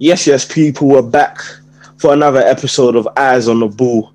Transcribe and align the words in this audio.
Yes, 0.00 0.26
yes, 0.26 0.44
people, 0.44 0.88
we're 0.88 1.02
back 1.02 1.38
for 1.98 2.12
another 2.12 2.40
episode 2.40 2.96
of 2.96 3.08
Eyes 3.16 3.46
on 3.46 3.60
the 3.60 3.68
Ball 3.68 4.12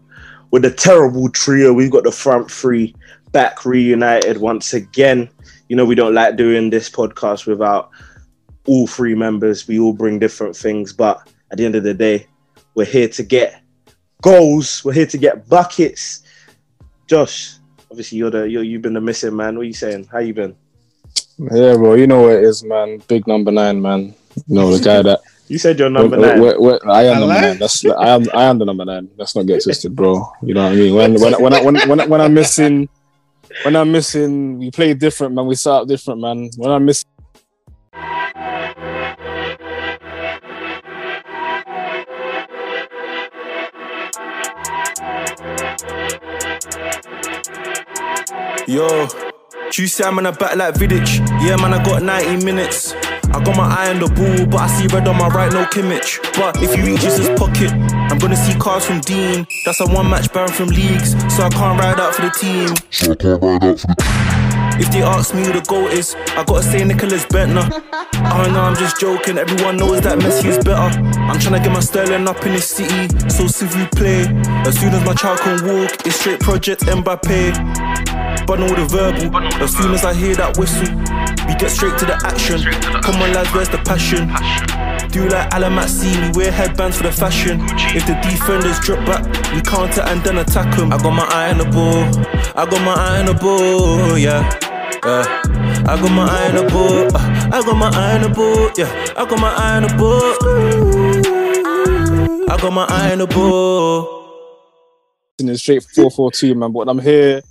with 0.51 0.65
a 0.65 0.71
terrible 0.71 1.29
trio. 1.29 1.71
We've 1.71 1.89
got 1.89 2.03
the 2.03 2.11
front 2.11 2.51
three 2.51 2.93
back 3.31 3.63
reunited 3.65 4.37
once 4.37 4.73
again. 4.73 5.29
You 5.69 5.77
know, 5.77 5.85
we 5.85 5.95
don't 5.95 6.13
like 6.13 6.35
doing 6.35 6.69
this 6.69 6.89
podcast 6.89 7.47
without 7.47 7.91
all 8.67 8.87
three 8.87 9.15
members. 9.15 9.69
We 9.69 9.79
all 9.79 9.93
bring 9.93 10.19
different 10.19 10.53
things, 10.53 10.91
but 10.91 11.31
at 11.49 11.57
the 11.57 11.65
end 11.65 11.75
of 11.75 11.83
the 11.83 11.93
day, 11.93 12.27
we're 12.75 12.83
here 12.83 13.07
to 13.07 13.23
get 13.23 13.61
goals. 14.21 14.83
We're 14.83 14.93
here 14.93 15.07
to 15.07 15.17
get 15.17 15.47
buckets. 15.47 16.23
Josh, 17.07 17.55
obviously 17.89 18.17
you're 18.17 18.31
the 18.31 18.49
you're, 18.49 18.63
you've 18.63 18.81
been 18.81 18.93
the 18.93 19.01
missing 19.01 19.35
man. 19.35 19.55
What 19.55 19.61
are 19.61 19.67
you 19.67 19.73
saying? 19.73 20.09
How 20.11 20.19
you 20.19 20.33
been? 20.33 20.57
Yeah, 21.37 21.75
bro. 21.75 21.93
You 21.93 22.05
know 22.05 22.23
what 22.23 22.33
it 22.33 22.43
is, 22.43 22.65
man. 22.65 23.01
Big 23.07 23.25
number 23.27 23.51
nine, 23.51 23.81
man. 23.81 24.13
You 24.47 24.55
know 24.55 24.75
the 24.75 24.83
guy 24.83 25.01
that 25.01 25.21
You 25.49 25.57
said 25.57 25.79
you're 25.79 25.89
number 25.89 26.17
Wait, 26.19 26.27
nine. 26.27 26.41
wait, 26.41 26.61
wait, 26.61 26.79
I 26.85 27.03
am 27.05 27.17
I 27.17 27.19
number 27.19 27.25
like- 27.27 27.41
nine. 27.41 27.57
That's 27.59 27.83
I 27.85 28.09
am 28.09 28.25
I 28.33 28.43
am 28.45 28.57
the 28.59 28.65
number 28.65 28.85
nine. 28.85 29.09
Let's 29.17 29.35
not 29.35 29.47
get 29.47 29.63
twisted, 29.63 29.95
bro. 29.95 30.31
You 30.43 30.53
know 30.53 30.63
what 30.63 30.73
I 30.73 30.75
mean? 30.75 30.93
When 30.93 31.13
when 31.19 31.33
when 31.41 31.53
I, 31.53 31.61
when 31.63 31.75
when, 31.89 31.99
I, 31.99 32.05
when 32.05 32.21
I'm 32.21 32.33
missing, 32.35 32.87
when 33.63 33.75
I'm 33.75 33.91
missing, 33.91 34.59
we 34.59 34.69
play 34.69 34.93
different, 34.93 35.33
man. 35.33 35.47
We 35.47 35.55
start 35.55 35.83
up 35.83 35.87
different, 35.87 36.21
man. 36.21 36.49
When 36.57 36.69
I'm 36.71 36.85
missing. 36.85 37.09
Yo, 48.67 49.07
True 49.71 49.87
Sam 49.87 50.17
on 50.17 50.23
the 50.25 50.31
back 50.31 50.55
like 50.55 50.75
Vidic. 50.75 51.07
Yeah, 51.43 51.55
man, 51.57 51.73
I 51.73 51.83
got 51.83 52.03
90 52.03 52.45
minutes. 52.45 52.93
I 53.31 53.43
got 53.43 53.55
my 53.55 53.67
eye 53.67 53.89
on 53.91 53.99
the 53.99 54.07
ball, 54.07 54.45
but 54.47 54.61
I 54.61 54.67
see 54.67 54.87
red 54.87 55.07
on 55.07 55.17
my 55.17 55.27
right, 55.27 55.51
no 55.51 55.65
Kimmich. 55.65 56.19
But 56.35 56.61
if 56.61 56.73
he 56.73 56.81
reaches 56.81 57.17
his 57.17 57.29
pocket, 57.39 57.71
I'm 57.71 58.17
gonna 58.17 58.35
see 58.35 58.57
cars 58.59 58.85
from 58.85 59.01
Dean. 59.01 59.45
That's 59.65 59.79
a 59.81 59.85
one 59.85 60.09
match 60.09 60.31
ban 60.33 60.49
from 60.49 60.69
leagues, 60.69 61.11
so 61.35 61.43
I 61.43 61.49
can't 61.49 61.79
ride 61.79 61.99
out 61.99 62.15
for 62.15 62.23
the 62.23 62.31
team. 62.31 62.69
If 64.79 64.91
they 64.91 65.01
ask 65.01 65.35
me 65.35 65.43
who 65.43 65.51
the 65.51 65.61
GOAT 65.67 65.91
is, 65.91 66.15
I 66.37 66.43
gotta 66.45 66.63
say 66.63 66.81
Nicklas 66.81 67.27
Bendtner. 67.27 67.67
Oh 68.31 68.49
no, 68.51 68.61
I'm 68.61 68.75
just 68.75 68.99
joking, 68.99 69.37
everyone 69.37 69.77
knows 69.77 70.01
that 70.01 70.19
Messi 70.19 70.45
is 70.45 70.57
better. 70.57 70.95
I'm 71.19 71.37
tryna 71.37 71.61
get 71.61 71.71
my 71.71 71.81
Sterling 71.81 72.27
up 72.27 72.45
in 72.45 72.53
the 72.53 72.61
city, 72.61 73.07
so 73.29 73.47
s'il 73.47 73.87
play. 73.91 74.23
As 74.65 74.79
soon 74.79 74.93
as 74.93 75.03
my 75.05 75.13
child 75.13 75.39
can 75.39 75.59
walk, 75.65 75.91
it's 76.05 76.15
straight 76.15 76.39
Project 76.39 76.81
Mbappe. 76.83 78.47
But 78.47 78.61
all 78.61 78.73
the 78.73 78.85
verbal, 78.85 79.35
as 79.61 79.75
soon 79.75 79.93
as 79.93 80.05
I 80.05 80.13
hear 80.13 80.35
that 80.35 80.57
whistle, 80.57 80.89
we 81.47 81.55
get 81.55 81.71
straight 81.71 81.97
to 81.99 82.05
the 82.05 82.15
action. 82.25 82.61
Come 83.01 83.21
on, 83.21 83.33
lads, 83.33 83.53
where's 83.53 83.69
the 83.69 83.79
passion? 83.79 84.31
Do 85.11 85.27
like 85.27 85.53
Alan 85.53 85.75
we 85.75 86.37
wear 86.37 86.51
headbands 86.51 86.97
for 86.97 87.03
the 87.03 87.11
fashion. 87.11 87.59
If 87.97 88.05
the 88.05 88.13
defenders 88.21 88.79
drop 88.79 89.05
back, 89.05 89.25
we 89.53 89.61
counter 89.61 90.01
and 90.01 90.23
then 90.23 90.37
attack 90.37 90.75
them. 90.77 90.93
I 90.93 90.97
got 90.97 91.11
my 91.11 91.25
eye 91.25 91.51
on 91.51 91.57
the 91.57 91.65
ball, 91.65 92.05
I 92.55 92.65
got 92.69 92.81
my 92.85 92.93
eye 92.93 93.19
on 93.19 93.25
the 93.25 93.33
ball, 93.33 94.17
yeah. 94.17 94.68
Yeah. 95.03 95.41
I 95.87 95.95
got 96.01 96.11
my 96.11 96.25
eye 96.27 96.49
on 96.49 96.55
the 96.55 96.63
ball, 96.71 97.15
uh, 97.15 97.49
I 97.53 97.61
got 97.63 97.75
my 97.77 97.89
eye 97.89 98.15
on 98.15 98.21
the 98.23 98.29
ball, 98.29 98.71
yeah. 98.77 99.13
I 99.17 99.25
got 99.27 99.39
my 99.39 99.49
eye 99.53 99.77
on 99.77 99.83
the 99.83 99.89
ball. 99.97 100.35
I 102.49 102.57
got 102.61 102.73
my 102.73 102.85
eye 102.85 103.11
on 103.13 103.19
the 103.19 103.27
ball. 103.27 104.17
in 105.39 105.55
straight 105.57 105.83
4-4-2, 105.83 106.55
man. 106.55 106.71
But 106.71 106.89
I'm 106.89 106.99
here 106.99 107.41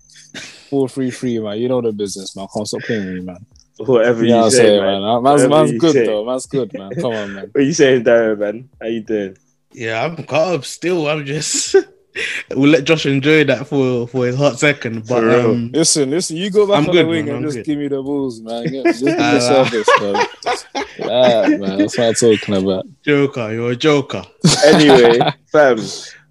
4-3-3, 0.71 1.43
man. 1.43 1.59
You 1.59 1.69
know 1.69 1.81
the 1.81 1.93
business, 1.93 2.35
man. 2.37 2.47
Can't 2.55 2.67
stop 2.69 2.83
playing 2.83 3.07
with 3.07 3.15
you, 3.17 3.23
man. 3.23 3.47
Whatever 3.79 4.25
You 4.25 4.31
know 4.31 4.37
you 4.39 4.43
what 4.43 4.53
say, 4.53 4.59
saying, 4.59 4.83
man. 4.83 5.03
man. 5.03 5.23
Man's, 5.23 5.49
man's 5.49 5.73
good, 5.79 5.93
say. 5.93 6.07
though. 6.07 6.25
Man's 6.27 6.47
good, 6.47 6.73
man. 6.75 6.91
Come 6.97 7.13
on, 7.13 7.35
man. 7.35 7.45
What 7.53 7.61
are 7.61 7.65
you 7.65 7.73
saying, 7.73 8.05
Darren, 8.05 8.39
man? 8.39 8.69
How 8.81 8.89
you 8.89 9.01
doing? 9.03 9.37
Yeah, 9.73 10.05
I'm 10.05 10.17
caught 10.25 10.55
up 10.55 10.65
still. 10.65 11.07
I'm 11.09 11.25
just. 11.25 11.77
we'll 12.55 12.71
let 12.71 12.85
Josh 12.85 13.07
enjoy 13.07 13.45
that 13.45 13.67
for 13.67 14.07
for 14.09 14.27
his 14.27 14.37
hot 14.37 14.59
second. 14.59 15.07
But 15.07 15.21
For 15.21 15.31
um, 15.31 15.71
Listen, 15.73 16.11
listen, 16.11 16.37
you 16.37 16.51
go 16.51 16.67
back 16.67 16.79
I'm 16.79 16.87
on 16.87 16.93
good, 16.93 17.07
the 17.07 17.09
wing 17.11 17.27
man, 17.27 17.37
and 17.37 17.45
I'm 17.45 17.51
just 17.51 17.59
good. 17.59 17.67
give 17.67 17.79
me 17.79 17.89
the 17.89 18.03
balls, 18.03 18.41
man. 18.41 18.65
Yeah, 18.73 18.83
Just 18.85 19.05
give 19.05 19.17
me 19.19 19.23
Ah, 19.25 19.39
service, 19.39 19.89
man. 20.01 20.27
Yeah, 20.99 21.57
man. 21.59 21.79
That's 21.79 21.97
what 21.99 22.09
I'm 22.09 22.15
talking 22.15 22.55
about. 22.57 22.87
Joker, 23.05 23.53
you're 23.53 23.71
a 23.73 23.77
joker. 23.77 24.23
Anyway, 24.65 25.21
fam, 25.53 25.79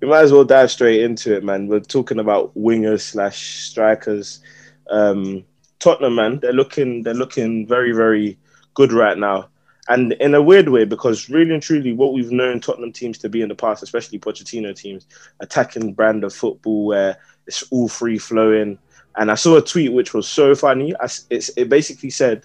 we 0.02 0.08
might 0.08 0.22
as 0.24 0.32
well 0.34 0.44
dive 0.44 0.70
straight 0.72 1.02
into 1.04 1.36
it, 1.36 1.44
man. 1.44 1.68
We're 1.68 1.80
talking 1.80 2.20
about 2.20 2.56
wingers 2.58 3.02
slash 3.02 3.60
strikers. 3.70 4.42
Um, 4.90 5.44
Tottenham, 5.80 6.16
man, 6.16 6.40
they're 6.40 6.54
looking 6.54 7.04
they're 7.04 7.14
looking 7.14 7.68
very 7.68 7.92
very 7.94 8.38
good 8.74 8.92
right 8.92 9.18
now, 9.18 9.48
and 9.90 10.14
in 10.14 10.36
a 10.36 10.42
weird 10.42 10.70
way 10.70 10.86
because 10.86 11.30
really 11.30 11.54
and 11.54 11.64
truly, 11.64 11.94
what 11.94 12.14
we've 12.14 12.32
known 12.32 12.60
Tottenham 12.60 12.92
teams 12.92 13.18
to 13.20 13.30
be 13.30 13.42
in 13.42 13.50
the 13.50 13.56
past, 13.56 13.84
especially 13.84 14.20
Pochettino 14.20 14.76
teams, 14.76 15.08
attacking 15.40 15.94
brand 15.94 16.24
of 16.24 16.34
football 16.34 16.86
where 16.86 17.18
it's 17.46 17.64
all 17.72 17.88
free 17.88 18.18
flowing. 18.18 18.78
And 19.16 19.32
I 19.32 19.36
saw 19.36 19.56
a 19.56 19.62
tweet 19.62 19.94
which 19.94 20.14
was 20.14 20.28
so 20.28 20.54
funny. 20.56 20.94
It 21.30 21.70
basically 21.70 22.10
said 22.10 22.44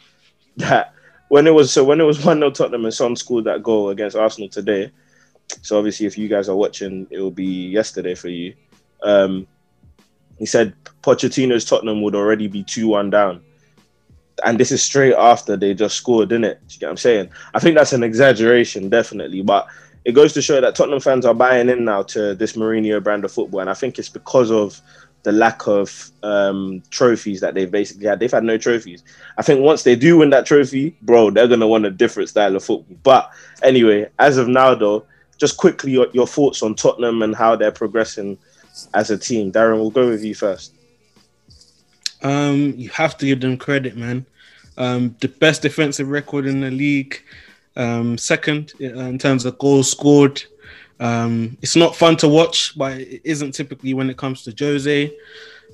that 0.56 0.94
when 1.28 1.46
it 1.46 1.50
was 1.54 1.72
so 1.72 1.82
when 1.82 2.00
it 2.00 2.04
was 2.04 2.24
one 2.24 2.38
0 2.38 2.50
Tottenham 2.50 2.84
and 2.84 2.94
Son 2.94 3.16
scored 3.16 3.44
that 3.44 3.62
goal 3.62 3.90
against 3.90 4.16
Arsenal 4.16 4.48
today. 4.48 4.92
So 5.62 5.76
obviously, 5.76 6.06
if 6.06 6.16
you 6.16 6.28
guys 6.28 6.48
are 6.48 6.56
watching, 6.56 7.06
it 7.10 7.18
will 7.18 7.30
be 7.30 7.68
yesterday 7.68 8.14
for 8.14 8.28
you. 8.28 8.54
Um, 9.02 9.46
he 10.38 10.46
said 10.46 10.74
Pochettino's 11.02 11.64
Tottenham 11.64 12.02
would 12.02 12.14
already 12.14 12.46
be 12.46 12.62
two 12.62 12.88
one 12.88 13.10
down, 13.10 13.42
and 14.44 14.58
this 14.58 14.72
is 14.72 14.82
straight 14.82 15.14
after 15.14 15.56
they 15.56 15.74
just 15.74 15.96
scored, 15.96 16.28
didn't 16.28 16.44
it? 16.44 16.60
Do 16.68 16.74
you 16.74 16.80
get 16.80 16.86
what 16.86 16.90
I'm 16.92 16.96
saying? 16.96 17.30
I 17.54 17.60
think 17.60 17.76
that's 17.76 17.92
an 17.92 18.02
exaggeration, 18.02 18.88
definitely, 18.88 19.42
but 19.42 19.68
it 20.04 20.12
goes 20.12 20.32
to 20.32 20.42
show 20.42 20.60
that 20.60 20.74
Tottenham 20.74 21.00
fans 21.00 21.24
are 21.24 21.34
buying 21.34 21.68
in 21.68 21.84
now 21.84 22.02
to 22.02 22.34
this 22.34 22.54
Mourinho 22.54 23.02
brand 23.02 23.24
of 23.24 23.32
football, 23.32 23.60
and 23.60 23.70
I 23.70 23.74
think 23.74 23.98
it's 23.98 24.08
because 24.08 24.50
of 24.50 24.80
the 25.22 25.32
lack 25.32 25.68
of 25.68 26.10
um, 26.24 26.82
trophies 26.90 27.40
that 27.40 27.54
they've 27.54 27.70
basically 27.70 28.06
had. 28.06 28.18
They've 28.18 28.30
had 28.30 28.42
no 28.42 28.58
trophies. 28.58 29.04
I 29.38 29.42
think 29.42 29.60
once 29.60 29.84
they 29.84 29.94
do 29.94 30.18
win 30.18 30.30
that 30.30 30.46
trophy, 30.46 30.96
bro, 31.02 31.30
they're 31.30 31.46
gonna 31.46 31.68
want 31.68 31.86
a 31.86 31.90
different 31.90 32.28
style 32.28 32.56
of 32.56 32.64
football. 32.64 32.96
But 33.04 33.30
anyway, 33.62 34.10
as 34.18 34.38
of 34.38 34.48
now, 34.48 34.74
though, 34.74 35.06
just 35.38 35.56
quickly 35.56 35.92
your, 35.92 36.08
your 36.12 36.26
thoughts 36.26 36.62
on 36.62 36.74
Tottenham 36.74 37.22
and 37.22 37.34
how 37.34 37.54
they're 37.54 37.70
progressing 37.72 38.38
as 38.94 39.10
a 39.10 39.18
team. 39.18 39.52
Darren, 39.52 39.76
we'll 39.76 39.90
go 39.90 40.08
with 40.08 40.24
you 40.24 40.34
first. 40.34 40.74
Um, 42.22 42.74
you 42.76 42.88
have 42.90 43.16
to 43.18 43.26
give 43.26 43.40
them 43.40 43.56
credit, 43.56 43.96
man. 43.96 44.26
Um, 44.78 45.16
the 45.20 45.28
best 45.28 45.62
defensive 45.62 46.08
record 46.08 46.46
in 46.46 46.60
the 46.60 46.70
league. 46.70 47.22
Um, 47.74 48.18
second 48.18 48.72
uh, 48.80 48.86
in 48.86 49.18
terms 49.18 49.44
of 49.46 49.58
goals 49.58 49.90
scored. 49.90 50.42
Um, 51.00 51.56
it's 51.62 51.74
not 51.74 51.96
fun 51.96 52.16
to 52.18 52.28
watch, 52.28 52.76
but 52.76 52.92
it 52.98 53.22
isn't 53.24 53.52
typically 53.52 53.94
when 53.94 54.10
it 54.10 54.16
comes 54.16 54.42
to 54.44 54.54
Jose. 54.58 55.12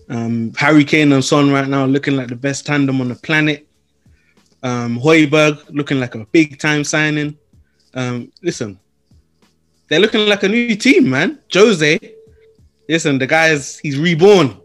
Um, 0.08 0.52
Harry 0.54 0.84
Kane 0.84 1.12
and 1.12 1.24
Son 1.24 1.50
right 1.50 1.68
now 1.68 1.84
looking 1.84 2.16
like 2.16 2.28
the 2.28 2.36
best 2.36 2.66
tandem 2.66 3.00
on 3.00 3.08
the 3.08 3.14
planet. 3.16 3.66
Um, 4.62 4.98
Højbjerg 4.98 5.74
looking 5.74 6.00
like 6.00 6.14
a 6.14 6.24
big 6.26 6.58
time 6.58 6.84
signing. 6.84 7.36
Um, 7.94 8.32
listen, 8.42 8.78
they're 9.88 10.00
looking 10.00 10.26
like 10.26 10.44
a 10.44 10.48
new 10.48 10.76
team, 10.76 11.10
man. 11.10 11.40
Jose, 11.52 11.98
listen, 12.88 13.18
the 13.18 13.26
guy's 13.26 13.78
he's 13.78 13.98
reborn 13.98 14.56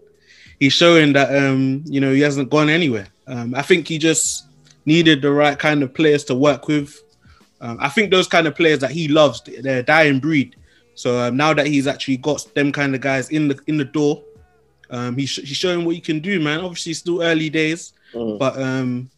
he's 0.64 0.74
showing 0.74 1.12
that 1.14 1.30
um, 1.36 1.84
you 1.86 2.00
know 2.00 2.14
he 2.14 2.22
hasn't 2.22 2.50
gone 2.50 2.70
anywhere. 2.70 3.08
Um, 3.28 3.56
I 3.56 3.62
think 3.62 3.88
he 3.88 3.98
just 3.98 4.46
needed 4.86 5.22
the 5.22 5.32
right 5.32 5.58
kind 5.58 5.82
of 5.84 5.94
players 5.94 6.24
to 6.26 6.36
work 6.36 6.68
with. 6.68 7.02
Um, 7.62 7.78
I 7.80 7.88
think 7.90 8.12
those 8.12 8.28
kind 8.28 8.48
of 8.48 8.56
players 8.56 8.80
that 8.80 8.92
he 8.92 9.08
loves, 9.08 9.42
they're 9.62 9.80
a 9.80 9.84
dying 9.84 10.20
breed. 10.20 10.56
So 10.96 11.20
um, 11.20 11.38
now 11.38 11.54
that 11.54 11.66
he's 11.68 11.88
actually 11.88 12.18
got 12.18 12.46
them 12.54 12.72
kind 12.72 12.94
of 12.94 13.02
guys 13.02 13.30
in 13.30 13.48
the 13.48 13.58
in 13.68 13.78
the 13.78 13.86
door, 13.86 14.22
um, 14.90 15.18
he's, 15.18 15.36
he's 15.38 15.58
showing 15.58 15.86
what 15.86 15.96
he 15.96 16.02
can 16.02 16.20
do, 16.20 16.40
man. 16.40 16.60
Obviously, 16.60 16.92
it's 16.92 17.00
still 17.00 17.22
early 17.24 17.50
days, 17.50 17.94
Mm. 18.14 18.38
but 18.38 18.62
um, 18.62 19.10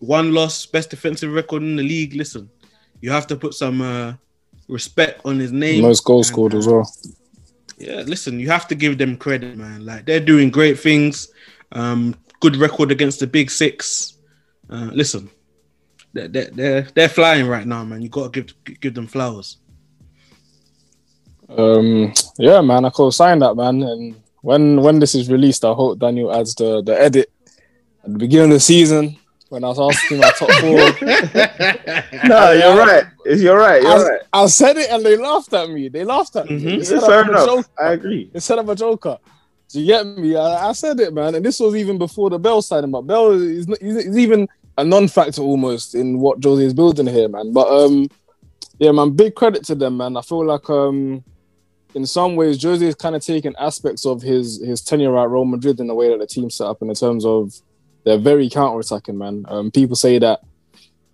one 0.00 0.34
loss, 0.34 0.66
best 0.66 0.90
defensive 0.90 1.32
record 1.32 1.62
in 1.62 1.76
the 1.76 1.82
league. 1.82 2.14
Listen, 2.14 2.50
you 3.00 3.10
have 3.10 3.26
to 3.28 3.36
put 3.36 3.54
some 3.54 3.80
uh, 3.80 4.12
respect 4.68 5.22
on 5.24 5.38
his 5.38 5.52
name. 5.52 5.82
Most 5.82 6.04
goals 6.04 6.28
And, 6.28 6.34
scored 6.34 6.54
uh, 6.54 6.58
as 6.58 6.66
well. 6.66 6.92
yeah, 7.78 8.02
listen, 8.06 8.38
you 8.40 8.48
have 8.50 8.68
to 8.68 8.74
give 8.74 8.98
them 8.98 9.16
credit, 9.16 9.56
man. 9.56 9.86
Like 9.86 10.04
they're 10.04 10.20
doing 10.20 10.50
great 10.50 10.78
things. 10.78 11.28
Um, 11.72 12.14
good 12.40 12.56
record 12.56 12.90
against 12.90 13.20
the 13.20 13.26
big 13.26 13.50
six. 13.50 14.16
Uh, 14.68 14.90
listen, 14.92 15.30
they're, 16.12 16.28
they're 16.28 16.50
they're 16.50 16.82
they're 16.94 17.08
flying 17.08 17.46
right 17.46 17.66
now, 17.66 17.84
man. 17.84 18.02
You 18.02 18.08
got 18.08 18.32
to 18.32 18.42
give 18.42 18.80
give 18.80 18.94
them 18.94 19.06
flowers. 19.06 19.58
Um, 21.48 22.12
yeah, 22.38 22.60
man, 22.60 22.84
I 22.84 22.90
could 22.90 23.12
sign 23.12 23.40
that, 23.40 23.54
man. 23.56 23.82
And 23.82 24.20
when 24.42 24.80
when 24.82 24.98
this 25.00 25.14
is 25.14 25.30
released, 25.30 25.64
I 25.64 25.72
hope 25.72 25.98
Daniel 25.98 26.32
adds 26.34 26.54
the 26.54 26.82
the 26.82 27.00
edit 27.00 27.32
at 28.04 28.12
the 28.12 28.18
beginning 28.18 28.50
of 28.50 28.54
the 28.56 28.60
season 28.60 29.16
when 29.48 29.64
I 29.64 29.68
was 29.68 29.80
asking 29.80 30.18
my 30.18 30.30
top 30.30 30.50
four. 30.62 31.08
No, 32.28 32.52
you're 32.52 32.76
right. 32.76 33.04
It's- 33.26 33.40
You're 33.40 33.58
right. 33.58 33.82
You're 33.82 33.90
I, 33.90 34.02
right. 34.10 34.20
I 34.32 34.46
said 34.46 34.76
it 34.76 34.90
and 34.90 35.04
they 35.04 35.16
laughed 35.16 35.52
at 35.52 35.68
me. 35.70 35.88
They 35.88 36.04
laughed 36.04 36.36
at 36.36 36.48
me. 36.48 36.60
Mhm. 36.60 36.88
They 36.88 36.94
Yeah, 36.94 37.00
fair 37.06 37.22
enough. 37.28 37.46
joker. 37.46 37.68
I 37.82 37.92
agree. 37.92 38.30
Instead 38.32 38.58
of 38.60 38.68
a 38.68 38.74
joker. 38.76 39.18
Do 39.72 39.80
you 39.80 39.86
get 39.86 40.06
me? 40.06 40.36
I, 40.36 40.70
I 40.70 40.72
said 40.72 40.98
it, 41.00 41.14
man. 41.14 41.34
And 41.34 41.44
this 41.44 41.60
was 41.60 41.76
even 41.76 41.98
before 41.98 42.30
the 42.30 42.38
Bale 42.38 42.62
signing. 42.62 42.90
But 42.90 43.02
Bale 43.02 43.32
is, 43.32 43.68
even 44.16 44.48
a 44.78 44.84
non-factor 44.84 45.42
almost 45.42 45.94
in 45.94 46.18
what 46.18 46.42
Jose 46.42 46.64
is 46.64 46.74
building 46.74 47.06
here, 47.06 47.28
man. 47.28 47.52
But 47.52 47.68
um, 47.68 48.08
Yeah, 48.80 48.92
man, 48.92 49.10
big 49.10 49.34
credit 49.34 49.62
to 49.66 49.74
them, 49.74 49.98
man. 49.98 50.16
I 50.16 50.22
feel 50.22 50.44
like 50.44 50.68
um 50.70 51.22
in 51.94 52.06
some 52.06 52.34
ways 52.34 52.62
Jose 52.62 52.84
is 52.84 52.94
kind 52.94 53.14
of 53.14 53.22
taking 53.22 53.54
aspects 53.58 54.06
of 54.06 54.22
his 54.22 54.64
his 54.64 54.80
tenure 54.80 55.18
at 55.18 55.28
Real 55.28 55.44
Madrid 55.44 55.78
in 55.80 55.86
the 55.86 55.94
way 55.94 56.08
that 56.08 56.18
the 56.18 56.26
team 56.26 56.48
set 56.48 56.66
up 56.66 56.80
in 56.80 56.92
terms 56.94 57.26
of 57.26 57.52
they're 58.04 58.18
very 58.18 58.48
counter 58.48 58.80
attacking, 58.80 59.18
man. 59.18 59.44
Um, 59.48 59.70
people 59.70 59.96
say 59.96 60.18
that 60.18 60.40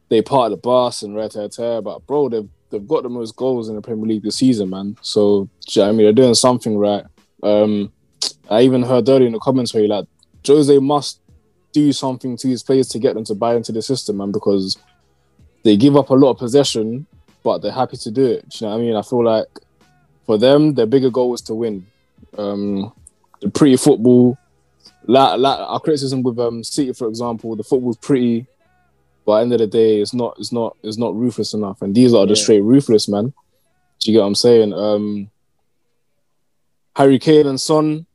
they 0.08 0.23
part 0.23 0.53
of 0.53 0.58
the 0.58 0.62
bus 0.62 1.03
and 1.03 1.17
red 1.17 1.32
hair 1.32 1.49
tear, 1.49 1.82
but 1.82 2.06
bro, 2.06 2.29
they've 2.29 2.49
they've 2.70 2.87
got 2.87 3.03
the 3.03 3.08
most 3.08 3.35
goals 3.35 3.69
in 3.69 3.75
the 3.75 3.82
Premier 3.82 4.06
League 4.06 4.23
this 4.23 4.37
season, 4.37 4.70
man. 4.70 4.97
So 5.03 5.49
you 5.69 5.82
know 5.82 5.88
I 5.88 5.93
mean 5.93 6.05
they're 6.05 6.12
doing 6.12 6.35
something 6.35 6.79
right. 6.79 7.05
Um, 7.43 7.93
I 8.50 8.62
even 8.62 8.82
heard 8.82 9.08
earlier 9.08 9.26
in 9.26 9.32
the 9.32 9.38
comments 9.38 9.74
where 9.74 9.82
you 9.82 9.88
like 9.88 10.06
Jose 10.46 10.78
must 10.78 11.20
do 11.72 11.92
something 11.92 12.36
to 12.38 12.48
his 12.48 12.62
players 12.62 12.88
to 12.88 12.98
get 12.98 13.14
them 13.14 13.24
to 13.24 13.34
buy 13.34 13.54
into 13.56 13.72
the 13.72 13.82
system, 13.82 14.18
man, 14.18 14.32
because 14.32 14.78
they 15.64 15.76
give 15.76 15.96
up 15.96 16.10
a 16.10 16.14
lot 16.14 16.30
of 16.30 16.38
possession, 16.38 17.06
but 17.42 17.58
they're 17.58 17.72
happy 17.72 17.96
to 17.96 18.10
do 18.10 18.24
it. 18.24 18.48
Do 18.48 18.64
you 18.64 18.66
know 18.66 18.76
what 18.76 18.82
I 18.82 18.84
mean? 18.84 18.96
I 18.96 19.02
feel 19.02 19.24
like 19.24 19.46
for 20.24 20.38
them, 20.38 20.74
their 20.74 20.86
bigger 20.86 21.10
goal 21.10 21.30
was 21.30 21.42
to 21.42 21.54
win. 21.54 21.86
Um, 22.38 22.92
the 23.40 23.50
pretty 23.50 23.76
football, 23.76 24.38
like, 25.04 25.38
like 25.38 25.58
our 25.58 25.80
criticism 25.80 26.22
with 26.22 26.38
um, 26.38 26.62
City, 26.64 26.92
for 26.92 27.08
example, 27.08 27.56
the 27.56 27.62
football's 27.64 27.96
pretty, 27.98 28.46
but 29.24 29.32
at 29.32 29.36
the 29.36 29.42
end 29.42 29.52
of 29.54 29.58
the 29.58 29.66
day, 29.66 30.00
it's 30.00 30.14
not, 30.14 30.36
it's 30.38 30.52
not, 30.52 30.76
it's 30.82 30.96
not 30.98 31.14
ruthless 31.16 31.52
enough. 31.52 31.82
And 31.82 31.94
these 31.94 32.14
are 32.14 32.26
just 32.26 32.40
Yeah. 32.42 32.44
straight 32.44 32.60
ruthless, 32.62 33.08
man. 33.08 33.34
Do 34.00 34.10
you 34.10 34.16
get 34.16 34.20
what 34.20 34.28
I'm 34.28 34.34
saying? 34.34 34.72
Um, 34.72 35.30
Harry 36.96 37.19
Kane 37.19 37.46
and 37.46 37.60
Son, 37.60 38.06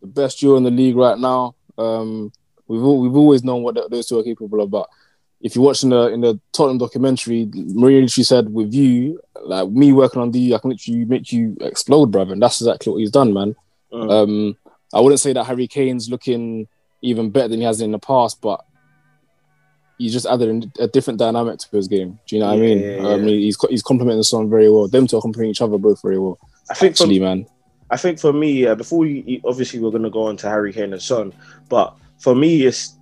the 0.00 0.06
best 0.06 0.38
duo 0.38 0.56
in 0.56 0.62
the 0.62 0.70
league 0.70 0.94
right 0.96 1.18
now. 1.18 1.56
Um, 1.76 2.30
we've 2.68 2.80
al- 2.80 2.98
we've 3.00 3.16
always 3.16 3.42
known 3.42 3.64
what 3.64 3.90
those 3.90 4.06
two 4.06 4.16
are 4.18 4.22
capable 4.22 4.60
of, 4.60 4.70
but 4.70 4.88
if 5.40 5.56
you 5.56 5.62
watch 5.62 5.82
in 5.82 5.90
the 5.90 6.06
in 6.12 6.20
the 6.20 6.38
Tottenham 6.52 6.78
documentary, 6.78 7.50
Maria 7.52 8.02
literally 8.02 8.24
said, 8.24 8.52
"With 8.52 8.72
you, 8.72 9.20
like 9.42 9.68
me 9.70 9.92
working 9.92 10.22
on 10.22 10.32
you, 10.32 10.54
I 10.54 10.58
can 10.58 10.70
literally 10.70 11.04
make 11.04 11.32
you 11.32 11.56
explode, 11.60 12.12
brother." 12.12 12.32
And 12.32 12.40
that's 12.40 12.60
exactly 12.60 12.92
what 12.92 12.98
he's 13.00 13.10
done, 13.10 13.32
man. 13.32 13.56
Mm. 13.92 14.10
Um, 14.12 14.56
I 14.94 15.00
wouldn't 15.00 15.20
say 15.20 15.32
that 15.32 15.44
Harry 15.44 15.66
Kane's 15.66 16.08
looking 16.08 16.68
even 17.02 17.30
better 17.30 17.48
than 17.48 17.58
he 17.58 17.64
has 17.64 17.80
in 17.80 17.90
the 17.90 17.98
past, 17.98 18.40
but 18.40 18.64
he's 19.98 20.12
just 20.12 20.26
added 20.26 20.70
a 20.78 20.86
different 20.86 21.18
dynamic 21.18 21.58
to 21.58 21.76
his 21.76 21.88
game. 21.88 22.20
Do 22.28 22.36
you 22.36 22.40
know 22.40 22.48
what 22.48 22.58
I 22.58 22.60
mean? 22.60 22.78
yeah, 22.78 23.08
Um, 23.08 23.24
yeah. 23.26 23.34
he's 23.34 23.56
he's 23.68 23.82
complementing 23.82 24.22
Son 24.22 24.48
very 24.48 24.70
well. 24.70 24.86
Them 24.86 25.08
two 25.08 25.18
are 25.18 25.22
complementing 25.22 25.50
each 25.50 25.62
other 25.62 25.76
both 25.78 26.00
very 26.02 26.18
well. 26.20 26.38
I 26.70 26.74
think 26.74 26.92
Actually, 26.92 27.18
man. 27.18 27.46
I 27.90 27.96
think 27.96 28.18
for 28.20 28.32
me, 28.32 28.66
uh, 28.66 28.74
before 28.74 29.04
you 29.06 29.40
obviously 29.44 29.80
we're 29.80 29.90
gonna 29.90 30.10
go 30.10 30.22
on 30.28 30.36
to 30.38 30.48
Harry 30.48 30.72
Kane 30.72 30.92
and 30.92 31.02
Son, 31.02 31.32
but 31.68 31.94
for 32.18 32.34
me, 32.34 32.62
it's 32.62 32.94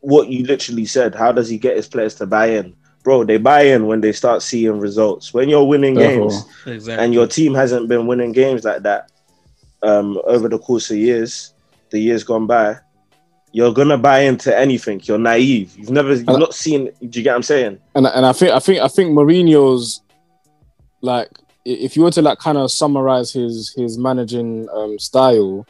what 0.00 0.28
you 0.28 0.44
literally 0.44 0.84
said. 0.86 1.14
How 1.14 1.32
does 1.32 1.48
he 1.48 1.56
get 1.58 1.76
his 1.76 1.88
players 1.88 2.14
to 2.16 2.26
buy 2.26 2.46
in, 2.50 2.74
bro? 3.02 3.24
They 3.24 3.38
buy 3.38 3.62
in 3.62 3.86
when 3.86 4.00
they 4.00 4.12
start 4.12 4.42
seeing 4.42 4.78
results. 4.78 5.32
When 5.32 5.48
you're 5.48 5.64
winning 5.64 5.94
Therefore- 5.94 6.30
games 6.30 6.44
Exactly. 6.66 7.04
and 7.04 7.14
your 7.14 7.26
team 7.26 7.54
hasn't 7.54 7.88
been 7.88 8.06
winning 8.06 8.32
games 8.32 8.64
like 8.64 8.82
that 8.82 9.10
um, 9.82 10.20
over 10.24 10.48
the 10.48 10.58
course 10.58 10.90
of 10.90 10.96
years, 10.98 11.54
the 11.90 11.98
years 11.98 12.22
gone 12.24 12.46
by, 12.46 12.76
you're 13.52 13.72
gonna 13.72 13.96
buy 13.98 14.20
into 14.20 14.56
anything. 14.56 15.00
You're 15.04 15.18
naive. 15.18 15.74
You've 15.78 15.90
never, 15.90 16.10
you've 16.14 16.28
And- 16.28 16.38
not 16.40 16.52
seen. 16.54 16.90
Do 17.08 17.18
you 17.18 17.22
get 17.24 17.30
what 17.30 17.36
I'm 17.36 17.42
saying? 17.42 17.78
and 17.94 18.06
and 18.06 18.26
I 18.26 18.32
think 18.32 18.52
I 18.52 18.58
think 18.58 18.80
I 18.80 18.88
think 18.88 19.12
Mourinho's 19.16 20.02
like 21.00 21.28
i- 21.30 21.45
if 21.66 21.96
you 21.96 22.02
were 22.02 22.10
to 22.12 22.22
like 22.22 22.38
kind 22.38 22.56
of 22.58 22.70
summarize 22.70 23.32
his 23.32 23.72
his 23.76 23.98
managing 23.98 24.68
um, 24.72 24.98
style, 24.98 25.66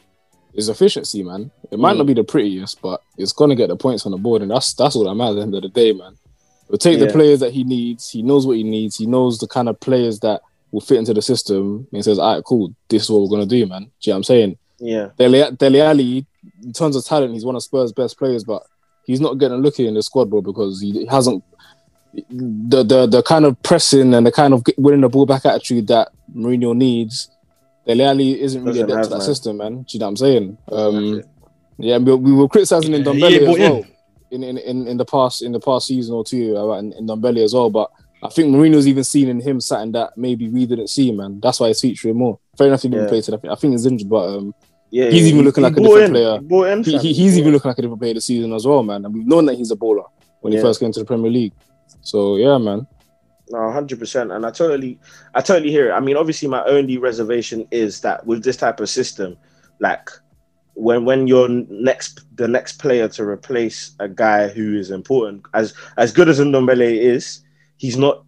is 0.54 0.68
efficiency, 0.68 1.22
man. 1.22 1.50
It 1.70 1.78
might 1.78 1.94
Mm. 1.94 1.98
not 1.98 2.06
be 2.06 2.14
the 2.14 2.24
prettiest, 2.24 2.80
but 2.82 3.00
it's 3.18 3.32
gonna 3.32 3.54
get 3.54 3.68
the 3.68 3.76
points 3.76 4.06
on 4.06 4.12
the 4.12 4.18
board, 4.18 4.42
and 4.42 4.50
that's 4.50 4.72
that's 4.74 4.94
all 4.96 5.04
that 5.04 5.14
matters 5.14 5.32
at 5.32 5.36
the 5.36 5.42
end 5.42 5.54
of 5.54 5.62
the 5.62 5.68
day, 5.68 5.92
man. 5.92 6.16
He'll 6.68 6.78
take 6.78 6.98
the 6.98 7.06
players 7.12 7.40
that 7.40 7.52
he 7.52 7.62
needs. 7.64 8.10
He 8.10 8.22
knows 8.22 8.46
what 8.46 8.56
he 8.56 8.64
needs. 8.64 8.96
He 8.96 9.06
knows 9.06 9.38
the 9.38 9.46
kind 9.46 9.68
of 9.68 9.78
players 9.80 10.18
that 10.20 10.40
will 10.72 10.80
fit 10.80 10.98
into 10.98 11.14
the 11.14 11.22
system. 11.22 11.86
And 11.90 11.98
he 11.98 12.02
says, 12.02 12.18
"All 12.18 12.34
right, 12.34 12.44
cool. 12.44 12.74
This 12.88 13.04
is 13.04 13.10
what 13.10 13.22
we're 13.22 13.28
gonna 13.28 13.46
do, 13.46 13.66
man." 13.66 13.82
Do 13.82 13.88
you 14.02 14.10
know 14.10 14.14
what 14.14 14.16
I'm 14.16 14.24
saying? 14.24 14.58
Yeah, 14.78 15.08
Dele, 15.18 15.50
Dele 15.52 15.80
Alli, 15.80 16.26
in 16.62 16.72
terms 16.72 16.96
of 16.96 17.04
talent, 17.04 17.32
he's 17.32 17.44
one 17.46 17.56
of 17.56 17.62
Spurs' 17.62 17.92
best 17.92 18.18
players, 18.18 18.44
but 18.44 18.62
he's 19.06 19.20
not 19.20 19.38
getting 19.38 19.58
a 19.58 19.60
look 19.60 19.78
in 19.78 19.94
the 19.94 20.02
squad, 20.02 20.28
bro, 20.28 20.42
because 20.42 20.80
he 20.80 21.06
hasn't 21.06 21.42
the 22.30 22.82
the 22.82 23.06
the 23.06 23.22
kind 23.22 23.44
of 23.44 23.60
pressing 23.62 24.14
and 24.14 24.26
the 24.26 24.32
kind 24.32 24.54
of 24.54 24.62
winning 24.78 25.02
the 25.02 25.08
ball 25.08 25.26
back 25.26 25.44
attitude 25.46 25.86
that 25.88 26.08
Mourinho 26.34 26.74
needs. 26.76 27.30
Dele 27.86 28.40
isn't 28.40 28.64
really 28.64 28.80
adept 28.80 29.04
to 29.04 29.10
that 29.10 29.18
man. 29.18 29.24
system, 29.26 29.56
man. 29.58 29.82
Do 29.82 29.84
you 29.90 30.00
know 30.00 30.06
what 30.06 30.10
I'm 30.10 30.16
saying? 30.16 30.58
Um, 30.72 31.22
yeah, 31.78 31.98
we, 31.98 32.14
we 32.16 32.32
were 32.32 32.48
criticizing 32.48 32.92
in 32.94 33.04
Yeah, 33.04 33.12
Ndombele 33.12 33.30
ain't 33.32 33.42
as 33.42 33.56
in. 33.56 33.72
well. 33.72 33.84
In, 34.32 34.42
in 34.42 34.58
in 34.58 34.88
in 34.88 34.96
the 34.96 35.04
past 35.04 35.42
in 35.42 35.52
the 35.52 35.60
past 35.60 35.86
season 35.86 36.14
or 36.14 36.24
two 36.24 36.56
uh, 36.56 36.72
in, 36.78 36.92
in 36.94 37.06
Ndombele 37.06 37.44
as 37.44 37.54
well, 37.54 37.70
but 37.70 37.90
I 38.24 38.28
think 38.28 38.52
Mourinho's 38.52 38.88
even 38.88 39.04
seen 39.04 39.28
in 39.28 39.40
him 39.40 39.60
something 39.60 39.92
that 39.92 40.16
maybe 40.18 40.48
we 40.48 40.66
didn't 40.66 40.88
see, 40.88 41.12
man. 41.12 41.38
That's 41.40 41.60
why 41.60 41.68
he's 41.68 41.80
featuring 41.80 42.16
more. 42.16 42.40
Fair 42.58 42.66
enough, 42.66 42.82
he 42.82 42.88
didn't 42.88 43.04
Yeah. 43.04 43.08
play 43.08 43.20
today. 43.20 43.36
I 43.36 43.40
think, 43.40 43.52
I 43.52 43.54
think 43.56 43.72
he's 43.74 43.86
injured, 43.86 44.08
but 44.08 44.26
um, 44.36 44.54
yeah. 44.90 45.10
he's 45.10 45.22
yeah. 45.28 45.32
even 45.34 45.44
looking 45.44 45.62
he 45.62 45.70
like 45.70 45.78
a 45.78 45.80
different 45.80 46.16
in. 46.16 46.48
player. 46.48 47.00
He 47.00 47.12
he's 47.12 47.38
even 47.38 47.52
looking 47.52 47.68
like 47.68 47.78
a 47.78 47.82
different 47.82 48.00
player 48.00 48.14
this 48.14 48.26
season 48.26 48.52
as 48.52 48.66
well, 48.66 48.82
man. 48.82 49.04
And 49.04 49.14
we've 49.14 49.26
known 49.26 49.46
that 49.46 49.54
he's 49.54 49.70
a 49.70 49.76
baller 49.76 50.06
when 50.40 50.52
he 50.52 50.60
first 50.60 50.80
came 50.80 50.90
to 50.90 50.98
the 51.00 51.06
Premier 51.06 51.30
League. 51.30 51.52
So 52.06 52.36
yeah, 52.36 52.56
man. 52.58 52.86
No, 53.50 53.70
hundred 53.70 53.98
percent, 53.98 54.30
and 54.32 54.46
I 54.46 54.50
totally, 54.50 54.98
I 55.34 55.40
totally 55.40 55.70
hear 55.70 55.90
it. 55.90 55.92
I 55.92 56.00
mean, 56.00 56.16
obviously, 56.16 56.48
my 56.48 56.64
only 56.64 56.98
reservation 56.98 57.66
is 57.70 58.00
that 58.00 58.24
with 58.26 58.42
this 58.42 58.56
type 58.56 58.80
of 58.80 58.88
system, 58.88 59.36
like 59.80 60.08
when 60.74 61.04
when 61.04 61.26
you're 61.26 61.48
next 61.48 62.20
the 62.36 62.46
next 62.46 62.74
player 62.74 63.08
to 63.08 63.24
replace 63.24 63.92
a 63.98 64.08
guy 64.08 64.48
who 64.48 64.76
is 64.76 64.90
important, 64.90 65.42
as 65.54 65.74
as 65.96 66.12
good 66.12 66.28
as 66.28 66.38
Ndombele 66.38 66.98
is, 66.98 67.42
he's 67.76 67.96
not 67.96 68.24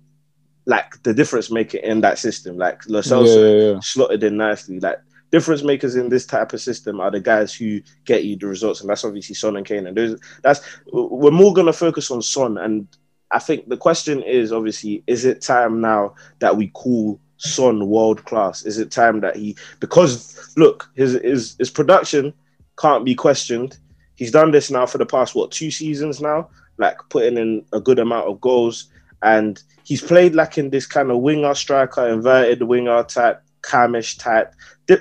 like 0.67 1.03
the 1.03 1.15
difference 1.15 1.51
maker 1.51 1.79
in 1.79 2.01
that 2.01 2.19
system. 2.19 2.57
Like 2.57 2.83
Lo 2.89 2.99
Yeah, 2.99 3.03
Celso 3.03 3.61
yeah, 3.61 3.73
yeah. 3.75 3.81
slotted 3.81 4.25
in 4.25 4.37
nicely. 4.37 4.81
Like 4.81 4.99
difference 5.31 5.63
makers 5.63 5.97
in 5.97 6.09
this 6.09 6.27
type 6.27 6.53
of 6.53 6.61
system 6.61 7.01
are 7.01 7.11
the 7.11 7.21
guys 7.21 7.55
who 7.55 7.81
get 8.05 8.25
you 8.25 8.37
the 8.37 8.47
results, 8.47 8.81
and 8.81 8.91
that's 8.91 9.05
obviously 9.05 9.35
Son 9.35 9.57
and 9.57 9.67
Kane. 9.67 9.87
And 9.87 9.97
those, 9.97 10.21
that's 10.43 10.61
we're 10.93 11.31
more 11.31 11.53
gonna 11.55 11.73
focus 11.73 12.11
on 12.11 12.23
Son, 12.23 12.59
and 12.59 12.87
I 13.31 13.39
think 13.39 13.69
the 13.69 13.77
question 13.77 14.23
is 14.23 14.53
obviously, 14.53 15.03
is 15.07 15.25
it 15.25 15.43
time 15.43 15.81
now 15.81 16.15
that 16.39 16.57
we 16.57 16.69
call 16.69 17.21
Son 17.37 17.87
world 17.89 18.25
class? 18.25 18.65
Is 18.65 18.79
it 18.79 18.91
time 18.91 19.21
that 19.21 19.37
he 19.37 19.57
because 19.81 20.53
look, 20.57 20.91
his 20.95 21.13
his 21.23 21.57
his 21.59 21.71
production 21.71 22.33
can't 22.79 23.05
be 23.05 23.15
questioned. 23.15 23.79
He's 24.15 24.31
done 24.33 24.51
this 24.51 24.71
now 24.71 24.87
for 24.87 24.99
the 24.99 25.07
past 25.07 25.35
what 25.35 25.53
two 25.53 25.71
seasons 25.71 26.21
now, 26.21 26.49
like 26.79 26.97
putting 27.11 27.37
in 27.37 27.65
a 27.73 27.81
good 27.81 27.99
amount 27.99 28.27
of 28.27 28.41
goals, 28.41 28.89
and 29.23 29.63
he's 29.85 30.03
played 30.03 30.35
like 30.35 30.59
in 30.59 30.71
this 30.71 30.87
kind 30.87 31.11
of 31.11 31.19
winger 31.19 31.55
striker, 31.55 32.09
inverted 32.09 32.63
winger 32.63 33.03
type, 33.05 33.43
camish 33.63 34.17
type, 34.17 34.55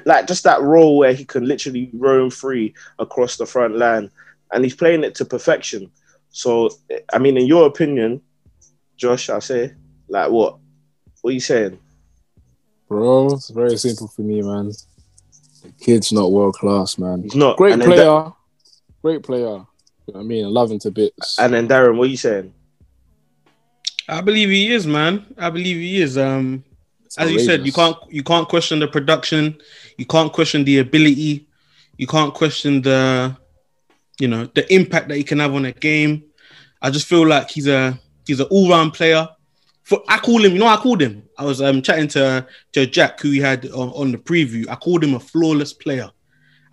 like 0.06 0.28
just 0.28 0.44
that 0.44 0.62
role 0.62 0.98
where 0.98 1.14
he 1.14 1.26
can 1.26 1.46
literally 1.46 1.90
roam 1.94 2.30
free 2.30 2.74
across 3.00 3.38
the 3.38 3.46
front 3.46 3.78
line, 3.78 4.12
and 4.52 4.64
he's 4.64 4.76
playing 4.76 5.04
it 5.04 5.16
to 5.16 5.26
perfection. 5.26 5.90
So, 6.38 6.70
I 7.12 7.18
mean, 7.18 7.36
in 7.36 7.48
your 7.48 7.66
opinion, 7.66 8.22
Josh, 8.96 9.32
I 9.32 9.40
say, 9.40 9.74
like, 10.08 10.30
what? 10.30 10.60
What 11.22 11.32
are 11.32 11.34
you 11.34 11.40
saying? 11.40 11.80
Bro, 12.88 13.34
it's 13.34 13.50
very 13.50 13.76
simple 13.76 14.08
for 14.08 14.22
me, 14.22 14.44
man. 14.44 14.68
The 15.64 15.72
kid's 15.80 16.12
not 16.14 16.32
world 16.32 16.54
class, 16.54 17.00
man. 17.00 17.24
He's 17.24 17.34
not 17.34 17.58
Great 17.58 17.74
and 17.74 17.82
player. 17.82 18.04
Da- 18.04 18.34
Great 19.02 19.24
player. 19.24 19.66
You 20.06 20.14
know 20.14 20.20
I 20.20 20.24
mean, 20.24 20.46
I 20.46 20.50
love 20.50 20.70
him 20.70 20.78
to 20.80 20.92
bits. 20.92 21.40
and 21.40 21.56
then 21.56 21.68
Darren, 21.68 21.98
what 21.98 22.06
are 22.06 22.12
you 22.12 22.18
saying? 22.18 22.54
I 24.08 24.22
believe 24.22 24.50
he 24.50 24.72
is, 24.72 24.86
man. 24.86 25.26
I 25.40 25.50
believe 25.50 25.78
he 25.78 26.02
is. 26.04 26.20
Um, 26.20 26.64
as 27.18 27.32
you 27.32 27.40
said, 27.40 27.66
you 27.66 27.74
can't 27.74 27.98
you 28.10 28.22
can't 28.22 28.48
question 28.48 28.78
the 28.78 28.88
production, 28.88 29.58
you 29.98 30.06
can't 30.06 30.32
question 30.32 30.64
the 30.66 30.78
ability, 30.78 31.48
you 31.98 32.06
can't 32.06 32.32
question 32.32 32.84
the, 32.84 33.36
you 34.20 34.28
know, 34.28 34.46
the 34.54 34.72
impact 34.72 35.08
that 35.08 35.18
he 35.18 35.24
can 35.24 35.40
have 35.40 35.56
on 35.56 35.66
a 35.66 35.72
game. 35.72 36.24
I 36.82 36.90
just 36.90 37.08
feel 37.08 37.26
like 37.28 37.50
he's 37.50 37.68
a 37.68 37.98
he's 38.26 38.40
an 38.40 38.48
all 38.50 38.70
round 38.70 38.94
player. 38.94 39.28
For 39.84 40.04
I 40.10 40.18
call 40.18 40.44
him, 40.44 40.52
you 40.54 40.60
know, 40.60 40.68
I 40.68 40.78
called 40.78 41.02
him. 41.02 41.24
I 41.38 41.46
was 41.46 41.62
um 41.62 41.82
chatting 41.82 42.08
to 42.10 42.46
to 42.74 42.86
Jack 42.86 43.20
who 43.22 43.30
we 43.32 43.40
had 43.40 43.66
on, 43.72 43.90
on 43.90 44.12
the 44.12 44.18
preview. 44.18 44.68
I 44.70 44.76
called 44.76 45.04
him 45.04 45.14
a 45.16 45.20
flawless 45.20 45.74
player, 45.74 46.10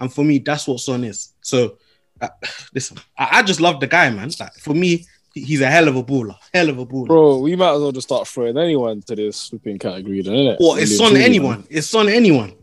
and 0.00 0.12
for 0.12 0.24
me, 0.24 0.38
that's 0.38 0.66
what 0.66 0.80
Son 0.80 1.04
is. 1.04 1.32
So, 1.40 1.78
uh, 2.20 2.28
listen, 2.74 2.98
I, 3.18 3.38
I 3.38 3.42
just 3.42 3.60
love 3.60 3.80
the 3.80 3.86
guy, 3.86 4.10
man. 4.10 4.30
Like 4.40 4.54
for 4.54 4.74
me, 4.74 5.06
he's 5.32 5.60
a 5.60 5.70
hell 5.70 5.86
of 5.88 5.96
a 5.96 6.02
baller, 6.02 6.36
hell 6.52 6.68
of 6.70 6.78
a 6.78 6.86
baller. 6.86 7.06
Bro, 7.06 7.38
we 7.38 7.54
might 7.56 7.74
as 7.74 7.80
well 7.80 7.92
just 7.92 8.08
start 8.08 8.26
throwing 8.26 8.58
anyone 8.58 9.00
to 9.02 9.14
this 9.14 9.36
swooping 9.36 9.78
category, 9.78 10.22
then, 10.22 10.34
innit? 10.34 10.56
Or 10.60 10.78
it's 10.78 10.98
Really 10.98 11.04
on 11.04 11.16
anyone. 11.16 11.58
man. 11.60 11.68
It's 11.70 11.94
on 11.94 12.08
anyone. 12.08 12.54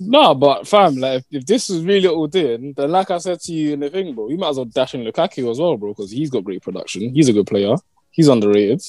No, 0.00 0.34
but 0.34 0.66
fam, 0.68 0.96
like 0.96 1.18
if, 1.30 1.42
if 1.42 1.46
this 1.46 1.70
is 1.70 1.84
really 1.84 2.06
all 2.06 2.26
in, 2.26 2.72
then 2.76 2.90
like 2.92 3.10
I 3.10 3.18
said 3.18 3.40
to 3.40 3.52
you 3.52 3.72
in 3.72 3.80
the 3.80 3.90
thing, 3.90 4.14
bro, 4.14 4.26
we 4.26 4.36
might 4.36 4.50
as 4.50 4.56
well 4.56 4.64
dash 4.64 4.94
in 4.94 5.02
Lukaku 5.04 5.50
as 5.50 5.58
well, 5.58 5.76
bro, 5.76 5.92
because 5.92 6.10
he's 6.12 6.30
got 6.30 6.44
great 6.44 6.62
production. 6.62 7.12
He's 7.14 7.28
a 7.28 7.32
good 7.32 7.46
player. 7.48 7.74
He's 8.10 8.28
underrated. 8.28 8.80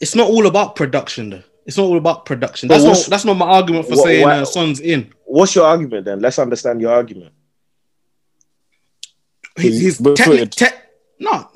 It's 0.00 0.14
not 0.14 0.28
all 0.28 0.46
about 0.46 0.76
production, 0.76 1.30
though. 1.30 1.42
It's 1.66 1.76
not 1.76 1.84
all 1.84 1.96
about 1.98 2.24
production. 2.26 2.68
That's 2.68 2.84
not. 2.84 2.98
That's 3.08 3.24
not 3.24 3.34
my 3.36 3.46
argument 3.46 3.86
for 3.86 3.96
What- 3.96 4.04
saying 4.04 4.22
why- 4.24 4.38
uh, 4.40 4.44
Son's 4.44 4.80
in. 4.80 5.12
What's 5.24 5.54
your 5.54 5.66
argument 5.66 6.04
then? 6.06 6.20
Let's 6.20 6.38
understand 6.38 6.80
your 6.80 6.92
argument. 6.92 7.32
He's, 9.56 9.74
He's 9.74 9.80
he's 9.80 9.98
barefooted. 10.00 10.52
techni- 10.52 10.70
te- 10.70 10.76
no, 11.20 11.48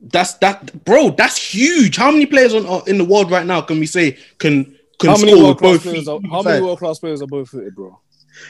that's 0.00 0.34
that, 0.34 0.84
bro. 0.84 1.10
That's 1.10 1.36
huge. 1.54 1.96
How 1.96 2.10
many 2.10 2.26
players 2.26 2.54
on 2.54 2.66
uh, 2.66 2.84
in 2.86 2.98
the 2.98 3.04
world 3.04 3.30
right 3.30 3.46
now 3.46 3.60
can 3.62 3.80
we 3.80 3.86
say 3.86 4.18
can 4.38 4.76
can 5.00 5.10
How 5.10 5.16
many 5.16 5.32
score 5.32 5.42
world 5.42 5.54
with 5.54 5.58
class 5.60 5.72
both 5.72 5.82
players? 5.82 5.98
feet. 6.04 6.08
Are, 6.08 6.20
how 6.30 6.42
many 6.42 6.62
world 6.64 6.78
class 6.78 6.98
players 6.98 7.22
are 7.22 7.26
both 7.26 7.48
footed, 7.48 7.74
bro? 7.74 7.98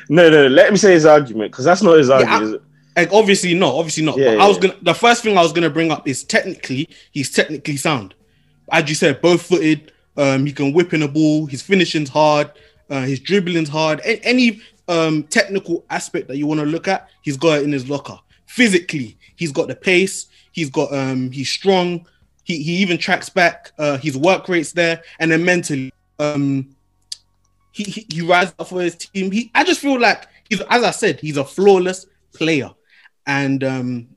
No, 0.09 0.29
no, 0.31 0.47
let 0.47 0.71
me 0.73 0.79
say 0.79 0.93
his 0.93 1.07
argument 1.07 1.53
because 1.53 1.65
that's 1.65 1.83
not 1.83 1.99
his 1.99 2.11
argument. 2.11 2.43
is 2.43 2.53
it? 2.53 2.63
Like 2.97 3.13
obviously 3.13 3.55
not, 3.55 3.75
obviously 3.75 4.05
not. 4.05 4.17
Yeah, 4.17 4.37
but 4.37 4.41
I 4.41 4.49
was 4.49 4.59
gonna 4.59 4.77
the 4.83 4.95
first 4.95 5.23
thing 5.23 5.37
I 5.37 5.43
was 5.43 5.53
gonna 5.53 5.71
bring 5.71 5.91
up 5.91 6.09
is 6.09 6.25
technically 6.25 6.89
he's 7.13 7.31
technically 7.31 7.77
sound. 7.77 8.15
As 8.73 8.89
you 8.89 8.95
said, 8.95 9.21
both 9.21 9.43
footed. 9.43 9.93
Um, 10.17 10.47
he 10.47 10.53
can 10.53 10.73
whip 10.73 10.95
in 10.95 11.03
a 11.03 11.09
ball. 11.09 11.45
His 11.45 11.61
finishing's 11.61 12.09
hard. 12.09 12.51
Uh, 12.89 13.03
his 13.03 13.21
dribbling's 13.21 13.69
hard. 13.69 14.01
A- 14.01 14.25
any 14.25 14.61
um 14.89 15.25
technical 15.25 15.85
aspect 15.91 16.29
that 16.29 16.37
you 16.39 16.47
want 16.47 16.61
to 16.61 16.67
look 16.67 16.89
at, 16.89 17.11
he's 17.21 17.37
got 17.37 17.59
it 17.59 17.65
in 17.65 17.73
his 17.73 17.89
locker. 17.89 18.19
Physically, 18.47 19.19
he's 19.37 19.53
got 19.53 19.69
the 19.69 19.75
pace. 19.77 20.27
He's 20.53 20.71
got 20.71 20.91
um 20.95 21.31
he's 21.31 21.51
strong. 21.51 22.07
He 22.45 22.63
he 22.63 22.77
even 22.77 22.97
tracks 22.97 23.29
back. 23.29 23.73
Uh, 23.79 23.99
his 23.99 24.17
work 24.17 24.49
rate's 24.49 24.73
there, 24.73 25.03
and 25.19 25.31
then 25.31 25.45
mentally, 25.45 25.93
um, 26.19 26.75
he 27.77 27.85
he, 27.85 28.07
he 28.11 28.23
rises 28.23 28.55
up 28.59 28.69
for 28.69 28.81
his 28.81 28.97
team. 28.97 29.31
He 29.31 29.51
I 29.55 29.63
just 29.63 29.81
feel 29.81 30.01
like 30.01 30.27
he's 30.49 30.63
as 30.63 30.83
I 30.83 30.91
said, 30.93 31.21
he's 31.21 31.37
a 31.37 31.45
flawless 31.45 32.07
player. 32.33 32.71
And 33.27 33.63
um, 33.65 34.09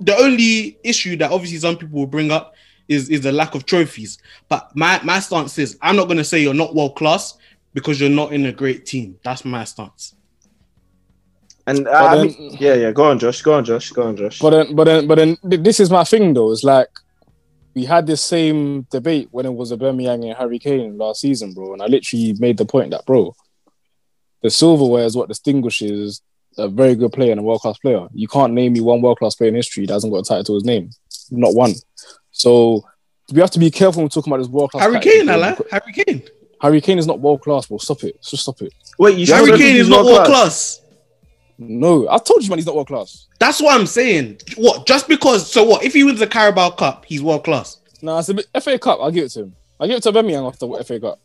the 0.00 0.16
only 0.18 0.78
issue 0.82 1.16
that 1.16 1.30
obviously 1.30 1.58
some 1.58 1.78
people 1.78 1.98
will 1.98 2.06
bring 2.06 2.30
up 2.30 2.54
is 2.88 3.08
is 3.08 3.22
the 3.22 3.32
lack 3.32 3.54
of 3.54 3.64
trophies. 3.64 4.18
But 4.48 4.70
my 4.76 5.00
my 5.02 5.20
stance 5.20 5.58
is 5.58 5.78
I'm 5.80 5.96
not 5.96 6.06
going 6.06 6.18
to 6.18 6.24
say 6.24 6.40
you're 6.40 6.52
not 6.52 6.74
world 6.74 6.96
class 6.96 7.38
because 7.72 8.00
you're 8.00 8.10
not 8.10 8.32
in 8.32 8.44
a 8.46 8.52
great 8.52 8.84
team. 8.84 9.18
That's 9.24 9.44
my 9.44 9.64
stance. 9.64 10.14
And 11.66 11.88
uh, 11.88 11.90
I 11.90 12.22
mean, 12.22 12.56
yeah, 12.60 12.74
yeah. 12.74 12.92
Go 12.92 13.04
on, 13.04 13.18
Josh. 13.18 13.40
Go 13.40 13.54
on, 13.54 13.64
Josh. 13.64 13.90
Go 13.92 14.02
on, 14.02 14.16
Josh. 14.16 14.38
But 14.40 14.50
then, 14.50 14.76
but 14.76 14.84
then, 14.84 15.06
but 15.06 15.14
then, 15.16 15.36
this 15.42 15.80
is 15.80 15.90
my 15.90 16.04
thing 16.04 16.34
though. 16.34 16.52
It's 16.52 16.64
like 16.64 16.90
we 17.76 17.84
had 17.84 18.06
this 18.06 18.22
same 18.22 18.82
debate 18.90 19.28
when 19.32 19.44
it 19.44 19.52
was 19.52 19.70
a 19.70 19.76
Aubameyang 19.76 20.24
and 20.26 20.36
Harry 20.36 20.58
Kane 20.58 20.96
last 20.96 21.20
season, 21.20 21.52
bro. 21.52 21.74
And 21.74 21.82
I 21.82 21.86
literally 21.86 22.34
made 22.38 22.56
the 22.56 22.64
point 22.64 22.90
that, 22.92 23.04
bro, 23.04 23.36
the 24.42 24.48
silverware 24.48 25.04
is 25.04 25.14
what 25.14 25.28
distinguishes 25.28 26.22
a 26.56 26.68
very 26.68 26.94
good 26.94 27.12
player 27.12 27.32
and 27.32 27.40
a 27.40 27.42
world 27.42 27.60
class 27.60 27.76
player. 27.76 28.08
You 28.14 28.28
can't 28.28 28.54
name 28.54 28.72
me 28.72 28.80
one 28.80 29.02
world 29.02 29.18
class 29.18 29.34
player 29.34 29.50
in 29.50 29.54
history 29.54 29.84
that 29.84 29.92
hasn't 29.92 30.10
got 30.10 30.20
a 30.20 30.24
title 30.24 30.44
to 30.44 30.54
his 30.54 30.64
name, 30.64 30.88
not 31.30 31.54
one. 31.54 31.74
So 32.30 32.82
we 33.30 33.40
have 33.40 33.50
to 33.50 33.58
be 33.58 33.70
careful 33.70 34.00
when 34.02 34.08
talking 34.08 34.32
about 34.32 34.42
this 34.42 34.48
world 34.48 34.70
class. 34.70 34.82
Harry 34.82 34.98
Kane, 34.98 35.28
Allah. 35.28 35.58
Harry 35.70 35.92
Kane. 35.92 36.22
Harry 36.62 36.80
Kane 36.80 36.98
is 36.98 37.06
not 37.06 37.20
world 37.20 37.42
class, 37.42 37.66
bro. 37.66 37.76
Stop 37.76 38.04
it. 38.04 38.22
Just 38.22 38.44
stop 38.44 38.62
it. 38.62 38.72
Wait, 38.98 39.18
you 39.18 39.26
Harry 39.26 39.58
Kane 39.58 39.76
is 39.76 39.90
not 39.90 40.02
world 40.02 40.16
world-class? 40.16 40.78
class. 40.78 40.85
No, 41.58 42.08
I 42.10 42.18
told 42.18 42.42
you, 42.42 42.50
man, 42.50 42.58
he's 42.58 42.66
not 42.66 42.74
world 42.74 42.88
class. 42.88 43.26
That's 43.38 43.60
what 43.62 43.78
I'm 43.78 43.86
saying. 43.86 44.40
What? 44.56 44.86
Just 44.86 45.08
because? 45.08 45.50
So 45.50 45.64
what? 45.64 45.84
If 45.84 45.94
he 45.94 46.04
wins 46.04 46.18
the 46.20 46.26
Carabao 46.26 46.70
Cup, 46.70 47.04
he's 47.06 47.22
world 47.22 47.44
class. 47.44 47.78
Nah, 48.02 48.18
it's 48.18 48.28
a 48.28 48.34
bit, 48.34 48.46
FA 48.62 48.78
Cup. 48.78 48.98
I'll 49.00 49.10
give 49.10 49.24
it 49.24 49.30
to 49.30 49.40
him. 49.44 49.56
I'll 49.80 49.86
give 49.86 49.96
it 49.96 50.02
to 50.02 50.12
Aubameyang 50.12 50.46
after 50.46 50.66
the 50.66 50.84
FA 50.84 51.00
Cup. 51.00 51.18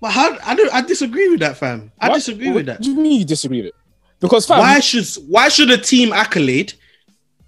But 0.00 0.10
how? 0.10 0.36
I 0.44 0.54
don't. 0.56 0.72
I 0.74 0.80
disagree 0.82 1.28
with 1.28 1.40
that, 1.40 1.56
fam. 1.56 1.92
I 2.00 2.08
What? 2.08 2.16
disagree 2.16 2.48
What 2.48 2.56
with 2.56 2.66
that. 2.66 2.80
do 2.82 2.90
you 2.90 2.96
mean 2.96 3.20
you 3.20 3.24
disagree 3.24 3.58
with 3.58 3.66
it? 3.66 3.74
Because 4.20 4.46
fam, 4.46 4.58
Why 4.58 4.80
should 4.80 5.06
Why 5.28 5.48
should 5.48 5.70
a 5.70 5.78
team 5.78 6.12
accolade 6.12 6.72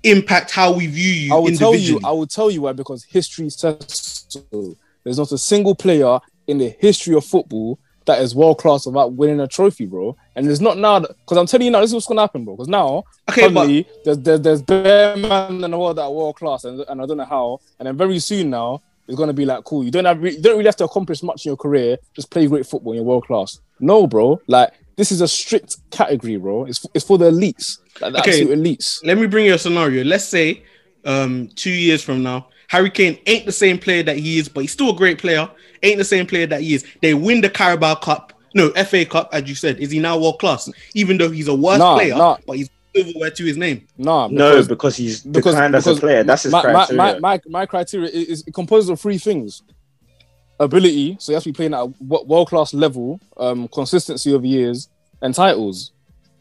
impact 0.04 0.52
how 0.52 0.72
we 0.72 0.86
view 0.86 1.10
you 1.10 1.34
I 1.34 1.38
will 1.38 1.56
tell 1.56 1.74
you, 1.74 2.00
I 2.04 2.12
will 2.12 2.26
tell 2.26 2.50
you 2.50 2.62
why. 2.62 2.72
Because 2.72 3.02
history 3.04 3.50
says 3.50 4.24
so. 4.28 4.76
There's 5.02 5.18
not 5.18 5.32
a 5.32 5.38
single 5.38 5.74
player 5.74 6.18
in 6.46 6.58
the 6.58 6.68
history 6.78 7.14
of 7.16 7.24
football 7.24 7.78
that 8.08 8.20
is 8.20 8.34
world 8.34 8.58
class 8.58 8.84
without 8.86 9.12
winning 9.12 9.38
a 9.40 9.46
trophy, 9.46 9.86
bro. 9.86 10.16
And 10.34 10.46
there's 10.46 10.60
not 10.60 10.76
now 10.78 10.98
that 10.98 11.10
because 11.20 11.36
I'm 11.38 11.46
telling 11.46 11.66
you 11.66 11.70
now, 11.70 11.80
this 11.80 11.90
is 11.90 11.94
what's 11.94 12.06
gonna 12.06 12.22
happen, 12.22 12.44
bro. 12.44 12.56
Because 12.56 12.68
now, 12.68 13.04
Okay, 13.30 13.48
but- 13.48 13.68
there's 14.04 14.18
there's 14.18 14.40
there's 14.40 14.62
bare 14.62 15.16
man 15.16 15.62
in 15.64 15.70
the 15.70 15.78
world 15.78 15.96
that 15.98 16.02
are 16.02 16.12
world 16.12 16.36
class, 16.36 16.64
and, 16.64 16.80
and 16.88 17.00
I 17.00 17.06
don't 17.06 17.18
know 17.18 17.24
how. 17.24 17.60
And 17.78 17.86
then 17.86 17.96
very 17.96 18.18
soon 18.18 18.50
now, 18.50 18.82
it's 19.06 19.16
gonna 19.16 19.32
be 19.32 19.44
like, 19.44 19.62
cool. 19.64 19.84
You 19.84 19.90
don't 19.90 20.04
have 20.06 20.20
re- 20.22 20.34
you 20.34 20.42
don't 20.42 20.56
really 20.58 20.66
have 20.66 20.76
to 20.76 20.84
accomplish 20.84 21.22
much 21.22 21.46
in 21.46 21.50
your 21.50 21.56
career. 21.56 21.96
Just 22.14 22.30
play 22.30 22.46
great 22.46 22.66
football. 22.66 22.94
You're 22.94 23.04
world 23.04 23.26
class. 23.26 23.60
No, 23.80 24.06
bro. 24.06 24.40
Like 24.48 24.72
this 24.96 25.12
is 25.12 25.20
a 25.20 25.28
strict 25.28 25.76
category, 25.90 26.36
bro. 26.38 26.64
It's 26.64 26.84
it's 26.94 27.04
for 27.04 27.18
the 27.18 27.30
elites, 27.30 27.78
like 28.00 28.12
the 28.14 28.20
Okay. 28.20 28.44
elites. 28.46 28.98
Let 29.04 29.16
me 29.18 29.26
bring 29.26 29.46
you 29.46 29.54
a 29.54 29.58
scenario. 29.58 30.02
Let's 30.02 30.24
say 30.24 30.62
um 31.04 31.48
two 31.54 31.70
years 31.70 32.02
from 32.02 32.22
now, 32.22 32.48
Harry 32.68 32.90
Kane 32.90 33.18
ain't 33.26 33.46
the 33.46 33.52
same 33.52 33.78
player 33.78 34.02
that 34.04 34.16
he 34.16 34.38
is, 34.38 34.48
but 34.48 34.60
he's 34.60 34.72
still 34.72 34.90
a 34.90 34.94
great 34.96 35.18
player. 35.18 35.50
Ain't 35.82 35.98
the 35.98 36.04
same 36.04 36.26
player 36.26 36.46
that 36.46 36.60
he 36.60 36.74
is. 36.74 36.84
They 37.02 37.14
win 37.14 37.40
the 37.40 37.50
Carabao 37.50 37.96
Cup, 37.96 38.32
no 38.54 38.70
FA 38.84 39.04
Cup, 39.04 39.30
as 39.32 39.48
you 39.48 39.54
said. 39.54 39.78
Is 39.78 39.90
he 39.90 39.98
now 39.98 40.18
world 40.18 40.38
class? 40.38 40.70
Even 40.94 41.18
though 41.18 41.30
he's 41.30 41.48
a 41.48 41.54
worse 41.54 41.78
Nah, 41.78 41.94
player, 41.96 42.16
nah. 42.16 42.36
but 42.46 42.56
he's 42.56 42.68
silverware 42.94 43.30
to 43.30 43.44
his 43.44 43.56
name. 43.56 43.86
Nah, 43.96 44.28
No, 44.28 44.50
because- 44.52 44.68
because 44.68 44.96
he's 44.96 45.22
because, 45.22 45.54
declined 45.54 45.74
as 45.74 45.86
a 45.86 45.94
player. 45.94 46.24
That's 46.24 46.42
his 46.44 46.52
my, 46.52 46.62
my, 46.62 46.72
criteria. 46.86 46.96
my, 46.96 47.18
my, 47.20 47.40
my 47.48 47.66
criteria 47.66 48.08
is, 48.10 48.42
is 48.42 48.54
composed 48.54 48.90
of 48.90 49.00
three 49.00 49.18
things 49.18 49.62
ability, 50.60 51.16
so 51.20 51.32
you 51.32 51.34
have 51.36 51.44
to 51.44 51.48
be 51.50 51.52
playing 51.52 51.74
at 51.74 51.80
a 51.80 51.86
world 52.00 52.48
class 52.48 52.74
level, 52.74 53.20
um, 53.36 53.68
consistency 53.68 54.32
over 54.34 54.46
years, 54.46 54.88
and 55.22 55.34
titles. 55.34 55.92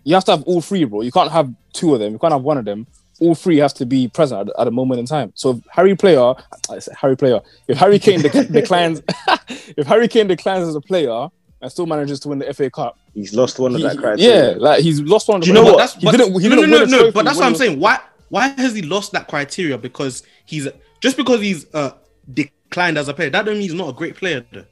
You 0.03 0.15
have 0.15 0.25
to 0.25 0.31
have 0.31 0.43
all 0.43 0.61
three, 0.61 0.83
bro. 0.85 1.01
You 1.01 1.11
can't 1.11 1.31
have 1.31 1.53
two 1.73 1.93
of 1.93 1.99
them, 1.99 2.13
you 2.13 2.19
can't 2.19 2.33
have 2.33 2.41
one 2.41 2.57
of 2.57 2.65
them. 2.65 2.87
All 3.19 3.33
three 3.33 3.57
have 3.57 3.73
to 3.75 3.85
be 3.85 4.07
present 4.07 4.49
at, 4.49 4.59
at 4.61 4.67
a 4.67 4.71
moment 4.71 4.99
in 4.99 5.05
time. 5.07 5.31
So 5.35 5.51
if 5.51 5.57
Harry 5.71 5.95
player, 5.95 6.33
I 6.69 6.79
said 6.79 6.95
Harry 6.95 7.17
player, 7.17 7.39
if 7.67 7.77
Harry 7.77 7.97
Kane 7.99 8.19
dec- 8.21 8.51
declines, 8.59 9.01
if 9.75 9.87
Harry 9.87 10.07
Kane 10.07 10.27
declines 10.27 10.67
as 10.67 10.75
a 10.75 10.81
player 10.81 11.27
and 11.61 11.71
still 11.71 11.87
manages 11.87 12.19
to 12.21 12.29
win 12.29 12.37
the 12.39 12.53
FA 12.53 12.69
Cup, 12.69 12.95
he's 13.15 13.33
lost 13.33 13.57
one 13.57 13.73
of 13.73 13.77
he- 13.81 13.87
that 13.87 13.97
criteria. 13.97 14.51
yeah, 14.51 14.55
like 14.57 14.81
he's 14.83 15.01
lost 15.01 15.27
one. 15.27 15.37
Of 15.37 15.43
Do 15.43 15.47
you 15.47 15.53
know 15.55 15.63
what? 15.63 15.77
That's, 15.79 15.95
He 15.95 16.05
but, 16.05 16.11
didn't. 16.17 16.39
He 16.39 16.47
no, 16.47 16.55
didn't 16.57 16.69
no, 16.69 16.77
no, 16.77 16.85
no. 16.85 16.97
trophy 16.99 17.11
But 17.11 17.25
that's 17.25 17.37
what 17.37 17.45
I'm 17.47 17.55
saying. 17.55 17.79
Why? 17.79 17.99
Why 18.29 18.49
has 18.49 18.75
he 18.75 18.81
lost 18.83 19.13
that 19.13 19.27
criteria? 19.27 19.77
Because 19.79 20.21
he's 20.45 20.67
just 21.01 21.17
because 21.17 21.41
he's 21.41 21.65
uh 21.73 21.91
declined 22.31 22.97
as 22.99 23.07
a 23.07 23.13
player. 23.15 23.29
That 23.31 23.45
don't 23.45 23.55
mean 23.55 23.63
he's 23.63 23.73
not 23.73 23.89
a 23.89 23.93
great 23.93 24.15
player. 24.15 24.45
Though. 24.51 24.65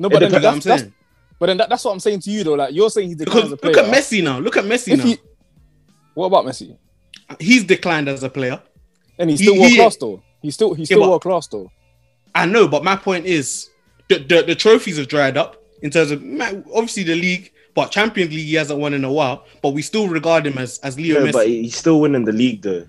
No, 0.00 0.06
You 0.06 0.10
but 0.10 0.18
then 0.20 0.32
know 0.32 0.38
what 0.38 0.44
I'm 0.46 0.54
that's, 0.54 0.64
that's 0.64 0.82
saying? 0.82 0.94
but 1.38 1.46
then 1.46 1.56
that, 1.58 1.68
that's 1.68 1.84
what 1.84 1.92
I'm 1.92 2.00
saying 2.00 2.20
to 2.22 2.30
you 2.30 2.42
though. 2.44 2.54
Like 2.54 2.74
you're 2.74 2.90
saying 2.90 3.08
he's 3.08 3.16
Because 3.18 3.34
declined 3.34 3.46
as 3.46 3.52
a 3.52 3.56
player. 3.58 3.74
look 3.74 3.84
at 3.84 3.94
Messi 3.94 4.24
now. 4.24 4.38
Look 4.40 4.56
at 4.56 4.64
Messi 4.64 4.92
If 4.94 4.98
now. 4.98 5.04
he, 5.04 5.18
what 6.14 6.26
about 6.26 6.44
Messi? 6.46 6.76
He's 7.38 7.64
declined 7.64 8.08
as 8.08 8.22
a 8.22 8.30
player. 8.30 8.60
And 9.18 9.30
he's 9.30 9.40
still 9.40 9.54
he- 9.54 9.60
world 9.60 9.72
class 9.74 9.96
though. 9.96 10.22
He's 10.42 10.54
still 10.54 10.74
he's 10.74 10.88
still 10.88 11.00
but- 11.00 11.08
world 11.10 11.22
class 11.22 11.46
though. 11.48 11.70
I 12.34 12.46
know, 12.46 12.68
but 12.68 12.84
my 12.84 12.94
point 12.94 13.26
is 13.26 13.70
the, 14.08 14.18
the, 14.18 14.42
the 14.42 14.54
trophies 14.54 14.96
have 14.98 15.08
dried 15.08 15.36
up 15.36 15.62
in 15.82 15.90
terms 15.90 16.10
of 16.10 16.22
obviously 16.72 17.02
the 17.02 17.14
league, 17.16 17.52
but 17.74 17.90
Champions 17.90 18.30
League 18.30 18.46
he 18.46 18.54
hasn't 18.54 18.78
won 18.78 18.94
in 18.94 19.04
a 19.04 19.12
while. 19.12 19.44
But 19.62 19.70
we 19.70 19.82
still 19.82 20.08
regard 20.08 20.46
him 20.46 20.58
as 20.58 20.78
as 20.80 20.98
Leo 20.98 21.20
No, 21.20 21.26
Messi. 21.26 21.32
but 21.32 21.46
he's 21.48 21.76
still 21.76 22.00
winning 22.00 22.24
the 22.24 22.32
league 22.32 22.62
though. 22.62 22.86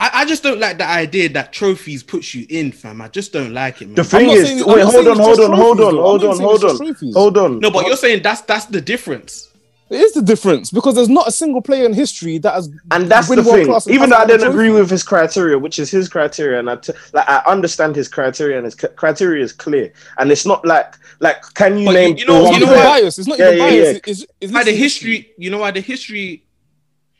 I, 0.00 0.10
I 0.22 0.24
just 0.24 0.42
don't 0.42 0.58
like 0.58 0.78
the 0.78 0.88
idea 0.88 1.28
that 1.28 1.52
trophies 1.52 2.02
puts 2.02 2.34
you 2.34 2.44
in, 2.48 2.72
fam. 2.72 3.00
I 3.00 3.06
just 3.08 3.32
don't 3.32 3.52
like 3.54 3.82
it, 3.82 3.86
man. 3.86 3.94
The 3.94 4.02
thing 4.04 4.30
is, 4.30 4.48
saying- 4.48 4.62
I'm 4.62 4.66
wait, 4.74 4.82
hold 4.84 5.06
on, 5.06 5.12
it's 5.12 5.20
hold 5.20 5.40
on, 5.40 5.52
hold 5.56 5.80
on, 5.80 5.94
hold 5.94 6.24
on, 6.24 6.38
hold 6.40 6.64
on, 6.64 7.12
hold 7.12 7.38
on. 7.38 7.60
no, 7.60 7.70
but 7.70 7.86
you're 7.86 7.96
saying 7.96 8.22
that's 8.22 8.40
that's 8.40 8.64
the 8.66 8.80
difference. 8.80 9.48
It 9.90 10.00
is 10.00 10.12
the 10.14 10.22
difference 10.22 10.70
because 10.70 10.94
there's 10.94 11.08
not 11.10 11.28
a 11.28 11.32
single 11.32 11.60
player 11.60 11.84
in 11.84 11.92
history 11.92 12.38
that 12.38 12.54
has 12.54 12.70
And 12.90 13.10
that's 13.10 13.28
win 13.28 13.38
the 13.40 13.42
world 13.44 13.56
thing. 13.56 13.66
class 13.66 13.86
Even 13.86 14.08
though 14.10 14.16
I 14.16 14.20
hasn't 14.20 14.40
don't 14.40 14.50
agree 14.50 14.70
with 14.70 14.88
his 14.90 15.02
criteria, 15.02 15.58
which 15.58 15.78
is 15.78 15.90
his 15.90 16.08
criteria, 16.08 16.58
and 16.60 16.70
I 16.70 16.76
t- 16.76 16.94
like 17.12 17.28
I 17.28 17.42
understand 17.46 17.94
his 17.94 18.08
criteria, 18.08 18.56
and 18.56 18.64
his 18.64 18.74
c- 18.74 18.88
criteria 18.96 19.44
is 19.44 19.52
clear, 19.52 19.92
and 20.18 20.32
it's 20.32 20.46
not 20.46 20.64
like 20.64 20.94
like 21.20 21.42
can 21.54 21.76
you 21.78 21.86
But 21.86 21.92
name 21.92 22.16
you 22.16 22.24
know- 22.26 22.42
the 22.44 22.48
It's 22.48 22.50
not 22.52 22.60
you 22.60 22.66
know 22.66 22.72
even 22.72 22.90
player? 22.90 23.06
It's 23.06 23.26
not 23.26 23.38
Yeah, 23.38 23.46
even 23.48 23.58
yeah, 23.58 23.64
biased. 23.64 23.92
yeah. 23.92 23.98
It's, 24.10 24.22
it's, 24.22 24.32
it's 24.40 24.52
Why 24.52 24.60
the 24.64 24.70
literally 24.70 24.78
history? 24.78 25.30
You 25.36 25.50
know 25.50 25.58
why 25.58 25.70
the 25.72 25.80
history? 25.80 26.44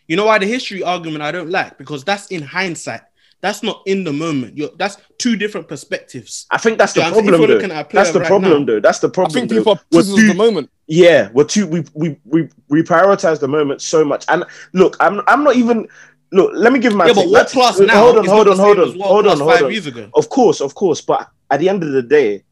You 0.08 0.16
know 0.16 0.24
why 0.26 0.38
the 0.38 0.46
history 0.46 0.82
argument 0.82 1.22
I 1.22 1.30
don't 1.32 1.50
like 1.50 1.76
because 1.78 2.04
that's 2.04 2.28
in 2.28 2.42
hindsight. 2.42 3.02
That's 3.42 3.62
not 3.64 3.82
in 3.86 4.04
the 4.04 4.12
moment. 4.12 4.56
You're, 4.56 4.70
that's 4.78 4.96
two 5.18 5.36
different 5.36 5.66
perspectives. 5.68 6.46
I 6.50 6.58
think 6.58 6.78
that's 6.78 6.92
the 6.92 7.00
Yeah, 7.00 7.08
I'm 7.08 7.14
saying 7.14 7.24
if 7.26 7.30
problem, 7.30 7.48
though. 7.50 7.54
looking 7.56 7.70
at 7.72 7.80
a 7.80 7.88
player 7.88 8.04
That's 8.04 8.12
the 8.14 8.20
right 8.20 8.28
problem, 8.28 8.60
now- 8.60 8.64
though. 8.66 8.80
That's 8.80 9.00
the 9.00 9.08
problem. 9.10 9.36
I 9.36 9.40
think 9.40 9.50
people 9.50 9.72
are 9.72 9.80
We're 9.90 9.98
prisoners 9.98 10.20
too- 10.20 10.28
the 10.28 10.34
moment. 10.34 10.70
Yeah, 10.86 11.28
we're 11.32 11.44
too 11.44 11.66
we 11.66 11.84
we 11.94 12.16
we 12.24 12.48
we 12.68 12.82
prioritize 12.82 13.40
the 13.40 13.48
moment 13.48 13.82
so 13.82 14.04
much. 14.04 14.24
And 14.28 14.44
look, 14.72 14.96
I'm 15.00 15.20
I'm 15.26 15.42
not 15.42 15.56
even 15.56 15.88
look. 16.30 16.52
Let 16.54 16.72
me 16.72 16.78
give 16.78 16.94
my 16.94 17.06
yeah, 17.08 17.14
but 17.14 17.26
what 17.26 17.32
That's- 17.50 17.52
class 17.52 17.76
hold 17.78 17.88
now? 17.88 18.06
on, 18.20 18.24
hold 18.26 18.48
on, 18.48 18.58
hold 18.58 18.78
on, 18.78 19.00
hold 19.00 19.26
on, 19.26 19.38
hold 19.38 19.52
Five 19.52 19.64
on. 19.64 19.72
years 19.72 19.86
ago. 19.88 20.08
Of 20.14 20.28
course, 20.28 20.60
of 20.60 20.74
course. 20.76 21.00
But 21.00 21.28
at 21.50 21.58
the 21.58 21.68
end 21.68 21.82
of 21.82 21.90
the 21.92 22.02
day, 22.02 22.44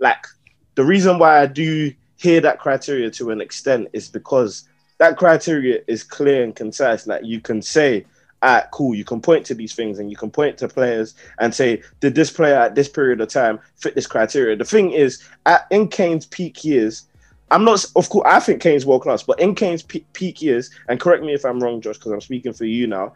like 0.00 0.26
the 0.74 0.84
reason 0.84 1.18
why 1.20 1.40
I 1.40 1.46
do 1.46 1.92
hear 2.16 2.40
that 2.40 2.58
criteria 2.58 3.10
to 3.12 3.30
an 3.30 3.40
extent 3.40 3.88
is 3.92 4.08
because 4.08 4.68
that 4.98 5.16
criteria 5.16 5.82
is 5.86 6.02
clear 6.02 6.42
and 6.42 6.54
concise. 6.56 7.06
Like 7.06 7.24
you 7.24 7.40
can 7.40 7.62
say, 7.62 8.06
ah, 8.42 8.66
cool, 8.72 8.94
you 8.94 9.04
can 9.04 9.20
point 9.20 9.46
to 9.46 9.54
these 9.54 9.74
things 9.74 9.98
and 9.98 10.10
you 10.10 10.16
can 10.16 10.30
point 10.30 10.58
to 10.58 10.68
players 10.68 11.14
and 11.38 11.54
say, 11.54 11.80
did 12.00 12.14
this 12.14 12.30
player 12.30 12.56
at 12.56 12.74
this 12.74 12.88
period 12.88 13.20
of 13.20 13.28
time 13.28 13.58
fit 13.76 13.94
this 13.94 14.06
criteria? 14.06 14.56
The 14.56 14.64
thing 14.64 14.90
is, 14.90 15.22
at 15.46 15.66
in 15.70 15.88
Kane's 15.88 16.26
peak 16.26 16.64
years, 16.64 17.06
I'm 17.50 17.64
not, 17.64 17.84
of 17.96 18.08
course, 18.08 18.26
I 18.28 18.40
think 18.40 18.60
Kane's 18.62 18.84
world 18.86 19.02
class, 19.02 19.22
but 19.22 19.38
in 19.38 19.54
Kane's 19.54 19.82
pe- 19.82 20.04
peak 20.12 20.42
years, 20.42 20.70
and 20.88 20.98
correct 20.98 21.22
me 21.22 21.34
if 21.34 21.44
I'm 21.44 21.60
wrong, 21.60 21.80
Josh, 21.80 21.98
because 21.98 22.12
I'm 22.12 22.20
speaking 22.20 22.52
for 22.52 22.64
you 22.64 22.86
now. 22.86 23.12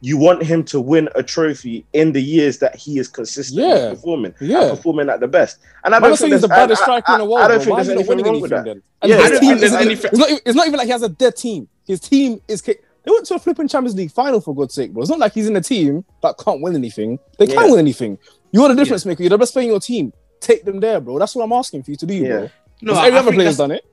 You 0.00 0.16
want 0.16 0.44
him 0.44 0.62
to 0.66 0.80
win 0.80 1.08
a 1.16 1.24
trophy 1.24 1.84
in 1.92 2.12
the 2.12 2.22
years 2.22 2.58
that 2.58 2.76
he 2.76 3.00
is 3.00 3.08
consistently 3.08 3.64
Yeah. 3.68 3.90
performing, 3.90 4.32
Yeah. 4.40 4.70
performing 4.70 5.08
at 5.08 5.18
the 5.18 5.26
best. 5.26 5.58
And 5.82 5.92
I 5.92 5.98
don't 5.98 6.16
think 6.16 6.32
he's 6.34 6.42
the 6.42 6.46
baddest 6.48 6.82
striker 6.82 7.14
in 7.14 7.18
the 7.18 7.24
world. 7.24 7.40
I 7.40 7.48
don't 7.48 7.56
bro. 7.56 7.64
think 7.64 7.70
Why 7.72 7.76
there's 7.82 7.88
is 7.88 7.92
he 7.94 8.04
not 8.04 8.12
anything 8.12 8.32
wrong 8.34 8.40
with 8.42 8.50
that. 8.52 8.66
Yeah, 9.04 9.16
I 9.16 9.28
don't 9.28 9.40
think 9.40 9.58
there's 9.58 9.72
isn't- 9.72 9.90
it's 9.90 10.02
not. 10.16 10.28
even- 10.30 10.40
It's 10.46 10.54
not 10.54 10.66
even 10.68 10.78
like 10.78 10.86
he 10.86 10.92
has 10.92 11.02
a 11.02 11.08
dead 11.08 11.34
team. 11.34 11.66
His 11.84 11.98
team 11.98 12.40
is. 12.46 12.60
ki- 12.62 12.76
They 13.08 13.12
went 13.12 13.24
to 13.28 13.36
a 13.36 13.38
flipping 13.38 13.68
Champions 13.68 13.96
League 13.96 14.10
final 14.12 14.38
for 14.38 14.54
God's 14.54 14.74
sake, 14.74 14.92
bro. 14.92 15.00
It's 15.00 15.08
not 15.08 15.18
like 15.18 15.32
he's 15.32 15.46
in 15.48 15.56
a 15.56 15.62
team 15.62 16.04
that 16.22 16.36
can't 16.36 16.60
win 16.60 16.74
anything. 16.74 17.18
They 17.38 17.46
can 17.46 17.54
Yeah. 17.54 17.70
win 17.70 17.78
anything. 17.78 18.18
You're 18.52 18.68
the 18.68 18.74
difference 18.74 19.06
maker. 19.06 19.22
You're 19.22 19.30
the 19.30 19.38
best 19.38 19.54
player 19.54 19.64
in 19.64 19.70
your 19.70 19.80
team. 19.80 20.12
take 20.40 20.64
them 20.64 20.78
there, 20.78 21.00
bro. 21.00 21.18
That's 21.18 21.34
what 21.34 21.42
I'm 21.42 21.52
asking 21.52 21.82
for 21.84 21.90
you 21.90 21.96
to 21.96 22.06
do, 22.06 22.14
Yeah. 22.14 22.28
bro. 22.28 22.50
No, 22.82 22.92
No, 22.92 23.00
I- 23.00 23.06
every 23.06 23.16
I 23.16 23.20
other 23.22 23.32
player's 23.32 23.56
that's- 23.56 23.56
done 23.56 23.70
it. 23.72 23.84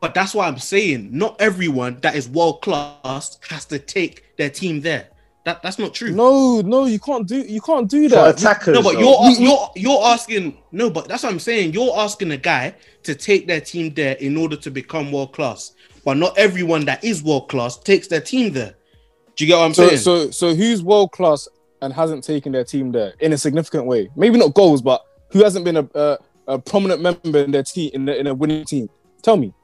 But 0.00 0.14
that's 0.14 0.32
why 0.34 0.46
I'm 0.46 0.58
saying 0.58 1.10
not 1.12 1.36
everyone 1.40 1.98
that 2.00 2.14
is 2.14 2.28
world 2.30 2.62
class 2.62 3.38
has 3.50 3.64
to 3.66 3.78
take 3.78 4.22
their 4.38 4.48
team 4.48 4.80
there. 4.80 5.08
That 5.44 5.60
that's 5.62 5.78
not 5.78 5.92
true. 5.92 6.12
No, 6.12 6.60
no, 6.62 6.86
you 6.86 6.98
can't 7.00 7.26
do 7.28 7.40
you 7.40 7.60
can't 7.60 7.90
do 7.90 8.08
For 8.08 8.14
that. 8.14 8.38
attackers. 8.38 8.74
No, 8.74 8.82
but 8.82 8.94
though. 8.94 9.00
you're 9.00 9.30
You- 9.32 9.46
you're 9.48 9.70
you're 9.76 10.04
asking 10.04 10.56
no, 10.70 10.88
but 10.88 11.08
that's 11.08 11.24
what 11.24 11.32
I'm 11.32 11.38
saying. 11.40 11.74
You're 11.74 11.92
asking 11.98 12.30
a 12.30 12.36
guy 12.38 12.74
to 13.02 13.14
take 13.14 13.46
their 13.48 13.60
team 13.60 13.92
there 13.94 14.14
in 14.14 14.36
order 14.38 14.56
to 14.56 14.70
become 14.70 15.10
world 15.12 15.32
class. 15.34 15.72
But 16.04 16.16
not 16.16 16.36
everyone 16.36 16.84
that 16.86 17.04
is 17.04 17.22
world 17.22 17.48
class 17.48 17.78
takes 17.78 18.08
their 18.08 18.20
team 18.20 18.52
there. 18.52 18.74
Do 19.36 19.44
you 19.44 19.48
get 19.48 19.58
what 19.58 19.64
I'm 19.66 19.74
So, 19.74 19.86
saying? 19.88 20.00
so, 20.00 20.30
so 20.30 20.54
who's 20.54 20.82
world 20.82 21.12
class 21.12 21.48
and 21.80 21.92
hasn't 21.92 22.24
taken 22.24 22.52
their 22.52 22.64
team 22.64 22.92
there 22.92 23.14
in 23.20 23.32
a 23.32 23.38
significant 23.38 23.86
way? 23.86 24.10
Maybe 24.16 24.36
not 24.38 24.54
goals, 24.54 24.82
but 24.82 25.02
who 25.30 25.42
hasn't 25.42 25.64
been 25.64 25.76
a, 25.78 25.88
a, 25.94 26.18
a 26.48 26.58
prominent 26.58 27.00
member 27.00 27.38
in 27.38 27.50
their 27.52 27.62
team 27.62 27.90
in, 27.94 28.04
the, 28.04 28.18
in 28.18 28.26
a 28.26 28.34
winning 28.34 28.64
team? 28.64 28.88
Tell 29.22 29.36
me. 29.36 29.54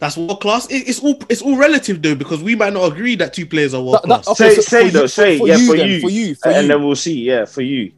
that's 0.00 0.16
world 0.16 0.40
class. 0.40 0.66
It- 0.70 0.88
it's 0.88 1.00
all 1.00 1.16
it's 1.30 1.40
all 1.40 1.56
relative 1.56 2.02
though 2.02 2.14
because 2.16 2.42
we 2.42 2.54
might 2.56 2.72
not 2.72 2.92
agree 2.92 3.14
that 3.16 3.32
two 3.32 3.46
players 3.46 3.72
are 3.72 3.80
world 3.82 3.94
That- 4.02 4.08
that- 4.08 4.24
class. 4.24 4.40
okay, 4.40 4.54
say, 4.56 4.60
so 4.60 4.60
say 4.62 4.86
for 4.88 4.92
though, 4.92 5.02
you- 5.02 5.08
say 5.08 5.38
for 5.38 5.46
yeah 5.48 5.56
you 5.56 5.66
for 5.70 5.76
then, 5.76 5.88
you, 5.88 6.00
for 6.00 6.10
you, 6.10 6.34
for 6.34 6.48
and 6.50 6.62
you. 6.66 6.68
then 6.72 6.84
we'll 6.84 6.96
see. 6.96 7.14
Yeah, 7.22 7.44
for 7.46 7.62
you. 7.62 7.92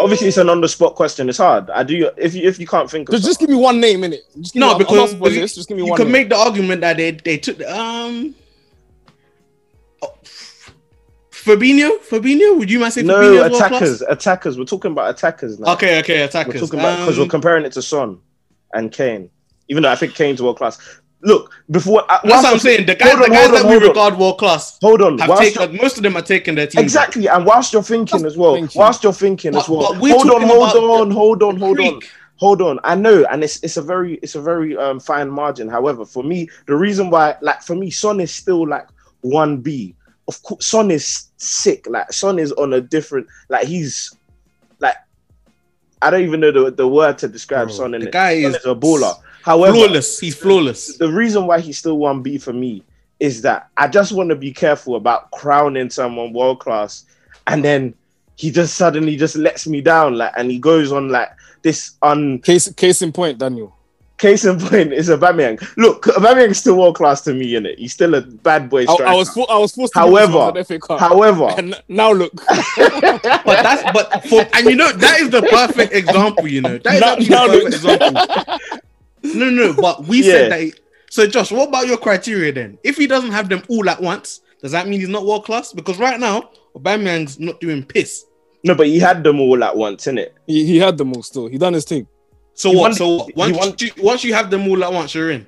Obviously, 0.00 0.28
it's 0.28 0.36
an 0.36 0.48
on 0.48 0.60
the 0.60 0.68
spot 0.68 0.94
question. 0.94 1.28
It's 1.28 1.38
hard. 1.38 1.68
I 1.70 1.82
do. 1.82 2.10
If 2.16 2.34
you 2.34 2.48
if 2.48 2.58
you 2.58 2.66
can't 2.66 2.90
think 2.90 3.08
of 3.08 3.14
Just, 3.14 3.26
just 3.26 3.40
give 3.40 3.50
me 3.50 3.56
one 3.56 3.80
name 3.80 4.04
in 4.04 4.12
it. 4.14 4.22
No, 4.54 4.72
me, 4.72 4.78
because 4.78 4.96
not 4.96 5.08
supposed 5.10 5.34
to 5.34 5.40
this, 5.40 5.54
just 5.54 5.68
give 5.68 5.76
me 5.76 5.84
you 5.84 5.90
one. 5.90 5.96
can 5.98 6.06
name. 6.06 6.12
make 6.12 6.28
the 6.30 6.36
argument 6.36 6.80
that 6.80 6.96
they 6.96 7.10
they 7.10 7.36
took 7.38 7.58
the, 7.58 7.70
um 7.78 8.34
oh, 10.02 10.14
Fabinho. 11.30 11.98
Fabinho, 12.00 12.58
would 12.58 12.70
you 12.70 12.78
mind 12.78 12.92
saying 12.92 13.06
no 13.06 13.14
Fabinho 13.14 13.32
is 13.32 13.40
world 13.40 13.52
class? 13.52 13.70
attackers. 13.70 14.02
Attackers. 14.02 14.58
We're 14.58 14.64
talking 14.64 14.92
about 14.92 15.10
attackers 15.10 15.58
now. 15.58 15.72
Okay, 15.74 15.98
okay, 16.00 16.20
We're 16.20 16.24
attackers. 16.26 16.60
talking 16.60 16.78
about 16.80 16.98
because 17.00 17.18
Um, 17.18 17.24
we're 17.24 17.30
comparing 17.30 17.64
it 17.64 17.72
to 17.72 17.82
Son 17.82 18.18
and 18.72 18.90
Kane. 18.92 19.30
Even 19.68 19.82
though 19.82 19.90
I 19.90 19.96
think 19.96 20.14
Kane's 20.14 20.42
world 20.42 20.56
class. 20.58 20.78
Look, 21.22 21.52
before 21.70 22.02
uh, 22.10 22.18
that's 22.24 22.42
what 22.44 22.52
I'm 22.54 22.58
saying. 22.58 22.86
The 22.86 22.94
guys, 22.94 23.12
on, 23.14 23.20
the 23.22 23.28
guys 23.28 23.48
hold 23.48 23.54
that 23.58 23.64
on, 23.64 23.70
we 23.70 23.76
on. 23.76 23.82
regard 23.82 24.18
world 24.18 24.38
class 24.38 24.78
Hold 24.80 25.02
on. 25.02 25.18
have 25.18 25.38
taken 25.38 25.76
most 25.76 25.98
of 25.98 26.02
them 26.02 26.16
are 26.16 26.22
taking 26.22 26.54
their 26.54 26.66
team. 26.66 26.80
Exactly, 26.82 27.28
and 27.28 27.44
whilst 27.44 27.72
you're 27.74 27.82
thinking 27.82 28.24
as 28.24 28.36
well, 28.38 28.54
Thank 28.54 28.74
you. 28.74 28.78
whilst 28.78 29.04
you're 29.04 29.12
thinking 29.12 29.54
as 29.54 29.68
well, 29.68 29.92
but 29.92 30.00
we're 30.00 30.14
hold 30.14 30.30
on, 30.30 30.40
hold 30.42 30.62
on, 30.62 31.08
the- 31.08 31.14
hold 31.14 31.42
on, 31.42 31.56
hold 31.58 31.80
on, 31.80 32.00
hold 32.36 32.62
on. 32.62 32.80
I 32.84 32.94
know, 32.94 33.24
and 33.30 33.44
it's 33.44 33.62
it's 33.62 33.76
a 33.76 33.82
very 33.82 34.14
it's 34.22 34.34
a 34.34 34.40
very 34.40 34.76
um 34.78 34.98
fine 34.98 35.30
margin. 35.30 35.68
However, 35.68 36.06
for 36.06 36.22
me, 36.24 36.48
the 36.66 36.76
reason 36.76 37.10
why, 37.10 37.36
like 37.42 37.60
for 37.62 37.74
me, 37.76 37.90
Son 37.90 38.18
is 38.20 38.32
still 38.32 38.66
like 38.66 38.86
one 39.20 39.58
B. 39.58 39.94
Of 40.26 40.42
course, 40.42 40.64
Son 40.64 40.90
is 40.90 41.28
sick. 41.36 41.86
Like 41.86 42.10
Son 42.12 42.38
is 42.38 42.52
on 42.52 42.72
a 42.72 42.80
different. 42.80 43.26
Like 43.50 43.66
he's 43.66 44.16
like 44.78 44.96
I 46.02 46.08
don't 46.10 46.22
even 46.22 46.40
know 46.40 46.50
the, 46.50 46.70
the 46.70 46.88
word 46.88 47.18
to 47.18 47.28
describe 47.28 47.68
Bro, 47.68 47.76
Son 47.76 47.94
in 47.94 48.00
the 48.00 48.08
it. 48.08 48.12
guy 48.12 48.40
Son 48.42 48.50
is 48.52 48.56
is 48.56 48.64
a 48.64 48.74
baller. 48.74 49.14
However, 49.42 49.74
Flawless. 49.74 50.18
He's 50.20 50.34
flawless. 50.36 50.96
the 50.98 51.10
reason 51.10 51.46
why 51.46 51.60
he's 51.60 51.78
still 51.78 51.98
one 51.98 52.22
B 52.22 52.38
for 52.38 52.52
me 52.52 52.84
is 53.18 53.42
that 53.42 53.68
I 53.76 53.88
just 53.88 54.12
want 54.12 54.30
to 54.30 54.36
be 54.36 54.52
careful 54.52 54.96
about 54.96 55.30
crowning 55.30 55.90
someone 55.90 56.32
world 56.32 56.60
class, 56.60 57.04
and 57.46 57.64
then 57.64 57.94
he 58.36 58.50
just 58.50 58.74
suddenly 58.76 59.16
just 59.16 59.36
lets 59.36 59.66
me 59.66 59.80
down, 59.82 60.16
like, 60.16 60.32
and 60.36 60.50
he 60.50 60.58
goes 60.58 60.92
on 60.92 61.08
like 61.10 61.28
this 61.62 61.92
un 62.02 62.38
Case, 62.40 62.72
case 62.72 63.02
in 63.02 63.12
point, 63.12 63.36
Daniel. 63.38 63.76
case 64.16 64.46
in 64.46 64.58
point 64.58 64.92
is 64.94 65.10
Aubameyang. 65.10 65.60
Look, 65.76 66.04
Aubameyang's 66.06 66.58
still 66.58 66.78
world 66.78 66.96
class 66.96 67.20
to 67.22 67.34
me, 67.34 67.54
in 67.56 67.66
it. 67.66 67.78
He's 67.78 67.92
still 67.92 68.14
a 68.14 68.22
bad 68.22 68.70
boy 68.70 68.82
I, 68.82 68.84
striker. 68.94 69.04
I 69.06 69.14
was, 69.14 69.28
for, 69.30 69.46
I 69.50 69.58
was 69.58 69.74
forced 69.74 69.92
to. 69.92 69.98
However- 69.98 70.38
one 70.38 70.54
to 70.54 70.60
the 70.60 70.64
FA 70.64 70.78
Cup. 70.78 71.00
However, 71.00 71.48
and 71.58 71.74
now 71.88 72.12
look, 72.12 72.32
But 72.76 73.44
that's 73.44 73.92
but 73.92 74.24
for 74.26 74.46
and 74.54 74.66
you 74.66 74.76
know 74.76 74.90
that 74.92 75.20
is 75.20 75.28
the 75.30 75.42
perfect 75.42 75.92
example. 75.92 76.46
You 76.48 76.62
know 76.62 76.78
that 76.78 76.94
is 76.94 77.00
Now- 77.00 77.12
actually 77.12 77.28
now 77.28 77.46
the 77.46 77.52
perfect 77.58 77.74
example. 77.74 78.80
No, 79.22 79.50
no, 79.50 79.72
but 79.74 80.04
we 80.06 80.18
Yeah. 80.18 80.32
said 80.32 80.52
that. 80.52 80.60
he- 80.60 80.72
so, 81.10 81.26
Josh, 81.26 81.50
what 81.50 81.68
about 81.68 81.86
your 81.86 81.96
criteria 81.98 82.52
then? 82.52 82.78
If 82.84 82.96
he 82.96 83.06
doesn't 83.06 83.32
have 83.32 83.48
them 83.48 83.62
all 83.68 83.88
at 83.90 84.00
once, 84.00 84.40
does 84.62 84.72
that 84.72 84.86
mean 84.88 85.00
he's 85.00 85.08
not 85.08 85.26
world 85.26 85.44
class? 85.44 85.72
Because 85.72 85.98
right 85.98 86.18
now, 86.20 86.50
Aubameyang's 86.76 87.40
not 87.40 87.60
doing 87.60 87.82
piss. 87.82 88.24
no, 88.62 88.74
but 88.74 88.86
he 88.86 88.98
had 88.98 89.24
them 89.24 89.40
all 89.40 89.62
at 89.64 89.76
once, 89.76 90.04
innit? 90.06 90.28
he, 90.46 90.64
he 90.66 90.78
had 90.78 90.96
them 90.98 91.12
all. 91.14 91.22
Still, 91.22 91.46
he 91.48 91.58
done 91.58 91.72
his 91.72 91.84
thing. 91.84 92.06
So 92.54 92.70
He 92.70 92.76
what? 92.76 92.82
won- 92.82 92.92
so 92.94 93.08
what? 93.16 93.34
once 93.36 93.56
won- 93.56 93.74
you 93.80 93.90
once 94.02 94.22
you 94.24 94.34
have 94.34 94.50
them 94.50 94.68
all 94.68 94.84
at 94.84 94.92
once, 94.92 95.14
you're 95.14 95.30
in, 95.30 95.46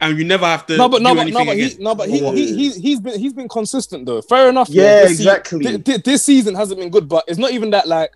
and 0.00 0.18
you 0.18 0.24
never 0.24 0.46
have 0.46 0.64
to. 0.66 0.76
No, 0.76 0.88
but 0.88 1.02
no, 1.02 1.10
do 1.10 1.16
but 1.16 1.28
no, 1.28 1.44
but 1.44 1.56
he, 1.56 1.64
again. 1.64 1.76
no, 1.80 1.94
but 1.94 2.08
Or 2.08 2.10
he, 2.12 2.22
what? 2.22 2.36
he, 2.36 2.56
he's 2.56 2.76
he's 2.76 3.00
been 3.00 3.18
he's 3.20 3.32
been 3.34 3.48
consistent 3.48 4.06
though. 4.06 4.22
Fair 4.22 4.48
enough. 4.48 4.68
Yeah, 4.70 5.02
this 5.02 5.08
se- 5.18 5.24
exactly. 5.24 5.64
thi- 5.66 5.78
thi- 5.78 6.02
this 6.04 6.22
season 6.24 6.54
hasn't 6.54 6.80
been 6.80 6.90
good, 6.90 7.08
but 7.08 7.24
it's 7.28 7.38
not 7.38 7.50
even 7.52 7.70
that 7.70 7.86
like 7.86 8.10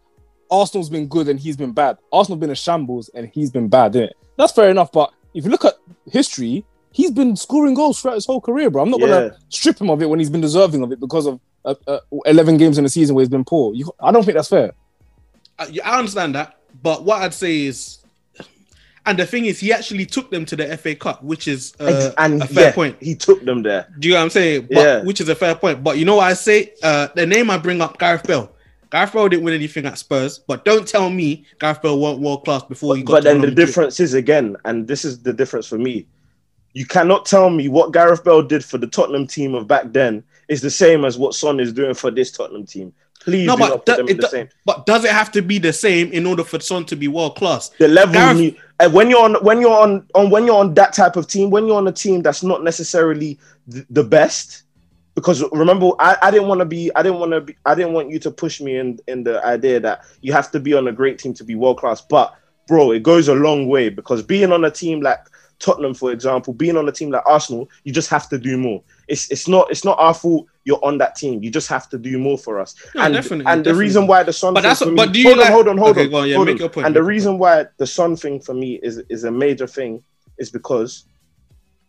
Arsenal's 0.50 0.88
been 0.88 1.06
good 1.08 1.28
and 1.28 1.38
he's 1.38 1.56
been 1.56 1.72
bad. 1.72 1.98
Arsenal's 2.12 2.40
been 2.40 2.50
a 2.50 2.54
shambles 2.56 3.10
and 3.14 3.30
he's 3.34 3.50
been 3.50 3.68
bad, 3.68 3.92
innit? 3.92 4.10
That's 4.42 4.52
fair 4.52 4.70
enough. 4.70 4.90
But 4.90 5.12
if 5.34 5.44
you 5.44 5.52
look 5.52 5.64
at 5.64 5.74
history, 6.10 6.64
he's 6.90 7.12
been 7.12 7.36
scoring 7.36 7.74
goals 7.74 8.00
throughout 8.02 8.14
his 8.16 8.26
whole 8.26 8.40
career, 8.40 8.70
bro. 8.70 8.82
I'm 8.82 8.90
not 8.90 8.98
Yeah. 8.98 9.06
gonna 9.06 9.36
strip 9.50 9.80
him 9.80 9.88
of 9.88 10.02
it 10.02 10.08
when 10.10 10.18
he's 10.18 10.30
been 10.30 10.40
deserving 10.40 10.82
of 10.82 10.90
it 10.90 10.98
because 10.98 11.26
of 11.26 11.38
uh, 11.64 11.76
uh, 11.86 12.00
11 12.26 12.56
games 12.56 12.76
in 12.76 12.84
a 12.84 12.88
season 12.88 13.14
where 13.14 13.22
he's 13.22 13.28
been 13.28 13.44
poor. 13.44 13.72
You, 13.72 13.92
I 14.00 14.10
don't 14.10 14.24
think 14.24 14.34
that's 14.34 14.48
fair. 14.48 14.72
I, 15.60 15.78
I 15.84 15.98
understand 16.00 16.34
that, 16.34 16.56
but 16.82 17.04
what 17.04 17.22
I'd 17.22 17.32
say 17.32 17.66
is, 17.66 17.98
and 19.06 19.16
the 19.16 19.26
thing 19.26 19.44
is, 19.46 19.60
he 19.60 19.72
actually 19.72 20.06
took 20.06 20.32
them 20.32 20.44
to 20.46 20.56
the 20.56 20.76
FA 20.76 20.96
Cup, 20.96 21.22
which 21.22 21.46
is 21.46 21.72
uh, 21.78 22.10
and 22.18 22.42
a 22.42 22.48
fair 22.48 22.64
yeah, 22.66 22.72
point. 22.72 22.96
he 23.00 23.14
took 23.14 23.44
them 23.44 23.62
there. 23.62 23.86
Do 24.00 24.08
you 24.08 24.14
know 24.14 24.20
what 24.20 24.24
I'm 24.24 24.30
saying? 24.30 24.62
But, 24.72 24.76
Yeah. 24.76 25.02
Which 25.04 25.20
is 25.20 25.28
a 25.28 25.36
fair 25.36 25.54
point. 25.54 25.84
But 25.84 25.98
you 25.98 26.04
know 26.04 26.16
what 26.16 26.24
I 26.24 26.34
say? 26.34 26.72
Uh, 26.82 27.06
the 27.14 27.26
name 27.26 27.48
I 27.48 27.58
bring 27.58 27.80
up, 27.80 27.96
Gareth 27.98 28.24
Bale. 28.24 28.51
Gareth 28.92 29.14
Bale 29.14 29.28
didn't 29.30 29.44
win 29.44 29.54
anything 29.54 29.86
at 29.86 29.96
Spurs, 29.96 30.38
but 30.38 30.66
don't 30.66 30.86
tell 30.86 31.08
me 31.08 31.46
Gareth 31.58 31.80
Bale 31.80 31.98
weren't 31.98 32.20
world 32.20 32.44
class 32.44 32.62
before 32.62 32.94
he 32.94 33.02
got. 33.02 33.14
But 33.14 33.24
then 33.24 33.40
the 33.40 33.50
difference 33.50 33.98
is 34.00 34.12
again, 34.12 34.54
and 34.66 34.86
this 34.86 35.04
is 35.06 35.22
the 35.22 35.32
difference 35.32 35.66
for 35.66 35.78
me. 35.78 36.06
You 36.74 36.84
cannot 36.84 37.24
tell 37.24 37.48
me 37.48 37.68
what 37.68 37.92
Gareth 37.94 38.22
Bale 38.22 38.42
did 38.42 38.62
for 38.62 38.76
the 38.76 38.86
Tottenham 38.86 39.26
team 39.26 39.54
of 39.54 39.66
back 39.66 39.92
then 39.92 40.22
is 40.48 40.60
the 40.60 40.70
same 40.70 41.06
as 41.06 41.16
what 41.18 41.34
Son 41.34 41.58
is 41.58 41.72
doing 41.72 41.94
for 41.94 42.10
this 42.10 42.30
Tottenham 42.30 42.66
team. 42.66 42.92
Please 43.20 43.46
No, 43.46 43.54
do 43.56 43.60
but 43.60 43.68
not 43.68 43.76
put 43.78 43.86
that- 43.86 43.96
them 43.98 44.08
in 44.08 44.16
the 44.16 44.22
do- 44.24 44.28
same. 44.28 44.48
But 44.66 44.84
does 44.84 45.04
it 45.04 45.10
have 45.12 45.32
to 45.32 45.42
be 45.42 45.58
the 45.58 45.72
same 45.72 46.12
in 46.12 46.26
order 46.26 46.44
for 46.44 46.60
Son 46.60 46.84
to 46.86 46.96
be 46.96 47.08
world 47.08 47.36
class? 47.36 47.70
The 47.78 47.88
level 47.88 48.12
Gareth- 48.14 48.40
you- 48.40 48.56
when 48.90 49.08
you're 49.08 49.22
on 49.22 49.34
when 49.42 49.60
you're 49.62 49.70
on, 49.80 50.06
on 50.14 50.28
when 50.28 50.44
you're 50.44 50.58
on 50.58 50.74
that 50.74 50.92
type 50.92 51.16
of 51.16 51.26
team, 51.28 51.48
when 51.48 51.66
you're 51.66 51.76
on 51.76 51.88
a 51.88 51.92
team 51.92 52.20
that's 52.20 52.42
not 52.42 52.62
necessarily 52.62 53.38
th- 53.70 53.86
the 53.88 54.04
best, 54.04 54.64
because 55.14 55.42
remember, 55.52 55.90
I, 55.98 56.16
I 56.22 56.30
didn't 56.30 56.48
want 56.48 56.60
to 56.60 56.64
be, 56.64 56.90
I 56.96 57.02
didn't 57.02 57.18
want 57.18 57.32
to 57.32 57.40
be, 57.42 57.56
I 57.66 57.74
didn't 57.74 57.92
want 57.92 58.10
you 58.10 58.18
to 58.20 58.30
push 58.30 58.60
me 58.60 58.76
in 58.78 58.98
in 59.08 59.24
the 59.24 59.44
idea 59.44 59.78
that 59.80 60.04
you 60.22 60.32
have 60.32 60.50
to 60.52 60.60
be 60.60 60.74
on 60.74 60.88
a 60.88 60.92
great 60.92 61.18
team 61.18 61.34
to 61.34 61.44
be 61.44 61.54
world 61.54 61.78
class. 61.78 62.00
But 62.00 62.34
bro, 62.68 62.92
it 62.92 63.02
goes 63.02 63.28
a 63.28 63.34
long 63.34 63.68
way 63.68 63.88
because 63.90 64.22
being 64.22 64.52
on 64.52 64.64
a 64.64 64.70
team 64.70 65.00
like 65.00 65.18
Tottenham, 65.58 65.94
for 65.94 66.10
example, 66.12 66.52
being 66.54 66.76
on 66.76 66.88
a 66.88 66.92
team 66.92 67.10
like 67.10 67.22
Arsenal, 67.26 67.68
you 67.84 67.92
just 67.92 68.08
have 68.10 68.28
to 68.30 68.38
do 68.38 68.56
more. 68.56 68.82
It's 69.06 69.30
it's 69.30 69.46
not 69.46 69.70
it's 69.70 69.84
not 69.84 69.98
our 69.98 70.14
fault 70.14 70.46
you're 70.64 70.82
on 70.84 70.96
that 70.98 71.14
team. 71.16 71.42
You 71.42 71.50
just 71.50 71.68
have 71.68 71.88
to 71.90 71.98
do 71.98 72.18
more 72.18 72.38
for 72.38 72.58
us. 72.58 72.74
No, 72.94 73.02
and 73.02 73.14
definitely, 73.14 73.46
and 73.52 73.64
the 73.64 73.74
reason 73.74 74.06
why 74.06 74.22
the 74.22 74.32
sun 74.32 74.54
But 74.54 74.60
thing 74.60 74.68
that's- 74.70 74.78
for 74.82 74.86
me- 74.90 74.96
but 74.96 75.12
do 75.12 75.20
you 75.20 75.26
hold 75.26 75.38
like- 75.38 75.46
on, 75.48 75.52
hold 75.52 75.68
on, 75.68 75.78
hold 75.78 75.98
Okay, 75.98 76.06
on, 76.08 76.14
on, 76.22 76.28
yeah, 76.28 76.36
hold 76.36 76.46
make 76.46 76.54
on. 76.54 76.60
your 76.60 76.68
point, 76.68 76.86
And 76.86 76.96
the 76.96 77.02
reason 77.02 77.36
why 77.38 77.66
the 77.76 77.86
Son 77.86 78.16
thing 78.16 78.40
for 78.40 78.54
me 78.54 78.80
is 78.82 78.98
is 79.10 79.24
a 79.24 79.30
major 79.30 79.66
thing 79.66 80.02
is 80.38 80.50
because 80.50 81.04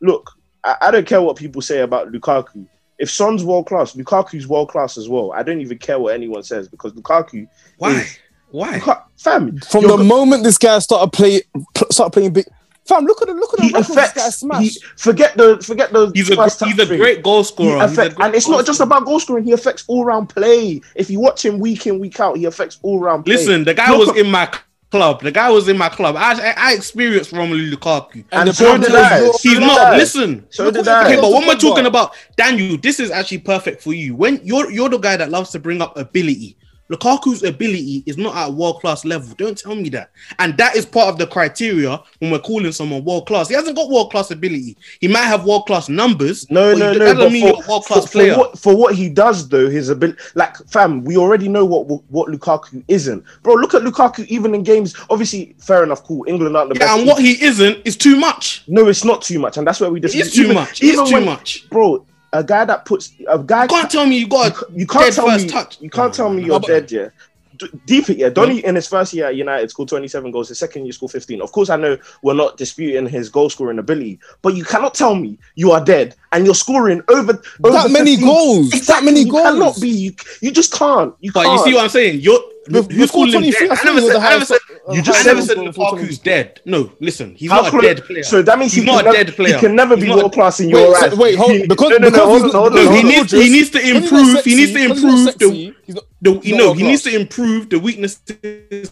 look, 0.01 0.29
I, 0.63 0.75
I 0.81 0.91
don't 0.91 1.07
care 1.07 1.21
what 1.21 1.37
people 1.37 1.61
say 1.61 1.79
about 1.81 2.11
Lukaku. 2.11 2.67
If 2.99 3.09
Son's 3.09 3.43
world 3.43 3.65
class, 3.67 3.93
Lukaku's 3.93 4.47
world 4.47 4.69
class 4.69 4.97
as 4.97 5.09
well. 5.09 5.31
I 5.33 5.43
don't 5.43 5.61
even 5.61 5.77
care 5.77 5.99
what 5.99 6.13
anyone 6.13 6.43
says 6.43 6.67
because 6.67 6.93
Lukaku, 6.93 7.47
Why? 7.77 7.91
is- 8.01 8.17
Why? 8.51 8.73
Luka- 8.75 9.03
fam, 9.17 9.57
From 9.59 9.83
the 9.83 9.97
go- 9.97 10.03
moment 10.03 10.43
this 10.43 10.57
guy 10.57 10.77
started 10.79 11.11
play, 11.11 11.41
started 11.89 12.11
playing 12.11 12.33
big, 12.33 12.45
fam, 12.87 13.05
look 13.05 13.19
at 13.23 13.27
the 13.29 13.33
look 13.33 13.51
at 13.53 13.57
the 13.59 13.63
he 13.65 13.69
records 13.73 13.87
this 13.87 13.95
guy 13.95 14.03
affects. 14.03 14.25
He, 14.25 14.31
smashed. 14.69 14.83
forget 14.97 15.35
the 15.35 15.57
forget 15.63 15.91
the. 15.91 16.11
He's 16.13 16.29
a 16.29 16.65
he's 16.65 16.79
a 16.79 16.85
great 16.85 17.23
goal 17.23 17.39
He 17.39 17.43
scorer. 17.45 17.71
He's 17.71 17.81
a 17.81 17.85
affect, 17.85 18.15
great 18.15 18.25
and 18.27 18.35
it's 18.35 18.45
goal 18.45 18.57
not 18.57 18.65
just 18.67 18.79
about 18.79 19.05
goal 19.05 19.19
scoring. 19.19 19.43
He 19.45 19.53
affects 19.53 19.83
all 19.87 20.05
round 20.05 20.29
play. 20.29 20.81
If 20.95 21.09
you 21.09 21.19
watch 21.19 21.43
him 21.43 21.57
week 21.59 21.87
in 21.87 21.97
week 21.99 22.19
out, 22.19 22.37
he 22.37 22.45
affects 22.45 22.77
all 22.83 22.99
round 22.99 23.25
play. 23.25 23.35
Listen, 23.35 23.63
the 23.63 23.73
guy 23.73 23.89
Look 23.89 23.99
was 23.99 24.09
at- 24.09 24.17
in 24.17 24.29
my 24.29 24.45
club. 24.93 25.21
The 25.21 25.31
guy 25.31 25.49
was 25.49 25.67
in 25.67 25.77
my 25.77 25.89
club. 25.89 26.15
I 26.15 26.29
I, 26.49 26.53
I 26.67 26.73
experienced 26.73 27.31
Romelu 27.31 27.65
Lukaku. 27.73 28.23
and 28.31 28.49
the 28.49 28.53
so 28.53 28.77
did 28.77 28.89
is 28.89 28.95
I. 28.95 29.19
you're- 29.19 29.33
So 29.33 29.49
He's 29.49 29.59
did 29.59 29.65
not. 29.71 29.79
I. 29.93 29.97
Listen. 29.97 30.45
So 30.49 30.65
Look 30.65 30.73
did 30.75 30.85
what- 30.85 30.95
I. 30.95 31.05
Okay, 31.05 31.15
but 31.15 31.29
Look 31.29 31.39
when 31.39 31.47
we're 31.47 31.55
talking 31.67 31.87
about 31.87 32.13
Daniel, 32.37 32.77
this 32.77 32.99
is 32.99 33.09
actually 33.11 33.39
perfect 33.39 33.81
for 33.81 33.93
you. 33.93 34.15
When 34.15 34.39
you're 34.43 34.69
you're 34.71 34.89
the 34.89 34.99
guy 34.99 35.17
that 35.17 35.29
loves 35.31 35.49
to 35.51 35.59
bring 35.59 35.81
up 35.81 35.97
ability. 35.97 36.57
Lukaku's 36.93 37.43
ability 37.43 38.03
is 38.05 38.17
not 38.17 38.35
at 38.35 38.53
world 38.53 38.79
class 38.79 39.03
level. 39.05 39.33
Don't 39.35 39.57
tell 39.57 39.75
me 39.75 39.89
that. 39.89 40.11
And 40.39 40.55
that 40.57 40.75
is 40.75 40.85
part 40.85 41.07
of 41.09 41.17
the 41.17 41.25
criteria 41.27 42.01
when 42.19 42.31
we're 42.31 42.39
calling 42.39 42.71
someone 42.71 43.03
world 43.03 43.25
class. 43.27 43.47
He 43.47 43.55
hasn't 43.55 43.75
got 43.75 43.89
world 43.89 44.11
class 44.11 44.31
ability. 44.31 44.77
He 44.99 45.07
might 45.07 45.23
have 45.25 45.45
world 45.45 45.65
class 45.65 45.89
numbers. 45.89 46.49
No, 46.51 46.73
no, 46.73 46.93
no. 46.93 47.13
But 47.15 47.31
for, 47.31 47.69
world 47.69 47.85
for, 47.85 47.93
class 47.93 48.11
for 48.11 48.37
what, 48.37 48.59
for 48.59 48.75
what 48.75 48.95
he 48.95 49.09
does, 49.09 49.47
though, 49.49 49.69
his 49.69 49.89
ability, 49.89 50.19
like, 50.35 50.55
fam, 50.69 51.03
we 51.03 51.17
already 51.17 51.47
know 51.47 51.65
what 51.65 51.87
what 52.11 52.29
Lukaku 52.29 52.83
isn't, 52.87 53.23
bro. 53.41 53.55
Look 53.55 53.73
at 53.73 53.81
Lukaku 53.81 54.25
even 54.27 54.53
in 54.55 54.63
games. 54.63 54.95
Obviously, 55.09 55.55
fair 55.59 55.83
enough, 55.83 56.03
cool. 56.03 56.23
England 56.27 56.55
aren't 56.55 56.69
the 56.69 56.75
best. 56.75 56.89
yeah, 56.89 56.95
best. 56.95 56.99
and 56.99 57.07
what 57.07 57.21
he 57.21 57.43
isn't 57.43 57.79
is 57.85 57.97
too 57.97 58.17
much. 58.17 58.63
no, 58.67 58.87
it's 58.87 59.03
not 59.03 59.21
too 59.21 59.39
much, 59.39 59.57
and 59.57 59.65
that's 59.65 59.79
where 59.79 59.91
we 59.91 59.99
disagree. 59.99 60.21
is 60.21 60.33
too 60.33 60.43
Even- 60.43 60.55
much. 60.55 60.81
It 60.83 60.87
is 60.95 61.09
too 61.09 61.15
when- 61.15 61.25
much. 61.25 61.69
bro. 61.69 62.05
A 62.33 62.43
guy 62.43 62.65
that 62.65 62.85
puts 62.85 63.13
a 63.27 63.37
guy 63.39 63.63
You 63.63 63.69
can't 63.69 63.91
tell 63.91 64.05
me 64.05 64.17
you 64.17 64.27
got 64.27 64.55
you, 64.71 64.79
you 64.79 64.87
can't 64.87 65.13
tell 65.13 65.27
first 65.27 65.45
me 65.45 65.51
touch. 65.51 65.79
you 65.79 65.89
can't 65.89 66.13
tell 66.13 66.29
me 66.33 66.43
you're 66.43 66.59
dead, 66.59 66.91
yeah. 66.91 67.09
D- 67.57 67.67
deep 67.85 68.09
it, 68.09 68.17
yeah. 68.17 68.29
Donny 68.29 68.63
in 68.65 68.75
his 68.75 68.87
first 68.87 69.13
year 69.13 69.27
at 69.27 69.35
United 69.35 69.69
scored 69.69 69.89
27 69.89 70.31
goals. 70.31 70.49
His 70.49 70.59
second 70.59 70.85
year 70.85 70.93
scored 70.93 71.11
15. 71.11 71.41
Of 71.41 71.51
course, 71.51 71.69
I 71.69 71.75
know 71.77 71.97
we're 72.21 72.33
not 72.33 72.57
disputing 72.57 73.07
his 73.07 73.29
goal 73.29 73.49
scoring 73.49 73.79
ability, 73.79 74.19
but 74.41 74.55
you 74.55 74.63
cannot 74.63 74.93
tell 74.93 75.15
me 75.15 75.37
you 75.55 75.71
are 75.71 75.83
dead 75.83 76.15
and 76.31 76.45
you're 76.45 76.55
scoring 76.55 77.01
over, 77.09 77.41
over 77.63 77.71
That 77.77 77.91
many 77.91 78.11
15. 78.17 78.27
goals. 78.27 78.69
That 78.87 79.03
many 79.03 79.21
you 79.21 79.31
cannot 79.31 79.79
be. 79.79 79.89
You, 79.89 80.13
you 80.41 80.51
just 80.51 80.73
can't. 80.73 81.13
You 81.19 81.31
But 81.31 81.43
can't. 81.45 81.59
you 81.59 81.65
see 81.65 81.73
what 81.75 81.83
I'm 81.83 81.89
saying? 81.89 82.21
You're 82.21 82.39
We've- 82.69 82.87
who's 82.95 82.97
we've 82.97 83.11
calling 83.11 83.27
him 83.33 83.41
23, 83.41 83.67
dead? 83.67 83.77
I 83.77 83.81
I 83.81 83.83
never 83.83 84.01
said. 84.01 84.15
it 84.15 84.19
I 84.21 84.29
never 84.29 84.39
the 84.39 84.45
said. 84.45 84.59
highest- 84.69 84.95
You 84.95 85.01
just 85.01 85.19
I 85.19 85.21
said 85.23 85.33
never 85.33 85.41
said 85.41 85.57
score 85.57 85.73
for 85.73 85.97
Lukaku's 85.97 86.17
dead. 86.19 86.61
No, 86.63 86.91
listen, 87.01 87.35
he's 87.35 87.51
How 87.51 87.61
not 87.61 87.73
a 87.73 87.81
dead 87.81 88.05
player. 88.05 88.23
So 88.23 88.41
that 88.41 88.57
means 88.57 88.71
He's 88.71 88.83
he 88.83 88.89
not 88.89 89.01
a 89.01 89.03
never, 89.11 89.17
dead 89.17 89.35
player. 89.35 89.53
He 89.55 89.59
can 89.59 89.75
never 89.75 89.97
be 89.97 90.09
world 90.09 90.31
class 90.31 90.61
in 90.61 90.69
your 90.69 90.95
so- 90.95 91.05
eyes. 91.07 91.13
wait, 91.17 91.35
hold- 91.35 91.51
He- 91.51 91.67
because- 91.67 91.91
he 91.91 93.03
needs 93.03 93.31
he 93.33 93.49
needs 93.49 93.69
to 93.71 93.79
Because 93.79 93.83
he's 93.83 93.93
not 93.93 94.19
improve. 94.21 94.43
He 94.45 94.55
needs 94.55 94.71
to 94.71 94.79
because 94.79 95.01
he's 95.01 95.03
not 95.03 95.41
improve 95.41 95.75
he's 95.85 95.95
not- 95.95 96.03
the 96.23 96.33
he's 96.39 96.45
you 96.45 96.57
not 96.57 96.63
know 96.63 96.73
he 96.73 96.83
needs 96.83 97.03
to 97.03 97.15
improve 97.15 97.69
the 97.69 97.79
weaknesses 97.79 98.91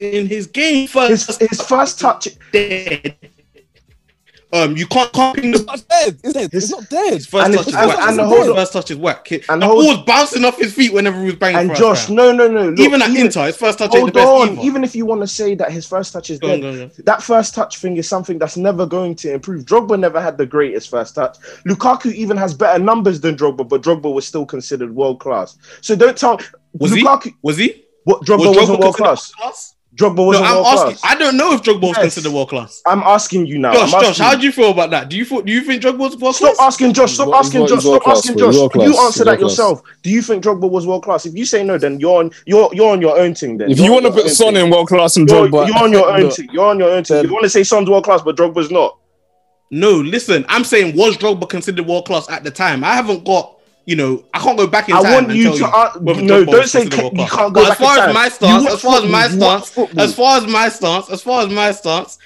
in 0.00 0.26
his 0.26 0.46
game 0.46 0.82
His, 0.88 0.92
first. 0.92 1.40
his 1.40 1.60
first 1.62 2.00
touch, 2.00 2.28
dead. 2.52 3.16
Um, 4.50 4.78
you 4.78 4.86
can't 4.86 5.12
can't 5.12 5.36
ping 5.36 5.50
the 5.50 5.58
It's 5.58 5.66
not 5.66 5.84
dead. 5.88 6.18
It's 6.24 6.32
dead. 6.32 6.50
It's 6.54 6.70
not 6.70 6.88
dead. 6.88 7.12
His 7.12 7.26
first 7.26 7.44
And 7.46 7.54
touch 7.54 7.68
is 7.68 7.74
and- 7.74 7.86
whack. 7.88 7.98
and 7.98 8.18
His 8.20 8.28
hold 8.28 8.48
on. 8.48 8.54
first 8.56 8.72
touch 8.72 8.90
is 8.90 8.96
whack. 8.96 9.30
And, 9.30 9.44
And 9.50 9.60
the 9.62 9.66
hold- 9.66 9.84
ball 9.84 9.96
was 9.96 10.04
bouncing 10.06 10.44
off 10.46 10.56
his 10.58 10.72
feet 10.72 10.92
whenever 10.94 11.18
he 11.20 11.26
was 11.26 11.34
banging. 11.34 11.58
and 11.70 11.76
Josh, 11.76 12.08
no, 12.08 12.32
no, 12.32 12.48
no. 12.48 12.70
Look, 12.70 12.78
even 12.80 13.02
at 13.02 13.10
Inter, 13.14 13.46
his 13.46 13.56
first 13.58 13.78
touch 13.78 13.94
ain't 13.94 14.12
the 14.14 14.22
hold 14.22 14.46
best 14.46 14.50
on. 14.52 14.58
either. 14.58 14.66
Even 14.66 14.84
if 14.84 14.96
you 14.96 15.04
want 15.04 15.20
to 15.20 15.26
say 15.26 15.54
that 15.54 15.70
his 15.70 15.86
first 15.86 16.14
touch 16.14 16.30
is 16.30 16.38
Go 16.38 16.46
on, 16.52 16.52
dead, 16.54 16.62
go 16.62 16.68
on, 16.70 16.76
go 16.76 16.82
on. 16.84 16.90
that 17.04 17.22
first 17.22 17.54
touch 17.54 17.76
thing 17.76 17.98
is 17.98 18.08
something 18.08 18.38
that's 18.38 18.56
never 18.56 18.86
going 18.86 19.14
to 19.16 19.34
improve. 19.34 19.66
Drogba 19.66 20.00
never 20.00 20.18
had 20.20 20.38
the 20.38 20.46
greatest 20.46 20.88
first 20.88 21.14
touch. 21.14 21.36
Lukaku 21.66 22.12
even 22.14 22.38
has 22.38 22.54
better 22.54 22.78
numbers 22.82 23.20
than 23.20 23.36
Drogba, 23.36 23.68
but 23.68 23.82
Drogba 23.82 24.10
was 24.12 24.26
still 24.26 24.46
considered 24.46 24.94
world 24.94 25.20
class. 25.20 25.58
So 25.82 25.94
don't 25.94 26.16
tell 26.16 26.40
Was 26.72 26.92
he? 26.92 27.02
Lukaku. 27.02 27.34
Was 27.42 27.58
he? 27.58 27.84
What 28.04 28.22
Drogba 28.24 28.38
Was 28.48 28.56
wasn't 28.56 28.78
Drogba 28.78 28.82
world 28.82 28.96
considered 28.96 29.04
class. 29.04 29.32
class? 29.32 29.74
Drogba 29.98 30.24
wasn't 30.24 30.46
I'm 30.46 30.54
world 30.54 30.66
asking. 30.68 30.96
class. 30.96 31.00
I 31.04 31.14
don't 31.16 31.36
know 31.36 31.52
if 31.54 31.62
Drogba 31.62 31.80
was 31.80 31.96
Yes. 31.96 31.98
considered 32.14 32.32
world 32.32 32.48
class. 32.50 32.80
I'm 32.86 33.02
asking 33.02 33.46
you 33.46 33.58
now. 33.58 33.72
Josh, 33.72 33.90
Josh, 33.90 34.18
how 34.18 34.36
do 34.36 34.46
you 34.46 34.52
feel 34.52 34.70
about 34.70 34.90
that? 34.90 35.08
Do 35.08 35.16
you 35.16 35.24
feel, 35.24 35.42
do 35.42 35.50
you 35.52 35.60
think 35.62 35.82
Drogba 35.82 35.98
was 35.98 36.16
world 36.16 36.36
Stop 36.36 36.54
class? 36.54 36.54
Stop 36.54 36.66
asking 36.68 36.92
Josh. 36.92 37.12
Stop 37.14 37.26
He's 37.26 37.32
world- 37.32 37.44
asking 37.44 37.60
he's 37.62 37.70
Josh. 37.70 37.82
Stop 37.82 38.02
class, 38.04 38.18
asking 38.18 38.36
bro. 38.36 38.46
Josh. 38.52 38.54
You 38.62 38.68
class. 38.70 39.04
answer 39.06 39.24
that 39.24 39.30
world 39.30 39.40
class. 39.40 39.50
yourself. 39.50 39.82
Do 40.02 40.10
you 40.10 40.22
think 40.22 40.44
Drogba 40.44 40.70
was 40.70 40.86
world 40.86 41.02
class? 41.02 41.26
If 41.26 41.34
you 41.34 41.44
say 41.44 41.64
no, 41.64 41.78
then 41.78 41.98
you're 41.98 42.18
on 42.20 42.30
you're 42.46 42.70
you're 42.72 42.92
on 42.92 43.00
your 43.00 43.18
own 43.18 43.34
thing. 43.34 43.58
Then 43.58 43.70
If 43.72 43.78
You're 43.78 43.86
you 43.86 43.92
want 43.92 44.06
to 44.06 44.12
put 44.12 44.28
Son 44.30 44.56
in 44.56 44.70
world 44.70 44.86
class 44.88 45.16
and 45.16 45.28
you're, 45.28 45.48
Drogba, 45.48 45.66
you're 45.66 45.78
on 45.82 45.90
your 45.92 46.08
own 46.10 46.20
look, 46.22 46.32
thing. 46.34 46.48
You're 46.52 46.66
on 46.66 46.78
your 46.78 46.90
own 46.90 47.02
thing. 47.02 47.24
You 47.24 47.32
want 47.32 47.42
to 47.44 47.50
say 47.50 47.64
Son's 47.64 47.90
world 47.90 48.04
class, 48.04 48.22
but 48.22 48.36
Drogba's 48.36 48.70
not. 48.70 48.96
No, 49.70 49.90
listen. 49.90 50.46
I'm 50.48 50.64
saying 50.64 50.96
was 50.96 51.16
Drogba 51.16 51.48
considered 51.48 51.86
world 51.86 52.06
class 52.06 52.30
at 52.30 52.44
the 52.44 52.50
time? 52.52 52.84
I 52.84 52.94
haven't 52.94 53.24
got. 53.24 53.57
You 53.88 53.96
know, 53.96 54.22
I 54.34 54.38
can't 54.40 54.58
go 54.58 54.66
back 54.66 54.90
in 54.90 54.94
I 54.96 55.00
time. 55.02 55.12
want 55.14 55.30
you 55.30 55.44
tell 55.44 55.52
to 55.54 55.58
you 55.60 55.64
uh, 55.64 56.20
no. 56.20 56.44
Don't 56.44 56.68
say 56.68 56.82
considered 56.82 57.10
ca- 57.16 57.22
you 57.22 57.26
can't 57.30 57.54
go 57.54 57.62
But 57.62 57.68
back 57.70 57.80
as 57.80 57.86
far 57.86 57.94
in 57.96 58.00
as 58.00 58.04
time. 58.04 58.14
my 58.14 58.28
stance, 58.28 58.66
as 58.74 58.80
far 58.82 58.96
as 59.02 59.10
my 59.10 59.28
stance, 59.28 59.78
as 59.96 60.14
far 60.14 60.36
as 60.36 60.46
my 60.46 60.68
stance, 60.68 61.10
as 61.10 61.22
far 61.22 61.42
as 61.46 61.48
my 61.54 61.72
stance, 61.72 62.18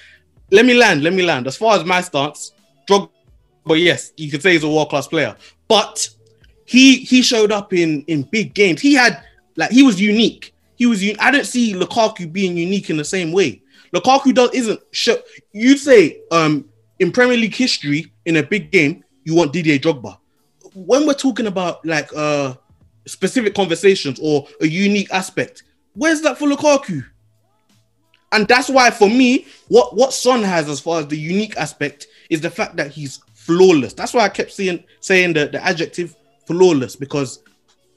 let 0.51 0.65
me 0.65 0.73
land. 0.73 1.03
Let 1.03 1.13
me 1.13 1.23
land. 1.23 1.47
As 1.47 1.55
far 1.55 1.77
as 1.77 1.85
my 1.85 2.01
stance, 2.01 2.51
drug, 2.85 3.09
but 3.65 3.75
yes, 3.75 4.11
you 4.17 4.29
could 4.29 4.41
say 4.41 4.51
he's 4.51 4.65
a 4.65 4.67
world 4.69 4.89
class 4.89 5.07
player, 5.07 5.37
but 5.69 6.09
he 6.65 6.97
he 6.97 7.21
showed 7.21 7.53
up 7.53 7.71
in 7.71 8.01
in 8.07 8.23
big 8.23 8.53
games. 8.53 8.81
He 8.81 8.93
had 8.95 9.23
like 9.55 9.71
he 9.71 9.83
was 9.83 10.01
unique. 10.01 10.53
He 10.75 10.85
was. 10.85 11.01
Un- 11.01 11.15
I 11.17 11.31
don't 11.31 11.45
see 11.45 11.73
Lukaku 11.73 12.29
being 12.29 12.57
unique 12.57 12.89
in 12.89 12.97
the 12.97 13.05
same 13.05 13.31
way. 13.31 13.61
Lukaku 13.95 14.33
does 14.33 14.49
isn't. 14.53 14.81
Show, 14.91 15.15
you'd 15.53 15.77
say 15.79 16.19
um 16.29 16.65
in 16.99 17.13
Premier 17.13 17.37
League 17.37 17.55
history 17.55 18.11
in 18.25 18.35
a 18.35 18.43
big 18.43 18.69
game 18.69 19.01
you 19.23 19.33
want 19.33 19.53
Didier 19.53 19.79
Drogba. 19.79 20.17
When 20.73 21.05
we're 21.05 21.13
talking 21.13 21.47
about 21.47 21.85
like 21.85 22.09
uh 22.15 22.55
specific 23.05 23.53
conversations 23.53 24.19
or 24.21 24.47
a 24.61 24.67
unique 24.67 25.11
aspect, 25.11 25.63
where's 25.93 26.21
that 26.21 26.37
for 26.37 26.47
Lukaku? 26.47 27.05
And 28.31 28.47
that's 28.47 28.69
why 28.69 28.89
for 28.89 29.09
me, 29.09 29.45
what 29.67 29.95
what 29.95 30.13
Son 30.13 30.41
has 30.43 30.67
as 30.69 30.79
far 30.79 30.99
as 30.99 31.07
the 31.07 31.17
unique 31.17 31.55
aspect 31.57 32.07
is 32.29 32.41
the 32.41 32.49
fact 32.49 32.75
that 32.77 32.91
he's 32.91 33.21
flawless. 33.33 33.93
That's 33.93 34.13
why 34.13 34.21
I 34.21 34.29
kept 34.29 34.51
saying 34.51 34.83
saying 34.99 35.33
the, 35.33 35.47
the 35.47 35.63
adjective 35.63 36.15
flawless 36.47 36.95
because 36.95 37.43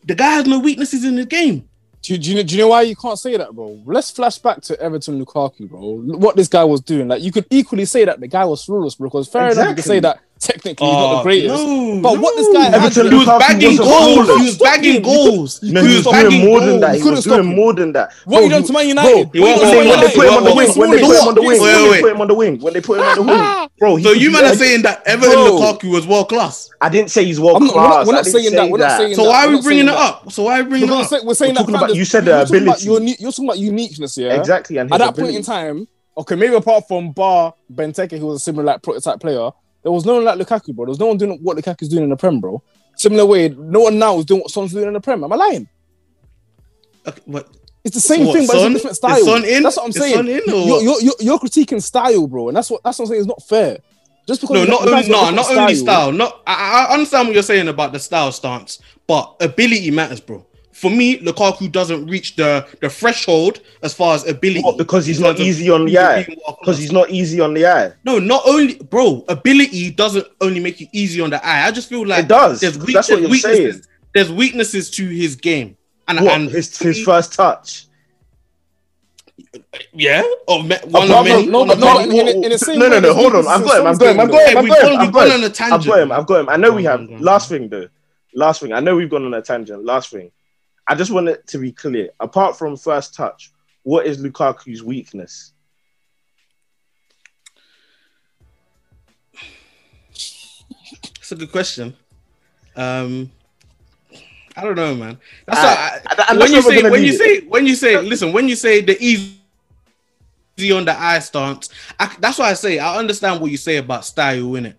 the 0.05 0.15
guy 0.15 0.31
has 0.33 0.47
no 0.47 0.59
weaknesses 0.59 1.05
in 1.05 1.17
his 1.17 1.27
game. 1.27 1.69
Do 2.03 2.13
you, 2.13 2.19
do, 2.21 2.31
you 2.31 2.37
know, 2.37 2.43
do 2.45 2.55
you 2.55 2.61
know 2.61 2.69
why 2.69 2.83
you 2.83 2.95
can't 2.95 3.19
say 3.19 3.37
that, 3.37 3.53
bro? 3.53 3.83
Let's 3.85 4.13
flash 4.13 4.39
back 4.39 4.61
to 4.63 4.79
Everton 4.81 5.25
Lukaku, 5.25 5.69
bro. 5.69 5.97
What 5.97 6.37
this 6.37 6.47
guy 6.47 6.63
was 6.63 6.81
doing. 6.81 7.09
Like, 7.09 7.21
you 7.21 7.33
could 7.33 7.47
equally 7.51 7.85
say 7.85 8.05
that 8.05 8.21
the 8.21 8.29
guy 8.29 8.45
was 8.45 8.65
flawless, 8.65 8.95
bro, 8.95 9.09
because 9.09 9.27
fair 9.27 9.51
enough, 9.51 9.71
you 9.71 9.75
can 9.75 9.83
say 9.83 9.99
that 9.99 10.21
technically 10.39 10.87
he's 10.87 10.95
not 10.95 11.11
the 11.13 11.19
Oh, 11.19 11.23
greatest. 11.23 11.55
no, 11.65 12.01
but 12.03 12.19
what 12.21 12.37
this 12.37 12.47
no. 12.49 12.53
guy 12.55 12.65
had 12.65 12.75
Everton 12.75 13.05
to 13.05 13.11
He 13.11 13.17
was 13.17 13.27
bagging 13.27 13.77
goals. 13.77 13.89
flawless. 13.89 14.29
He 14.41 14.47
was 14.47 14.59
bagging 14.59 15.03
goals. 15.03 15.63
No, 15.63 15.81
he 15.83 15.89
he 15.89 15.97
was 15.97 16.07
was 16.07 16.13
bagging 16.15 16.31
doing 16.31 16.45
more 16.47 16.61
than 16.61 16.81
that. 16.81 16.95
He 16.95 17.01
couldn't 17.01 17.17
was 17.17 17.25
doing 17.25 17.57
more 17.57 17.73
than 17.73 17.93
that. 17.93 18.13
What 18.25 18.43
you 18.43 18.49
Bro, 18.49 18.59
done 18.59 18.67
to 18.67 18.73
Man 18.73 18.89
United? 18.89 19.15
What 19.17 19.35
wasn't 19.35 19.37
you 19.37 19.51
done 19.57 19.61
to 19.61 19.77
when 19.77 19.89
Man 19.89 20.01
they 20.01 20.15
put 20.15 20.27
him 20.27 20.35
on 20.37 20.45
the 20.45 20.51
United? 20.51 20.57
wing, 20.57 20.79
when 20.79 20.91
they 20.91 21.01
put 21.01 21.17
him 21.17 21.29
on 21.29 21.35
the 21.35 21.43
wing, 21.43 21.61
when 21.61 21.71
they 21.91 22.01
put 22.01 22.11
him 22.13 22.21
on 22.21 22.29
the 22.29 22.35
wing, 22.35 22.61
when 22.61 22.73
they 22.75 22.81
put 22.81 22.99
him 22.99 23.05
on 23.05 23.17
the 23.17 23.23
wing, 23.23 23.69
bro. 23.79 23.99
So 23.99 24.13
you 24.13 24.29
do 24.29 24.31
man 24.33 24.45
are 24.45 24.49
that. 24.51 24.59
saying 24.59 24.83
that 24.83 25.03
Everton 25.07 25.35
Bro. 25.35 25.59
Lukaku 25.61 25.91
was 25.93 26.07
world 26.07 26.29
class. 26.29 26.71
I 26.81 26.89
didn't 26.89 27.11
say 27.11 27.25
he's 27.25 27.41
world 27.41 27.61
we're 27.63 27.67
not- 27.69 27.73
class. 27.73 28.07
we're 28.07 28.13
not 28.13 28.27
saying 28.27 28.53
that. 28.53 28.69
We're 28.71 28.79
not 28.79 28.99
saying 28.99 29.15
So 29.15 29.23
that. 29.25 29.29
why 29.31 29.45
are 29.45 29.47
we're 29.47 29.51
we 29.51 29.57
not 29.57 29.65
bringing 29.65 29.89
it 29.89 29.95
up? 29.95 30.33
So 30.33 30.43
why 30.45 30.61
are 30.61 30.63
we 30.63 30.69
bringing 30.69 30.89
it 30.89 30.93
up? 30.93 30.99
we're 31.01 31.05
saying, 31.07 31.27
we're 31.27 31.35
saying 31.35 31.55
that 31.55 31.61
talking 31.61 31.75
fact 31.75 31.83
about- 31.85 31.91
is- 31.93 31.97
you 31.99 32.05
said 32.05 32.25
you're 32.27 32.37
the 32.39 32.45
talking 32.45 32.63
about 32.69 32.83
ability. 32.83 33.17
You're 33.21 33.33
talking 33.33 33.45
about 33.49 33.59
uniqueness, 33.59 34.19
yeah. 34.19 34.35
Exactly, 34.39 34.77
and 34.77 34.93
At 34.93 34.99
that 34.99 35.17
point 35.17 35.35
in 35.35 35.43
time, 35.43 35.89
okay, 36.19 36.35
maybe 36.35 36.55
apart 36.55 36.87
from 36.89 37.13
Bar 37.13 37.55
Benteke, 37.73 38.19
who 38.19 38.27
was 38.27 38.37
a 38.43 38.45
similar 38.45 38.65
like 38.65 38.83
prototype 38.83 39.21
player, 39.21 39.51
there 39.87 39.93
was 39.93 40.05
no 40.05 40.15
one 40.17 40.25
like 40.25 40.37
Lukaku, 40.37 40.75
bro. 40.75 40.85
There 40.85 40.91
was 40.91 40.99
no 40.99 41.07
one 41.07 41.17
doing 41.17 41.39
what 41.45 41.57
Lukaku's 41.57 41.89
doing 41.89 42.03
in 42.03 42.11
the 42.11 42.17
Prem, 42.17 42.41
bro. 42.41 42.61
Similar 42.97 43.25
way, 43.25 43.51
no 43.51 43.83
one 43.83 43.97
now 43.97 44.19
is 44.19 44.25
doing 44.25 44.41
what 44.41 44.51
Son's 44.51 44.73
doing 44.73 44.89
in 44.89 44.95
the 44.95 45.01
Prem. 45.01 45.23
Am 45.23 45.33
I 45.33 45.37
lying? 45.37 45.69
Okay, 47.07 47.23
what? 47.25 47.49
It's 47.85 47.95
the 47.95 48.01
same 48.01 48.27
what, 48.27 48.37
thing, 48.37 48.49
but 48.49 48.57
Son? 48.57 48.73
it's 48.75 48.85
a 48.85 48.89
different 48.89 48.91
Is 48.91 48.97
style. 48.97 49.25
Son 49.25 49.45
in? 49.45 49.63
That's 49.63 49.77
what 49.77 49.85
I'm 49.85 49.91
Is 49.91 49.97
saying. 49.97 50.17
Son 50.17 50.29
in 50.29 50.41
or 50.49 50.67
you're, 50.67 50.83
you're, 50.83 51.01
you're, 51.03 51.15
you're 51.21 51.39
critiquing 51.39 51.81
style, 51.81 52.27
bro, 52.27 52.49
and 52.49 52.57
that's 52.57 52.69
what 52.69 52.83
that's 52.83 52.99
what 52.99 53.05
I'm 53.05 53.09
saying. 53.11 53.21
It's 53.21 53.29
not 53.29 53.43
fair. 53.45 53.79
Just 54.27 54.41
because 54.41 54.55
No, 54.57 54.65
not 54.65 54.89
only 54.89 55.09
no, 55.09 55.31
not 55.31 55.53
only 55.53 55.77
style. 55.77 56.11
Not 56.11 56.43
I, 56.49 56.89
I 56.89 56.93
understand 56.93 57.29
what 57.29 57.35
you're 57.35 57.45
saying 57.45 57.69
about 57.69 57.93
the 57.93 58.01
style 58.01 58.33
stance, 58.33 58.81
but 59.07 59.37
ability 59.41 59.93
matters, 59.93 60.19
bro. 60.19 60.45
For 60.77 60.91
me, 60.91 61.19
Lukaku 61.21 61.73
doesn't 61.73 62.05
reach 62.07 62.37
the 62.37 62.67
the 62.83 62.91
threshold 62.91 63.61
as 63.83 63.95
far 63.95 64.15
as 64.15 64.27
ability. 64.29 64.61
What, 64.61 64.77
because 64.77 65.07
he's 65.07 65.19
not 65.19 65.41
easy 65.41 65.71
on 65.71 65.87
the 65.87 65.97
eye. 65.97 66.25
Because 66.61 66.77
he's 66.77 66.93
not 66.93 67.09
easy 67.09 67.41
on 67.41 67.55
the 67.55 67.67
eye. 67.67 67.93
No, 68.05 68.19
not 68.19 68.43
only, 68.47 68.75
bro. 68.75 69.25
Ability 69.27 69.93
doesn't 69.93 70.27
only 70.43 70.61
make 70.61 70.79
you 70.79 70.87
easy 70.93 71.23
on 71.23 71.31
the 71.31 71.43
eye. 71.43 71.65
I 71.67 71.71
just 71.71 71.89
feel 71.89 72.07
like 72.07 72.25
It 72.25 72.29
does. 72.29 72.61
There's 72.61 72.77
because 72.77 72.93
That's 72.93 73.11
what 73.11 73.21
you're 73.23 73.31
weaknesses, 73.31 73.75
saying. 73.77 73.85
There's 74.13 74.31
weaknesses 74.31 74.91
to 74.91 75.09
his 75.09 75.35
game, 75.37 75.79
and 76.09 76.21
What, 76.21 76.35
and 76.35 76.51
his 76.51 76.77
his 76.79 77.03
first 77.03 77.33
touch. 77.33 77.87
yeah, 79.95 80.23
or 80.47 80.63
me, 80.63 80.77
one 80.89 81.11
Oh, 81.11 81.21
of 81.21 81.25
many. 81.25 81.47
no, 81.47 81.61
one 81.61 81.69
no, 81.69 81.75
no, 81.75 82.05
no, 82.05 83.01
no. 83.01 83.09
as 83.09 83.17
Hold 83.17 83.35
on. 83.37 83.49
I've 83.49 83.65
got 83.65 83.81
him. 83.81 83.87
I've 83.87 83.97
Son's 83.97 83.99
got 83.99 84.09
him. 84.11 84.21
I've 84.21 84.31
got 84.31 84.51
him. 84.51 84.59
I've 84.59 84.65
we've 84.65 84.73
got 84.73 84.83
gone, 84.83 84.93
him. 84.93 84.99
we've 85.01 85.09
I've 85.09 85.13
got 85.15 85.29
him. 85.31 85.43
a 85.43 85.75
I've 85.75 85.87
got 85.87 85.99
him. 86.01 86.13
I've 86.13 86.27
got 86.27 86.41
him. 86.41 86.49
I 86.51 86.57
know 86.59 86.73
we 86.73 86.85
have. 86.85 87.01
Last 87.19 87.49
thing 87.49 87.71
though. 87.71 87.89
Last 88.35 88.61
thing. 88.61 88.75
I 88.75 88.81
know 88.81 88.95
we've 88.95 89.09
gone 89.09 89.25
on 89.25 89.33
a 89.33 89.41
tangent. 89.41 89.83
Last 89.83 90.11
thing. 90.11 90.31
I 90.89 90.95
just 90.95 91.11
want 91.11 91.29
it 91.29 91.47
to 91.49 91.59
be 91.59 91.73
clear. 91.73 92.11
Apart 92.21 92.57
from 92.57 92.77
first 92.77 93.15
touch, 93.15 93.53
what 93.83 94.07
is 94.07 94.19
Lukaku's 94.19 94.83
weakness? 94.83 95.53
That's 100.11 101.33
a 101.33 101.37
good 101.37 101.51
question. 101.51 101.97
Um, 102.77 103.31
I 104.57 104.63
don't 104.63 104.77
know, 104.77 104.95
man. 104.95 105.19
That's 105.47 105.59
Uh, 105.59 106.01
and- 106.11 106.21
I, 106.21 106.37
when 106.39 106.53
you 106.53 106.63
say 106.63 106.83
when 106.83 107.03
you 107.05 107.11
leave 107.11 107.19
say 107.19 107.41
when 107.47 107.67
you 107.67 107.75
say 107.75 108.01
listen 108.01 108.33
when 108.33 108.49
you 108.49 108.57
say 108.57 108.81
the 108.81 108.97
easy 109.03 109.37
on 110.73 110.85
the 110.85 110.99
eye 110.99 111.19
stance. 111.19 111.69
I, 112.01 112.15
that's 112.19 112.39
why 112.39 112.51
I 112.51 112.55
say 112.55 112.79
I 112.79 112.97
understand 112.97 113.41
what 113.41 113.51
you 113.51 113.57
say 113.59 113.77
about 113.77 114.05
style 114.05 114.55
in 114.55 114.67
it, 114.67 114.79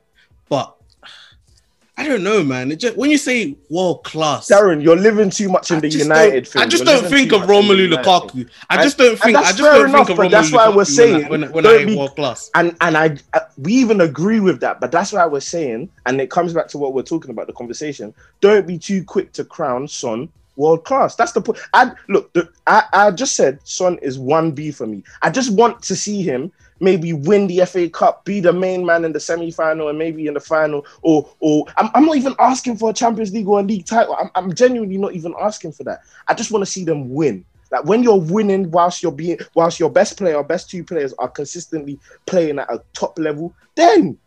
I 1.99 2.07
don't 2.07 2.21
know, 2.23 2.43
man. 2.43 2.71
It 2.71 2.75
just 2.75 2.95
when 2.95 3.09
you 3.09 3.17
say 3.17 3.57
world 3.69 4.03
class, 4.03 4.47
Darren, 4.49 4.83
you're 4.83 4.95
living 4.95 5.31
too 5.31 5.49
much 5.49 5.71
in 5.71 5.77
I 5.77 5.79
the 5.81 5.89
United. 5.89 6.47
I 6.55 6.67
just 6.67 6.85
don't 6.85 7.09
think 7.09 7.31
of 7.33 7.41
much 7.41 7.49
in 7.49 7.55
the 7.67 7.73
Romelu 7.75 7.91
Lukaku. 8.03 8.49
I 8.69 8.83
just 8.83 8.99
don't 8.99 9.17
think. 9.19 9.35
I 9.35 9.41
that's 9.41 9.57
just 9.57 9.61
fair 9.69 9.79
don't 9.79 9.89
enough, 9.89 10.07
think 10.07 10.19
of 10.19 10.25
Romelu 10.25 10.31
that's 10.31 10.51
why 10.51 10.67
Lukaku 10.67 10.75
we're 10.75 10.85
saying 10.85 11.27
when, 11.29 11.43
I- 11.43 11.47
when, 11.47 11.63
when 11.63 11.65
I 11.81 11.85
be- 11.85 11.97
world 11.97 12.15
class. 12.15 12.51
And 12.53 12.75
and 12.81 12.95
I 12.95 13.17
uh, 13.33 13.39
we 13.57 13.73
even 13.73 14.01
agree 14.01 14.39
with 14.39 14.59
that, 14.59 14.79
but 14.79 14.91
that's 14.91 15.11
why 15.11 15.25
we're 15.25 15.39
saying, 15.39 15.89
and 16.05 16.21
it 16.21 16.29
comes 16.29 16.53
back 16.53 16.67
to 16.69 16.77
what 16.77 16.93
we're 16.93 17.01
talking 17.01 17.31
about 17.31 17.47
the 17.47 17.53
conversation. 17.53 18.13
Don't 18.41 18.67
be 18.67 18.77
too 18.77 19.03
quick 19.03 19.31
to 19.33 19.43
crown 19.43 19.87
Son 19.87 20.29
world 20.55 20.85
class. 20.85 21.15
That's 21.15 21.31
the 21.31 21.41
point. 21.41 21.59
I 21.73 21.93
look, 22.09 22.31
the, 22.33 22.47
I 22.67 22.83
I 22.93 23.11
just 23.11 23.35
said 23.35 23.59
Son 23.63 23.97
is 24.03 24.19
one 24.19 24.51
B 24.51 24.71
for 24.71 24.85
me. 24.85 25.03
I 25.23 25.31
just 25.31 25.51
want 25.51 25.81
to 25.83 25.95
see 25.95 26.21
him 26.21 26.51
maybe 26.79 27.13
win 27.13 27.47
the 27.47 27.65
FA 27.65 27.89
Cup, 27.89 28.25
be 28.25 28.39
the 28.39 28.53
main 28.53 28.85
man 28.85 29.05
in 29.05 29.13
the 29.13 29.19
semi 29.19 29.51
final, 29.51 29.89
and 29.89 29.97
maybe 29.97 30.27
in 30.27 30.33
the 30.33 30.39
final. 30.39 30.85
Or 31.01 31.29
or 31.39 31.65
I'm, 31.77 31.89
I'm 31.93 32.05
not 32.05 32.17
even 32.17 32.35
asking 32.39 32.77
for 32.77 32.89
a 32.89 32.93
Champions 32.93 33.33
League 33.33 33.47
or 33.47 33.59
a 33.59 33.63
league 33.63 33.85
title. 33.85 34.15
I'm, 34.19 34.29
I'm 34.35 34.53
genuinely 34.53 34.97
not 34.97 35.13
even 35.13 35.33
asking 35.39 35.73
for 35.73 35.83
that. 35.85 36.01
I 36.27 36.33
just 36.33 36.51
want 36.51 36.65
to 36.65 36.71
see 36.71 36.83
them 36.83 37.09
win. 37.09 37.45
Like 37.71 37.85
when 37.85 38.03
you're 38.03 38.19
winning, 38.19 38.71
whilst 38.71 39.03
you're 39.03 39.11
being, 39.11 39.39
whilst 39.53 39.79
your 39.79 39.89
best 39.89 40.17
player, 40.17 40.35
or 40.35 40.43
best 40.43 40.69
two 40.69 40.83
players 40.83 41.13
are 41.19 41.27
consistently 41.27 41.99
playing 42.25 42.59
at 42.59 42.71
a 42.71 42.81
top 42.93 43.17
level, 43.19 43.53
then 43.75 44.17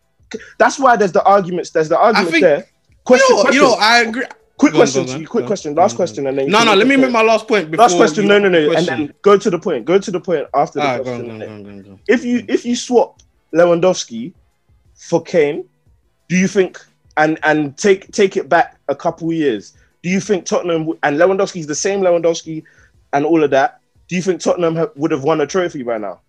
that's 0.58 0.78
why 0.78 0.96
there's 0.96 1.12
the 1.12 1.24
arguments. 1.24 1.70
There's 1.70 1.88
the 1.88 1.98
arguments 1.98 2.32
think- 2.32 2.42
there. 2.42 2.66
Question, 3.02 3.28
you 3.30 3.36
know, 3.36 3.42
question, 3.42 3.62
you 3.62 3.68
know, 3.68 3.76
I 3.80 4.00
agree. 4.00 4.24
Quick 4.60 4.72
Go 4.74 4.78
on, 4.80 4.84
question 4.86 5.04
go 5.06 5.10
on, 5.12 5.16
to 5.16 5.22
you. 5.22 5.28
Quick 5.28 5.42
on, 5.44 5.46
question. 5.48 5.70
on, 5.70 5.76
Last 5.76 5.96
question, 5.96 6.26
and 6.26 6.38
then 6.38 6.48
No, 6.48 6.62
no. 6.64 6.74
Let 6.74 6.86
me 6.86 6.96
make 6.96 7.10
my 7.10 7.22
last 7.22 7.48
point. 7.48 7.70
Before 7.70 7.84
last 7.84 7.96
question. 7.96 8.28
No, 8.28 8.38
no, 8.38 8.48
no, 8.48 8.72
and 8.72 8.86
then 8.86 9.14
go 9.22 9.36
to 9.38 9.48
the 9.50 9.58
point. 9.58 9.84
Go 9.86 9.98
to 9.98 10.10
the 10.10 10.20
point 10.20 10.46
after 10.54 10.80
the 10.80 11.02
question. 11.02 11.98
if 12.08 12.24
you 12.24 12.44
if 12.46 12.64
you 12.66 12.76
swap 12.76 13.22
Lewandowski 13.54 14.32
for 14.94 15.22
Kane, 15.22 15.64
do 16.28 16.36
you 16.36 16.46
think 16.46 16.78
and 17.16 17.38
and 17.42 17.76
take 17.78 18.12
take 18.12 18.36
it 18.36 18.48
back 18.48 18.78
a 18.88 18.94
couple 18.94 19.32
years? 19.32 19.72
Do 20.02 20.10
you 20.10 20.20
think 20.20 20.44
Tottenham 20.44 20.92
and 21.02 21.18
Lewandowski's 21.18 21.66
the 21.66 21.74
same 21.74 22.00
Lewandowski 22.00 22.62
and 23.12 23.24
all 23.24 23.42
of 23.42 23.50
that? 23.50 23.80
Do 24.08 24.16
you 24.16 24.22
think 24.22 24.40
Tottenham 24.40 24.76
ha- 24.76 24.88
would 24.96 25.10
have 25.10 25.24
won 25.24 25.40
a 25.40 25.46
trophy 25.46 25.82
by 25.82 25.98
now? 25.98 26.20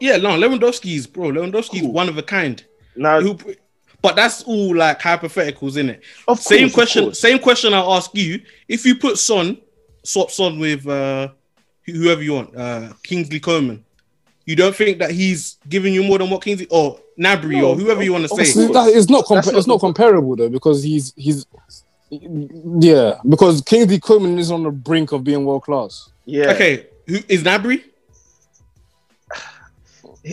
Yeah, 0.00 0.16
no, 0.18 0.30
Lewandowski's 0.30 1.06
bro. 1.06 1.28
Lewandowski's 1.30 1.80
Cool. 1.80 1.92
one 1.92 2.08
of 2.08 2.16
a 2.18 2.22
kind. 2.22 2.64
Now, 2.98 3.20
Who- 3.20 3.38
But 4.00 4.14
that's 4.14 4.42
all 4.44 4.76
like 4.76 5.00
hypotheticals, 5.00 5.76
in 5.76 5.90
it. 5.90 6.02
of 6.28 6.38
Same 6.40 6.66
course, 6.68 6.74
question. 6.74 7.04
course. 7.04 7.18
Same 7.18 7.38
question. 7.40 7.74
I'll 7.74 7.94
ask 7.94 8.10
you. 8.14 8.40
If 8.68 8.86
you 8.86 8.94
put 8.94 9.18
Son, 9.18 9.58
swap 10.04 10.30
Son 10.30 10.58
with 10.60 10.86
uh, 10.86 11.28
whoever 11.84 12.22
you 12.22 12.34
want, 12.34 12.56
uh, 12.56 12.92
Kingsley 13.02 13.40
Coman, 13.40 13.84
you 14.46 14.54
don't 14.54 14.74
think 14.74 14.98
that 15.00 15.10
he's 15.10 15.56
giving 15.68 15.92
you 15.92 16.04
more 16.04 16.18
than 16.18 16.30
what 16.30 16.42
Kingsley 16.44 16.68
or 16.70 17.00
Gnabry 17.18 17.60
No, 17.60 17.70
or 17.70 17.76
whoever 17.76 18.02
you 18.04 18.12
want 18.12 18.22
to 18.22 18.28
say? 18.28 18.52
course. 18.52 18.72
That 18.72 18.88
is 18.94 19.10
not 19.10 19.24
compa- 19.24 19.34
That's 19.36 19.46
not 19.48 19.58
it's 19.58 19.66
not 19.66 19.80
comparable 19.80 20.36
though 20.36 20.48
because 20.48 20.82
he's 20.84 21.12
he's 21.16 21.44
yeah 22.10 23.14
because 23.28 23.60
Kingsley 23.62 23.98
Coman 23.98 24.38
is 24.38 24.50
on 24.50 24.62
the 24.62 24.70
brink 24.70 25.12
of 25.12 25.24
being 25.24 25.44
world 25.44 25.64
class. 25.64 26.08
Yeah. 26.24 26.52
Okay, 26.52 26.86
who 27.06 27.18
is 27.28 27.42
Gnabry? 27.42 27.82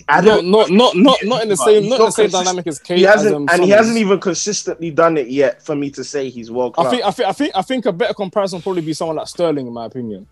I 0.08 0.22
Not 0.22 0.26
don't. 0.26 0.52
not 0.52 0.70
not 0.72 0.96
not 0.96 1.18
not 1.24 1.44
in 1.44 1.50
the 1.50 1.58
same 1.58 1.84
he's 1.84 1.90
not 1.90 1.98
the 2.00 2.12
same 2.12 2.26
consist- 2.26 2.44
dynamic 2.46 2.68
as 2.68 2.80
Kane. 2.80 2.98
He 2.98 3.04
hasn't, 3.04 3.36
um, 3.36 3.48
and 3.52 3.64
he 3.64 3.70
hasn't 3.70 3.98
even 3.98 4.20
consistently 4.20 4.92
done 4.92 5.18
it 5.18 5.28
yet 5.28 5.62
for 5.64 5.76
me 5.76 5.90
to 5.92 6.04
say 6.04 6.30
he's 6.30 6.50
world 6.52 6.76
I 6.78 6.82
class. 6.84 6.92
think 6.92 7.06
I 7.06 7.12
think 7.12 7.28
I 7.30 7.32
think 7.34 7.52
I 7.56 7.62
think 7.62 7.86
a 7.86 7.94
better 7.94 8.14
comparison 8.14 8.58
would 8.58 8.64
probably 8.64 8.82
be 8.82 8.94
someone 8.94 9.18
like 9.18 9.28
Sterling 9.28 9.68
in 9.68 9.74
my 9.74 9.86
opinion. 9.86 10.28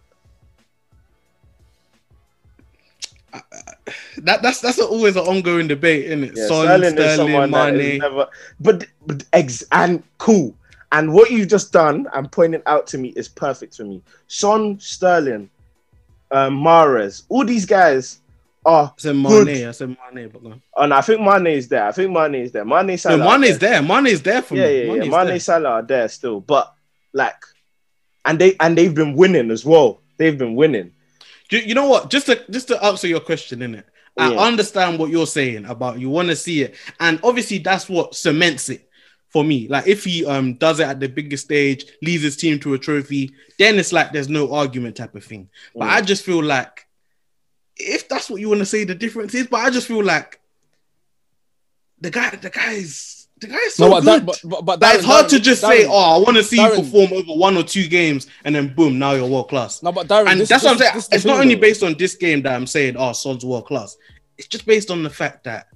That 4.17 4.41
that's 4.41 4.61
that's 4.61 4.79
always 4.79 5.15
an 5.15 5.23
ongoing 5.23 5.67
debate, 5.67 6.05
isn't 6.05 6.23
it? 6.23 6.33
Yeah, 6.35 6.47
Son, 6.47 6.65
Sterling, 6.67 6.91
Sterling, 6.93 7.33
is 7.43 7.51
Mane. 7.51 7.97
never. 7.99 8.27
But, 8.59 8.85
but 9.07 9.23
ex 9.33 9.63
and 9.71 10.03
cool. 10.19 10.55
And 10.91 11.11
what 11.11 11.31
you've 11.31 11.47
just 11.47 11.73
done 11.73 12.07
and 12.13 12.31
pointed 12.31 12.61
out 12.67 12.85
to 12.87 12.99
me 12.99 13.09
is 13.15 13.27
perfect 13.27 13.75
for 13.75 13.83
me. 13.83 14.03
Son, 14.27 14.79
Sterling, 14.79 15.49
um, 16.29 16.61
Mares, 16.61 17.23
all 17.29 17.43
these 17.43 17.65
guys 17.65 18.21
are. 18.65 18.93
I 18.97 19.01
said 19.01 19.15
Good. 19.23 19.47
Mane. 19.47 19.67
I 19.67 19.71
said 19.71 19.89
Mane, 20.13 20.29
but 20.29 20.43
no. 20.43 20.53
And 20.77 20.93
I 20.93 21.01
think 21.01 21.21
Mane 21.21 21.47
is 21.47 21.67
there. 21.67 21.85
I 21.87 21.91
think 21.91 22.11
Mane 22.11 22.35
is 22.35 22.51
there. 22.51 22.65
Mane 22.65 22.97
Salah. 22.97 23.17
No, 23.17 23.27
are 23.29 23.37
Mane's 23.39 23.59
there. 23.59 23.81
Mane's 23.81 24.21
there 24.21 24.41
for 24.41 24.55
Yeah, 24.55 24.65
me. 24.67 24.77
yeah, 24.77 24.83
yeah. 24.83 24.99
Mane's 24.99 25.11
Mane 25.11 25.27
there. 25.27 25.39
Salah 25.39 25.69
are 25.69 25.81
there 25.83 26.07
still, 26.07 26.39
but 26.41 26.73
like, 27.13 27.35
and 28.25 28.39
they 28.39 28.55
and 28.59 28.77
they've 28.77 28.93
been 28.95 29.15
winning 29.15 29.51
as 29.51 29.65
well. 29.65 30.01
They've 30.17 30.37
been 30.37 30.55
winning. 30.55 30.91
You, 31.51 31.59
you 31.59 31.75
know 31.75 31.87
what? 31.87 32.09
Just 32.09 32.25
to 32.27 32.41
just 32.49 32.67
to 32.69 32.83
answer 32.83 33.07
your 33.07 33.19
question, 33.19 33.59
innit? 33.59 33.83
I 34.17 34.31
Yeah. 34.31 34.39
understand 34.39 34.99
what 34.99 35.09
you're 35.09 35.27
saying 35.27 35.65
about 35.65 35.99
you 35.99 36.09
want 36.09 36.29
to 36.29 36.35
see 36.35 36.61
it, 36.63 36.75
and 36.99 37.19
obviously 37.23 37.57
that's 37.59 37.89
what 37.89 38.15
cements 38.15 38.69
it 38.69 38.87
for 39.29 39.43
me. 39.43 39.67
Like 39.67 39.87
if 39.87 40.03
he 40.03 40.25
um 40.25 40.53
does 40.55 40.79
it 40.79 40.87
at 40.87 40.99
the 40.99 41.09
biggest 41.09 41.45
stage, 41.45 41.85
leads 42.01 42.23
his 42.23 42.37
team 42.37 42.59
to 42.59 42.75
a 42.75 42.79
trophy, 42.79 43.31
then 43.59 43.77
it's 43.79 43.91
like 43.91 44.11
there's 44.13 44.29
no 44.29 44.53
argument 44.53 44.95
type 44.95 45.15
of 45.15 45.23
thing. 45.25 45.49
But 45.75 45.85
Mm. 45.85 45.91
I 45.91 46.01
just 46.01 46.23
feel 46.23 46.41
like 46.43 46.85
if 47.77 48.07
that's 48.07 48.29
what 48.29 48.39
you 48.41 48.49
want 48.49 48.59
to 48.61 48.65
say, 48.65 48.83
the 48.83 48.95
difference 48.95 49.33
is. 49.33 49.47
But 49.47 49.61
I 49.61 49.69
just 49.69 49.87
feel 49.87 50.03
like 50.03 50.39
the 51.99 52.09
guy, 52.11 52.29
the 52.31 52.49
guy 52.49 52.73
is 52.73 53.27
the 53.39 53.47
guy 53.47 53.57
is 53.65 53.75
so 53.75 53.85
No, 53.87 53.91
but 53.91 54.01
good. 54.01 54.07
that, 54.21 54.25
but, 54.25 54.39
but, 54.49 54.61
but 54.65 54.81
Like, 54.81 54.95
it's 54.95 55.05
hard 55.05 55.25
Darren- 55.25 55.29
to 55.29 55.39
just 55.39 55.63
Darren- 55.63 55.67
say, 55.67 55.85
"Oh, 55.87 56.15
I 56.15 56.17
want 56.19 56.37
to 56.37 56.43
see 56.43 56.61
you 56.61 56.69
perform 56.69 57.13
over 57.13 57.33
one 57.33 57.57
or 57.57 57.63
two 57.63 57.87
games," 57.87 58.27
and 58.45 58.55
then 58.55 58.73
boom, 58.73 58.99
now 58.99 59.13
you're 59.13 59.27
world 59.27 59.49
class. 59.49 59.81
No, 59.83 59.91
but 59.91 60.07
Darren, 60.07 60.27
And 60.27 60.41
that's 60.41 60.63
what 60.63 60.73
I'm 60.73 60.77
saying. 60.77 60.91
this 60.95 61.09
It's 61.11 61.25
not 61.25 61.39
only 61.39 61.55
though. 61.55 61.61
based 61.61 61.83
on 61.83 61.95
this 61.95 62.15
game 62.15 62.41
that 62.43 62.53
I'm 62.55 62.67
saying, 62.67 62.95
"Oh, 62.97 63.11
Son's 63.13 63.43
world 63.43 63.65
class." 63.65 63.97
It's 64.37 64.47
just 64.47 64.65
based 64.65 64.89
on 64.91 65.03
the 65.03 65.09
fact 65.09 65.43
that 65.45 65.67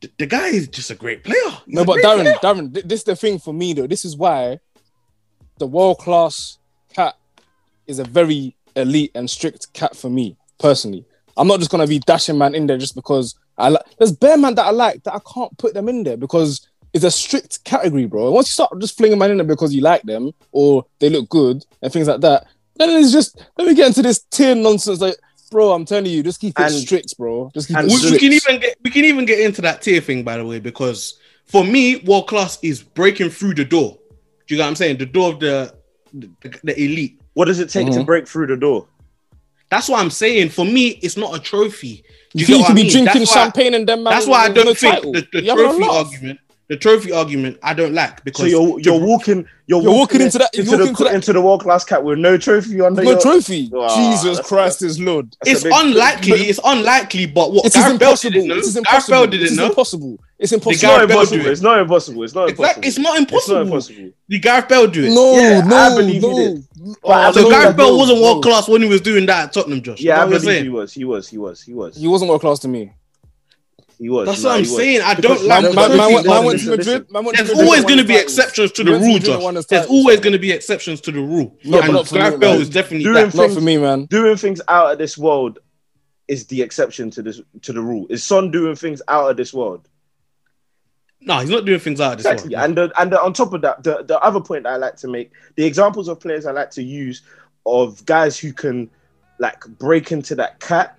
the, 0.00 0.10
the 0.18 0.26
guy 0.26 0.48
is 0.48 0.68
just 0.68 0.90
a 0.90 0.94
great 0.94 1.24
player. 1.24 1.36
He's 1.66 1.74
No, 1.74 1.84
but 1.84 1.98
Darren, 2.02 2.22
player. 2.22 2.34
Darren, 2.42 2.72
th- 2.74 2.84
this 2.86 3.00
is 3.00 3.04
the 3.04 3.16
thing 3.16 3.38
for 3.38 3.52
me 3.54 3.72
though. 3.72 3.86
This 3.86 4.04
is 4.04 4.16
why 4.16 4.58
the 5.58 5.66
world 5.66 5.98
class 5.98 6.58
cat 6.94 7.16
is 7.86 7.98
a 7.98 8.04
very 8.04 8.54
elite 8.76 9.10
and 9.14 9.28
strict 9.30 9.72
cat 9.72 9.96
for 9.96 10.10
me 10.10 10.36
personally. 10.58 11.04
I'm 11.36 11.48
not 11.48 11.58
just 11.60 11.70
gonna 11.70 11.86
be 11.86 11.98
dashing 12.00 12.38
man 12.38 12.54
in 12.54 12.66
there 12.66 12.78
just 12.78 12.94
because 12.94 13.34
I 13.58 13.68
like. 13.70 13.82
There's 13.98 14.12
bare 14.12 14.36
man 14.36 14.54
that 14.56 14.66
I 14.66 14.70
like 14.70 15.02
that 15.04 15.14
I 15.14 15.20
can't 15.32 15.56
put 15.58 15.74
them 15.74 15.88
in 15.88 16.02
there 16.04 16.16
because 16.16 16.66
it's 16.92 17.04
a 17.04 17.10
strict 17.10 17.64
category, 17.64 18.06
bro. 18.06 18.30
Once 18.30 18.48
you 18.48 18.52
start 18.52 18.78
just 18.80 18.96
flinging 18.98 19.18
man 19.18 19.30
in 19.30 19.38
there 19.38 19.46
because 19.46 19.74
you 19.74 19.80
like 19.82 20.02
them 20.02 20.32
or 20.52 20.84
they 20.98 21.08
look 21.08 21.28
good 21.28 21.64
and 21.80 21.92
things 21.92 22.06
like 22.08 22.20
that, 22.20 22.46
then 22.76 22.90
it's 22.90 23.12
just 23.12 23.40
let 23.56 23.66
me 23.66 23.74
get 23.74 23.86
into 23.88 24.02
this 24.02 24.20
tier 24.30 24.54
nonsense. 24.54 25.00
Like, 25.00 25.16
bro, 25.50 25.72
I'm 25.72 25.84
telling 25.86 26.06
you, 26.06 26.22
just 26.22 26.40
keep 26.40 26.58
it 26.58 26.62
And- 26.62 26.74
strict, 26.74 27.16
bro. 27.16 27.50
Just 27.54 27.68
keep 27.68 27.76
and 27.78 27.86
it 27.88 27.92
we, 27.92 27.96
strict. 27.96 28.12
we 28.12 28.18
can 28.28 28.32
even 28.32 28.60
get 28.60 28.76
we 28.84 28.90
can 28.90 29.04
even 29.04 29.24
get 29.24 29.40
into 29.40 29.62
that 29.62 29.80
tier 29.82 30.00
thing 30.00 30.22
by 30.22 30.36
the 30.36 30.44
way 30.44 30.60
because 30.60 31.18
for 31.46 31.64
me, 31.64 31.96
world 32.06 32.28
class 32.28 32.58
is 32.62 32.82
breaking 32.82 33.30
through 33.30 33.54
the 33.54 33.64
door. 33.64 33.98
Do 34.46 34.54
you 34.54 34.58
get 34.58 34.64
what 34.64 34.68
I'm 34.68 34.76
saying? 34.76 34.98
The 34.98 35.06
door 35.06 35.32
of 35.32 35.40
the 35.40 35.74
the, 36.12 36.30
the 36.62 36.78
elite. 36.78 37.18
What 37.34 37.46
does 37.46 37.58
it 37.58 37.70
take 37.70 37.86
to 37.92 38.00
Mhm. 38.00 38.06
break 38.06 38.28
through 38.28 38.48
the 38.48 38.56
door? 38.56 38.86
That's 39.72 39.88
what 39.88 40.00
I'm 40.00 40.10
saying. 40.10 40.50
For 40.50 40.66
me, 40.66 40.88
it's 41.02 41.16
not 41.16 41.34
a 41.34 41.38
trophy. 41.40 42.04
Do 42.34 42.40
You 42.40 42.46
get 42.46 42.46
think 42.46 42.58
you 42.58 42.64
could 42.66 42.70
I 42.72 42.74
be 42.74 42.82
mean? 42.82 42.90
drinking 42.92 43.20
That's 43.20 43.34
why- 43.34 43.42
champagne 43.42 43.72
and 43.74 43.88
them 43.88 44.02
man. 44.02 44.12
That's 44.12 44.26
why 44.26 44.40
I 44.44 44.48
don't 44.50 44.66
no 44.66 44.74
think 44.74 44.94
title. 44.96 45.12
the, 45.12 45.26
the 45.32 45.42
You 45.42 45.48
having 45.50 45.64
a 45.64 45.68
trophy 45.78 45.88
argument, 45.88 46.40
the 46.68 46.76
trophy 46.76 47.12
argument, 47.12 47.58
I 47.62 47.72
don't 47.72 47.94
like 47.94 48.22
because 48.22 48.42
So 48.42 48.46
you're 48.54 48.80
you're 48.80 49.00
walking 49.00 49.46
you're, 49.66 49.80
You're 49.82 49.92
walking 49.92 50.20
into 50.20 50.36
that- 50.38 50.50
you're 50.52 50.64
into 50.66 50.76
the 50.76 50.84
into 50.88 51.04
that- 51.04 51.14
into 51.14 51.32
the 51.32 51.40
world 51.40 51.62
class 51.62 51.84
cat 51.84 52.04
with 52.04 52.18
no 52.18 52.36
trophy 52.36 52.80
under 52.82 53.02
No 53.02 53.12
your 53.12 53.20
trophy. 53.20 53.70
Wow, 53.72 53.88
Jesus 53.96 54.40
Christ 54.40 54.82
is 54.82 55.00
Lord. 55.00 55.34
That's 55.40 55.50
it's 55.52 55.62
big- 55.64 55.72
unlikely. 55.74 56.32
It's 56.50 56.60
unlikely, 56.62 57.24
but 57.26 57.52
what 57.52 57.64
It 57.64 57.68
is 57.68 57.82
Gareth 57.82 57.98
Bale 57.98 58.08
impossible. 58.10 58.32
didn't 58.32 58.48
know. 58.48 58.54
It 58.56 58.58
is 58.58 58.74
Gareth 58.74 58.76
impossible. 58.86 59.16
Bale 59.18 59.26
didn't 59.30 59.46
is 59.46 59.56
know. 59.56 59.66
impossible. 59.66 60.18
It's 60.38 60.52
It's 60.52 60.52
impossible. 60.52 60.92
not 60.92 61.02
impossible. 61.10 61.46
It's 61.46 61.60
not 61.62 61.78
impossible. 61.80 62.22
It's 62.24 62.34
not 62.34 62.48
impossible. 62.50 62.84
It's 62.84 62.98
not 62.98 63.16
It's 63.16 63.18
impossible. 63.30 63.54
not 63.56 63.66
impossible. 63.66 64.10
Did 64.28 64.42
Gareth 64.42 64.68
Bale 64.68 64.86
do 64.88 65.04
it? 65.04 65.10
No, 65.14 65.36
Yeah, 65.38 65.60
no, 65.64 65.76
I 65.76 65.96
believe 65.96 66.22
he 66.22 66.28
no. 66.28 66.36
did. 66.36 66.64
Oh, 66.84 66.94
But 67.02 67.32
So 67.32 67.42
believe- 67.42 67.52
Gareth 67.60 67.76
Bale 67.76 67.96
wasn't 67.98 68.20
world 68.22 68.42
class 68.42 68.68
when 68.68 68.82
he 68.82 68.88
was 68.88 69.00
doing 69.00 69.26
that 69.26 69.44
at 69.48 69.52
Tottenham, 69.52 69.82
Josh. 69.82 70.00
Yeah, 70.00 70.22
I 70.22 70.26
believe 70.28 70.48
I'm 70.58 70.62
he 70.64 70.68
was. 70.68 70.92
He 70.92 71.04
was. 71.04 71.28
He 71.28 71.38
was. 71.38 71.62
He 71.62 71.74
was. 71.74 71.96
He 71.96 72.08
wasn't 72.08 72.28
world 72.30 72.40
class 72.40 72.58
to 72.60 72.68
me. 72.68 72.92
He 73.98 74.08
was. 74.08 74.26
That's 74.26 74.42
Nah, 74.42 74.48
what 74.50 74.54
I'm 74.58 74.64
he 74.64 74.70
was. 74.70 74.76
saying. 74.76 75.00
I 75.02 75.14
don't 75.14 75.46
man- 75.46 75.46
like 75.46 75.62
Man, 75.62 75.70
the 75.70 75.76
man, 75.76 75.86
trophy 75.98 76.14
went- 76.14 76.26
man 76.26 76.44
went 76.44 76.60
to 76.60 76.70
listen, 76.70 76.92
Madrid. 76.92 77.12
Man 77.12 77.24
went 77.24 77.36
to 77.38 77.44
There's 77.44 77.56
Madrid 77.56 77.66
always 77.68 77.84
going 77.84 77.98
to 77.98 78.04
be 78.04 78.16
exceptions 78.16 78.72
to 78.72 78.84
the 78.84 78.92
rule, 78.98 79.18
Josh. 79.18 79.66
There's 79.68 79.86
always 79.86 80.18
going 80.20 80.32
to 80.32 80.38
be 80.40 80.50
exceptions 80.50 81.00
to 81.02 81.12
the 81.12 81.20
rule. 81.20 81.56
No, 81.64 81.80
and 81.80 81.92
not 81.92 82.08
for 82.08 82.16
Gareth 82.16 82.34
me, 82.34 82.38
Bale 82.38 82.60
is 82.60 82.68
definitely 82.68 83.04
Doing 83.04 83.14
that. 83.14 83.24
Not 83.26 83.32
things- 83.44 83.54
for 83.54 83.60
me, 83.60 83.76
man. 83.78 84.06
Doing 84.06 84.36
things 84.36 84.60
out 84.66 84.92
of 84.92 84.98
this 84.98 85.16
world 85.16 85.60
is 86.26 86.46
the 86.46 86.62
exception 86.62 87.10
to 87.12 87.22
this 87.22 87.40
to 87.60 87.72
the 87.72 87.80
rule. 87.80 88.06
Is 88.10 88.24
Son 88.24 88.50
doing 88.50 88.74
things 88.74 89.02
out 89.06 89.30
of 89.30 89.36
this 89.36 89.54
world? 89.54 89.86
No, 91.24 91.38
he's 91.38 91.50
not 91.50 91.64
doing 91.64 91.78
things 91.78 92.00
out 92.00 92.12
of 92.12 92.18
this 92.18 92.26
Exactly. 92.26 92.54
And 92.56 92.76
the, 92.76 92.92
and 92.98 93.12
the, 93.12 93.22
on 93.22 93.32
top 93.32 93.52
of 93.52 93.62
that, 93.62 93.82
the, 93.82 94.02
the 94.02 94.18
other 94.20 94.40
point 94.40 94.66
I 94.66 94.76
like 94.76 94.96
to 94.96 95.08
make, 95.08 95.32
the 95.54 95.64
examples 95.64 96.08
of 96.08 96.18
players 96.20 96.46
I 96.46 96.52
like 96.52 96.70
to 96.72 96.82
use 96.82 97.22
of 97.64 98.04
guys 98.06 98.38
who 98.38 98.52
can 98.52 98.90
like 99.38 99.64
break 99.78 100.12
into 100.12 100.34
that 100.36 100.60
cat 100.60 100.98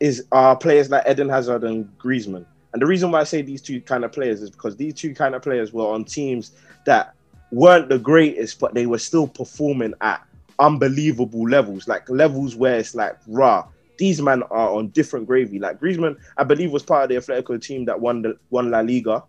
is 0.00 0.24
are 0.32 0.56
players 0.56 0.90
like 0.90 1.04
Eden 1.08 1.28
Hazard 1.28 1.62
and 1.62 1.86
Griezmann. 1.98 2.44
And 2.72 2.82
the 2.82 2.86
reason 2.86 3.10
why 3.10 3.20
I 3.20 3.24
say 3.24 3.42
these 3.42 3.62
two 3.62 3.80
kind 3.80 4.04
of 4.04 4.12
players 4.12 4.42
is 4.42 4.50
because 4.50 4.76
these 4.76 4.94
two 4.94 5.14
kind 5.14 5.34
of 5.34 5.42
players 5.42 5.72
were 5.72 5.86
on 5.86 6.04
teams 6.04 6.52
that 6.86 7.14
weren't 7.52 7.88
the 7.88 7.98
greatest, 7.98 8.58
but 8.58 8.74
they 8.74 8.86
were 8.86 8.98
still 8.98 9.28
performing 9.28 9.94
at 10.00 10.26
unbelievable 10.58 11.48
levels, 11.48 11.86
like 11.86 12.08
levels 12.08 12.56
where 12.56 12.78
it's 12.78 12.94
like 12.94 13.16
raw. 13.26 13.66
These 13.98 14.20
men 14.22 14.42
are 14.44 14.70
on 14.70 14.88
different 14.88 15.26
gravy. 15.26 15.58
Like 15.58 15.80
Griezmann, 15.80 16.16
I 16.36 16.44
believe, 16.44 16.72
was 16.72 16.82
part 16.82 17.04
of 17.04 17.08
the 17.26 17.32
Atletico 17.32 17.60
team 17.62 17.84
that 17.84 18.00
won 18.00 18.22
the 18.22 18.36
won 18.50 18.70
La 18.70 18.80
Liga 18.80 19.22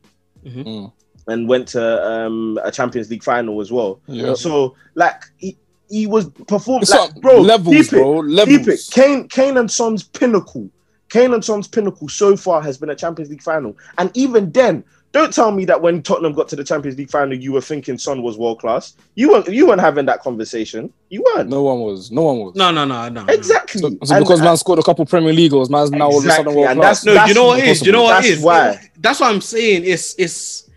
Mm. 0.46 0.92
and 1.28 1.48
went 1.48 1.70
to 1.70 2.06
um, 2.06 2.60
a 2.64 2.72
Champions 2.72 3.10
League 3.10 3.24
final 3.24 3.62
as 3.62 3.72
well. 3.72 4.02
Yep. 4.08 4.36
So 4.36 4.76
like 4.96 5.24
he, 5.38 5.58
he 5.90 6.06
was 6.06 6.30
performing 6.48 6.82
It's 6.82 6.92
like, 6.92 7.16
bro 7.22 7.40
levels, 7.40 7.76
keep 7.76 7.86
it, 7.86 7.92
bro. 7.92 8.18
Levels. 8.20 8.58
Keep 8.58 8.68
it. 8.68 8.80
Kane, 8.92 9.28
Kane 9.30 9.56
and 9.58 9.72
Son's 9.72 10.04
pinnacle. 10.04 10.70
Kane 11.10 11.34
and 11.34 11.46
Son's 11.46 11.68
pinnacle 11.68 12.10
so 12.10 12.36
far 12.36 12.62
has 12.62 12.78
been 12.78 12.90
a 12.90 12.96
Champions 12.96 13.30
League 13.30 13.42
final. 13.44 13.78
And 13.98 14.12
even 14.16 14.52
then, 14.52 14.84
don't 15.14 15.32
tell 15.34 15.52
me 15.52 15.64
that 15.66 15.82
when 15.82 16.02
Tottenham 16.04 16.34
got 16.34 16.48
to 16.50 16.56
the 16.56 16.64
Champions 16.64 16.98
League 16.98 17.10
final, 17.10 17.38
you 17.38 17.52
were 17.54 17.62
thinking 17.62 17.98
Son 17.98 18.22
was 18.24 18.38
world 18.38 18.60
class. 18.60 18.96
You 19.16 19.30
weren't 19.32 19.48
you 19.48 19.68
weren't 19.68 19.80
having 19.80 20.06
that 20.08 20.20
conversation. 20.22 20.92
You 21.10 21.24
weren't. 21.36 21.50
No 21.50 21.62
one 21.64 21.80
was. 21.82 22.12
No 22.12 22.24
one 22.24 22.40
was. 22.40 22.56
No, 22.56 22.72
no, 22.72 22.84
no, 22.84 23.08
no. 23.10 23.24
no. 23.24 23.34
Exactly. 23.34 23.80
So, 23.80 23.90
so 24.04 24.16
And- 24.16 24.26
because 24.26 24.42
man 24.42 24.58
scored 24.58 24.80
a 24.80 24.84
couple 24.84 25.06
Premier 25.06 25.32
League 25.32 25.52
goals, 25.52 25.70
man's 25.70 25.92
now 25.92 26.08
all 26.10 26.18
of 26.20 26.26
a 26.26 26.30
sudden 26.30 26.54
world 26.56 26.68
and 26.70 26.80
class. 26.80 27.04
that's- 27.04 27.06
No, 27.06 27.24
do 27.26 27.30
you 27.30 27.36
know 27.36 27.46
what 27.48 27.60
it 27.60 27.66
is? 27.68 27.80
Do 27.80 27.86
you 27.86 27.92
know 27.94 28.04
what 28.04 28.16
That's 28.16 28.28
is? 28.28 28.44
why. 28.44 28.90
That's 29.00 29.20
what 29.20 29.32
I'm 29.34 29.42
saying. 29.42 29.84
It's 29.86 30.16
it's 30.18 30.70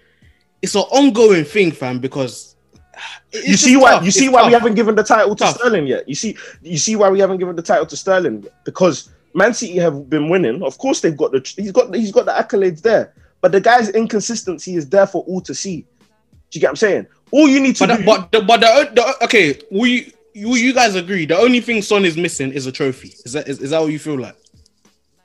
it's 0.63 0.75
an 0.75 0.83
ongoing 0.83 1.45
thing, 1.45 1.73
fam. 1.73 1.99
Because 1.99 2.57
it's 3.33 3.49
you 3.49 3.57
see 3.57 3.77
why 3.77 3.93
tough. 3.93 4.05
you 4.05 4.11
see 4.11 4.27
It's 4.27 4.35
why 4.35 4.47
we 4.47 4.53
haven't 4.53 4.75
given 4.75 4.95
the 4.95 5.03
title 5.03 5.35
to 5.35 5.45
Tough. 5.45 5.57
Sterling 5.57 5.87
yet. 5.87 6.09
You 6.09 6.15
see 6.15 6.37
you 6.63 6.79
see 6.79 6.97
why 6.97 7.09
we 7.11 7.21
haven't 7.21 7.39
given 7.39 7.57
the 7.57 7.63
title 7.63 7.87
to 7.87 7.97
Sterling 7.97 8.43
yet? 8.43 8.53
because 8.65 9.09
Man 9.35 9.53
City 9.53 9.77
have 9.79 10.09
been 10.09 10.29
winning. 10.29 10.63
Of 10.63 10.79
course, 10.79 11.01
they've 11.01 11.17
got 11.17 11.33
the 11.33 11.41
he's 11.57 11.73
got 11.73 11.95
he's 11.95 12.13
got 12.13 12.25
the 12.27 12.33
accolades 12.33 12.81
there, 12.83 13.13
but 13.47 13.53
but 13.53 13.53
the 13.53 13.61
guy's 13.61 13.89
inconsistency 13.91 14.77
is 14.77 14.89
there 14.89 15.07
for 15.07 15.23
all 15.25 15.41
to 15.43 15.55
see. 15.55 15.83
Do 15.83 15.87
you 16.53 16.61
get 16.61 16.67
what 16.69 16.71
I'm 16.71 16.77
saying? 16.77 17.07
All 17.33 17.49
you 17.49 17.61
need 17.61 17.77
to 17.77 17.87
But 17.87 17.97
do. 17.97 18.03
the, 18.03 18.05
but 18.05 18.33
the, 18.33 18.41
but 18.43 18.61
the, 18.61 18.91
the 18.95 19.25
okay, 19.25 19.59
we 19.71 20.13
you 20.33 20.55
you 20.57 20.73
guys 20.75 20.95
agree 20.95 21.27
the 21.27 21.37
only 21.37 21.61
thing 21.61 21.83
Son 21.83 22.05
is 22.05 22.17
missing 22.17 22.53
is 22.53 22.67
a 22.67 22.73
trophy. 22.73 23.15
Is 23.25 23.33
that 23.33 23.49
is, 23.49 23.61
is 23.61 23.71
that 23.71 23.81
what 23.81 23.93
you 23.93 23.99
feel 23.99 24.19
like? 24.19 24.37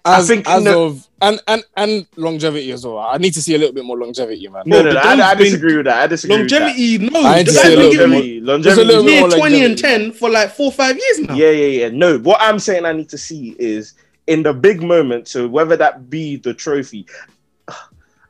As, 0.03 0.27
think- 0.27 0.49
as 0.49 0.63
no- 0.63 0.85
of 0.85 1.07
and, 1.21 1.39
and 1.47 1.63
and 1.77 2.07
longevity 2.15 2.71
as 2.71 2.83
well. 2.85 2.97
I 2.97 3.17
need 3.17 3.35
to 3.35 3.41
see 3.41 3.53
a 3.53 3.57
little 3.59 3.73
bit 3.73 3.85
more 3.85 3.97
longevity, 3.97 4.47
man. 4.47 4.63
no, 4.65 4.81
no, 4.81 4.89
the 4.89 4.93
no, 5.15 5.23
I, 5.23 5.29
I 5.29 5.35
disagree 5.35 5.77
with 5.77 5.85
that. 5.85 5.99
I 6.01 6.07
disagree 6.07 6.37
Longevity, 6.37 6.97
no. 6.97 7.21
I 7.21 7.37
ain't 7.37 7.47
The 7.47 7.53
to 7.53 7.57
guy's 7.61 7.75
been 7.75 7.79
a 7.79 7.91
giving 7.91 8.09
little 8.09 8.09
me 8.09 8.39
bit 8.39 8.43
longevity, 8.43 8.63
Just 8.63 8.77
a 8.79 8.83
little 8.83 9.03
longevity. 9.03 9.29
near 9.29 9.39
more 9.39 9.49
20 9.49 9.65
and 9.65 9.77
10 9.77 10.11
for 10.13 10.29
like 10.31 10.49
four 10.51 10.65
or 10.67 10.71
five 10.71 10.95
years 10.97 11.19
now. 11.19 11.35
Yeah, 11.35 11.51
yeah, 11.51 11.81
yeah. 11.83 11.89
No, 11.89 12.17
what 12.17 12.41
I'm 12.41 12.57
saying 12.57 12.85
I 12.85 12.93
need 12.93 13.09
to 13.09 13.17
see 13.19 13.55
is 13.59 13.93
in 14.25 14.41
the 14.41 14.53
big 14.53 14.81
moment. 14.81 15.27
So 15.27 15.47
whether 15.47 15.77
that 15.77 16.09
be 16.09 16.37
the 16.37 16.53
trophy, 16.55 17.05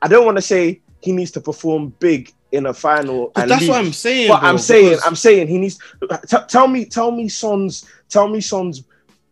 I 0.01 0.07
don't 0.07 0.25
want 0.25 0.37
to 0.37 0.41
say 0.41 0.81
he 1.01 1.11
needs 1.11 1.31
to 1.31 1.41
perform 1.41 1.89
big 1.99 2.31
in 2.51 2.65
a 2.65 2.73
final. 2.73 3.31
But 3.33 3.43
and 3.43 3.51
that's 3.51 3.67
what. 3.67 3.77
I'm 3.77 3.93
saying. 3.93 4.27
But 4.29 4.39
bro, 4.41 4.49
I'm 4.49 4.57
saying, 4.57 4.89
because- 4.89 5.05
I'm 5.05 5.15
saying 5.15 5.47
he 5.47 5.57
needs. 5.57 5.79
T- 6.27 6.37
tell 6.47 6.67
me, 6.67 6.85
tell 6.85 7.11
me, 7.11 7.29
Son's, 7.29 7.85
tell 8.09 8.27
me, 8.27 8.41
Son's 8.41 8.83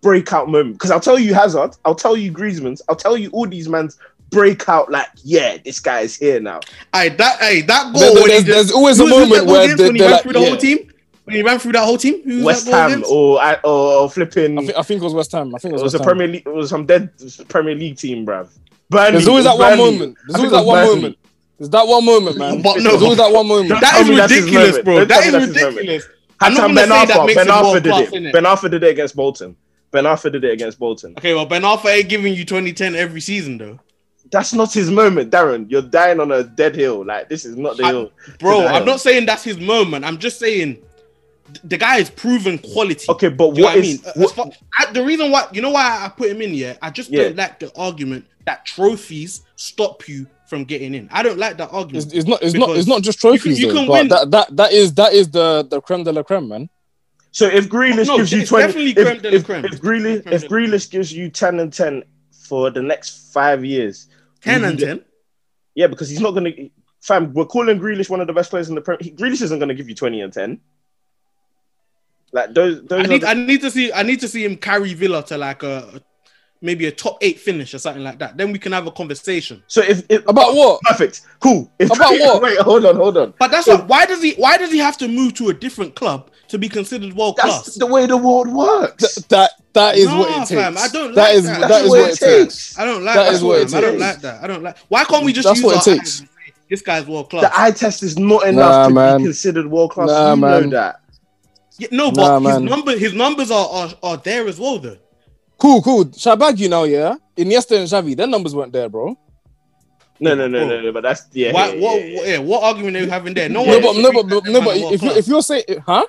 breakout 0.02 0.48
moment. 0.50 0.76
Because 0.76 0.92
I'll 0.92 1.00
tell 1.00 1.20
you 1.20 1.34
Hazard, 1.34 1.72
I'll 1.86 1.96
tell 1.96 2.16
you 2.16 2.32
Griezmann's, 2.32 2.82
I'll 2.88 2.96
tell 2.96 3.18
you 3.18 3.30
all 3.32 3.46
these 3.48 3.68
man's 3.68 3.98
breakout. 4.30 4.90
Like, 4.90 5.08
yeah, 5.24 5.58
this 5.64 5.80
guy 5.80 6.02
is 6.02 6.16
here 6.16 6.40
now. 6.40 6.62
Aye, 6.94 7.10
that 7.10 7.42
aye, 7.42 7.62
that 7.68 7.92
goal. 7.94 8.02
There- 8.02 8.14
when 8.14 8.22
he 8.24 8.28
there's- 8.28 8.46
just- 8.46 8.48
there's 8.48 8.72
always 8.72 9.00
a 9.00 9.06
moment 9.08 9.32
that 9.32 9.46
goal 9.46 9.54
where 9.54 9.64
against 9.64 9.78
they- 9.80 9.86
when 9.88 9.96
he 9.96 10.00
they're 10.00 10.08
ran 10.10 10.14
like- 10.16 10.24
through 10.24 10.34
the 10.34 10.40
yeah. 10.40 10.48
whole 10.48 10.58
team. 10.58 10.92
When 11.30 11.36
he 11.38 11.44
ran 11.44 11.60
through 11.60 11.72
that 11.74 11.86
whole 11.86 11.98
team, 11.98 12.22
Who 12.24 12.44
West 12.44 12.66
that 12.68 12.90
Ham 12.92 13.04
or 13.10 13.40
or, 13.64 13.94
or 14.02 14.10
flipping. 14.10 14.58
I 14.58 14.62
think, 14.66 14.78
I 14.78 14.82
think 14.84 15.02
it 15.02 15.04
was 15.04 15.14
West 15.14 15.32
Ham. 15.32 15.54
I 15.56 15.60
think 15.60 15.74
it 15.74 15.80
it 15.80 15.84
was, 15.84 15.94
was 15.94 16.02
a 16.02 16.04
Premier 16.04 16.28
League. 16.28 16.44
It 16.46 16.54
was 16.54 16.70
some 16.70 16.86
dead 16.86 17.12
Premier 17.48 17.76
League 17.76 17.98
team, 17.98 18.26
bruv. 18.26 18.50
Burnley. 18.90 19.12
There's 19.12 19.28
always 19.28 19.44
that 19.46 19.58
was 19.58 19.78
one 19.78 19.78
moment. 19.78 20.18
There's 20.28 20.36
always 20.38 20.52
that 20.52 20.66
one 20.66 20.76
Burnley. 20.76 20.96
moment. 20.96 21.18
There's 21.60 21.70
that 21.70 21.88
one 21.88 22.06
moment, 22.06 22.38
man. 22.38 22.62
But 22.62 22.78
no. 22.78 22.90
There's 22.92 23.02
always 23.04 23.18
that 23.18 23.32
one 23.32 23.48
moment. 23.48 23.70
Don't 23.70 23.82
That 23.82 23.92
tell 23.92 24.02
is 24.02 24.10
me 24.10 24.16
that's 24.16 24.34
ridiculous, 24.34 24.80
bro. 24.80 24.96
Don't 25.00 25.08
That 25.10 25.24
tell 25.24 25.32
me 25.40 25.44
is 25.46 25.54
that's 25.54 25.76
ridiculous. 25.76 26.08
I'm 26.42 26.54
not 26.54 26.62
Hassan 26.72 26.76
gonna 26.76 26.88
Ben 26.88 26.88
say 26.88 27.06
that 27.06 27.18
Arfa. 27.20 27.26
makes 27.26 27.36
Ben 27.36 27.48
him 27.48 27.54
Arfa 27.54 27.74
did 27.74 27.86
it. 27.88 28.12
innit? 28.14 28.32
Ben 28.34 28.44
Arfa 28.44 28.72
did 28.72 28.84
it 28.84 28.90
against 28.92 29.16
Bolton. 29.16 29.56
Ben 29.92 30.04
Arfa 30.06 30.32
did 30.32 30.44
it 30.46 30.52
against 30.54 30.80
Bolton. 30.80 31.14
Okay, 31.18 31.34
well, 31.34 31.46
Ben 31.46 31.62
Arfa 31.64 31.86
ain't 31.88 32.08
giving 32.10 32.34
you 32.34 32.46
2010 32.46 32.96
every 32.96 33.20
season 33.22 33.58
though, 33.58 33.80
That's 34.32 34.54
not 34.54 34.72
his 34.74 34.90
moment, 34.90 35.32
Darren. 35.32 35.70
You're 35.70 35.82
dying 35.82 36.20
on 36.22 36.32
a 36.32 36.44
dead 36.44 36.76
hill. 36.76 37.04
Like 37.06 37.28
this 37.28 37.44
is 37.46 37.58
not 37.58 37.76
the 37.78 37.84
I- 37.84 37.92
hill. 37.92 38.12
bro. 38.40 38.62
The 38.62 38.68
I'm 38.68 38.74
hill. 38.76 38.86
not 38.86 39.02
saying 39.02 39.26
that's 39.26 39.44
his 39.44 39.60
moment. 39.60 40.06
I'm 40.06 40.18
just 40.18 40.40
saying 40.40 40.76
th- 40.76 40.84
the 41.64 41.78
guy 41.78 41.98
is 41.98 42.10
proven 42.10 42.58
quality. 42.58 43.06
Okay, 43.10 43.30
but 43.30 43.54
Do 43.56 43.62
what 43.64 43.76
what 43.76 43.76
I 43.76 43.78
is 43.80 44.04
mean? 44.04 44.14
what- 44.16 44.32
far- 44.36 44.52
I- 44.80 44.92
the 44.92 45.04
reason 45.04 45.32
why 45.32 45.48
you 45.52 45.62
know 45.62 45.70
why 45.72 46.06
I 46.06 46.10
put 46.10 46.30
him 46.32 46.42
in 46.42 46.52
here? 46.54 46.78
I 46.82 46.90
just 46.90 47.10
Yeah. 47.10 47.24
don't 47.24 47.38
like 47.38 47.60
the 47.60 47.72
argument 47.78 48.26
that 48.46 48.66
trophies 48.66 49.42
stop 49.56 50.08
you 50.08 50.28
from 50.48 50.64
getting 50.64 50.96
in. 50.96 51.08
I 51.12 51.22
don't 51.24 51.38
like 51.38 51.58
that 51.58 51.70
argument. 51.72 52.06
It's, 52.08 52.14
it's 52.14 52.28
not. 52.28 52.42
It's 52.42 52.56
not. 52.56 52.70
It's 52.76 52.88
not 52.88 53.02
just 53.04 53.24
you 53.24 53.30
can- 53.32 53.40
trophies. 53.40 53.60
you 53.60 53.68
though, 53.68 53.74
can 53.80 53.88
but 53.88 53.94
win- 53.94 54.08
That, 54.10 54.32
that 54.32 54.56
that 54.58 54.72
is 54.74 54.94
that 54.96 55.14
is 55.14 55.30
the 55.30 55.68
the 55.70 55.80
creme 55.82 56.04
de 56.04 56.12
la 56.12 56.24
creme, 56.24 56.48
man. 56.48 56.70
So 57.32 57.46
if 57.46 57.70
Grealish 57.70 58.08
No, 58.08 58.18
gives 58.18 58.32
you 58.32 58.46
twenty, 58.46 58.66
definitely 58.68 58.92
if, 59.02 59.08
creme 59.08 59.22
de 59.22 59.30
la 59.30 59.36
if, 59.38 59.46
creme. 59.46 59.66
if 59.66 59.72
Grealish 59.82 60.24
Creme 60.24 60.34
if 60.34 60.48
Grealish 60.50 60.90
gives 60.90 61.14
you 61.14 61.30
ten 61.30 61.60
and 61.60 61.72
ten 61.72 62.04
for 62.32 62.72
the 62.72 62.82
next 62.82 63.32
five 63.32 63.64
years, 63.64 64.08
10 64.42 64.64
and 64.64 64.80
10. 64.80 65.02
yeah, 65.76 65.86
because 65.86 66.10
he's 66.10 66.20
not 66.22 66.32
gonna. 66.32 66.50
Fam, 67.02 67.32
we're 67.34 67.46
calling 67.46 67.80
Grealish 67.80 68.10
one 68.10 68.20
of 68.20 68.26
the 68.28 68.34
best 68.34 68.50
players 68.50 68.68
in 68.70 68.76
the 68.76 68.82
Premier. 68.82 69.14
Grealish 69.16 69.42
isn't 69.44 69.60
gonna 69.60 69.76
give 69.76 69.88
you 69.88 69.94
twenty 69.96 70.22
and 70.22 70.34
ten. 70.34 70.60
Like 72.32 72.54
those, 72.54 72.84
those 72.84 73.06
I 73.06 73.10
need, 73.10 73.22
the- 73.22 73.30
I 73.30 73.34
need 73.34 73.62
to 73.62 73.72
see 73.72 73.92
I 73.92 74.04
need 74.04 74.20
to 74.22 74.28
see 74.28 74.44
him 74.46 74.56
carry 74.58 74.94
Villa 74.94 75.24
to 75.26 75.38
like 75.38 75.64
a 75.64 76.02
maybe 76.62 76.86
a 76.88 76.92
top 76.92 77.18
eight 77.22 77.40
finish 77.40 77.74
or 77.74 77.80
something 77.80 78.04
like 78.04 78.20
that. 78.20 78.36
Then 78.38 78.52
we 78.52 78.60
can 78.60 78.72
have 78.74 78.86
a 78.86 78.92
conversation. 78.92 79.64
so 79.68 79.82
if, 79.82 80.04
if 80.10 80.28
About 80.28 80.48
oh, 80.50 80.56
what? 80.56 80.82
perfect, 80.82 81.22
cool. 81.40 81.72
If, 81.80 81.90
About 81.90 82.12
what? 82.20 82.42
Wait, 82.44 82.58
hold 82.60 82.86
on, 82.86 82.96
hold 82.98 83.18
on. 83.18 83.34
But 83.40 83.50
that's 83.52 83.66
what, 83.68 83.88
why 83.88 84.06
does 84.06 84.22
he 84.22 84.34
why 84.34 84.58
does 84.58 84.72
he 84.72 84.78
have 84.80 84.98
to 84.98 85.08
move 85.08 85.34
to 85.36 85.50
a 85.50 85.54
different 85.54 85.96
club 85.96 86.30
to 86.50 86.58
be 86.60 86.70
considered 86.70 87.14
world 87.16 87.38
class? 87.38 87.54
That's 87.54 87.64
class? 87.64 87.76
the 87.78 87.86
way 87.88 88.06
the 88.06 88.18
world 88.18 88.50
works. 88.50 89.16
Th- 89.16 89.28
that 89.30 89.52
that 89.74 89.96
is 89.98 90.06
Nah, 90.08 90.20
what 90.20 90.30
it 90.30 90.36
takes. 90.48 90.52
fam, 90.52 90.78
I 90.78 90.88
don't 90.90 91.16
That 91.16 91.22
like 91.30 91.34
is 91.36 91.44
that. 91.46 91.60
that 91.62 91.68
That's 91.70 91.84
what 91.84 91.90
what 91.90 92.10
it 92.10 92.14
it 92.14 92.20
takes. 92.20 92.20
takes. 92.74 92.80
I 92.80 92.86
don't 92.86 93.04
like 93.06 93.16
That 93.16 93.24
that. 93.26 93.34
is 93.34 93.44
what 93.44 93.60
it 93.62 93.70
fam. 93.70 93.78
I 93.78 93.82
don't 93.82 94.00
like 94.00 94.22
that. 94.22 94.44
I 94.44 94.48
don't 94.48 94.62
like. 94.64 94.78
Why 94.90 95.04
can't 95.06 95.24
we 95.26 95.34
just 95.34 95.48
That's 95.48 95.60
use 95.60 95.66
what 95.66 95.76
our 95.88 95.94
it 95.94 95.98
takes. 95.98 96.12
eyes 96.16 96.20
and 96.22 96.30
say, 96.30 96.54
This 96.70 96.82
guy's 96.82 97.06
world 97.08 97.30
class. 97.30 97.44
The 97.44 97.60
eye 97.60 97.72
test 97.72 98.04
is 98.04 98.20
not 98.20 98.46
enough 98.46 98.70
Nah, 98.70 98.88
to 98.90 98.94
man. 98.94 99.18
be 99.20 99.24
considered 99.26 99.66
world 99.68 99.92
class. 99.92 100.10
Nah, 100.10 100.34
you 100.34 100.42
man. 100.42 100.64
know 100.64 100.70
that. 100.72 101.00
Yeah, 101.80 101.88
no, 101.92 102.12
Nah, 102.12 102.40
but 102.40 102.52
his 102.52 102.62
number 102.62 102.98
his 102.98 103.14
numbers 103.14 103.52
are, 103.52 103.68
are 103.70 103.90
are 104.04 104.18
there 104.18 104.48
as 104.48 104.60
well 104.60 104.80
though. 104.80 104.98
Cool, 105.58 105.82
cool. 105.82 106.12
Shall 106.14 106.34
I 106.34 106.36
bag 106.36 106.60
you 106.60 106.70
now? 106.70 106.84
Yeah. 106.84 107.16
Iniesta 107.38 107.78
and 107.78 107.88
Xavi, 107.88 108.16
their 108.16 108.28
numbers 108.28 108.56
weren't 108.56 108.72
there, 108.72 108.88
bro. 108.90 109.18
No, 110.20 110.36
no, 110.36 110.48
no, 110.48 110.60
Bro. 110.60 110.68
no, 110.68 110.82
no. 110.82 110.92
But 110.92 111.04
that's 111.04 111.28
yeah. 111.32 111.54
Why, 111.54 111.72
yeah, 111.74 111.82
what, 111.82 112.02
yeah, 112.02 112.16
what, 112.16 112.28
yeah. 112.28 112.32
yeah, 112.34 112.38
what 112.40 112.64
argument 112.64 112.98
are 112.98 113.00
you 113.02 113.10
having 113.10 113.34
there? 113.34 113.50
No 113.50 113.64
No, 113.64 113.80
but 113.80 113.96
no, 113.96 114.12
but, 114.12 114.28
but, 114.28 114.46
no, 114.46 114.62
but 114.62 114.78
if 114.78 115.02
you, 115.02 115.12
if 115.12 115.28
you're 115.28 115.42
saying, 115.42 115.64
huh? 115.86 116.06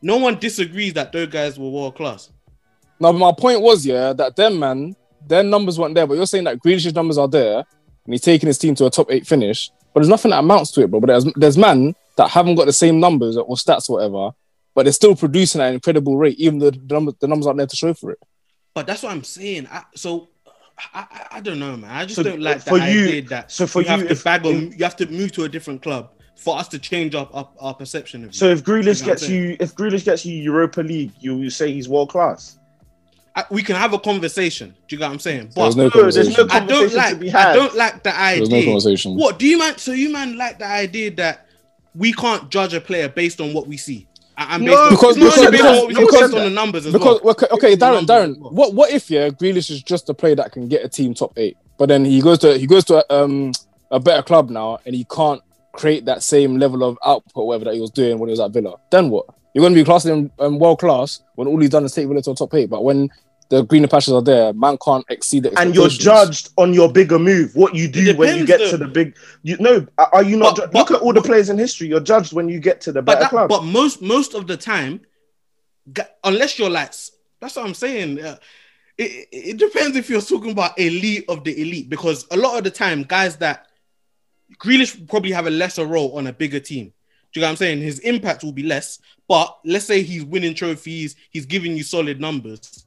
no 0.00 0.16
one 0.18 0.38
disagrees 0.38 0.94
that 0.94 1.12
those 1.12 1.28
guys 1.28 1.58
were 1.58 1.68
world 1.68 1.96
class. 1.96 2.30
No, 3.00 3.12
but 3.12 3.18
my 3.18 3.32
point 3.32 3.60
was, 3.60 3.84
yeah, 3.84 4.12
that 4.14 4.36
them 4.36 4.58
man, 4.58 4.94
their 5.26 5.42
numbers 5.42 5.78
weren't 5.78 5.94
there. 5.94 6.06
But 6.06 6.14
you're 6.14 6.26
saying 6.26 6.44
that 6.44 6.58
Grealish's 6.60 6.94
numbers 6.94 7.18
are 7.18 7.28
there, 7.28 7.58
and 7.58 8.14
he's 8.14 8.20
taking 8.20 8.46
his 8.46 8.58
team 8.58 8.74
to 8.76 8.86
a 8.86 8.90
top 8.90 9.10
eight 9.10 9.26
finish. 9.26 9.70
But 9.92 10.00
there's 10.00 10.08
nothing 10.08 10.30
that 10.30 10.38
amounts 10.38 10.70
to 10.72 10.82
it, 10.82 10.90
bro. 10.90 11.00
But 11.00 11.08
there's 11.08 11.24
there's 11.34 11.58
man 11.58 11.94
that 12.16 12.30
haven't 12.30 12.54
got 12.54 12.66
the 12.66 12.72
same 12.72 13.00
numbers 13.00 13.36
or 13.36 13.56
stats 13.56 13.90
or 13.90 13.96
whatever, 13.96 14.34
but 14.74 14.84
they're 14.84 14.92
still 14.92 15.14
producing 15.16 15.60
at 15.60 15.68
an 15.68 15.74
incredible 15.74 16.16
rate, 16.16 16.38
even 16.38 16.58
though 16.58 16.70
the 16.70 16.80
numbers 16.94 17.14
the 17.20 17.28
numbers 17.28 17.46
aren't 17.46 17.58
there 17.58 17.66
to 17.66 17.76
show 17.76 17.94
for 17.94 18.10
it. 18.10 18.18
But 18.74 18.86
that's 18.86 19.02
what 19.02 19.12
I'm 19.12 19.24
saying. 19.24 19.68
I, 19.70 19.82
so 19.94 20.28
I, 20.92 21.06
I, 21.10 21.26
I 21.36 21.40
don't 21.40 21.58
know, 21.60 21.76
man. 21.76 21.90
I 21.90 22.04
just 22.04 22.16
So, 22.16 22.22
don't 22.24 22.40
like 22.40 22.64
the 22.64 22.70
for 22.70 22.78
you- 22.78 23.06
idea 23.08 23.22
that 23.28 23.52
so 23.52 23.66
for 23.66 23.82
you 23.82 23.88
have 23.88 24.00
you, 24.02 24.08
to 24.08 24.24
bag 24.24 24.44
or 24.44 24.52
if- 24.52 24.76
you 24.78 24.84
have 24.84 24.96
to 24.96 25.06
move 25.06 25.32
to 25.32 25.44
a 25.44 25.48
different 25.48 25.82
club 25.82 26.10
for 26.36 26.58
us 26.58 26.66
to 26.68 26.78
change 26.80 27.14
up 27.14 27.30
our, 27.34 27.48
our 27.60 27.74
perception 27.74 28.22
of 28.24 28.30
you. 28.30 28.32
So 28.32 28.46
if 28.48 28.64
Grealish 28.64 29.00
You 29.00 29.06
know 29.06 29.12
gets 29.12 29.28
you, 29.28 29.56
if 29.60 29.74
Grealish 29.76 30.04
gets 30.04 30.26
you 30.26 30.34
Europa 30.42 30.80
League, 30.80 31.12
you 31.20 31.36
will 31.38 31.50
say 31.50 31.72
he's 31.72 31.88
world 31.88 32.10
class. 32.10 32.58
I, 33.36 33.44
we 33.50 33.62
can 33.62 33.76
have 33.76 33.92
a 33.94 33.98
conversation. 33.98 34.70
Do 34.88 34.94
you 34.94 34.98
get 34.98 35.06
what 35.06 35.12
I'm 35.12 35.18
saying? 35.20 35.50
There's 35.54 35.74
But 35.74 35.76
no 35.76 35.84
No, 35.84 36.10
there's 36.10 36.16
conversation. 36.28 36.50
I 36.50 36.66
don't 36.66 36.92
like. 36.94 37.10
to 37.14 37.16
be 37.20 37.32
I 37.32 37.52
don't 37.54 37.74
like 37.76 38.02
the 38.02 38.10
There's 38.10 38.48
no 38.50 38.56
idea. 38.56 38.64
conversation. 38.70 39.14
what 39.16 39.38
do 39.38 39.46
you 39.46 39.58
man? 39.58 39.78
So 39.78 39.92
you 39.92 40.12
man 40.12 40.36
like 40.36 40.58
the 40.58 40.66
idea 40.66 41.12
that 41.12 41.46
we 41.94 42.12
can't 42.12 42.50
judge 42.50 42.74
a 42.74 42.80
player 42.80 43.08
based 43.08 43.40
on 43.40 43.52
what 43.54 43.66
we 43.68 43.76
see. 43.76 44.06
I, 44.36 44.58
No, 44.58 44.64
based 44.66 44.78
on, 44.78 44.90
because- 44.90 45.14
because- 45.16 45.38
on 45.38 45.86
we 45.88 45.94
see, 45.94 46.00
because- 46.00 46.34
on 46.34 46.40
the 46.42 46.50
numbers 46.50 46.86
as 46.86 46.92
Because 46.92 47.20
well. 47.22 47.32
okay, 47.32 47.46
okay, 47.52 47.76
Darren, 47.76 48.04
Darren, 48.06 48.36
what 48.52 48.74
what 48.74 48.90
if 48.90 49.10
yeah, 49.10 49.28
Grealish 49.28 49.70
is 49.70 49.82
just 49.82 50.08
a 50.08 50.14
player 50.14 50.34
that 50.36 50.52
can 50.52 50.66
get 50.68 50.84
a 50.84 50.88
team 50.88 51.14
top 51.14 51.32
eight, 51.38 51.56
but 51.78 51.88
then 51.88 52.04
he 52.04 52.20
goes 52.20 52.38
to 52.40 52.58
he 52.58 52.66
goes 52.66 52.84
to 52.86 53.04
um 53.14 53.52
a 53.90 54.00
better 54.00 54.22
club 54.22 54.50
now, 54.50 54.78
and 54.86 54.94
he 54.94 55.04
can't 55.04 55.40
create 55.72 56.04
that 56.06 56.22
same 56.22 56.58
level 56.58 56.82
of 56.82 56.98
output, 57.04 57.46
whatever 57.46 57.64
that 57.66 57.74
he 57.74 57.80
was 57.80 57.90
doing 57.90 58.18
when 58.18 58.28
he 58.28 58.32
was 58.32 58.40
at 58.40 58.50
Villa. 58.50 58.74
Then 58.90 59.10
what? 59.10 59.26
You're 59.54 59.62
going 59.62 59.72
to 59.74 59.80
be 59.80 59.84
classing 59.84 60.12
him 60.16 60.32
um, 60.40 60.58
world 60.58 60.80
class 60.80 61.20
when 61.36 61.46
all 61.46 61.60
he's 61.60 61.70
done 61.70 61.84
is 61.84 61.92
take 61.94 62.08
Villa 62.08 62.20
to 62.22 62.32
a 62.32 62.34
top 62.34 62.52
eight, 62.54 62.68
but 62.70 62.82
when 62.82 63.08
the 63.50 63.62
greener 63.62 63.88
patches 63.88 64.12
are 64.12 64.22
there, 64.22 64.52
man 64.52 64.76
can't 64.84 65.04
exceed 65.10 65.42
the 65.44 65.58
And 65.58 65.74
you're 65.74 65.88
judged 65.88 66.50
on 66.56 66.72
your 66.72 66.90
bigger 66.90 67.18
move. 67.18 67.54
What 67.54 67.74
you 67.74 67.88
do 67.88 68.00
It 68.08 68.16
when 68.16 68.38
you 68.38 68.46
depends, 68.46 68.64
get 68.64 68.70
to 68.70 68.76
the 68.78 68.88
big. 68.88 69.16
You 69.42 69.56
no, 69.60 69.86
are- 69.98 70.10
are 70.14 70.22
you 70.22 70.36
not? 70.36 70.56
But- 70.56 70.62
ju- 70.66 70.70
but- 70.72 70.78
look 70.78 70.90
at 70.92 71.00
all 71.02 71.12
the 71.12 71.22
players 71.22 71.50
in 71.50 71.58
history. 71.58 71.88
You're 71.88 72.00
judged 72.00 72.32
when 72.32 72.48
you 72.48 72.58
get 72.60 72.80
to 72.82 72.92
the 72.92 73.02
but 73.02 73.12
better 73.14 73.20
that, 73.24 73.30
club. 73.30 73.48
but 73.48 73.62
most 73.64 74.00
most 74.02 74.34
of 74.34 74.46
the 74.46 74.56
time, 74.56 75.00
unless 76.24 76.58
you're 76.58 76.70
like, 76.70 76.92
that's 77.40 77.56
what 77.56 77.66
I'm 77.66 77.74
saying. 77.74 78.20
Uh, 78.20 78.36
it, 78.96 79.10
it- 79.10 79.28
it 79.50 79.56
depends 79.58 79.96
if 79.96 80.08
you're 80.08 80.20
talking 80.20 80.52
about 80.52 80.78
elite 80.78 81.24
of 81.28 81.44
the 81.44 81.60
elite, 81.60 81.88
because 81.90 82.26
a 82.30 82.36
lot 82.36 82.56
of 82.58 82.64
the 82.64 82.70
time, 82.70 83.02
guys 83.02 83.36
that 83.38 83.66
Grealish 84.58 85.08
probably 85.08 85.32
have 85.32 85.46
a 85.46 85.50
lesser 85.50 85.84
role 85.86 86.16
on 86.16 86.26
a 86.28 86.32
bigger 86.32 86.60
team. 86.60 86.92
Do 87.32 87.40
you 87.40 87.40
know 87.40 87.48
what 87.48 87.50
I'm 87.52 87.56
saying? 87.56 87.80
His 87.82 87.98
impact 88.00 88.44
will 88.44 88.52
be 88.52 88.62
less, 88.62 89.00
but 89.26 89.58
let's 89.64 89.84
say 89.86 90.02
he's 90.02 90.24
winning 90.24 90.54
trophies, 90.54 91.16
he's 91.30 91.46
giving 91.46 91.76
you 91.76 91.82
solid 91.82 92.20
numbers. 92.20 92.83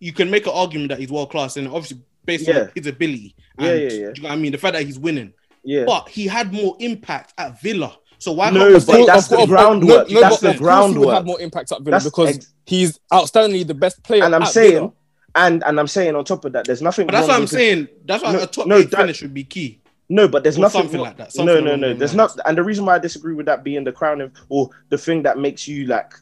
You 0.00 0.12
can 0.12 0.30
make 0.30 0.46
an 0.46 0.52
argument 0.54 0.88
that 0.88 0.98
he's 0.98 1.10
world 1.12 1.30
class, 1.30 1.56
and 1.56 1.68
obviously 1.68 1.98
based 2.24 2.48
Yeah. 2.48 2.60
on 2.62 2.70
his 2.74 2.86
ability. 2.88 3.34
And, 3.58 3.66
yeah, 3.68 3.74
yeah. 3.74 3.88
Do 3.88 3.96
you 3.98 4.06
know 4.06 4.28
what 4.28 4.32
I 4.32 4.36
mean? 4.36 4.52
The 4.52 4.58
fact 4.58 4.74
that 4.74 4.84
he's 4.84 4.98
winning 4.98 5.32
yeah. 5.62 5.84
but 5.84 6.08
he 6.08 6.26
had 6.26 6.52
more 6.52 6.76
impact 6.80 7.34
at 7.38 7.60
Villa. 7.60 7.96
So 8.18 8.32
why 8.32 8.50
No, 8.50 8.70
can't 8.72 8.86
but 8.86 9.06
that's 9.06 9.30
Of 9.32 9.38
the 9.40 9.46
groundwork. 9.46 10.08
no, 10.08 10.14
no, 10.14 10.20
That's 10.20 10.40
the 10.40 10.50
of 10.50 10.58
course 10.58 10.94
he 10.94 11.08
have 11.08 11.24
more 11.26 11.40
impact 11.40 11.72
at 11.72 11.78
Villa 11.82 11.92
That's 11.92 12.04
because 12.04 12.36
ex- 12.36 12.52
he's 12.66 12.98
outstandingly 13.12 13.66
the 13.66 13.74
best 13.74 14.02
player. 14.02 14.24
and 14.24 14.34
I'm 14.34 14.44
saying, 14.46 14.72
Villa. 14.72 14.92
and 15.36 15.62
and 15.64 15.78
I'm 15.80 15.86
saying 15.86 16.14
on 16.16 16.24
top 16.24 16.44
of 16.44 16.52
that, 16.52 16.64
there's 16.66 16.82
nothing. 16.82 17.06
But 17.06 17.12
that's 17.12 17.28
what 17.28 17.36
I'm 17.36 17.46
saying. 17.46 17.88
That's 18.04 18.22
why 18.22 18.32
No, 18.32 18.42
a 18.42 18.46
top 18.46 18.66
no, 18.66 18.76
eight 18.76 18.90
that- 18.90 18.96
finish 18.98 19.22
would 19.22 19.32
be 19.34 19.44
key. 19.44 19.80
No, 20.08 20.26
but 20.28 20.42
there's 20.42 20.58
Or 20.58 20.62
nothing 20.62 20.82
something 20.82 21.00
like 21.00 21.16
that, 21.18 21.28
No, 21.36 21.44
something 21.46 21.64
no, 21.64 21.70
along 21.70 21.80
no. 21.80 21.94
There's 21.94 22.14
not, 22.16 22.36
and 22.44 22.58
the 22.58 22.64
reason 22.64 22.84
why 22.84 22.96
I 22.96 22.98
disagree 22.98 23.32
with 23.34 23.46
that 23.46 23.62
being 23.62 23.84
the 23.84 23.92
crowning 23.92 24.32
or 24.48 24.68
the 24.88 24.98
thing 24.98 25.22
that 25.22 25.38
makes 25.38 25.68
you 25.68 25.86
like 25.86 26.12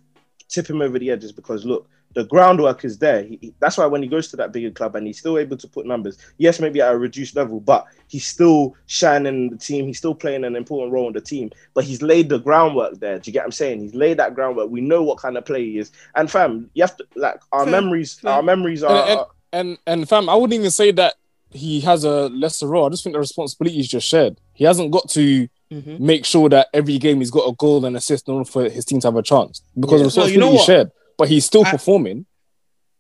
tip 0.50 0.68
him 0.68 0.82
over 0.82 0.98
the 0.98 1.10
edge 1.10 1.24
is 1.24 1.32
because 1.32 1.64
look, 1.64 1.88
the 2.18 2.24
groundwork 2.24 2.84
is 2.84 2.98
there. 2.98 3.22
He, 3.22 3.38
he- 3.40 3.54
that's 3.60 3.78
why 3.78 3.86
when 3.86 4.02
he 4.02 4.08
goes 4.08 4.28
to 4.28 4.36
that 4.38 4.52
bigger 4.52 4.72
club 4.72 4.96
and 4.96 5.06
he's 5.06 5.18
still 5.20 5.38
able 5.38 5.56
to 5.56 5.68
put 5.68 5.86
numbers, 5.86 6.18
yes, 6.38 6.58
maybe 6.58 6.80
at 6.80 6.92
a 6.92 6.98
reduced 6.98 7.36
level, 7.36 7.60
but 7.60 7.86
he's 8.08 8.26
still 8.26 8.74
shining 8.86 9.50
the 9.50 9.56
team. 9.56 9.86
He's 9.86 9.98
still 9.98 10.14
playing 10.16 10.42
an 10.44 10.56
important 10.56 10.92
role 10.92 11.06
in 11.06 11.12
the 11.12 11.20
team. 11.20 11.50
But 11.74 11.84
he's 11.84 12.02
laid 12.02 12.28
the 12.28 12.38
groundwork 12.40 12.98
there. 12.98 13.18
Do 13.20 13.28
you 13.28 13.32
get 13.32 13.40
what 13.40 13.46
I'm 13.46 13.52
saying? 13.52 13.80
He's 13.80 13.94
laid 13.94 14.16
that 14.18 14.34
groundwork. 14.34 14.68
We 14.68 14.80
know 14.80 15.02
what 15.04 15.18
kind 15.18 15.36
of 15.38 15.44
player 15.44 15.62
he 15.64 15.78
is. 15.78 15.92
And 16.16 16.28
fam, 16.28 16.68
you 16.74 16.82
have 16.82 16.96
to 16.96 17.06
like 17.14 17.40
our 17.52 17.62
Fair, 17.64 17.70
memories. 17.70 18.14
fair. 18.14 18.32
Our 18.32 18.42
memories 18.42 18.82
are. 18.82 19.02
And- 19.08 19.10
and- 19.20 19.26
And 19.50 19.78
and 19.86 20.08
fam, 20.08 20.28
I 20.28 20.34
wouldn't 20.34 20.58
even 20.58 20.70
say 20.70 20.90
that 20.92 21.14
he 21.50 21.80
has 21.80 22.04
a 22.04 22.28
lesser 22.28 22.66
role. 22.66 22.84
I 22.86 22.90
just 22.90 23.02
think 23.04 23.14
the 23.14 23.20
responsibility 23.20 23.78
is 23.80 23.88
just 23.88 24.06
shared. 24.06 24.38
He 24.52 24.64
hasn't 24.64 24.90
got 24.90 25.08
to 25.10 25.48
Mhm. 25.72 25.98
make 26.00 26.24
sure 26.26 26.48
that 26.50 26.68
every 26.74 26.98
game 26.98 27.18
he's 27.20 27.30
got 27.30 27.48
a 27.48 27.54
goal 27.54 27.84
and 27.86 27.96
assist 27.96 28.28
in 28.28 28.34
order 28.34 28.44
for 28.50 28.68
his 28.68 28.84
team 28.84 29.00
to 29.00 29.06
have 29.06 29.16
a 29.16 29.22
chance 29.22 29.62
because 29.78 30.00
Yeah. 30.02 30.08
the 30.08 30.20
No, 30.20 30.26
you 30.26 30.38
know 30.38 30.46
responsibility 30.52 30.54
is 30.54 30.58
what? 30.58 30.66
shared. 30.66 30.90
But 31.18 31.28
he's 31.28 31.44
still 31.44 31.66
I- 31.66 31.70
performing. 31.70 32.24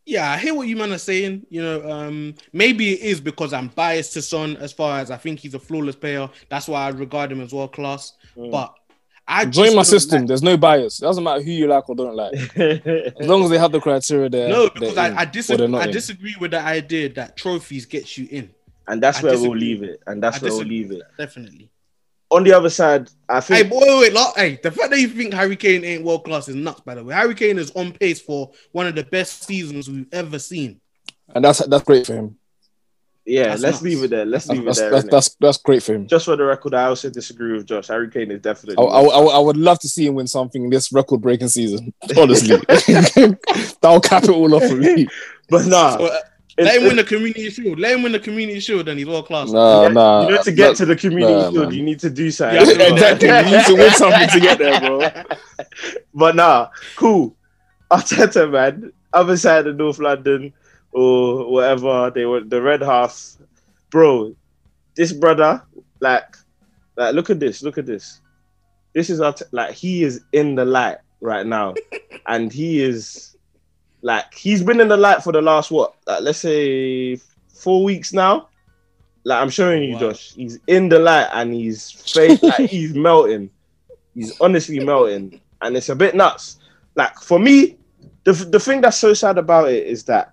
Yeah, 0.04 0.30
I 0.30 0.38
hear 0.38 0.54
what 0.54 0.66
you 0.66 0.74
man 0.76 0.90
are 0.92 0.96
saying. 0.98 1.44
You 1.50 1.60
know, 1.62 1.90
um, 1.90 2.34
maybe 2.54 2.94
it 2.94 3.00
is 3.00 3.20
because 3.20 3.52
I'm 3.52 3.68
biased 3.68 4.14
to 4.14 4.22
Son 4.22 4.56
as 4.56 4.72
far 4.72 5.00
as 5.00 5.10
I 5.10 5.18
think 5.18 5.38
he's 5.38 5.52
a 5.52 5.58
flawless 5.58 5.96
player. 5.96 6.30
That's 6.48 6.66
why 6.66 6.84
I 6.86 6.88
regard 6.88 7.30
him 7.30 7.42
as 7.42 7.52
world 7.52 7.72
class. 7.74 8.14
Mm. 8.34 8.50
But 8.50 8.74
I 9.26 9.44
Join 9.44 9.76
my 9.76 9.82
system. 9.82 10.20
like- 10.20 10.28
There's 10.28 10.42
no 10.42 10.56
bias. 10.56 11.00
It 11.00 11.02
doesn't 11.04 11.22
matter 11.22 11.42
who 11.42 11.50
you 11.50 11.66
like 11.66 11.86
or 11.90 11.94
don't 11.94 12.16
like. 12.16 12.32
As 12.56 13.26
long 13.26 13.44
as 13.44 13.50
they 13.50 13.58
have 13.58 13.70
the 13.72 13.80
criteria 13.80 14.30
there. 14.30 14.48
no, 14.48 14.62
they're 14.62 14.70
because 14.80 14.92
in, 14.94 14.98
I, 14.98 15.20
I 15.20 15.24
disagree. 15.26 15.74
I 15.76 15.84
in. 15.84 15.90
disagree 15.90 16.34
with 16.40 16.52
the 16.52 16.60
idea 16.60 17.10
that 17.12 17.36
trophies 17.36 17.84
get 17.84 18.16
you 18.16 18.26
in. 18.30 18.48
and 18.86 19.02
that's 19.02 19.18
I 19.18 19.24
where 19.24 19.38
we'll 19.38 19.50
leave 19.54 19.82
it. 19.82 20.02
And 20.06 20.22
that's 20.22 20.38
I 20.38 20.44
where 20.46 20.52
we'll 20.56 20.64
leave 20.66 20.90
it. 20.90 21.02
Definitely. 21.18 21.68
On 22.30 22.44
the 22.44 22.52
other 22.52 22.68
side, 22.68 23.08
I 23.28 23.40
Hey, 23.40 23.62
think 23.62 23.70
boy, 23.70 23.78
wait, 23.80 24.00
wait, 24.00 24.12
lo- 24.12 24.32
hey, 24.36 24.60
the 24.62 24.70
fact 24.70 24.90
that 24.90 25.00
you 25.00 25.08
think 25.08 25.32
Harry 25.32 25.56
Kane 25.56 25.82
ain't 25.84 26.04
world 26.04 26.24
class 26.24 26.46
is 26.48 26.54
nuts. 26.56 26.80
By 26.80 26.94
the 26.94 27.02
way, 27.04 27.14
Harry 27.14 27.34
Kane 27.34 27.58
is 27.58 27.70
on 27.72 27.92
pace 27.92 28.20
for 28.20 28.50
one 28.72 28.86
of 28.86 28.94
the 28.94 29.04
best 29.04 29.44
seasons 29.44 29.88
we've 29.88 30.06
ever 30.12 30.38
seen. 30.38 30.80
and 31.34 31.42
that's 31.44 31.64
that's 31.66 31.84
great 31.84 32.06
for 32.06 32.14
him. 32.14 32.36
yeah, 33.24 33.48
That's 33.48 33.62
let's 33.62 33.74
nuts. 33.76 33.82
leave 33.84 34.02
it 34.04 34.08
there. 34.10 34.26
Let's 34.26 34.46
leave 34.48 34.60
it 34.60 34.64
That's, 34.66 34.78
there. 34.78 34.90
that's, 34.90 35.08
that's, 35.08 35.36
that's 35.40 35.56
great 35.58 35.82
for 35.82 35.94
him. 35.94 36.06
Just 36.06 36.26
for 36.26 36.36
the 36.36 36.44
record, 36.44 36.74
I 36.74 36.84
also 36.84 37.08
disagree 37.08 37.52
with 37.52 37.64
Josh. 37.66 37.88
Harry 37.88 38.10
Kane 38.10 38.30
is 38.30 38.40
definitely. 38.42 38.76
I, 38.82 38.88
I, 38.88 39.00
I, 39.04 39.20
I 39.36 39.38
would 39.38 39.56
love 39.56 39.78
to 39.80 39.88
see 39.88 40.06
him 40.06 40.14
win 40.14 40.26
something 40.26 40.68
this 40.68 40.92
record 40.92 41.22
breaking 41.22 41.48
season. 41.48 41.94
Honestly, 42.18 42.56
that'll 43.80 44.00
cap 44.00 44.24
it 44.24 44.30
all 44.30 44.54
off 44.54 44.64
for 44.68 44.76
me. 44.76 45.06
but 45.48 45.64
nah, 45.66 45.96
So, 45.96 46.04
uh, 46.04 46.08
it- 46.08 46.22
let 46.64 46.76
him 46.76 46.88
win 46.88 46.96
the 46.96 47.04
community 47.04 47.50
shield. 47.50 47.78
Let 47.78 47.94
him 47.94 48.02
win 48.02 48.12
the 48.12 48.20
community 48.20 48.60
shield, 48.60 48.88
and 48.88 48.98
he's 48.98 49.06
world 49.08 49.26
class. 49.26 49.50
Nah, 49.50 49.82
Yeah, 49.82 49.88
nah. 49.88 50.22
you 50.28 50.34
know, 50.34 50.42
to 50.42 50.52
get 50.52 50.68
that- 50.68 50.76
to 50.76 50.86
the 50.86 50.96
community 50.96 51.32
nah, 51.32 51.50
shield, 51.50 51.68
man. 51.68 51.74
you 51.74 51.82
need 51.82 52.00
to 52.00 52.10
do 52.10 52.30
something. 52.30 52.56
Yeah, 52.56 52.92
exactly. 52.92 53.28
You 53.28 53.56
need 53.56 53.66
to 53.66 53.74
win 53.74 53.90
something 53.92 54.28
to 54.28 54.40
get 54.40 54.58
there, 54.58 54.80
bro. 54.80 55.08
But 56.14 56.34
nah, 56.36 56.68
cool. 56.96 57.36
Arteta, 57.90 58.50
man, 58.50 58.92
other 59.12 59.36
side 59.36 59.66
of 59.66 59.76
North 59.76 59.98
London 59.98 60.52
or 60.92 61.50
whatever, 61.50 62.10
they 62.14 62.26
were 62.26 62.40
the 62.40 62.60
red 62.60 62.82
half, 62.82 63.36
bro. 63.90 64.34
This 64.96 65.12
brother, 65.12 65.62
like, 66.00 66.36
like, 66.96 67.14
look 67.14 67.30
at 67.30 67.38
this, 67.40 67.62
look 67.62 67.78
at 67.78 67.86
this. 67.86 68.20
This 68.94 69.10
is 69.10 69.20
Arte- 69.20 69.44
like 69.52 69.72
he 69.74 70.02
is 70.02 70.22
in 70.32 70.54
the 70.56 70.64
light 70.64 70.98
right 71.20 71.46
now, 71.46 71.74
and 72.26 72.52
he 72.52 72.82
is 72.82 73.36
like 74.02 74.32
he's 74.34 74.62
been 74.62 74.80
in 74.80 74.88
the 74.88 74.96
light 74.96 75.22
for 75.22 75.32
the 75.32 75.42
last 75.42 75.70
what, 75.70 75.94
like, 76.06 76.22
let's 76.22 76.38
say 76.38 77.16
four 77.48 77.84
weeks 77.84 78.12
now. 78.12 78.48
Like 79.24 79.42
I'm 79.42 79.50
showing 79.50 79.82
you, 79.82 79.94
Wow. 79.94 80.00
Josh. 80.00 80.32
He's 80.34 80.58
in 80.66 80.88
the 80.88 80.98
light 80.98 81.28
and 81.32 81.52
he's 81.52 81.90
face 81.90 82.42
like 82.42 82.56
he's 82.70 82.94
melting. 82.94 83.50
He's 84.14 84.38
honestly 84.40 84.80
melting, 84.80 85.40
and 85.60 85.76
it's 85.76 85.88
a 85.90 85.96
bit 85.96 86.14
nuts. 86.14 86.58
Like 86.94 87.18
for 87.20 87.38
me, 87.38 87.76
the 88.24 88.32
the 88.32 88.60
thing 88.60 88.80
that's 88.80 88.98
so 88.98 89.14
sad 89.14 89.38
about 89.38 89.68
it 89.70 89.86
is 89.86 90.04
that 90.04 90.32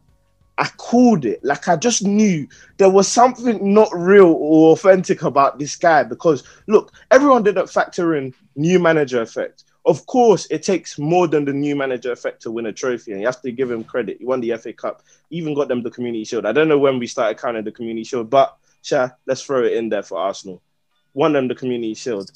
I 0.58 0.68
called 0.78 1.26
it. 1.26 1.44
Like 1.44 1.68
I 1.68 1.76
just 1.76 2.04
knew 2.04 2.48
there 2.78 2.90
was 2.90 3.08
something 3.08 3.74
not 3.74 3.90
real 3.94 4.28
or 4.40 4.72
authentic 4.72 5.24
about 5.24 5.60
this 5.60 5.76
guy 5.76 6.04
because 6.04 6.44
look, 6.68 6.94
everyone 7.12 7.44
didn't 7.44 7.70
factor 7.70 8.16
in 8.16 8.34
new 8.56 8.80
manager 8.80 9.22
effect. 9.22 9.66
Of 9.86 10.06
course, 10.08 10.48
it 10.50 10.64
takes 10.64 10.98
more 10.98 11.28
than 11.28 11.46
the 11.46 11.54
new 11.54 11.76
manager 11.76 12.12
effect 12.12 12.42
to 12.42 12.52
win 12.52 12.66
a 12.66 12.74
trophy, 12.74 13.12
and 13.12 13.22
you 13.22 13.28
have 13.28 13.42
to 13.42 13.52
give 13.52 13.70
him 13.70 13.84
credit. 13.84 14.18
He 14.20 14.26
won 14.26 14.42
the 14.42 14.58
FA 14.58 14.74
Cup, 14.74 15.04
even 15.30 15.54
got 15.54 15.68
them 15.68 15.84
the 15.84 15.92
Community 15.92 16.24
Shield. 16.24 16.46
I 16.46 16.52
don't 16.54 16.68
know 16.68 16.80
when 16.80 16.98
we 16.98 17.06
started 17.06 17.40
counting 17.40 17.64
the 17.64 17.72
Community 17.72 18.04
Shield, 18.04 18.30
but 18.30 18.58
Sha, 18.82 19.10
let's 19.28 19.44
throw 19.44 19.64
it 19.64 19.74
in 19.74 19.90
there 19.90 20.02
for 20.02 20.18
Arsenal. 20.18 20.62
Won 21.14 21.34
them 21.34 21.48
the 21.48 21.56
Community 21.56 21.94
Shield. 21.94 22.32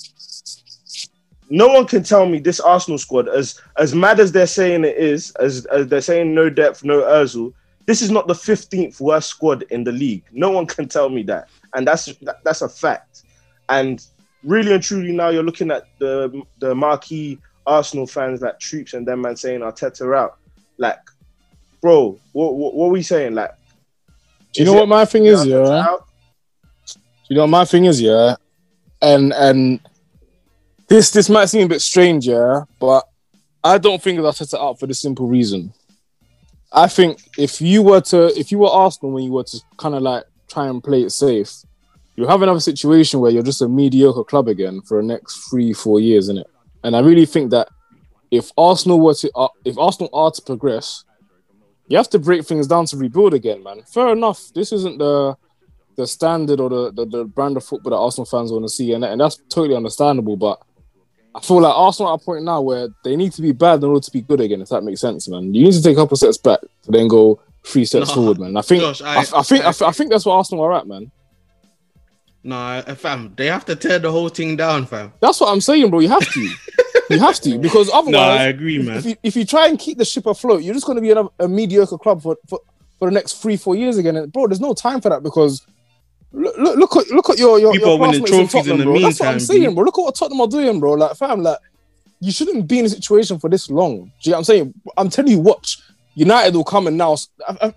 No 1.50 1.68
one 1.68 1.88
can 1.88 2.04
tell 2.04 2.28
me 2.28 2.40
this 2.40 2.60
Arsenal 2.60 3.00
squad, 3.00 3.28
as 3.28 3.60
as 3.78 3.96
mad 3.96 4.20
as 4.20 4.32
they're 4.32 4.46
saying 4.46 4.86
it 4.86 4.98
is, 4.98 5.32
as, 5.40 5.66
as 5.66 5.88
they're 5.88 6.02
saying 6.02 6.36
no 6.36 6.52
depth, 6.52 6.84
no 6.84 7.02
Özil, 7.02 7.54
this 7.88 8.04
is 8.04 8.12
not 8.12 8.28
the 8.28 8.36
15th 8.36 9.00
worst 9.00 9.30
squad 9.30 9.64
in 9.72 9.84
the 9.84 9.92
league. 9.92 10.24
No 10.32 10.52
one 10.52 10.68
can 10.68 10.88
tell 10.88 11.10
me 11.10 11.24
that. 11.24 11.50
And 11.74 11.88
that's 11.88 12.06
that, 12.06 12.44
that's 12.44 12.62
a 12.62 12.70
fact. 12.70 13.24
And 13.68 14.06
really 14.44 14.74
and 14.74 14.84
truly 14.84 15.12
now 15.12 15.30
you're 15.30 15.44
looking 15.44 15.72
at 15.72 15.88
the 16.00 16.42
the 16.60 16.74
marquee 16.74 17.40
Arsenal 17.66 18.08
fans 18.08 18.42
like 18.42 18.60
Troops 18.60 18.94
and 18.94 19.08
them 19.08 19.22
man 19.22 19.36
saying 19.36 19.62
Arteta 19.62 20.18
out. 20.18 20.38
Like, 20.78 21.00
bro, 21.82 22.20
what 22.34 22.56
what, 22.56 22.74
what 22.74 22.88
are 22.88 22.92
we 22.92 23.04
saying? 23.04 23.36
Like 23.36 23.52
Do 24.54 24.62
you 24.62 24.66
know 24.66 24.74
what 24.74 24.88
my 24.88 25.06
thing 25.06 25.26
is, 25.26 25.46
yeah? 25.46 25.86
out? 25.88 26.08
You 27.30 27.36
know 27.36 27.44
what 27.44 27.50
my 27.50 27.66
thing 27.66 27.86
is, 27.86 28.02
yeah? 28.02 28.36
And 29.02 29.34
and 29.34 29.80
this 30.88 31.12
this 31.12 31.30
might 31.30 31.46
seem 31.46 31.66
a 31.66 31.70
bit 31.70 31.82
strange, 31.82 32.28
yeah, 32.28 32.64
but 32.80 33.08
I 33.64 33.78
don't 33.78 34.02
think 34.02 34.20
it's 34.20 34.40
Arteta 34.40 34.60
out 34.60 34.80
for 34.80 34.88
the 34.88 34.94
simple 34.94 35.28
reason. 35.28 35.74
I 36.72 36.88
think 36.88 37.22
if 37.38 37.62
you 37.62 37.82
were 37.82 38.02
to 38.02 38.28
if 38.38 38.52
you 38.52 38.60
were 38.60 38.70
Arsenal 38.70 39.14
when 39.14 39.24
you 39.24 39.32
were 39.32 39.44
to 39.44 39.60
kind 39.78 39.96
of 39.96 40.02
like 40.02 40.24
try 40.48 40.68
and 40.68 40.84
play 40.84 41.04
it 41.04 41.12
safe, 41.12 41.64
you 42.20 42.28
have 42.28 42.42
another 42.42 42.60
situation 42.60 43.20
where 43.20 43.32
you're 43.32 43.44
just 43.44 43.62
a 43.62 43.68
mediocre 43.68 44.24
club 44.24 44.48
again 44.48 44.82
for 44.82 44.98
the 45.02 45.08
next 45.08 45.50
three, 45.50 45.74
four 45.74 46.00
years, 46.00 46.30
innit? 46.30 46.46
And 46.84 46.96
I 46.96 47.00
really 47.00 47.26
think 47.26 47.52
that 47.52 47.70
if 48.32 48.52
Arsenal 48.58 49.00
were 49.00 49.14
to 49.16 49.32
uh, 49.36 49.48
if 49.66 49.78
Arsenal 49.78 50.10
are 50.14 50.32
to 50.32 50.42
progress, 50.42 51.04
you 51.88 51.98
have 51.98 52.10
to 52.10 52.20
break 52.20 52.46
things 52.46 52.68
down 52.68 52.86
to 52.88 52.98
rebuild 52.98 53.34
again, 53.34 53.64
man. 53.64 53.82
Fair 53.84 54.10
enough. 54.10 54.52
This 54.54 54.72
isn't 54.72 54.98
the 55.00 55.36
the 55.96 56.08
standard 56.08 56.60
or 56.62 56.70
the, 56.70 56.92
the, 56.92 57.06
the 57.06 57.26
brand 57.26 57.58
of 57.58 57.64
football 57.66 57.90
that 57.92 57.98
Arsenal 57.98 58.26
fans 58.26 58.52
want 58.52 58.64
to 58.64 58.70
see, 58.70 58.94
and, 58.94 59.04
and 59.04 59.20
that's 59.20 59.38
totally 59.50 59.76
understandable. 59.76 60.38
But 60.38 60.62
I 61.36 61.42
feel 61.42 61.62
like 61.62 61.74
Arsenal 61.76 62.12
are 62.12 62.16
at 62.16 62.22
a 62.22 62.26
point 62.26 62.44
now 62.46 62.62
where 62.62 62.88
they 63.04 63.16
need 63.18 63.34
to 63.34 63.42
be 63.42 63.52
bad 63.52 63.80
in 63.80 63.84
order 63.86 64.00
to 64.00 64.12
be 64.12 64.22
good 64.22 64.40
again. 64.40 64.62
If 64.62 64.70
that 64.70 64.84
makes 64.84 65.02
sense, 65.02 65.28
man. 65.28 65.54
You 65.54 65.64
need 65.66 65.74
to 65.74 65.82
take 65.84 65.98
a 65.98 66.00
couple 66.02 66.16
steps 66.18 66.38
back 66.38 66.62
to 66.62 66.92
then 66.92 67.08
go 67.10 67.42
three 67.66 67.84
steps 67.86 68.10
No. 68.10 68.16
forward, 68.16 68.40
man. 68.40 68.56
I 68.56 68.62
think 68.62 68.82
Josh, 68.82 69.02
I, 69.02 69.16
I- 69.18 69.40
I 69.40 69.44
think 69.44 69.66
I- 69.66 69.88
I 69.88 69.92
think 69.92 70.10
that's 70.12 70.26
what 70.26 70.36
Arsenal 70.36 70.64
are 70.64 70.74
at, 70.74 70.88
man. 70.88 71.12
Nah, 72.44 72.82
fam, 72.96 73.34
they 73.36 73.48
have 73.48 73.66
to 73.66 73.76
tear 73.76 74.00
the 74.00 74.12
whole 74.12 74.30
thing 74.30 74.56
down, 74.56 74.86
fam. 74.86 75.12
That's 75.20 75.42
what 75.42 75.52
I'm 75.52 75.62
saying, 75.62 75.90
bro. 75.90 76.00
You 76.00 76.10
have 76.10 76.26
to, 76.32 76.50
you 77.10 77.20
have 77.20 77.40
to, 77.42 77.58
because 77.62 77.90
otherwise, 77.90 78.12
No, 78.12 78.20
I 78.20 78.44
agree, 78.46 78.80
if, 78.80 78.86
man. 78.86 79.04
you, 79.04 79.16
if 79.24 79.36
you 79.36 79.46
try 79.46 79.68
and 79.68 79.78
keep 79.78 79.98
the 79.98 80.06
ship 80.06 80.26
afloat, 80.26 80.64
you're 80.64 80.74
just 80.74 80.86
going 80.86 80.96
to 80.96 81.02
be 81.02 81.12
another, 81.12 81.30
a 81.40 81.48
mediocre 81.48 81.98
club 81.98 82.22
for, 82.22 82.38
for, 82.48 82.60
for 82.98 83.10
the 83.10 83.14
next 83.14 83.42
three, 83.42 83.58
four 83.58 83.76
years 83.76 83.98
again. 83.98 84.16
And 84.16 84.32
bro, 84.32 84.48
there's 84.48 84.62
no 84.62 84.74
time 84.74 85.02
for 85.02 85.10
that 85.10 85.22
because 85.22 85.66
look, 86.32 86.58
look, 86.58 86.78
look 86.78 86.96
at 86.98 87.08
look 87.12 87.30
at 87.30 87.38
your 87.38 87.60
your, 87.60 87.74
People 87.74 87.90
your 87.90 87.98
are 87.98 88.02
winning 88.02 88.26
trophies 88.26 88.40
in 88.40 88.48
Tottenham, 88.48 88.78
the 88.78 88.84
bro. 88.86 89.00
That's 89.00 89.20
what 89.20 89.30
I'm 89.30 89.40
saying, 89.40 89.76
bro. 89.76 89.84
Look 89.84 89.98
at 89.98 90.02
what 90.02 90.16
Tottenham 90.16 90.42
are 90.42 90.48
doing, 90.48 90.80
bro. 90.80 90.94
Like, 90.94 91.16
fam, 91.18 91.42
like 91.42 91.58
you 92.22 92.32
shouldn't 92.32 92.68
be 92.68 92.80
in 92.80 92.86
a 92.86 92.90
situation 92.90 93.40
for 93.40 93.50
this 93.50 93.70
long. 93.70 93.96
Do 93.98 94.04
you 94.24 94.32
know 94.32 94.36
what 94.36 94.38
I'm 94.40 94.44
saying? 94.46 94.74
I'm 94.98 95.10
telling 95.10 95.32
you, 95.32 95.40
watch. 95.40 95.82
United 96.16 96.56
will 96.56 96.64
come 96.64 96.88
and 96.88 96.98
now 96.98 97.16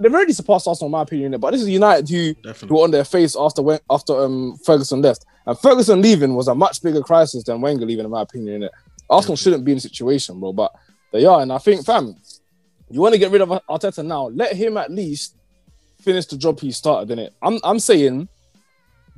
they've 0.01 0.12
already 0.12 0.33
surpassed 0.33 0.66
Arsenal, 0.66 0.87
in 0.87 0.93
my 0.93 1.03
opinion. 1.03 1.39
But 1.41 1.53
this 1.53 1.62
is 1.62 1.68
United 1.68 2.09
who 2.09 2.35
who 2.66 2.74
were 2.74 2.85
on 2.85 2.91
their 2.91 3.05
face 3.05 3.37
after 3.39 3.62
when, 3.62 3.78
after 3.91 4.14
um 4.14 4.57
Ferguson 4.64 5.03
left. 5.03 5.24
And 5.47 5.59
Ferguson 5.59 6.01
leaving 6.01 6.35
was 6.35 6.49
a 6.49 6.55
much 6.55 6.83
bigger 6.83 7.03
crisis 7.03 7.45
than 7.45 7.61
Wenger 7.61 7.87
leaving, 7.87 8.05
in 8.05 8.11
my 8.11 8.22
opinion. 8.22 8.62
Innit? 8.62 8.70
Arsenal 9.11 9.37
shouldn't 9.37 9.64
be 9.64 9.72
in 9.72 9.78
a 9.78 9.80
situation, 9.80 10.41
bro, 10.41 10.53
but 10.53 10.72
they 11.12 11.24
are. 11.24 11.41
And 11.41 11.53
I 11.53 11.59
think, 11.59 11.85
fam, 11.85 12.16
you 12.91 13.01
want 13.01 13.14
to 13.14 13.18
get 13.18 13.30
rid 13.30 13.43
of 13.43 13.49
Arteta 13.68 14.05
now, 14.05 14.28
let 14.28 14.55
him 14.55 14.76
at 14.76 14.91
least 14.91 15.37
finish 16.01 16.26
the 16.26 16.37
job 16.37 16.61
he 16.61 16.70
started, 16.72 17.16
innit? 17.16 17.30
I'm 17.43 17.59
I'm 17.62 17.78
saying 17.78 18.28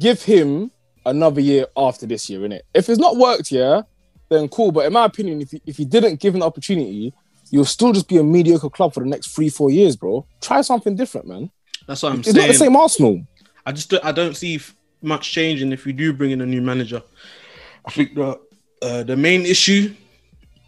give 0.01 0.23
him 0.23 0.71
another 1.07 1.41
year 1.41 1.67
after 1.77 2.07
this 2.07 2.29
year, 2.29 2.41
innit? 2.41 2.63
If 2.75 2.89
it's 2.89 2.99
not 2.99 3.17
worked, 3.17 3.51
yeah, 3.51 3.83
then 4.29 4.49
cool. 4.49 4.73
But 4.73 4.87
in 4.87 4.93
my 4.93 5.05
opinion, 5.05 5.41
if 5.43 5.51
he, 5.51 5.63
if 5.67 5.77
he 5.77 5.85
didn't 5.85 6.21
give 6.21 6.35
the 6.35 6.43
opportunity, 6.43 7.13
you'll 7.55 7.65
still 7.65 7.93
just 7.93 8.09
be 8.09 8.17
a 8.17 8.23
mediocre 8.25 8.69
club 8.69 8.93
for 8.93 8.99
the 9.01 9.09
next 9.09 9.29
three, 9.29 9.49
four 9.49 9.71
years, 9.71 9.95
bro. 9.95 10.27
Try 10.41 10.61
something 10.63 10.97
different, 10.97 11.29
man. 11.29 11.51
That's 11.87 12.03
what 12.03 12.13
I'm 12.13 12.19
it's 12.19 12.29
not 12.29 12.35
saying. 12.35 12.49
the 12.49 12.55
same 12.59 12.77
Arsenal. 12.77 13.23
I 13.65 13.71
just 13.71 13.91
don't- 13.91 14.05
I 14.05 14.11
don't 14.11 14.37
see 14.37 14.61
much 15.03 15.31
changing 15.31 15.71
if 15.71 15.87
you 15.87 15.93
do 15.93 16.13
bring 16.13 16.33
in 16.33 16.41
a 16.41 16.47
new 16.47 16.61
manager. 16.61 17.01
I 17.87 17.91
think 17.93 18.17
the 18.17 18.41
uh, 18.83 19.03
the 19.05 19.17
main 19.17 19.47
issue, 19.47 19.95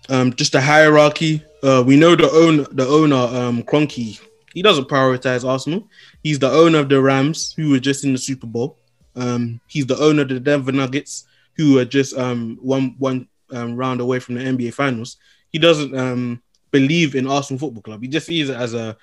um, 0.09 0.33
just 0.35 0.53
the 0.53 0.61
hierarchy. 0.61 1.43
Uh, 1.63 1.83
we 1.85 1.97
know 1.97 2.15
the 2.15 2.31
own 2.31 2.67
the 2.71 2.87
owner, 2.87 3.17
um, 3.17 3.65
Cronky. 3.65 4.21
He 4.55 4.63
doesn't 4.63 4.89
prioritize 4.89 5.45
Arsenal. 5.45 5.89
He's 6.23 6.39
the 6.39 6.51
owner 6.51 6.79
of 6.79 6.89
the 6.89 7.01
Rams, 7.03 7.53
who 7.57 7.71
were 7.71 7.81
just 7.81 8.05
in 8.05 8.13
the 8.13 8.19
Super 8.19 8.47
Bowl. 8.47 8.79
Um, 9.17 9.61
he's 9.67 9.87
the 9.87 9.99
owner 9.99 10.23
of 10.23 10.29
the 10.29 10.39
Denver 10.41 10.73
Nuggets, 10.73 11.25
who 11.57 11.79
are 11.79 11.85
just 11.85 12.17
um 12.17 12.59
one 12.63 12.95
one 12.99 13.27
um, 13.51 13.75
round 13.75 14.01
away 14.01 14.21
from 14.21 14.37
the 14.37 14.43
NBA 14.43 14.73
Finals. 14.73 15.17
He 15.51 15.59
doesn't 15.59 15.93
um 15.99 16.43
believe 16.71 17.15
in 17.15 17.27
Arsenal 17.29 17.59
Football 17.59 17.83
Club. 17.83 18.03
He 18.03 18.09
just 18.09 18.27
sees 18.27 18.49
it 18.49 18.57
as 18.57 18.75
a 18.75 18.97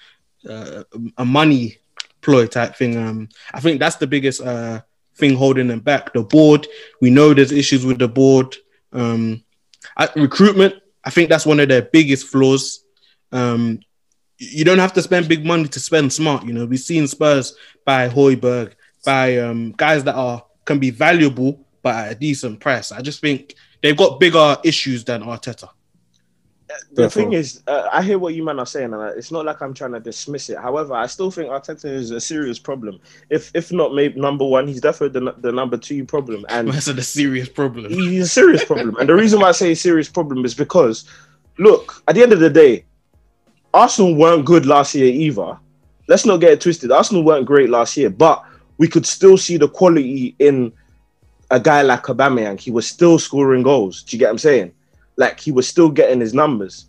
uh, 0.48 0.84
a 1.18 1.26
money 1.26 1.78
ploy 2.22 2.48
type 2.48 2.76
thing. 2.76 2.98
Um, 2.98 3.30
I 3.54 3.60
think 3.60 3.80
that's 3.80 3.98
the 3.98 4.08
biggest 4.08 4.42
uh, 4.42 4.82
thing 5.16 5.36
holding 5.36 5.68
them 5.68 5.80
back. 5.80 6.14
The 6.14 6.24
board, 6.24 6.68
we 7.02 7.10
know 7.10 7.34
there's 7.34 7.52
issues 7.52 7.86
with 7.86 8.00
the 8.00 8.08
board. 8.08 8.56
Um, 8.92 9.44
recruitment, 10.16 10.76
I 11.04 11.10
think 11.10 11.30
that's 11.30 11.46
one 11.46 11.60
of 11.60 11.70
their 11.70 11.82
biggest 11.82 12.28
flaws. 12.28 12.84
Um, 13.32 13.80
you 14.38 14.66
don't 14.66 14.80
have 14.80 14.94
to 14.94 15.02
spend 15.02 15.30
big 15.30 15.46
money 15.46 15.68
to 15.68 15.80
spend 15.80 16.12
smart. 16.12 16.46
You 16.46 16.54
know, 16.54 16.66
we've 16.66 16.80
seen 16.80 17.08
Spurs 17.08 17.56
buy 17.86 18.10
Højbjerg, 18.10 18.74
by 19.06 19.38
um, 19.38 19.74
guys 19.74 20.04
that 20.06 20.16
are 20.16 20.44
can 20.66 20.80
be 20.80 20.90
valuable 20.90 21.66
but 21.82 21.96
at 21.96 22.12
a 22.14 22.16
decent 22.16 22.60
price. 22.62 22.92
I 22.92 23.02
just 23.02 23.20
think 23.20 23.56
they've 23.82 23.98
got 23.98 24.20
bigger 24.20 24.58
issues 24.64 25.04
than 25.04 25.22
Arteta. 25.22 25.70
The 26.92 27.10
thing 27.10 27.34
is, 27.34 27.64
uh, 27.68 27.90
I 27.92 28.02
hear 28.02 28.20
what 28.20 28.34
you 28.34 28.44
man 28.44 28.60
are 28.60 28.66
saying, 28.66 28.94
and 28.94 29.02
it's 29.18 29.32
not 29.32 29.46
like 29.46 29.62
I'm 29.62 29.74
trying 29.74 29.94
to 29.94 30.00
dismiss 30.00 30.50
it. 30.50 30.58
However, 30.58 30.94
I 30.94 31.08
still 31.08 31.32
think 31.32 31.50
Arteta 31.50 31.86
is 31.86 32.12
a 32.12 32.20
serious 32.20 32.60
problem. 32.60 33.00
If 33.30 33.52
if 33.54 33.72
not 33.72 33.94
maybe 33.94 34.20
number 34.20 34.46
one, 34.46 34.68
he's 34.68 34.82
definitely 34.82 35.20
the, 35.20 35.34
the 35.40 35.52
number 35.52 35.78
two 35.78 36.06
problem. 36.06 36.46
And 36.50 36.70
That's 36.70 36.88
a 36.88 37.02
serious 37.02 37.50
problem. 37.50 37.92
he's 37.92 38.26
a 38.26 38.28
serious 38.28 38.64
problem. 38.64 38.96
And 38.98 39.10
the 39.10 39.16
reason 39.16 39.40
why 39.40 39.50
I 39.50 39.52
say 39.54 39.74
serious 39.74 40.10
problem 40.10 40.46
is 40.46 40.54
because, 40.54 41.06
look, 41.58 42.04
at 42.08 42.16
the 42.16 42.24
end 42.24 42.34
of 42.34 42.40
the 42.40 42.50
day, 42.50 42.86
Arsenal 43.74 44.16
weren't 44.16 44.46
good 44.46 44.66
last 44.66 44.94
year 44.96 45.08
either. 45.08 45.58
Let's 46.08 46.26
not 46.26 46.38
get 46.38 46.52
it 46.52 46.62
twisted. 46.62 46.92
Arsenal 46.92 47.24
weren't 47.24 47.46
great 47.46 47.70
last 47.70 47.98
year, 47.98 48.10
but 48.10 48.44
we 48.78 48.88
could 48.88 49.06
still 49.06 49.38
see 49.38 49.58
the 49.58 49.68
quality 49.68 50.36
in 50.40 50.74
a 51.50 51.60
guy 51.60 51.82
like 51.82 52.04
Aubameyang. 52.04 52.60
He 52.60 52.72
was 52.72 52.88
still 52.88 53.20
scoring 53.20 53.64
goals. 53.64 54.04
Do 54.04 54.16
you 54.16 54.20
get 54.20 54.26
what 54.26 54.32
I'm 54.32 54.38
saying? 54.40 54.72
Like 55.18 55.40
he 55.40 55.52
was 55.52 55.68
still 55.68 55.90
getting 55.90 56.20
his 56.20 56.34
numbers. 56.34 56.86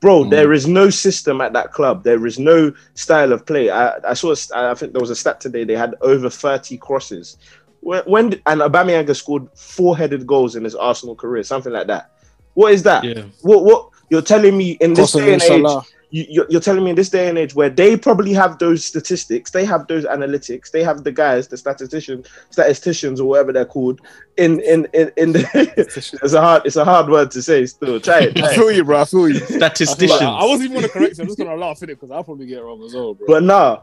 Bro, 0.00 0.24
Mm. 0.24 0.30
there 0.30 0.52
is 0.52 0.66
no 0.66 0.90
system 0.90 1.40
at 1.40 1.52
that 1.54 1.72
club. 1.72 2.04
There 2.04 2.26
is 2.26 2.38
no 2.38 2.72
style 2.94 3.32
of 3.32 3.46
play. 3.46 3.70
I, 3.70 3.96
I 4.08 4.14
saw. 4.14 4.32
a 4.32 4.70
I 4.70 4.74
think 4.74 4.92
there 4.92 5.00
was 5.00 5.10
a 5.10 5.16
stat 5.16 5.40
today. 5.40 5.64
They 5.64 5.74
had 5.76 5.94
over 6.02 6.28
30 6.28 6.76
crosses. 6.78 7.38
When, 7.80 8.02
when 8.04 8.24
and 8.46 8.60
Aubameyang 8.60 9.08
has 9.08 9.18
scored 9.18 9.48
four-headed 9.56 10.26
goals 10.26 10.54
in 10.56 10.64
his 10.64 10.74
Arsenal 10.74 11.14
career, 11.14 11.42
something 11.44 11.72
like 11.72 11.86
that. 11.86 12.10
What 12.54 12.72
is 12.72 12.82
that? 12.82 13.04
Yeah. 13.04 13.22
What? 13.42 13.64
What? 13.64 13.90
You're 14.10 14.22
telling 14.22 14.56
me 14.56 14.72
in 14.80 14.92
this 14.94 15.12
Crossing 15.12 15.26
day 15.26 15.32
and 15.34 15.42
age, 15.42 15.48
Salah. 15.48 15.82
You, 16.16 16.24
you're, 16.30 16.46
you're 16.48 16.60
telling 16.62 16.82
me 16.82 16.90
in 16.90 16.96
this 16.96 17.10
day 17.10 17.28
and 17.28 17.36
age 17.36 17.54
where 17.54 17.68
they 17.68 17.94
probably 17.94 18.32
have 18.32 18.58
those 18.58 18.82
statistics, 18.82 19.50
they 19.50 19.66
have 19.66 19.86
those 19.86 20.04
analytics, 20.06 20.70
they 20.70 20.82
have 20.82 21.04
the 21.04 21.12
guys, 21.12 21.46
the 21.48 21.58
statistician, 21.58 22.24
statisticians 22.48 23.20
or 23.20 23.28
whatever 23.28 23.52
they're 23.52 23.66
called. 23.66 24.00
In 24.38 24.60
in 24.60 24.86
in, 24.94 25.12
in 25.18 25.32
the, 25.32 25.42
it's 25.76 26.32
a 26.32 26.40
hard 26.40 26.62
it's 26.64 26.76
a 26.76 26.84
hard 26.84 27.08
word 27.10 27.30
to 27.32 27.42
say. 27.42 27.66
Still, 27.66 28.00
try 28.00 28.20
it. 28.20 28.36
Try 28.36 28.48
I 28.48 28.50
it. 28.52 28.54
feel 28.54 28.72
you, 28.72 28.84
bro. 28.84 29.02
I 29.02 29.04
feel 29.04 29.28
you. 29.28 29.36
I, 29.36 29.68
feel 29.68 30.08
like- 30.08 30.22
I 30.22 30.44
wasn't 30.44 30.70
even 30.70 30.74
gonna 30.76 30.88
correct 30.88 31.18
you. 31.18 31.22
I'm 31.22 31.28
just 31.28 31.38
gonna 31.38 31.54
laugh 31.54 31.82
at 31.82 31.90
it 31.90 32.00
because 32.00 32.10
I'll 32.10 32.24
probably 32.24 32.46
get 32.46 32.58
it 32.58 32.62
wrong 32.64 32.82
as 32.82 32.94
well, 32.94 33.12
bro. 33.14 33.26
But 33.26 33.42
nah, 33.42 33.82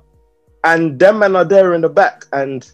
and 0.63 0.97
them 0.97 1.19
men 1.19 1.36
are 1.36 1.45
there 1.45 1.75
in 1.75 1.81
the 1.81 1.89
back, 1.89 2.25
and 2.34 2.69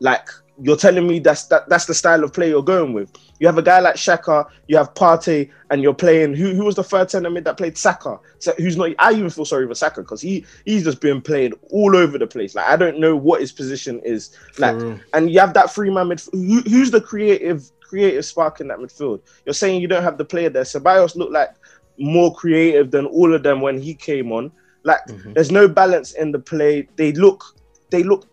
like 0.00 0.28
you're 0.62 0.76
telling 0.76 1.06
me 1.06 1.18
that's 1.18 1.44
that 1.46 1.68
that's 1.68 1.86
the 1.86 1.94
style 1.94 2.22
of 2.22 2.32
play 2.32 2.48
you're 2.48 2.62
going 2.62 2.92
with. 2.92 3.10
You 3.40 3.46
have 3.48 3.58
a 3.58 3.62
guy 3.62 3.80
like 3.80 3.96
Xhaka, 3.96 4.48
you 4.68 4.76
have 4.76 4.94
Partey, 4.94 5.50
and 5.70 5.82
you're 5.82 5.94
playing 5.94 6.34
who 6.34 6.54
who 6.54 6.64
was 6.64 6.76
the 6.76 6.84
third 6.84 7.10
centre 7.10 7.30
mid 7.30 7.44
that 7.44 7.56
played 7.56 7.76
Saka? 7.76 8.18
So 8.38 8.52
who's 8.58 8.76
not? 8.76 8.90
I 8.98 9.12
even 9.12 9.30
feel 9.30 9.44
sorry 9.44 9.66
for 9.66 9.74
Saka 9.74 10.02
because 10.02 10.20
he 10.20 10.44
he's 10.64 10.84
just 10.84 11.00
been 11.00 11.20
played 11.20 11.54
all 11.70 11.96
over 11.96 12.18
the 12.18 12.26
place. 12.26 12.54
Like 12.54 12.68
I 12.68 12.76
don't 12.76 13.00
know 13.00 13.16
what 13.16 13.40
his 13.40 13.50
position 13.52 14.00
is. 14.04 14.36
Like 14.58 14.76
and 15.12 15.30
you 15.30 15.40
have 15.40 15.54
that 15.54 15.70
free 15.72 15.90
man 15.90 16.06
midfield. 16.06 16.32
Who, 16.32 16.60
who's 16.70 16.90
the 16.90 17.00
creative 17.00 17.70
creative 17.80 18.24
spark 18.24 18.60
in 18.60 18.68
that 18.68 18.78
midfield? 18.78 19.22
You're 19.44 19.54
saying 19.54 19.80
you 19.80 19.88
don't 19.88 20.04
have 20.04 20.18
the 20.18 20.24
player 20.24 20.50
there. 20.50 20.62
Ceballos 20.62 21.16
looked 21.16 21.32
like 21.32 21.50
more 21.98 22.34
creative 22.34 22.90
than 22.90 23.06
all 23.06 23.34
of 23.34 23.42
them 23.42 23.60
when 23.60 23.80
he 23.80 23.94
came 23.94 24.30
on. 24.30 24.52
Like 24.84 25.04
Mhm. 25.08 25.34
there's 25.34 25.50
no 25.50 25.66
balance 25.66 26.12
in 26.12 26.30
the 26.30 26.38
play. 26.38 26.88
They 26.96 27.12
look 27.12 27.42
they 27.90 28.02
look. 28.02 28.26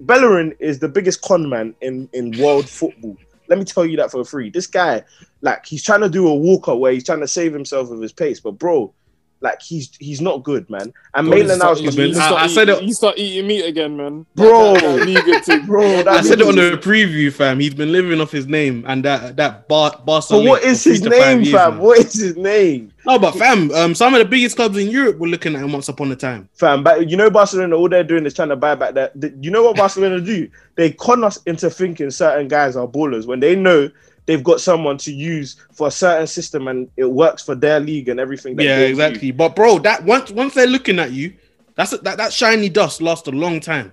Bellerin 0.00 0.54
is 0.58 0.78
the 0.78 0.88
biggest 0.88 1.22
con 1.22 1.48
man 1.48 1.74
in 1.80 2.08
in 2.12 2.38
world 2.40 2.68
football. 2.68 3.16
Let 3.48 3.58
me 3.58 3.64
tell 3.64 3.84
you 3.84 3.96
that 3.96 4.10
for 4.10 4.24
free. 4.24 4.48
This 4.48 4.66
guy, 4.66 5.02
like, 5.40 5.66
he's 5.66 5.82
trying 5.82 6.02
to 6.02 6.08
do 6.08 6.28
a 6.28 6.34
walker 6.34 6.74
where 6.74 6.92
he's 6.92 7.04
trying 7.04 7.20
to 7.20 7.28
save 7.28 7.52
himself 7.52 7.90
with 7.90 8.00
his 8.00 8.12
pace, 8.12 8.38
but 8.38 8.52
bro, 8.52 8.94
like, 9.42 9.62
he's 9.62 9.90
he's 9.98 10.20
not 10.20 10.42
good, 10.42 10.68
man. 10.68 10.92
And 11.14 11.26
Bro, 11.28 11.36
Maitland 11.38 11.60
start- 11.60 11.80
Niles, 11.82 11.96
you 11.96 12.08
I- 12.08 12.12
start 12.12 12.42
I 12.42 12.46
eat- 12.46 12.50
said 12.50 12.68
it- 12.68 12.82
You 12.82 12.92
start 12.92 13.18
eating 13.18 13.46
meat 13.46 13.64
again, 13.64 13.96
man. 13.96 14.26
Bro. 14.34 14.74
That- 14.74 14.82
that 14.82 15.06
legal 15.06 15.40
thing. 15.44 15.66
bro. 15.66 16.02
I 16.06 16.20
said 16.20 16.40
it 16.40 16.46
on 16.46 16.56
the 16.56 16.78
preview, 16.82 17.32
fam. 17.32 17.58
He's 17.58 17.74
been 17.74 17.90
living 17.92 18.20
off 18.20 18.30
his 18.30 18.46
name 18.46 18.84
and 18.86 19.04
that 19.04 19.36
that 19.36 19.66
bar 19.68 19.98
Barca. 20.04 20.26
But 20.30 20.44
what 20.44 20.62
link 20.62 20.64
is 20.72 20.82
for 20.82 20.90
his 20.90 21.00
three 21.00 21.10
to 21.10 21.16
five 21.16 21.26
name, 21.36 21.40
years 21.42 21.54
fam? 21.54 21.76
now. 21.76 21.82
What 21.82 21.98
is 21.98 22.12
his 22.12 22.36
name, 22.36 22.92
No, 23.06 23.18
but 23.18 23.32
fam, 23.32 23.70
um, 23.72 23.94
some 23.94 24.12
of 24.14 24.18
the 24.18 24.24
biggest 24.26 24.56
clubs 24.56 24.76
in 24.76 24.88
Europe 24.90 25.18
were 25.18 25.28
looking 25.28 25.54
at 25.56 25.62
him 25.62 25.72
once 25.72 25.88
upon 25.88 26.12
a 26.12 26.16
time. 26.16 26.48
fam? 26.54 26.82
But 26.82 27.08
you 27.10 27.16
know, 27.16 27.30
Barcelona, 27.30 27.76
all 27.76 27.88
they're 27.88 28.04
doing 28.04 28.26
is 28.26 28.34
trying 28.34 28.50
to 28.50 28.56
buy 28.56 28.74
back 28.74 28.94
that. 28.94 29.18
the- 29.20 29.32
you 29.40 29.50
know 29.50 29.62
what 29.64 29.76
Barcelona 29.76 30.20
do? 30.20 30.48
They 30.76 30.90
con 30.92 31.24
us 31.24 31.38
into 31.46 31.70
thinking 31.70 32.10
certain 32.10 32.46
guys 32.48 32.76
are 32.76 32.86
ballers 32.86 33.26
when 33.26 33.40
they 33.40 33.56
know 33.56 33.90
they've 34.26 34.44
got 34.44 34.60
someone 34.60 34.96
to 34.98 35.12
use 35.12 35.56
for 35.72 35.88
a 35.88 35.90
certain 35.90 36.26
system 36.26 36.68
and 36.68 36.88
it 36.96 37.04
works 37.04 37.42
for 37.42 37.54
their 37.54 37.80
league 37.80 38.08
and 38.08 38.20
everything. 38.20 38.56
That 38.56 38.64
yeah, 38.64 38.78
exactly. 38.80 39.30
But 39.30 39.56
bro, 39.56 39.78
that 39.80 40.04
once 40.04 40.30
once 40.30 40.54
they're 40.54 40.66
looking 40.66 40.98
at 40.98 41.12
you, 41.12 41.34
that's 41.74 41.90
that 41.90 42.16
that 42.16 42.32
shiny 42.32 42.68
dust 42.68 43.02
lasts 43.02 43.28
a 43.28 43.32
long 43.32 43.60
time. 43.60 43.92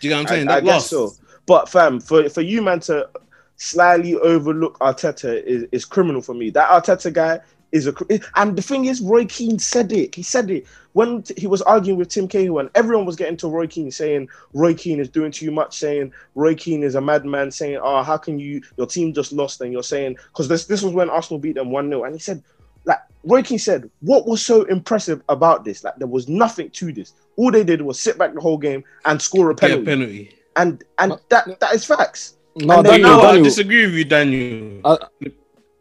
Do 0.00 0.08
you 0.08 0.10
know 0.10 0.22
what 0.22 0.30
I'm 0.30 0.36
saying? 0.36 0.48
I, 0.48 0.52
I 0.52 0.54
that 0.56 0.64
guess 0.64 0.74
lasts. 0.74 0.90
so. 0.90 1.12
But 1.46 1.68
fam, 1.68 2.00
for 2.00 2.28
for 2.28 2.42
you 2.42 2.62
man 2.62 2.80
to 2.80 3.08
slightly 3.56 4.14
overlook 4.14 4.78
Arteta 4.78 5.42
is, 5.42 5.64
is 5.72 5.84
criminal 5.84 6.22
for 6.22 6.34
me. 6.34 6.50
That 6.50 6.70
Arteta 6.70 7.12
guy 7.12 7.40
is 7.72 7.86
a 7.86 7.92
cr- 7.92 8.04
eh, 8.10 8.18
and 8.36 8.56
the 8.56 8.62
thing 8.62 8.86
is, 8.86 9.00
Roy 9.00 9.24
Keane 9.26 9.58
said 9.58 9.92
it. 9.92 10.14
He 10.14 10.22
said 10.22 10.50
it 10.50 10.66
when 10.94 11.22
t- 11.22 11.34
he 11.36 11.46
was 11.46 11.62
arguing 11.62 11.98
with 11.98 12.08
Tim 12.08 12.26
Cahill, 12.28 12.58
and 12.58 12.70
everyone 12.74 13.06
was 13.06 13.16
getting 13.16 13.36
to 13.38 13.48
Roy 13.48 13.66
Keane 13.66 13.90
saying 13.90 14.28
Roy 14.54 14.74
Keane 14.74 15.00
is 15.00 15.08
doing 15.08 15.30
too 15.30 15.50
much, 15.50 15.76
saying 15.78 16.12
Roy 16.34 16.54
Keane 16.54 16.82
is 16.82 16.94
a 16.94 17.00
madman, 17.00 17.50
saying, 17.50 17.78
"Oh, 17.82 18.02
how 18.02 18.16
can 18.16 18.38
you? 18.38 18.62
Your 18.76 18.86
team 18.86 19.12
just 19.12 19.32
lost." 19.32 19.60
And 19.60 19.72
you're 19.72 19.82
saying 19.82 20.16
because 20.32 20.48
this 20.48 20.66
this 20.66 20.82
was 20.82 20.94
when 20.94 21.10
Arsenal 21.10 21.38
beat 21.40 21.54
them 21.56 21.70
one 21.70 21.88
0 21.88 22.04
and 22.04 22.14
he 22.14 22.20
said. 22.20 22.42
Like 22.84 23.00
Roy 23.24 23.42
Keane 23.42 23.58
said, 23.58 23.90
what 24.00 24.26
was 24.26 24.46
so 24.46 24.62
impressive 24.62 25.20
about 25.28 25.62
this? 25.62 25.84
Like 25.84 25.96
there 25.96 26.06
was 26.06 26.26
nothing 26.26 26.70
to 26.70 26.90
this. 26.90 27.12
All 27.36 27.50
they 27.50 27.62
did 27.64 27.82
was 27.82 28.00
sit 28.00 28.16
back 28.16 28.32
the 28.32 28.40
whole 28.40 28.56
game 28.56 28.82
and 29.04 29.20
score 29.20 29.50
a 29.50 29.54
Get 29.54 29.72
a 29.72 29.74
penalty 29.74 29.84
penalty. 29.84 30.38
and 30.56 30.84
and 30.98 31.12
that 31.28 31.60
that 31.60 31.74
is 31.74 31.84
facts. 31.84 32.36
No, 32.56 32.76
And 32.78 32.86
then 32.86 33.02
Daniel, 33.02 33.10
know, 33.10 33.18
what? 33.18 33.34
I 33.34 33.42
disagree 33.42 33.84
with 33.84 33.94
you, 33.94 34.04
Daniel. 34.04 34.80
I- 34.86 35.06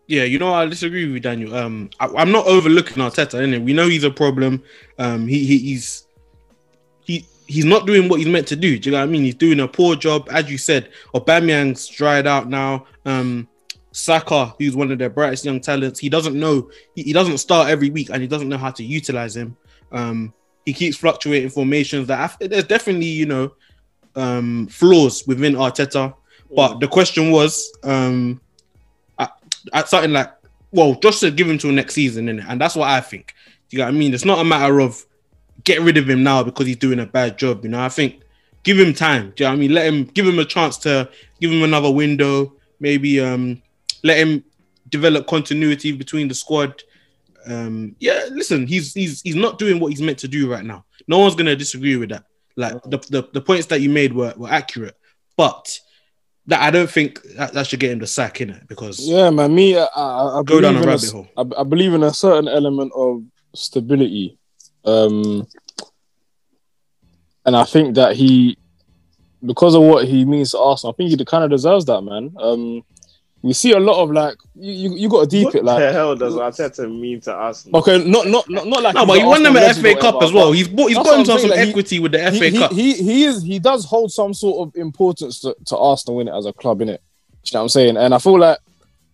yeah, 0.07 0.23
you 0.23 0.39
know, 0.39 0.53
I 0.53 0.65
disagree 0.65 1.05
with 1.05 1.13
you, 1.15 1.19
Daniel. 1.19 1.53
Um, 1.53 1.89
I, 1.99 2.07
I'm 2.17 2.31
not 2.31 2.47
overlooking 2.47 3.03
Arteta. 3.03 3.39
Innit? 3.39 3.63
We 3.63 3.73
know 3.73 3.89
he's 3.89 4.05
a 4.05 4.11
problem. 4.11 4.63
Um, 4.97 5.27
he, 5.27 5.45
he 5.45 5.57
he's 5.57 6.07
he 7.01 7.25
he's 7.45 7.65
not 7.65 7.85
doing 7.85 8.07
what 8.07 8.19
he's 8.19 8.29
meant 8.29 8.47
to 8.47 8.55
do. 8.55 8.79
Do 8.79 8.89
you 8.89 8.95
know 8.95 9.01
what 9.01 9.09
I 9.09 9.11
mean? 9.11 9.23
He's 9.23 9.35
doing 9.35 9.59
a 9.59 9.67
poor 9.67 9.95
job, 9.95 10.29
as 10.31 10.49
you 10.49 10.57
said. 10.57 10.91
Aubameyang's 11.13 11.87
dried 11.87 12.25
out 12.25 12.49
now. 12.49 12.85
Um, 13.05 13.49
Saka, 13.91 14.53
who's 14.57 14.75
one 14.75 14.91
of 14.91 14.99
their 14.99 15.09
brightest 15.09 15.43
young 15.43 15.59
talents, 15.59 15.99
he 15.99 16.07
doesn't 16.07 16.39
know. 16.39 16.71
He, 16.95 17.03
he 17.03 17.13
doesn't 17.13 17.39
start 17.39 17.69
every 17.69 17.89
week, 17.89 18.09
and 18.09 18.21
he 18.21 18.27
doesn't 18.27 18.49
know 18.49 18.57
how 18.57 18.71
to 18.71 18.83
utilize 18.83 19.35
him. 19.35 19.57
Um, 19.91 20.33
he 20.65 20.71
keeps 20.71 20.95
fluctuating 20.95 21.49
formations. 21.49 22.07
That 22.07 22.31
I, 22.41 22.47
there's 22.47 22.63
definitely 22.63 23.07
you 23.07 23.25
know 23.25 23.53
um 24.15 24.67
flaws 24.67 25.27
within 25.27 25.55
Arteta. 25.55 26.13
But 26.55 26.79
the 26.79 26.87
question 26.87 27.29
was, 27.29 27.77
um, 27.83 28.39
at, 29.73 29.89
something 29.89 30.11
like, 30.11 30.31
well, 30.71 30.95
just 30.95 31.21
to 31.21 31.31
give 31.31 31.49
him 31.49 31.57
till 31.57 31.71
next 31.71 31.93
season, 31.93 32.27
innit? 32.27 32.45
and 32.47 32.59
that's 32.59 32.75
what 32.75 32.89
I 32.89 33.01
think. 33.01 33.33
Do 33.69 33.77
You 33.77 33.79
know 33.79 33.85
what 33.85 33.95
I 33.95 33.97
mean? 33.97 34.13
It's 34.13 34.25
not 34.25 34.39
a 34.39 34.43
matter 34.43 34.79
of 34.79 35.05
get 35.63 35.81
rid 35.81 35.97
of 35.97 36.09
him 36.09 36.23
now 36.23 36.43
because 36.43 36.67
he's 36.67 36.77
doing 36.77 36.99
a 36.99 37.05
bad 37.05 37.37
job. 37.37 37.63
You 37.63 37.71
know, 37.71 37.81
I 37.81 37.89
think 37.89 38.21
give 38.63 38.79
him 38.79 38.93
time. 38.93 39.33
Do 39.35 39.43
you 39.43 39.45
know 39.45 39.51
what 39.51 39.57
I 39.57 39.59
mean? 39.59 39.73
Let 39.73 39.87
him 39.87 40.03
give 40.05 40.27
him 40.27 40.39
a 40.39 40.45
chance 40.45 40.77
to 40.79 41.09
give 41.39 41.51
him 41.51 41.63
another 41.63 41.91
window. 41.91 42.53
Maybe 42.79 43.19
um, 43.19 43.61
let 44.03 44.17
him 44.17 44.43
develop 44.89 45.27
continuity 45.27 45.91
between 45.91 46.27
the 46.27 46.35
squad. 46.35 46.83
Um, 47.45 47.95
yeah, 47.99 48.25
listen, 48.31 48.67
he's 48.67 48.93
he's 48.93 49.21
he's 49.21 49.35
not 49.35 49.57
doing 49.57 49.79
what 49.79 49.91
he's 49.91 50.01
meant 50.01 50.19
to 50.19 50.27
do 50.27 50.51
right 50.51 50.63
now. 50.63 50.85
No 51.07 51.19
one's 51.19 51.35
gonna 51.35 51.55
disagree 51.55 51.95
with 51.95 52.09
that. 52.09 52.25
Like 52.55 52.81
the, 52.83 52.97
the, 53.09 53.29
the 53.33 53.41
points 53.41 53.67
that 53.67 53.81
you 53.81 53.89
made 53.89 54.13
were, 54.13 54.33
were 54.35 54.49
accurate, 54.49 54.97
but 55.35 55.79
that 56.47 56.61
I 56.61 56.71
don't 56.71 56.89
think 56.89 57.21
that, 57.35 57.53
that 57.53 57.67
should 57.67 57.79
get 57.79 57.91
him 57.91 57.99
the 57.99 58.07
sack 58.07 58.41
in 58.41 58.49
it 58.49 58.67
because 58.67 58.99
Yeah, 59.07 59.29
man. 59.29 59.53
Me, 59.53 59.77
I, 59.77 59.83
I, 59.95 60.39
I 60.39 60.43
Go 60.43 60.61
down 60.61 60.73
believe 60.73 60.77
a 60.77 60.83
in 60.83 60.87
rabbit 60.89 61.03
s- 61.03 61.11
hole. 61.11 61.27
I, 61.37 61.43
I 61.59 61.63
believe 61.63 61.93
in 61.93 62.03
a 62.03 62.13
certain 62.13 62.47
element 62.47 62.91
of 62.95 63.23
stability, 63.53 64.37
um, 64.85 65.47
and 67.45 67.55
I 67.55 67.63
think 67.63 67.95
that 67.95 68.15
he, 68.15 68.57
because 69.45 69.75
of 69.75 69.81
what 69.83 70.07
he 70.07 70.25
means 70.25 70.51
to 70.51 70.59
Arsenal, 70.59 70.93
I 70.93 70.95
think 70.95 71.09
he 71.17 71.25
kind 71.25 71.43
of 71.43 71.49
deserves 71.49 71.85
that, 71.85 72.01
man. 72.01 72.33
Um, 72.39 72.83
we 73.47 73.53
see 73.53 73.71
a 73.71 73.79
lot 73.79 74.03
of 74.03 74.11
like 74.11 74.35
you, 74.55 74.73
you, 74.73 74.95
you 74.97 75.09
got 75.09 75.21
to 75.21 75.27
deep 75.27 75.45
what 75.45 75.55
it, 75.55 75.63
like 75.63 75.79
the 75.79 75.93
hell 75.93 76.15
does 76.17 76.33
Arteta 76.35 76.87
mean 76.87 77.21
to 77.21 77.33
Arsenal? 77.33 77.79
okay, 77.79 77.97
not 78.03 78.27
not 78.27 78.49
not, 78.49 78.67
not 78.67 78.83
like 78.83 78.93
no, 78.93 79.05
but 79.05 79.17
he 79.17 79.23
won 79.23 79.41
them 79.41 79.55
Arsenal 79.55 79.89
an 79.89 79.95
FA 79.95 80.01
Cup 80.01 80.15
whatever, 80.15 80.25
as 80.25 80.33
well. 80.33 80.49
but 80.49 80.57
He's 80.57 80.67
bought, 80.67 80.87
he's 80.87 80.97
That's 80.97 81.07
got 81.07 81.11
what 81.11 81.17
himself 81.17 81.39
some 81.39 81.49
saying, 81.49 81.59
like, 81.59 81.65
he- 81.65 81.69
equity 81.69 81.99
with 81.99 82.11
the 82.11 82.17
FA 82.19 82.49
he, 82.49 82.57
Cup. 82.57 82.71
He, 82.73 82.93
he 82.93 83.03
he 83.03 83.23
is 83.23 83.41
he 83.43 83.59
does 83.59 83.85
hold 83.85 84.11
some 84.11 84.33
sort 84.33 84.67
of 84.67 84.75
importance 84.75 85.39
to, 85.41 85.55
to 85.67 85.77
Arsenal 85.77 86.19
in 86.19 86.27
it 86.27 86.33
as 86.35 86.45
a 86.45 86.51
club 86.51 86.81
in 86.81 86.89
it. 86.89 87.01
You 87.45 87.51
know 87.53 87.59
what 87.59 87.63
I'm 87.63 87.69
saying? 87.69 87.95
And 87.95 88.13
I 88.13 88.17
feel 88.19 88.37
like 88.37 88.59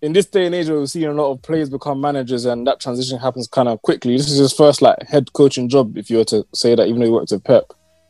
in 0.01 0.13
this 0.13 0.25
day 0.25 0.47
and 0.47 0.55
age 0.55 0.67
where 0.67 0.79
we're 0.79 0.87
seeing 0.87 1.05
a 1.05 1.13
lot 1.13 1.31
of 1.31 1.41
players 1.43 1.69
become 1.69 2.01
managers 2.01 2.45
and 2.45 2.65
that 2.65 2.79
transition 2.79 3.19
happens 3.19 3.47
kind 3.47 3.69
of 3.69 3.79
quickly. 3.83 4.17
This 4.17 4.31
is 4.31 4.39
his 4.39 4.51
first 4.51 4.81
like 4.81 5.01
head 5.03 5.31
coaching 5.33 5.69
job, 5.69 5.95
if 5.97 6.09
you 6.09 6.17
were 6.17 6.25
to 6.25 6.45
say 6.53 6.73
that, 6.75 6.87
even 6.87 6.99
though 6.99 7.05
he 7.05 7.11
worked 7.11 7.31
with 7.31 7.43
Pep. 7.43 7.65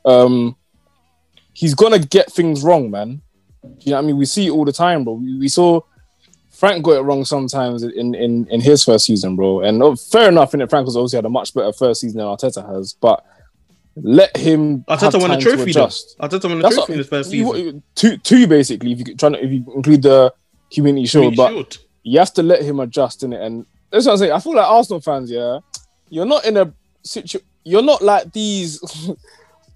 Um 0.05 0.55
he's 1.53 1.75
gonna 1.75 1.99
get 1.99 2.31
things 2.31 2.63
wrong, 2.63 2.89
man. 2.89 3.21
You 3.79 3.91
know 3.91 3.97
what 3.97 4.03
I 4.03 4.07
mean? 4.07 4.17
We 4.17 4.25
see 4.25 4.47
it 4.47 4.51
all 4.51 4.65
the 4.65 4.73
time, 4.73 5.03
bro. 5.03 5.13
We, 5.13 5.37
we 5.37 5.47
saw 5.47 5.81
Frank 6.63 6.81
got 6.81 6.91
it 6.93 7.01
wrong 7.01 7.25
sometimes 7.25 7.83
in, 7.83 8.15
in, 8.15 8.47
in 8.47 8.61
his 8.61 8.85
first 8.85 9.03
season, 9.05 9.35
bro. 9.35 9.59
And 9.59 9.83
oh, 9.83 9.97
fair 9.97 10.29
enough, 10.29 10.53
in 10.53 10.61
it, 10.61 10.69
Frank 10.69 10.85
was 10.85 10.95
obviously 10.95 11.17
had 11.17 11.25
a 11.25 11.29
much 11.29 11.53
better 11.53 11.73
first 11.73 11.99
season 11.99 12.19
than 12.19 12.25
Arteta 12.27 12.65
has, 12.73 12.93
but 12.93 13.21
let 13.97 14.37
him. 14.37 14.85
Arteta 14.85 15.19
won 15.19 15.31
a 15.31 15.41
trophy 15.41 15.71
adjust. 15.71 16.17
Arteta 16.19 16.45
won 16.45 16.59
a 16.59 16.61
That's 16.61 16.75
trophy 16.75 16.79
what- 16.79 16.89
in 16.91 16.97
his 16.99 17.07
first 17.09 17.31
season. 17.31 17.57
you- 17.57 17.83
two, 17.95 18.15
two 18.15 18.47
basically. 18.47 18.93
If 18.93 18.99
you 18.99 19.13
trying 19.17 19.33
to, 19.33 19.43
if 19.43 19.51
you 19.51 19.65
include 19.75 20.03
the 20.03 20.33
community 20.73 21.05
shield, 21.05 21.33
Community 21.35 21.35
but 21.35 21.73
Shield. 21.73 21.77
you 22.03 22.19
have 22.19 22.33
to 22.35 22.43
let 22.43 22.61
him 22.61 22.79
adjust 22.79 23.23
in 23.23 23.33
it. 23.33 23.41
And 23.41 23.65
that's 23.91 24.05
what 24.05 24.13
I'm 24.13 24.17
saying. 24.19 24.31
I 24.31 24.39
feel 24.39 24.55
like 24.55 24.65
Arsenal 24.65 25.01
fans, 25.01 25.29
yeah, 25.29 25.59
you're 26.07 26.25
not 26.25 26.45
in 26.45 26.55
a 26.55 26.73
situ. 27.03 27.39
You're 27.65 27.81
not 27.83 28.01
like 28.01 28.31
these. 28.31 28.79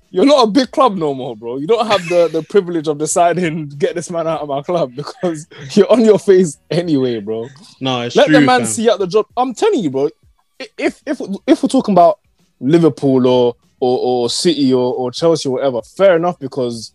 you're 0.10 0.26
not 0.26 0.44
a 0.48 0.52
big 0.52 0.72
club 0.72 0.96
no 0.96 1.14
more, 1.14 1.36
bro. 1.36 1.58
You 1.58 1.68
don't 1.68 1.86
have 1.88 2.08
the 2.10 2.28
the 2.30 2.44
privilege 2.44 2.88
of 2.88 2.98
deciding 2.98 3.70
get 3.70 3.96
this 3.96 4.10
man 4.10 4.28
out 4.28 4.42
of 4.42 4.48
my 4.50 4.62
club 4.62 4.96
because 4.96 5.48
you're 5.76 5.92
on 5.92 6.04
your 6.06 6.20
face 6.20 6.58
anyway, 6.72 7.20
bro. 7.20 7.48
No, 7.82 8.02
it's 8.02 8.16
Let 8.16 8.28
true. 8.28 8.36
the 8.40 8.42
man 8.42 8.62
fam. 8.62 8.68
see 8.68 8.90
out 8.90 9.00
the 9.00 9.08
job. 9.08 9.26
I'm 9.36 9.54
telling 9.54 9.82
you, 9.82 9.90
bro. 9.90 10.10
If 10.78 11.02
if 11.06 11.22
if 11.46 11.62
we're 11.64 11.70
talking 11.70 11.94
about 11.94 12.20
Liverpool 12.60 13.28
or 13.28 13.56
or, 13.80 14.00
or 14.00 14.30
City 14.30 14.74
or, 14.74 14.94
or 14.94 15.12
Chelsea 15.12 15.48
or 15.50 15.54
whatever, 15.54 15.82
fair 15.84 16.16
enough 16.16 16.40
because 16.40 16.94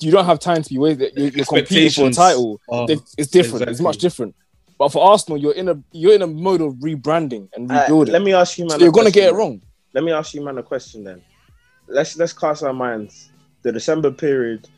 you 0.00 0.10
don't 0.10 0.24
have 0.24 0.38
time 0.38 0.62
to 0.62 0.68
be 0.70 0.78
waiting. 0.78 1.10
You're, 1.14 1.28
you're 1.28 1.44
competing 1.44 1.90
for 1.90 2.08
a 2.08 2.12
title. 2.12 2.60
are- 2.70 2.86
It's 3.18 3.28
different. 3.30 3.68
It's 3.68 3.80
much 3.80 3.98
different. 3.98 4.34
But 4.78 4.90
for 4.90 5.02
Arsenal, 5.10 5.38
you're 5.38 5.54
in 5.54 5.68
a 5.68 5.78
you're 5.92 6.14
in 6.14 6.22
a 6.22 6.26
mode 6.26 6.60
of 6.60 6.74
rebranding 6.74 7.48
and 7.54 7.70
Uh, 7.70 7.80
rebuilding. 7.82 8.12
let 8.12 8.22
me 8.22 8.32
ask 8.32 8.56
you, 8.58 8.64
man. 8.64 8.78
so 8.78 8.84
you're 8.84 8.92
gonna 8.92 9.04
question, 9.10 9.22
get 9.22 9.32
it 9.32 9.36
wrong. 9.36 9.60
Let 9.92 10.04
me 10.04 10.12
ask 10.12 10.32
you, 10.34 10.42
man, 10.44 10.56
a 10.58 10.62
question 10.62 11.02
then. 11.04 11.22
Let's 11.88 12.16
let's 12.16 12.32
cast 12.32 12.62
our 12.62 12.72
minds. 12.72 13.30
The 13.62 13.72
December 13.72 14.10
period 14.10 14.68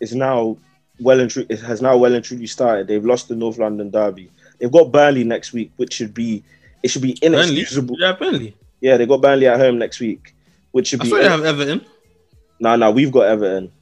is 0.00 0.14
now 0.14 0.56
well 1.00 1.20
and 1.20 1.30
truly 1.30 1.46
it 1.50 1.60
has 1.60 1.82
now 1.82 1.96
well 1.96 2.14
and 2.14 2.24
truly 2.24 2.46
started. 2.46 2.86
They've 2.88 3.04
lost 3.04 3.28
the 3.28 3.36
North 3.36 3.58
London 3.58 3.90
derby. 3.90 4.30
They've 4.58 4.70
got 4.70 4.92
Burnley 4.92 5.24
next 5.24 5.52
week, 5.52 5.72
which 5.76 5.94
should 5.94 6.14
be 6.14 6.42
it 6.82 6.88
should 6.88 7.02
be 7.02 7.16
Burnley. 7.20 7.38
inexcusable. 7.56 7.96
Yeah, 7.98 8.12
Burnley. 8.12 8.56
Yeah, 8.80 8.96
they 8.96 9.06
got 9.06 9.20
Burnley 9.20 9.46
at 9.46 9.58
home 9.58 9.78
next 9.78 10.00
week, 10.00 10.34
which 10.72 10.88
should 10.88 11.00
I 11.00 11.04
be. 11.04 11.10
thought 11.10 11.22
you 11.22 11.28
have 11.28 11.44
Everton. 11.44 11.84
No, 12.60 12.76
no, 12.76 12.90
we've 12.90 13.12
got 13.12 13.26
Everton. 13.26 13.72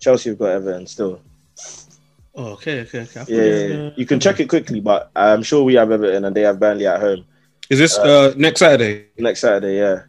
Chelsea 0.00 0.30
have 0.30 0.38
got 0.38 0.50
Everton 0.50 0.86
still. 0.86 1.20
Oh, 2.34 2.52
okay, 2.52 2.80
okay, 2.80 3.02
okay. 3.02 3.24
Yeah, 3.28 3.36
you 3.36 3.42
yeah, 3.42 3.66
yeah. 3.66 3.86
uh, 3.86 3.90
you 3.96 4.06
can 4.06 4.18
check 4.20 4.40
it 4.40 4.48
quickly, 4.48 4.80
but 4.80 5.10
I'm 5.14 5.42
sure 5.42 5.62
we 5.62 5.74
have 5.74 5.90
Everton 5.90 6.24
and 6.24 6.34
they 6.34 6.42
have 6.42 6.58
Burnley 6.58 6.86
at 6.86 7.00
home. 7.00 7.24
Is 7.70 7.78
this 7.78 7.96
uh, 7.96 8.34
next 8.36 8.58
Saturday? 8.58 9.06
next 9.16 9.40
Saturday, 9.40 9.78
yeah. 9.78 10.02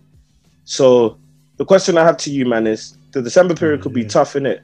So 0.65 1.17
the 1.57 1.65
question 1.65 1.97
I 1.97 2.03
have 2.03 2.17
to 2.17 2.31
you, 2.31 2.45
man, 2.45 2.67
is 2.67 2.97
the 3.11 3.21
December 3.21 3.55
period 3.55 3.81
could 3.81 3.93
be 3.93 4.01
Yeah. 4.01 4.07
tough 4.09 4.35
in 4.35 4.45
it, 4.45 4.61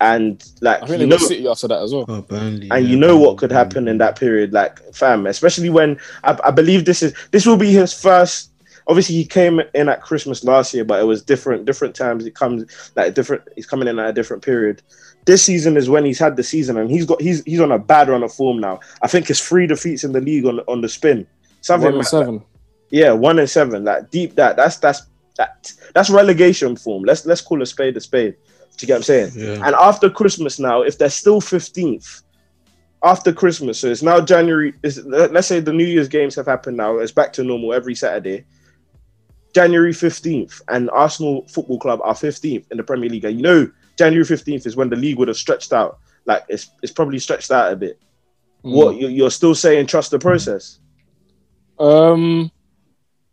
and 0.00 0.42
like 0.60 0.82
I 0.82 0.86
think 0.86 1.00
you 1.02 1.06
know, 1.06 1.16
City 1.18 1.46
after 1.46 1.68
that 1.68 1.82
as 1.82 1.92
well. 1.92 2.04
Oh, 2.08 2.22
Burnley. 2.22 2.68
and 2.70 2.84
yeah, 2.84 2.90
you 2.90 2.96
know 2.96 3.16
what 3.18 3.36
could 3.38 3.52
happen 3.52 3.84
Burnley. 3.84 3.90
in 3.92 3.98
that 3.98 4.18
period, 4.18 4.52
like 4.52 4.78
fam, 4.94 5.26
especially 5.26 5.70
when 5.70 5.98
I, 6.24 6.38
I 6.44 6.50
believe 6.50 6.84
this 6.84 7.02
is 7.02 7.14
this 7.32 7.46
will 7.46 7.56
be 7.58 7.72
his 7.72 7.92
first. 7.92 8.48
Obviously, 8.88 9.14
he 9.14 9.24
came 9.26 9.60
in 9.74 9.88
at 9.88 10.02
Christmas 10.02 10.42
last 10.42 10.74
year, 10.74 10.84
but 10.84 10.98
it 11.00 11.04
was 11.04 11.22
different. 11.22 11.64
Different 11.64 11.94
times. 11.94 12.24
It 12.26 12.34
comes 12.34 12.64
like 12.96 13.14
different. 13.14 13.42
He's 13.54 13.66
coming 13.66 13.86
in 13.86 13.98
at 14.00 14.08
a 14.08 14.12
different 14.12 14.42
period. 14.42 14.82
This 15.26 15.44
season 15.44 15.76
is 15.76 15.88
when 15.88 16.04
he's 16.04 16.18
had 16.18 16.34
the 16.34 16.42
season, 16.42 16.76
and 16.78 16.90
he's 16.90 17.04
got 17.04 17.20
he's 17.20 17.44
he's 17.44 17.60
on 17.60 17.70
a 17.70 17.78
bad 17.78 18.08
run 18.08 18.22
of 18.22 18.32
form 18.32 18.58
now. 18.58 18.80
I 19.02 19.06
think 19.06 19.28
it's 19.30 19.46
three 19.46 19.66
defeats 19.66 20.02
in 20.02 20.12
the 20.12 20.20
league 20.20 20.46
on 20.46 20.60
on 20.60 20.80
the 20.80 20.88
spin. 20.88 21.26
Something 21.60 21.84
One 21.84 21.92
and 21.92 21.98
like 21.98 22.06
seven. 22.08 22.42
yeah, 22.90 23.12
one 23.12 23.38
and 23.38 23.48
seven. 23.50 23.84
Like 23.84 24.10
deep 24.10 24.34
that. 24.36 24.56
That's 24.56 24.78
that's 24.78 25.02
that. 25.40 25.72
That's 25.94 26.10
relegation 26.10 26.76
form. 26.76 27.02
Let's 27.04 27.24
let's 27.26 27.40
call 27.40 27.62
a 27.62 27.66
spade 27.66 27.96
a 27.96 28.00
spade. 28.00 28.34
Do 28.76 28.78
you 28.80 28.86
get 28.86 28.94
what 28.94 28.96
I'm 28.98 29.02
saying? 29.12 29.30
Yeah. 29.34 29.66
And 29.66 29.74
after 29.74 30.08
Christmas 30.10 30.58
now, 30.58 30.82
if 30.82 30.94
they're 30.98 31.10
still 31.22 31.40
fifteenth, 31.40 32.22
after 33.02 33.32
Christmas, 33.32 33.78
so 33.80 33.88
it's 33.88 34.02
now 34.02 34.20
January. 34.20 34.74
Is 34.82 34.94
let's 35.36 35.48
say 35.48 35.60
the 35.60 35.72
New 35.72 35.86
Year's 35.94 36.08
games 36.08 36.34
have 36.36 36.46
happened 36.46 36.76
now. 36.76 36.98
It's 36.98 37.12
back 37.12 37.32
to 37.34 37.44
normal 37.44 37.72
every 37.74 37.94
Saturday. 37.94 38.44
January 39.54 39.92
fifteenth, 39.92 40.60
and 40.68 40.88
Arsenal 40.90 41.46
Football 41.48 41.78
Club 41.80 42.00
are 42.04 42.14
fifteenth 42.14 42.66
in 42.70 42.76
the 42.76 42.84
Premier 42.84 43.10
League. 43.10 43.24
And 43.24 43.36
you 43.36 43.42
know, 43.42 43.70
January 43.98 44.24
fifteenth 44.24 44.66
is 44.66 44.76
when 44.76 44.90
the 44.90 44.96
league 44.96 45.18
would 45.18 45.28
have 45.28 45.36
stretched 45.36 45.72
out. 45.72 45.98
Like 46.26 46.44
it's 46.48 46.70
it's 46.82 46.92
probably 46.92 47.18
stretched 47.18 47.50
out 47.50 47.72
a 47.72 47.76
bit. 47.76 47.98
Mm. 48.64 48.72
What 48.76 48.96
you- 49.00 49.08
you're 49.08 49.30
still 49.40 49.54
saying? 49.54 49.86
Trust 49.86 50.10
the 50.12 50.18
process. 50.18 50.78
Um. 51.78 52.50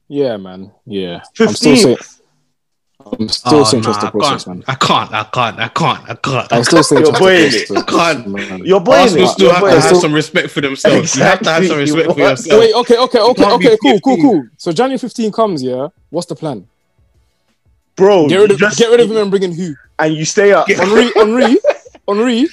Yeah, 0.08 0.38
man. 0.38 0.72
Yeah. 0.86 1.22
I'm 1.40 1.50
still 1.50 1.76
saying. 1.76 1.98
I'm 3.20 3.30
still 3.30 3.60
Oh, 3.60 3.64
saying 3.64 3.84
nah, 3.84 3.86
trust 3.92 4.02
the 4.02 4.08
I 4.08 4.10
process, 4.12 4.44
can't. 4.46 4.58
man. 4.58 4.64
I 4.68 4.76
can't. 4.76 5.12
I 5.14 5.24
can't. 5.24 5.60
I 5.60 5.68
can't. 5.70 6.10
I 6.10 6.16
can't. 6.16 6.54
I'm 6.54 6.64
still 6.64 6.84
saying 6.84 7.02
You're 7.06 7.12
trust 7.12 7.20
the 7.22 7.26
boying 7.26 7.50
process. 7.52 7.72
it. 7.72 7.78
I 7.78 8.14
can't. 8.14 8.28
man. 8.28 8.66
You're 8.66 8.80
boiling 8.82 9.02
Arsenal 9.02 9.24
it. 9.26 9.30
still 9.30 9.46
You're 9.48 9.54
have 9.56 9.64
to 9.64 9.82
have 9.82 9.92
it. 9.92 9.96
some 10.02 10.14
respect 10.14 10.50
for 10.52 10.62
themselves. 10.62 11.16
You 11.16 11.24
have 11.24 11.40
to 11.42 11.50
have 11.52 11.66
some 11.68 11.80
Exactly. 11.80 12.02
respect 12.04 12.16
for 12.18 12.22
What? 12.24 12.30
yourself. 12.32 12.60
Wait, 12.60 12.74
okay, 12.76 12.98
okay, 12.98 13.20
okay, 13.20 13.46
okay, 13.46 13.78
cool, 13.82 14.00
cool, 14.02 14.16
15. 14.16 14.22
cool. 14.22 14.48
So 14.58 14.72
January 14.74 14.98
15 14.98 15.32
comes, 15.32 15.64
yeah. 15.64 15.88
What's 16.10 16.28
the 16.28 16.36
plan? 16.36 16.68
bro. 17.96 18.28
Get 18.28 18.38
rid 18.38 18.52
of 18.52 18.58
just- 18.60 18.78
get 18.78 18.92
rid 18.92 19.00
of 19.00 19.10
him 19.10 19.18
and 19.18 19.30
bring 19.32 19.44
in 19.44 19.52
who? 19.54 19.74
and 20.00 20.14
you 20.14 20.24
stay 20.26 20.52
up. 20.54 20.70
Henri, 20.70 21.12
Henri, 21.16 21.58
Henri. 22.08 22.48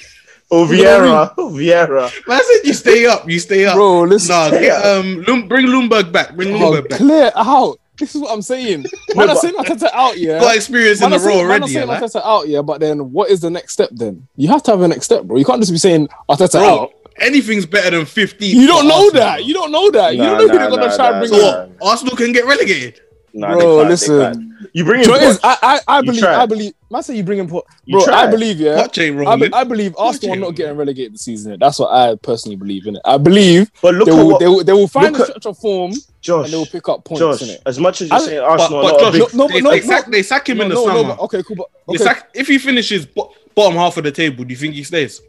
Oh, 0.51 0.65
Vieira, 0.67 1.33
oh, 1.37 1.49
Vieira. 1.49 2.11
Man 2.27 2.41
said 2.43 2.67
you 2.67 2.73
stay 2.73 3.05
up. 3.07 3.27
You 3.29 3.39
stay 3.39 3.65
up. 3.65 3.75
Bro, 3.75 4.03
listen. 4.03 4.29
Nah, 4.35 4.47
stay 4.49 4.61
get, 4.61 4.85
um, 4.85 5.23
Lum- 5.27 5.47
bring 5.47 5.65
Ljungberg 5.65 6.11
back. 6.11 6.35
Bring 6.35 6.61
Oh, 6.61 6.81
back. 6.81 6.99
clear 6.99 7.31
out. 7.35 7.79
This 7.97 8.13
is 8.13 8.21
what 8.21 8.31
I'm 8.31 8.41
saying. 8.41 8.81
Man, 9.15 9.29
I'm 9.29 9.35
but- 9.35 9.37
saying 9.39 9.55
Arteta 9.55 9.89
out, 9.93 10.17
yeah. 10.19 10.39
Got 10.39 10.55
experience 10.55 11.01
in 11.01 11.09
the 11.09 11.15
I'm 11.15 11.21
saying- 11.21 11.37
role 11.39 11.47
man, 11.47 11.63
I'm 11.63 11.67
saying 11.69 11.87
Yeah, 11.87 11.99
like. 11.99 12.15
Out, 12.23 12.47
yeah. 12.47 12.61
But 12.61 12.79
then, 12.79 13.11
what 13.11 13.29
is 13.31 13.39
the 13.39 13.49
next 13.49 13.73
step? 13.73 13.89
Then 13.91 14.27
you 14.35 14.49
have 14.49 14.61
to 14.63 14.71
have 14.71 14.81
a 14.81 14.87
next 14.87 15.05
step, 15.05 15.23
bro. 15.23 15.37
You 15.37 15.45
can't 15.45 15.61
just 15.61 15.71
be 15.71 15.77
saying 15.79 16.09
Arteta 16.29 16.51
Bro, 16.59 16.79
out. 16.81 16.91
anything's 17.19 17.65
better 17.65 17.89
than 17.97 18.05
15. 18.05 18.55
You 18.59 18.67
don't 18.67 18.87
know 18.87 19.05
Arsenal, 19.05 19.11
that. 19.21 19.45
You 19.45 19.53
don't 19.53 19.71
know 19.71 19.89
that. 19.91 20.15
you 20.15 20.21
don't 20.21 20.37
know 20.37 20.47
who 20.47 20.47
nah, 20.47 20.53
they're 20.59 20.69
gonna 20.69 20.87
nah, 20.87 20.95
try 20.95 21.09
nah, 21.09 21.19
and 21.21 21.29
bring 21.29 21.41
So 21.41 21.51
nah. 21.51 21.65
what? 21.79 21.91
Arsenal 21.91 22.15
can 22.17 22.31
get 22.33 22.45
relegated. 22.45 22.99
Nah, 23.33 23.53
Bro, 23.53 23.59
they 23.59 23.65
can't, 23.65 23.83
they 23.83 23.89
listen. 23.89 24.54
Can't. 24.75 24.77
You 24.77 24.85
bring 24.85 25.01
in 25.01 25.05
Do 25.07 25.11
you 25.13 25.17
know 25.19 25.25
what 25.25 25.31
it 25.31 25.35
is? 25.35 25.39
Poch, 25.39 25.57
I, 25.63 25.79
I, 25.87 25.97
I 25.97 26.01
believe, 26.01 26.19
try. 26.21 26.35
I 26.35 26.45
believe. 26.45 26.73
Man, 26.89 27.03
say 27.03 27.15
you 27.17 27.23
bring 27.23 27.39
in, 27.39 27.47
Port, 27.47 27.65
You 27.85 28.03
bro. 28.03 28.13
I 28.13 28.27
believe, 28.27 28.59
yeah. 28.59 28.75
Watch 28.77 28.97
ain't 28.99 29.27
I, 29.27 29.35
be, 29.37 29.53
I 29.53 29.63
believe 29.63 29.95
Arsenal 29.97 30.35
are 30.35 30.39
not 30.39 30.55
getting 30.55 30.77
relegated 30.77 31.13
this 31.13 31.21
season. 31.21 31.57
That's 31.59 31.79
what 31.79 31.91
I 31.91 32.15
personally 32.15 32.55
believe 32.57 32.85
in 32.87 32.95
it. 32.97 33.01
I 33.05 33.17
believe 33.17 33.71
but 33.81 33.95
look 33.95 34.05
they 34.07 34.11
will, 34.11 34.27
what 34.27 34.39
they 34.39 34.47
will, 34.47 34.63
they 34.63 34.73
will 34.73 34.87
find 34.87 35.13
look 35.13 35.19
a 35.19 35.23
at- 35.23 35.29
stretch 35.29 35.45
of 35.45 35.57
form 35.57 35.93
Josh. 36.21 36.45
and 36.45 36.53
they 36.53 36.57
will 36.57 36.65
pick 36.65 36.87
up 36.89 37.03
points 37.05 37.19
Josh, 37.19 37.41
in 37.41 37.49
it. 37.49 37.61
as 37.65 37.79
much 37.79 38.01
as 38.01 38.09
you're 38.09 38.17
I- 38.17 38.19
saying 38.21 38.39
But, 38.41 38.49
Arsenal 38.49 38.81
but 38.81 38.87
are 38.87 38.91
not 38.91 38.99
Josh, 39.13 39.13
big, 39.31 39.37
No, 39.37 39.47
they, 39.47 39.61
no, 39.61 39.71
they, 39.71 39.79
no. 39.79 39.85
sack, 39.85 40.05
they 40.07 40.23
sack 40.23 40.49
him 40.49 40.57
No, 40.57 40.63
in 40.63 40.69
the 40.69 40.75
no, 40.75 40.85
no, 40.85 40.87
summer. 41.01 41.15
but- 41.15 41.23
okay, 41.23 41.43
cool. 41.43 41.55
But, 41.55 41.67
okay, 41.89 42.03
sack- 42.03 42.29
if 42.33 42.47
he 42.47 42.57
finishes 42.57 43.05
bo- 43.05 43.33
bottom 43.55 43.75
half 43.77 43.97
of 43.97 44.03
the 44.03 44.11
table, 44.11 44.43
do 44.43 44.49
you 44.51 44.57
think 44.57 44.73
he 44.75 44.83
stays? 44.83 45.21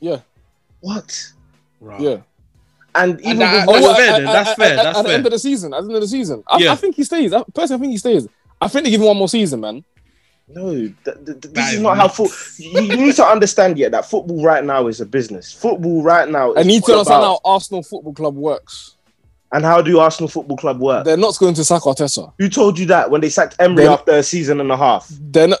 yeah, 0.00 0.18
what? 0.80 1.32
yeah. 1.98 2.18
And 2.96 3.20
even 3.22 3.38
that- 3.38 3.66
with 3.66 3.76
That's 3.82 3.86
Oh, 3.86 3.94
fair 3.94 4.08
at- 4.08 4.18
then, 4.18 4.26
at- 4.28 4.32
that's 4.32 4.50
at- 4.50 4.56
fair, 4.56 4.78
At, 4.78 4.82
that's 4.84 4.98
at 4.98 5.04
the 5.06 5.14
end 5.14 5.26
of 5.26 5.32
the 5.32 5.38
season, 5.38 5.74
at 5.74 5.80
the 5.80 5.86
end 5.86 5.94
of 5.96 6.00
the 6.02 6.08
season, 6.08 6.44
I, 6.46 6.58
Yeah. 6.58 6.72
I 6.72 6.76
think 6.76 6.94
he 6.96 7.02
stays. 7.04 7.32
I, 7.32 7.42
personally, 7.54 7.78
I 7.78 7.80
think 7.80 7.90
he 7.92 7.98
stays. 7.98 8.28
I 8.64 8.68
think 8.68 8.84
they 8.84 8.90
give 8.90 9.00
him 9.00 9.06
one 9.06 9.16
more 9.16 9.28
season, 9.28 9.60
man. 9.60 9.84
no, 10.48 10.72
th- 10.72 10.94
th- 11.04 11.24
th- 11.26 11.40
this 11.54 11.68
is 11.68 11.74
is 11.74 11.80
not 11.80 11.96
how 11.96 12.08
football. 12.08 12.36
You, 12.58 12.80
you 12.82 12.96
need 12.96 13.14
to 13.16 13.24
understand, 13.24 13.78
yet 13.78 13.92
that 13.92 14.06
football 14.06 14.42
right 14.42 14.64
now 14.64 14.86
is 14.88 15.00
a 15.00 15.06
business. 15.06 15.52
Football 15.52 16.02
right 16.02 16.28
now. 16.28 16.52
Is 16.52 16.58
I 16.64 16.68
need 16.68 16.82
to 16.84 16.92
understand 16.92 17.20
about- 17.20 17.40
how 17.44 17.52
Arsenal 17.52 17.82
Football 17.82 18.14
Club 18.14 18.34
works. 18.36 18.96
And 19.52 19.64
how 19.64 19.80
do 19.82 19.98
Arsenal 20.00 20.28
Football 20.28 20.56
Club 20.56 20.80
work? 20.80 21.04
They're 21.04 21.16
not 21.16 21.38
going 21.38 21.54
to 21.54 21.64
sack 21.64 21.82
Arteta. 21.82 22.32
Who 22.38 22.48
told 22.48 22.76
you 22.78 22.86
that 22.86 23.10
when 23.10 23.20
they 23.20 23.28
sacked 23.28 23.54
Emery 23.60 23.84
Then- 23.84 23.92
after 23.92 24.12
a 24.12 24.22
season 24.22 24.60
and 24.60 24.72
a 24.72 24.76
half? 24.76 25.06
They're 25.10 25.48
not. 25.48 25.60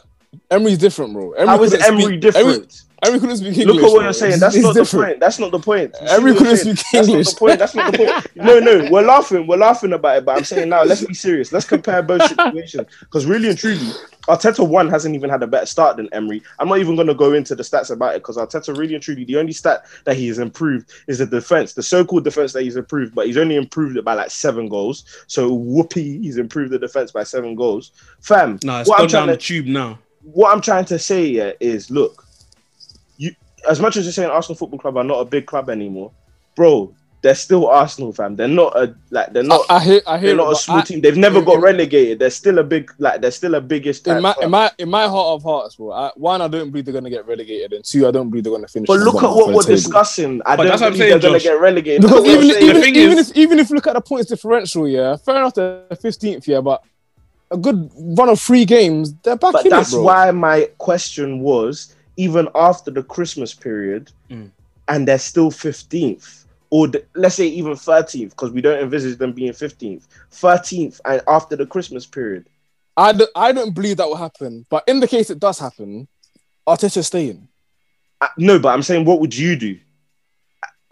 Emery's 0.50 0.78
different, 0.78 1.12
bro. 1.12 1.32
Emery 1.32 1.46
How 1.56 1.62
is 1.62 1.74
Emery 1.74 2.02
speak- 2.04 2.20
different? 2.20 2.46
Emery, 2.46 2.66
Emery 3.04 3.20
couldn't 3.20 3.36
speak 3.38 3.58
English. 3.58 3.66
Look 3.66 3.84
at 3.84 3.92
what 3.92 3.94
bro. 3.94 4.02
you're 4.04 4.12
saying. 4.12 4.40
That's 4.40 4.54
it's 4.56 4.64
not 4.64 4.74
different. 4.74 5.04
the 5.06 5.06
point. 5.12 5.20
That's 5.20 5.38
not 5.38 5.50
the 5.52 5.58
point. 5.58 5.94
You 6.00 6.08
see 6.08 6.14
Emery 6.14 6.32
what 6.32 6.38
I'm 6.42 6.46
couldn't 6.46 6.56
saying? 6.56 6.76
speak 6.76 6.86
That's 6.92 7.08
English. 7.08 7.26
not 7.26 7.26
the 7.26 7.38
point. 7.38 7.58
That's 7.58 7.74
not 7.74 7.92
the 7.92 7.98
point. 7.98 8.26
No, 8.36 8.58
no, 8.60 8.88
we're 8.90 9.02
laughing. 9.02 9.46
We're 9.46 9.56
laughing 9.56 9.92
about 9.92 10.18
it, 10.18 10.24
but 10.24 10.36
I'm 10.36 10.44
saying 10.44 10.68
now, 10.68 10.82
let's 10.84 11.04
be 11.04 11.14
serious. 11.14 11.52
Let's 11.52 11.66
compare 11.66 12.02
both 12.02 12.22
situations 12.28 12.86
because 13.00 13.26
really 13.26 13.48
and 13.50 13.58
truly, 13.58 13.88
Arteta 14.28 14.66
one 14.66 14.88
hasn't 14.88 15.14
even 15.14 15.30
had 15.30 15.42
a 15.42 15.46
better 15.46 15.66
start 15.66 15.96
than 15.96 16.08
Emery. 16.12 16.42
I'm 16.58 16.68
not 16.68 16.78
even 16.78 16.94
going 16.96 17.06
to 17.08 17.14
go 17.14 17.32
into 17.34 17.54
the 17.54 17.62
stats 17.62 17.90
about 17.90 18.14
it 18.14 18.18
because 18.22 18.36
Arteta 18.36 18.76
really 18.76 18.94
and 18.94 19.02
truly, 19.02 19.24
the 19.24 19.36
only 19.36 19.52
stat 19.52 19.84
that 20.04 20.16
he 20.16 20.28
has 20.28 20.38
improved 20.38 20.90
is 21.06 21.18
the 21.18 21.26
defense, 21.26 21.74
the 21.74 21.82
so-called 21.82 22.24
defense 22.24 22.52
that 22.54 22.62
he's 22.62 22.76
improved, 22.76 23.14
but 23.14 23.26
he's 23.26 23.36
only 23.36 23.56
improved 23.56 23.96
it 23.96 24.04
by 24.04 24.14
like 24.14 24.30
seven 24.30 24.68
goals. 24.68 25.04
So 25.26 25.52
whoopee, 25.52 26.18
he's 26.20 26.38
improved 26.38 26.72
the 26.72 26.78
defense 26.78 27.12
by 27.12 27.22
seven 27.24 27.54
goals. 27.54 27.92
Fam, 28.20 28.58
No, 28.62 28.80
it's 28.80 28.88
what 28.88 28.96
gone 28.98 29.04
I'm 29.04 29.08
trying 29.10 29.26
down 29.26 29.28
to 29.28 29.32
the 29.34 29.38
tube 29.42 29.66
now. 29.66 29.98
what 30.22 30.52
I'm 30.54 30.60
trying 30.60 30.84
to 30.86 30.98
say 30.98 31.28
here 31.30 31.54
is 31.60 31.90
look, 31.90 32.20
you 32.20 32.23
as 33.68 33.80
much 33.80 33.96
as 33.96 34.04
you're 34.04 34.12
saying 34.12 34.30
Arsenal 34.30 34.56
Football 34.56 34.78
Club 34.78 34.96
are 34.96 35.04
not 35.04 35.18
a 35.20 35.24
big 35.24 35.46
club 35.46 35.70
anymore, 35.70 36.10
bro, 36.56 36.94
they're 37.22 37.34
still 37.34 37.66
Arsenal 37.68 38.12
fam. 38.12 38.36
They're 38.36 38.46
not 38.48 38.76
a 38.76 38.94
like 39.10 39.32
they're 39.32 39.42
not 39.42 39.62
I, 39.70 39.76
I 39.76 39.80
hear. 39.80 40.00
I 40.06 40.18
hear. 40.18 40.26
they're 40.26 40.34
it, 40.34 40.36
not 40.36 40.52
a 40.52 40.56
small 40.56 40.76
I- 40.78 40.82
team. 40.82 41.00
They've 41.00 41.16
never 41.16 41.38
in- 41.38 41.44
got 41.46 41.62
relegated. 41.62 42.18
They're 42.18 42.28
still 42.28 42.58
a 42.58 42.62
big 42.62 42.92
like 42.98 43.22
they're 43.22 43.30
still 43.30 43.54
a 43.54 43.62
biggest 43.62 44.06
in 44.06 44.20
my 44.20 44.34
club. 44.34 44.44
in 44.44 44.50
my 44.50 44.70
in 44.78 44.90
my 44.90 45.06
heart 45.08 45.28
of 45.36 45.42
hearts, 45.42 45.76
bro. 45.76 45.90
I, 45.92 46.10
one, 46.16 46.42
I 46.42 46.48
don't 46.48 46.70
believe 46.70 46.84
they're 46.84 46.92
gonna 46.92 47.08
get 47.08 47.26
relegated, 47.26 47.72
and 47.72 47.82
two, 47.82 48.06
I 48.06 48.10
don't 48.10 48.28
believe 48.28 48.44
they're 48.44 48.52
gonna 48.52 48.68
finish. 48.68 48.88
But 48.88 49.00
look 49.00 49.22
at 49.22 49.30
what 49.30 49.46
we're 49.54 49.62
table. 49.62 49.74
discussing. 49.76 50.42
I 50.44 50.54
But 50.54 50.64
don't 50.64 50.66
that's 50.72 50.80
what 50.82 50.86
I'm 50.88 50.92
believe 50.92 51.08
saying, 51.08 51.20
they're 51.20 51.30
gonna 51.30 51.40
get 51.42 51.60
relegated. 51.60 52.02
Because 52.02 52.24
That's 52.24 52.34
even 52.34 52.50
I'm 52.56 52.76
even, 52.76 52.96
even 52.96 53.18
is- 53.18 53.30
if 53.30 53.36
even 53.38 53.58
if 53.58 53.70
you 53.70 53.76
look 53.76 53.86
at 53.86 53.94
the 53.94 54.02
points 54.02 54.28
differential, 54.28 54.86
yeah, 54.86 55.16
fair 55.16 55.36
enough, 55.36 55.54
they're 55.54 55.80
fifteenth, 55.98 56.46
yeah, 56.46 56.60
but 56.60 56.82
a 57.50 57.56
good 57.56 57.90
run 58.18 58.28
of 58.28 58.38
three 58.38 58.66
games, 58.66 59.14
they're 59.22 59.36
back 59.36 59.52
but 59.54 59.64
in 59.64 59.70
that's 59.70 59.92
it, 59.94 59.96
bro. 59.96 60.02
why 60.04 60.30
my 60.30 60.68
question 60.76 61.40
was 61.40 61.94
even 62.16 62.48
after 62.54 62.90
the 62.90 63.02
Christmas 63.02 63.52
period, 63.54 64.12
Mm. 64.30 64.50
and 64.88 65.08
they're 65.08 65.18
still 65.18 65.50
15th, 65.50 66.44
or 66.70 66.88
the, 66.88 67.04
let's 67.14 67.34
say 67.36 67.46
even 67.46 67.72
13th, 67.74 68.30
because 68.30 68.50
we 68.52 68.60
don't 68.60 68.78
envisage 68.80 69.18
them 69.18 69.32
being 69.32 69.52
15th, 69.52 70.06
13th, 70.32 71.00
and 71.04 71.20
after 71.28 71.56
the 71.56 71.66
Christmas 71.66 72.06
period. 72.06 72.46
I 72.96 73.12
don't, 73.12 73.30
I 73.34 73.52
don't 73.52 73.74
believe 73.74 73.96
that 73.96 74.06
will 74.08 74.16
happen. 74.16 74.64
But 74.70 74.84
in 74.86 75.00
the 75.00 75.08
case 75.08 75.28
it 75.30 75.40
does 75.40 75.58
happen, 75.58 76.06
Arteta's 76.66 77.06
staying. 77.08 77.48
Uh, 78.20 78.28
no, 78.38 78.58
but 78.58 78.68
I'm 78.68 78.82
saying, 78.82 79.04
what 79.04 79.20
would 79.20 79.36
you 79.36 79.56
do? 79.56 79.78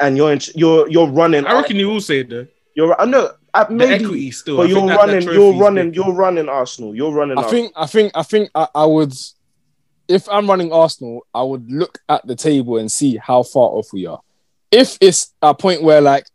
And 0.00 0.16
you're 0.16 0.32
in, 0.32 0.40
you're 0.56 0.88
you're 0.90 1.06
running. 1.06 1.46
I 1.46 1.52
reckon 1.54 1.76
you 1.76 1.88
will 1.88 2.00
say 2.00 2.24
that. 2.24 2.48
You're 2.74 3.00
I 3.00 3.04
know 3.04 3.30
uh, 3.54 3.64
The 3.64 3.74
maybe, 3.74 4.04
equity 4.04 4.30
still. 4.32 4.56
but 4.56 4.66
I 4.66 4.70
you're 4.70 4.80
that- 4.80 4.86
that 4.88 4.96
running. 4.96 5.22
You're 5.28 5.52
running. 5.54 5.86
big. 5.90 5.96
You're 5.96 6.12
running 6.12 6.48
Arsenal. 6.48 6.92
You're 6.94 7.12
running. 7.12 7.38
I 7.38 7.42
Arsenal. 7.42 7.62
think 7.62 7.72
I 7.76 7.86
think 7.86 8.12
I 8.16 8.22
think 8.24 8.50
I, 8.54 8.66
I 8.74 8.84
would 8.84 9.14
if 10.12 10.28
I'm 10.28 10.48
running 10.48 10.72
Arsenal, 10.72 11.26
I 11.34 11.42
would 11.42 11.70
look 11.70 11.98
at 12.08 12.26
the 12.26 12.36
table 12.36 12.76
and 12.76 12.92
see 12.92 13.16
how 13.16 13.42
far 13.42 13.70
off 13.70 13.92
we 13.92 14.06
are. 14.06 14.20
If 14.70 14.98
it's 15.00 15.32
a 15.40 15.54
point 15.54 15.82
where 15.82 16.00
like 16.00 16.26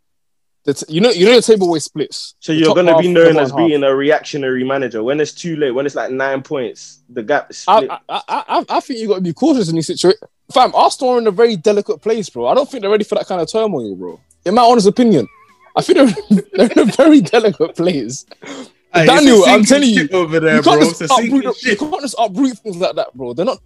the 0.64 0.74
t- 0.74 0.92
you 0.92 1.00
know 1.00 1.10
you 1.10 1.26
know 1.26 1.36
the 1.36 1.42
table 1.42 1.66
always 1.66 1.84
splits. 1.84 2.34
So 2.40 2.52
you're 2.52 2.74
going 2.74 2.86
to 2.86 2.98
be 2.98 3.08
known 3.08 3.38
as 3.38 3.50
half. 3.50 3.56
being 3.56 3.82
a 3.82 3.94
reactionary 3.94 4.64
manager 4.64 5.02
when 5.02 5.20
it's 5.20 5.32
too 5.32 5.56
late. 5.56 5.70
When 5.70 5.86
it's 5.86 5.94
like 5.94 6.10
nine 6.10 6.42
points, 6.42 7.00
the 7.08 7.22
gap 7.22 7.50
is 7.50 7.64
I, 7.66 7.76
split. 7.76 7.90
I, 7.90 8.00
I, 8.08 8.22
I, 8.28 8.64
I 8.68 8.80
think 8.80 9.00
you 9.00 9.08
got 9.08 9.16
to 9.16 9.20
be 9.20 9.32
cautious 9.32 9.68
in 9.68 9.76
these 9.76 9.86
situations. 9.86 10.22
Fam, 10.52 10.74
Arsenal 10.74 11.14
are 11.14 11.18
in 11.18 11.26
a 11.26 11.30
very 11.30 11.56
delicate 11.56 12.02
place, 12.02 12.28
bro. 12.28 12.46
I 12.46 12.54
don't 12.54 12.68
think 12.70 12.82
they're 12.82 12.90
ready 12.90 13.04
for 13.04 13.14
that 13.14 13.26
kind 13.26 13.40
of 13.40 13.50
turmoil, 13.50 13.94
bro. 13.94 14.20
In 14.44 14.54
my 14.54 14.62
honest 14.62 14.86
opinion, 14.86 15.26
I 15.76 15.82
think 15.82 15.98
they're, 15.98 16.42
they're 16.52 16.72
in 16.72 16.88
a 16.88 16.92
very 16.92 17.20
delicate 17.20 17.76
place. 17.76 18.26
Hey, 18.94 19.06
Daniel, 19.06 19.44
I'm 19.46 19.64
telling 19.64 19.90
you, 19.90 20.08
over 20.12 20.40
there, 20.40 20.56
you 20.56 20.62
bro. 20.62 20.78
can't, 20.78 20.82
a 20.82 20.98
just 20.98 21.12
uproot, 21.12 21.62
you 21.62 21.76
can't 21.76 22.00
just 22.00 22.14
uproot 22.18 22.58
things 22.58 22.76
like 22.76 22.96
that, 22.96 23.14
bro. 23.14 23.34
They're 23.34 23.44
not. 23.44 23.60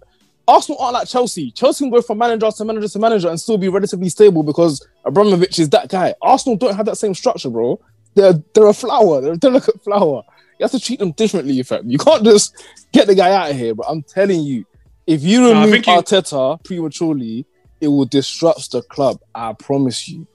Arsenal 0.45 0.79
aren't 0.81 0.95
like 0.95 1.07
Chelsea. 1.07 1.51
Chelsea 1.51 1.85
can 1.85 1.89
go 1.91 2.01
from 2.01 2.17
manager 2.17 2.51
to 2.51 2.65
manager 2.65 2.87
to 2.89 2.99
manager 2.99 3.29
and 3.29 3.39
still 3.39 3.57
be 3.57 3.69
relatively 3.69 4.09
stable 4.09 4.43
because 4.43 4.85
Abramovich 5.05 5.57
is 5.59 5.69
that 5.69 5.87
guy. 5.87 6.13
Arsenal 6.21 6.57
don't 6.57 6.75
have 6.75 6.85
that 6.85 6.97
same 6.97 7.13
structure, 7.13 7.49
bro. 7.49 7.79
They're 8.15 8.33
they're 8.53 8.67
a 8.67 8.73
flower. 8.73 9.21
They're 9.21 9.33
a 9.33 9.37
delicate 9.37 9.81
flower. 9.81 10.23
You 10.59 10.63
have 10.65 10.71
to 10.71 10.79
treat 10.79 10.99
them 10.99 11.11
differently, 11.13 11.63
fam. 11.63 11.89
You 11.89 11.97
can't 11.97 12.23
just 12.25 12.61
get 12.91 13.07
the 13.07 13.15
guy 13.15 13.31
out 13.31 13.51
of 13.51 13.57
here. 13.57 13.73
But 13.73 13.85
I'm 13.87 14.03
telling 14.03 14.41
you, 14.41 14.65
if 15.07 15.23
you 15.23 15.47
I 15.49 15.63
remove 15.63 15.75
you- 15.75 15.81
Arteta 15.93 16.61
prematurely, 16.65 17.45
it 17.79 17.87
will 17.87 18.05
disrupt 18.05 18.71
the 18.71 18.81
club. 18.81 19.19
I 19.33 19.53
promise 19.53 20.09
you. 20.09 20.27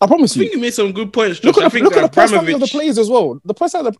I 0.00 0.06
promise 0.06 0.34
I 0.36 0.40
you. 0.40 0.42
I 0.42 0.44
think 0.46 0.54
you 0.56 0.60
made 0.62 0.74
some 0.74 0.92
good 0.92 1.12
points, 1.12 1.38
Josh. 1.40 1.44
Look 1.44 1.58
at 1.58 1.64
the, 1.64 1.70
think 1.70 1.84
look 1.84 1.96
at 1.96 2.02
the 2.02 2.08
personality 2.08 2.52
of 2.54 2.60
the 2.60 2.66
players 2.66 2.96
as 2.98 3.10
well. 3.10 3.40
The 3.44 3.54
personality, 3.54 3.98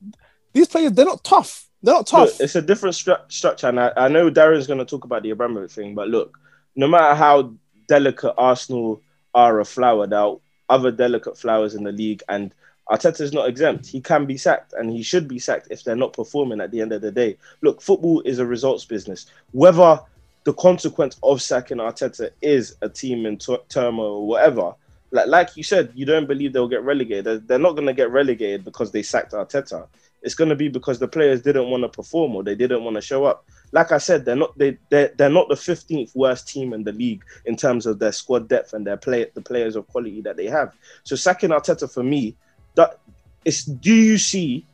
these 0.52 0.68
players, 0.68 0.92
they're 0.92 1.04
not 1.04 1.24
tough. 1.24 1.68
They're 1.82 1.94
not 1.94 2.06
tough. 2.06 2.28
Look, 2.28 2.40
it's 2.40 2.56
a 2.56 2.62
different 2.62 2.94
stru- 2.94 3.30
structure, 3.30 3.68
and 3.68 3.80
I, 3.80 3.92
I 3.96 4.08
know 4.08 4.30
Darren's 4.30 4.66
going 4.66 4.78
to 4.78 4.84
talk 4.84 5.04
about 5.04 5.22
the 5.22 5.30
Abramovich 5.30 5.72
thing, 5.72 5.94
but 5.94 6.08
look, 6.08 6.38
no 6.76 6.86
matter 6.86 7.14
how 7.14 7.52
delicate 7.88 8.34
Arsenal 8.36 9.00
are 9.34 9.60
a 9.60 9.64
flower, 9.64 10.06
there 10.06 10.18
are 10.18 10.36
other 10.68 10.90
delicate 10.90 11.38
flowers 11.38 11.74
in 11.74 11.84
the 11.84 11.92
league, 11.92 12.22
and 12.28 12.52
Arteta's 12.90 13.32
not 13.32 13.48
exempt. 13.48 13.86
He 13.86 14.00
can 14.00 14.26
be 14.26 14.36
sacked, 14.36 14.72
and 14.72 14.90
he 14.90 15.02
should 15.02 15.28
be 15.28 15.38
sacked 15.38 15.68
if 15.70 15.84
they're 15.84 15.96
not 15.96 16.12
performing 16.12 16.60
at 16.60 16.70
the 16.70 16.80
end 16.80 16.92
of 16.92 17.00
the 17.00 17.12
day. 17.12 17.36
Look, 17.62 17.80
football 17.80 18.20
is 18.22 18.38
a 18.38 18.46
results 18.46 18.84
business. 18.84 19.26
Whether 19.52 20.00
the 20.44 20.52
consequence 20.54 21.18
of 21.22 21.40
sacking 21.40 21.78
Arteta 21.78 22.30
is 22.42 22.76
a 22.82 22.88
team 22.88 23.26
in 23.26 23.36
t- 23.38 23.56
turmoil 23.68 24.22
or 24.22 24.26
whatever, 24.26 24.74
like 25.12 25.28
like 25.28 25.56
you 25.56 25.62
said, 25.62 25.92
you 25.94 26.04
don't 26.04 26.26
believe 26.26 26.52
they'll 26.52 26.68
get 26.68 26.82
relegated. 26.82 27.24
They're, 27.24 27.38
they're 27.38 27.58
not 27.58 27.72
going 27.72 27.86
to 27.86 27.92
get 27.92 28.10
relegated 28.10 28.64
because 28.64 28.90
they 28.92 29.02
sacked 29.02 29.32
Arteta 29.32 29.86
it's 30.22 30.34
going 30.34 30.50
to 30.50 30.56
be 30.56 30.68
because 30.68 30.98
the 30.98 31.08
players 31.08 31.42
didn't 31.42 31.70
want 31.70 31.82
to 31.82 31.88
perform 31.88 32.36
or 32.36 32.42
they 32.42 32.54
didn't 32.54 32.84
want 32.84 32.96
to 32.96 33.00
show 33.00 33.24
up. 33.24 33.44
Like 33.72 33.92
I 33.92 33.98
said, 33.98 34.24
they're 34.24 34.36
not 34.36 34.56
they 34.58 34.78
they're, 34.90 35.12
they're 35.16 35.30
not 35.30 35.48
the 35.48 35.54
15th 35.54 36.14
worst 36.14 36.48
team 36.48 36.72
in 36.72 36.84
the 36.84 36.92
league 36.92 37.22
in 37.46 37.56
terms 37.56 37.86
of 37.86 37.98
their 37.98 38.12
squad 38.12 38.48
depth 38.48 38.72
and 38.72 38.86
their 38.86 38.96
play 38.96 39.30
the 39.34 39.40
players 39.40 39.76
of 39.76 39.86
quality 39.88 40.20
that 40.22 40.36
they 40.36 40.46
have. 40.46 40.74
So 41.04 41.16
sacking 41.16 41.50
Arteta 41.50 41.92
for 41.92 42.02
me, 42.02 42.36
that 42.74 42.98
is 43.44 43.64
do 43.64 43.94
you 43.94 44.18
see 44.18 44.66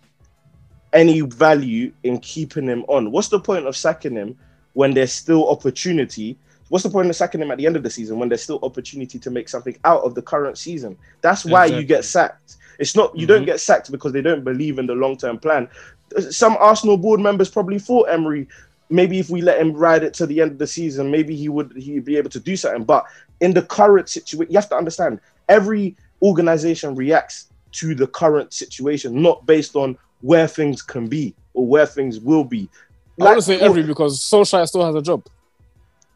any 0.93 1.21
value 1.21 1.93
in 2.03 2.19
keeping 2.19 2.67
him 2.67 2.85
on? 2.89 3.13
What's 3.13 3.29
the 3.29 3.41
point 3.41 3.67
of 3.67 3.77
sacking 3.77 4.15
him 4.15 4.39
when 4.73 4.95
there's 4.95 5.13
still 5.13 5.49
opportunity? 5.49 6.39
What's 6.69 6.83
the 6.83 6.91
point 6.91 7.09
of 7.09 7.15
sacking 7.15 7.43
him 7.43 7.51
at 7.51 7.59
the 7.59 7.67
end 7.67 7.77
of 7.77 7.83
the 7.83 7.91
season 7.91 8.19
when 8.19 8.29
there's 8.29 8.43
still 8.43 8.59
opportunity 8.63 9.19
to 9.21 9.31
make 9.31 9.49
something 9.49 9.77
out 9.85 10.03
of 10.03 10.15
the 10.15 10.23
current 10.23 10.59
season? 10.59 10.97
That's 11.21 11.45
why 11.45 11.67
you 11.67 11.85
get 11.85 12.05
sacked. 12.05 12.57
It's 12.79 12.97
not 12.97 13.17
you 13.17 13.27
Mhm. 13.27 13.29
don't 13.29 13.45
get 13.47 13.61
sacked 13.61 13.91
because 13.91 14.13
they 14.13 14.23
don't 14.23 14.45
believe 14.45 14.79
in 14.79 14.87
the 14.87 14.95
long 14.95 15.17
term 15.17 15.39
plan. 15.39 15.69
Some 16.31 16.57
Arsenal 16.59 16.97
board 16.97 17.21
members 17.21 17.51
probably 17.51 17.79
thought 17.79 18.09
Emery 18.09 18.47
maybe 18.91 19.19
if 19.19 19.31
we 19.31 19.41
let 19.41 19.61
him 19.61 19.73
ride 19.73 20.03
it 20.03 20.15
to 20.15 20.27
the 20.27 20.41
end 20.41 20.53
of 20.53 20.59
the 20.59 20.67
season, 20.67 21.11
maybe 21.11 21.35
he 21.35 21.49
would 21.49 21.73
he'd 21.77 22.05
be 22.05 22.17
able 22.17 22.31
to 22.31 22.41
do 22.41 22.57
something. 22.57 22.85
But 22.85 23.05
in 23.41 23.53
the 23.53 23.63
current 23.63 24.09
situation, 24.09 24.53
you 24.53 24.59
have 24.59 24.69
to 24.69 24.77
understand 24.77 25.21
every 25.49 25.97
organization 26.23 26.95
reacts 26.95 27.47
to 27.73 27.95
the 27.95 28.07
current 28.07 28.53
situation, 28.53 29.21
not 29.21 29.45
based 29.47 29.77
on 29.77 29.99
where 30.23 30.47
things 30.47 30.83
can 30.83 31.07
be 31.07 31.35
or 31.55 31.67
where 31.67 31.87
things 31.87 32.21
will 32.21 32.45
be. 32.45 32.69
I 33.21 33.25
want 33.25 33.39
to 33.39 33.43
say 33.43 33.61
every 33.61 33.83
because 33.83 34.21
Solskjaer 34.21 34.67
still 34.67 34.85
has 34.85 34.95
a 34.95 35.03
job. 35.03 35.25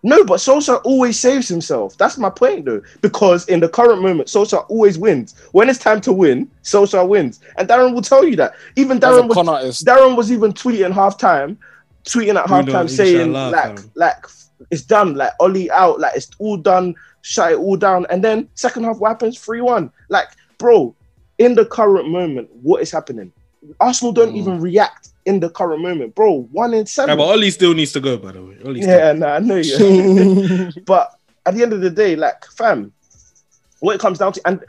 No, 0.03 0.25
but 0.25 0.41
Sosa 0.41 0.77
always 0.79 1.21
saves 1.21 1.47
himself. 1.49 1.97
That's 1.99 2.17
my 2.17 2.31
point, 2.31 2.65
though. 2.65 2.81
Because 3.03 3.47
in 3.49 3.61
the 3.61 3.69
current 3.69 4.01
moment, 4.01 4.29
Sosa 4.31 4.59
always 4.61 4.99
wins. 4.99 5.35
When 5.53 5.69
it's 5.69 5.79
time 5.79 6.01
to 6.03 6.13
win, 6.13 6.51
Sosa 6.63 7.05
wins, 7.05 7.41
and 7.59 7.69
Darren 7.69 7.93
will 7.93 8.01
tell 8.03 8.25
you 8.25 8.37
that. 8.37 8.55
Even 8.77 8.99
Darren 8.99 9.29
was 9.29 9.37
artist. 9.37 9.85
Darren 9.85 10.17
was 10.17 10.33
even 10.33 10.53
tweeting 10.53 10.93
halftime, 10.93 11.57
tweeting 12.05 12.37
at 12.37 12.47
Bruno, 12.47 12.73
halftime 12.73 12.89
saying 12.89 13.29
inshallah, 13.29 13.51
like 13.51 13.79
fam. 13.79 13.91
like 13.95 14.25
it's 14.71 14.83
done, 14.83 15.15
like 15.15 15.33
Ollie 15.39 15.71
out, 15.71 16.01
like 16.01 16.17
it's 16.17 16.31
all 16.39 16.57
done, 16.57 16.95
shut 17.23 17.53
it 17.53 17.59
all 17.59 17.77
down, 17.77 18.07
and 18.09 18.25
then 18.25 18.49
second 18.55 18.85
half 18.85 18.99
what 18.99 19.09
happens? 19.09 19.39
Three 19.39 19.61
one. 19.61 19.91
Like, 20.09 20.29
bro, 20.59 20.95
in 21.39 21.55
the 21.55 21.67
current 21.67 22.09
moment, 22.09 22.49
what 22.63 22.81
is 22.81 22.91
happening? 22.91 23.33
Arsenal 23.81 24.13
don't 24.13 24.33
Mm. 24.33 24.39
even 24.39 24.61
react 24.61 25.11
in 25.27 25.41
the 25.41 25.51
current 25.51 25.83
moment, 25.83 26.15
bro. 26.15 26.43
One 26.53 26.75
in 26.75 26.87
seven. 26.87 27.11
Yeah, 27.11 27.17
but 27.25 27.31
Ollie 27.31 27.51
still 27.51 27.75
needs 27.75 27.93
to 27.93 28.01
go, 28.01 28.17
by 28.17 28.33
the 28.33 28.43
way. 28.43 28.57
Ollie 28.65 28.83
still- 28.83 28.99
yeah, 28.99 29.13
nah, 29.13 29.35
I 29.35 29.39
know 29.39 29.57
you. 29.57 30.71
but 30.87 31.13
at 31.47 31.55
the 31.55 31.63
end 31.63 31.73
of 31.73 31.81
the 31.81 31.91
day, 31.91 32.17
like, 32.17 32.45
fam, 32.47 32.93
what 33.81 33.95
it 33.95 34.01
comes 34.01 34.19
down 34.19 34.33
to, 34.33 34.41
and 34.47 34.65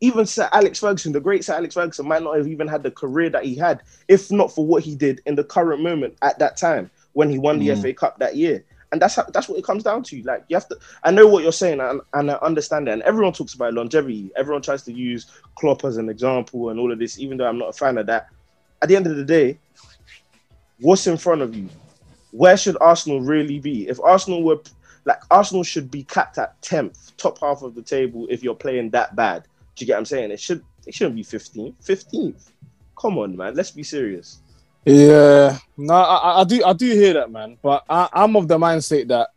even 0.00 0.26
Sir 0.26 0.48
Alex 0.52 0.78
Ferguson, 0.78 1.12
the 1.12 1.20
great 1.20 1.44
Sir 1.44 1.54
Alex 1.54 1.74
Ferguson, 1.74 2.06
might 2.06 2.22
not 2.22 2.36
have 2.36 2.46
even 2.46 2.68
had 2.68 2.82
the 2.82 2.90
career 2.90 3.30
that 3.30 3.44
he 3.44 3.54
had 3.56 3.82
if 4.06 4.30
not 4.30 4.52
for 4.52 4.64
what 4.64 4.82
he 4.82 4.94
did 4.94 5.20
in 5.26 5.34
the 5.34 5.44
current 5.44 5.82
moment 5.82 6.16
at 6.22 6.38
that 6.38 6.56
time 6.56 6.90
when 7.14 7.28
he 7.30 7.38
won 7.38 7.58
the 7.58 7.68
Mm. 7.68 7.82
FA 7.82 7.92
Cup 7.92 8.18
that 8.20 8.36
year. 8.36 8.64
And 8.90 9.02
that's 9.02 9.16
how, 9.16 9.24
that's 9.34 9.48
what 9.48 9.58
it 9.58 9.64
comes 9.64 9.82
down 9.82 10.02
to. 10.04 10.22
Like 10.22 10.44
you 10.48 10.56
have 10.56 10.66
to. 10.68 10.78
I 11.02 11.10
know 11.10 11.26
what 11.26 11.42
you're 11.42 11.52
saying, 11.52 11.78
and, 11.80 12.00
and 12.14 12.30
I 12.30 12.34
understand 12.36 12.86
that. 12.86 12.92
And 12.94 13.02
everyone 13.02 13.32
talks 13.34 13.52
about 13.54 13.74
longevity. 13.74 14.30
Everyone 14.36 14.62
tries 14.62 14.82
to 14.84 14.92
use 14.92 15.26
Klopp 15.56 15.84
as 15.84 15.98
an 15.98 16.08
example 16.08 16.70
and 16.70 16.80
all 16.80 16.90
of 16.90 16.98
this, 16.98 17.18
even 17.18 17.36
though 17.36 17.46
I'm 17.46 17.58
not 17.58 17.68
a 17.68 17.72
fan 17.74 17.98
of 17.98 18.06
that. 18.06 18.28
At 18.80 18.88
the 18.88 18.96
end 18.96 19.06
of 19.06 19.16
the 19.16 19.24
day, 19.24 19.58
what's 20.80 21.06
in 21.06 21.16
front 21.16 21.42
of 21.42 21.54
you? 21.54 21.68
Where 22.30 22.56
should 22.56 22.76
Arsenal 22.80 23.20
really 23.20 23.58
be? 23.58 23.88
If 23.88 24.00
Arsenal 24.00 24.42
were 24.42 24.60
like 25.04 25.20
Arsenal 25.30 25.62
should 25.64 25.90
be 25.90 26.04
capped 26.04 26.38
at 26.38 26.60
tenth, 26.60 27.16
top 27.16 27.38
half 27.40 27.62
of 27.62 27.74
the 27.74 27.82
table. 27.82 28.26
If 28.30 28.42
you're 28.42 28.54
playing 28.54 28.90
that 28.90 29.16
bad, 29.16 29.44
do 29.76 29.84
you 29.84 29.86
get 29.86 29.94
what 29.94 29.98
I'm 30.00 30.04
saying? 30.06 30.30
It 30.30 30.40
should 30.40 30.62
it 30.86 30.94
shouldn't 30.94 31.16
be 31.16 31.22
15th. 31.24 31.74
15th. 31.84 32.50
Come 33.00 33.18
on, 33.18 33.36
man. 33.36 33.54
Let's 33.54 33.70
be 33.70 33.82
serious. 33.82 34.40
Yeah, 34.84 35.58
no, 35.76 35.94
I, 35.94 36.40
I- 36.40 36.44
do, 36.44 36.64
I 36.64 36.72
do 36.72 36.86
hear 36.86 37.12
that, 37.14 37.30
man. 37.30 37.58
But 37.62 37.84
I, 37.90 38.08
I'm 38.12 38.36
of 38.36 38.48
the 38.48 38.58
mindset 38.58 39.08
that 39.08 39.28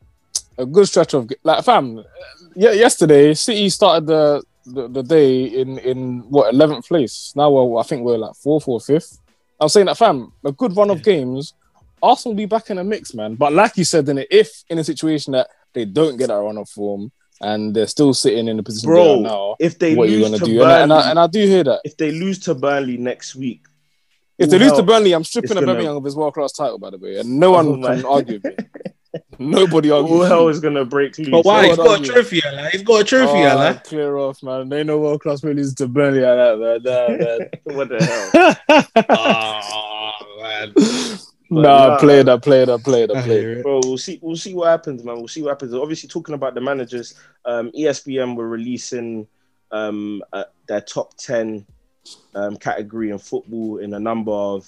a 0.57 0.65
good 0.65 0.87
stretch 0.87 1.13
of 1.13 1.29
like, 1.43 1.63
fam, 1.65 2.03
yeah, 2.55 2.71
yesterday 2.71 3.33
City 3.33 3.69
started 3.69 4.07
the, 4.07 4.43
the 4.65 4.87
the 4.87 5.03
day 5.03 5.43
in 5.45 5.77
in 5.79 6.19
what 6.29 6.53
11th 6.53 6.87
place. 6.87 7.33
Now 7.35 7.49
we're, 7.51 7.79
I 7.79 7.83
think 7.83 8.03
we're 8.03 8.17
like 8.17 8.35
fourth 8.35 8.67
or 8.67 8.79
fifth. 8.79 9.17
I'm 9.61 9.69
saying 9.69 9.85
that, 9.85 9.97
fam, 9.97 10.33
a 10.43 10.51
good 10.51 10.75
run 10.75 10.89
of 10.89 11.03
games, 11.03 11.53
Arsenal 12.01 12.33
will 12.33 12.37
be 12.37 12.45
back 12.47 12.69
in 12.71 12.77
the 12.77 12.83
mix, 12.83 13.13
man. 13.13 13.35
But 13.35 13.53
like 13.53 13.77
you 13.77 13.85
said, 13.85 14.09
in 14.09 14.17
it, 14.17 14.27
if 14.31 14.63
in 14.69 14.79
a 14.79 14.83
situation 14.83 15.33
that 15.33 15.47
they 15.73 15.85
don't 15.85 16.17
get 16.17 16.27
that 16.27 16.33
run 16.35 16.57
of 16.57 16.67
form 16.67 17.11
and 17.41 17.73
they're 17.75 17.87
still 17.87 18.13
sitting 18.13 18.47
in 18.47 18.57
the 18.57 18.63
position 18.63 18.89
Bro, 18.89 19.03
they 19.03 19.19
are 19.19 19.21
now, 19.21 19.55
If 19.59 19.77
they 19.77 19.95
what 19.95 20.09
are 20.09 20.11
you 20.11 20.21
gonna 20.21 20.37
do? 20.39 20.57
Burnley, 20.59 20.63
And 20.63 20.71
I, 20.71 20.81
and, 20.83 20.93
I, 20.93 21.09
and 21.11 21.19
I 21.19 21.27
do 21.27 21.39
hear 21.45 21.63
that. 21.63 21.81
if 21.83 21.95
they 21.97 22.11
lose 22.11 22.39
to 22.39 22.55
Burnley 22.55 22.97
next 22.97 23.35
week, 23.35 23.61
If 24.39 24.49
they 24.49 24.57
lose 24.57 24.73
to 24.73 24.83
Burnley, 24.83 25.13
I'm 25.13 25.23
stripping 25.23 25.51
it's 25.51 25.61
a 25.61 25.65
gonna- 25.65 25.95
of 25.97 26.03
his 26.03 26.15
world 26.15 26.33
class 26.33 26.53
title, 26.53 26.79
by 26.79 26.89
the 26.89 26.97
way, 26.97 27.17
and 27.19 27.39
no 27.39 27.49
oh 27.55 27.63
one 27.63 27.83
Oh 27.85 27.87
can 27.95 28.05
argue 28.05 28.39
with 28.43 28.57
me. 28.57 28.65
Nobody 29.49 29.89
argues. 29.91 30.11
all 30.11 30.19
with 30.19 30.27
hell 30.29 30.47
is 30.49 30.59
gonna 30.59 30.85
break 30.85 31.17
loose. 31.17 31.29
But 31.29 31.45
why? 31.45 31.67
Hold 31.67 31.69
He's 31.69 31.79
on, 31.79 31.85
got 31.85 31.99
a 31.99 32.03
you. 32.03 32.11
trophy, 32.13 32.41
Allah. 32.45 32.69
He's 32.71 32.83
got 32.83 33.01
a 33.01 33.03
trophy, 33.03 33.31
Oh, 33.31 33.47
Allah. 33.57 33.81
clear 33.85 34.17
off, 34.17 34.43
man. 34.43 34.69
They 34.69 34.83
know 34.83 34.99
world 34.99 35.21
class 35.21 35.43
really 35.43 35.57
loses 35.57 35.75
to 35.75 35.87
Burnley 35.87 36.21
like 36.21 36.37
that, 36.37 36.59
man. 36.59 37.73
Nah, 37.73 37.75
what 37.75 37.89
the 37.89 38.55
hell? 38.65 38.85
oh, 39.09 40.37
man. 40.41 40.73
man. 40.75 41.17
But 41.53 41.61
nah, 41.61 41.87
nah. 41.87 41.97
play 41.99 42.23
that, 42.23 42.41
play 42.43 42.63
that, 42.63 42.83
play 42.83 43.05
that, 43.05 43.17
I 43.17 43.21
play. 43.23 43.39
hear 43.41 43.51
it. 43.59 43.63
Bro, 43.63 43.81
we'll 43.83 43.97
see. 43.97 44.19
We'll 44.21 44.37
see 44.37 44.53
what 44.53 44.67
happens, 44.69 45.03
man. 45.03 45.17
We'll 45.17 45.27
see 45.27 45.41
what 45.41 45.49
happens. 45.49 45.73
Obviously, 45.73 46.07
talking 46.07 46.33
about 46.33 46.53
the 46.55 46.61
managers, 46.61 47.15
um, 47.43 47.71
ESPN 47.77 48.35
were 48.37 48.47
releasing 48.47 49.27
um, 49.71 50.23
uh, 50.31 50.45
their 50.67 50.79
top 50.81 51.13
ten 51.17 51.65
um, 52.35 52.55
category 52.55 53.09
in 53.09 53.17
football 53.17 53.79
in 53.79 53.93
a 53.93 53.99
number 53.99 54.31
of 54.31 54.65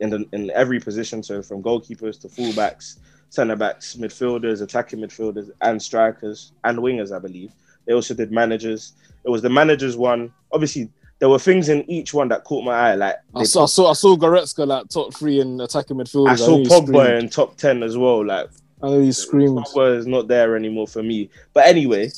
in 0.00 0.10
the, 0.10 0.26
in 0.32 0.50
every 0.50 0.80
position. 0.80 1.22
So 1.22 1.40
from 1.40 1.62
goalkeepers 1.62 2.20
to 2.22 2.28
fullbacks, 2.28 2.98
centre 3.34 3.56
backs, 3.56 3.96
midfielders, 3.96 4.62
attacking 4.62 5.00
midfielders, 5.00 5.50
and 5.60 5.82
strikers 5.82 6.52
and 6.64 6.78
wingers, 6.78 7.14
I 7.14 7.18
believe. 7.18 7.52
They 7.86 7.92
also 7.92 8.14
did 8.14 8.32
managers. 8.32 8.92
It 9.24 9.30
was 9.30 9.42
the 9.42 9.50
managers 9.50 9.96
one. 9.96 10.32
Obviously, 10.52 10.90
there 11.18 11.28
were 11.28 11.38
things 11.38 11.68
in 11.68 11.88
each 11.90 12.14
one 12.14 12.28
that 12.28 12.44
caught 12.44 12.64
my 12.64 12.72
eye. 12.72 12.94
Like 12.94 13.16
I 13.34 13.44
saw, 13.44 13.64
I 13.64 13.66
saw, 13.66 13.90
I 13.90 13.94
saw 13.94 14.16
Goretzka 14.16 14.66
like 14.66 14.88
top 14.88 15.14
three 15.14 15.40
in 15.40 15.60
attacking 15.60 15.96
midfield. 15.96 16.28
I 16.28 16.36
saw 16.36 16.58
Pogba 16.58 17.18
in 17.20 17.28
top 17.28 17.56
ten 17.56 17.82
as 17.82 17.96
well. 17.96 18.24
Like 18.24 18.48
I 18.82 18.88
know 18.90 19.00
he 19.00 19.12
screamed. 19.12 19.58
Pogba 19.58 19.96
is 19.96 20.06
not 20.06 20.28
there 20.28 20.56
anymore 20.56 20.86
for 20.86 21.02
me. 21.02 21.30
But 21.52 21.66
anyway, 21.66 22.10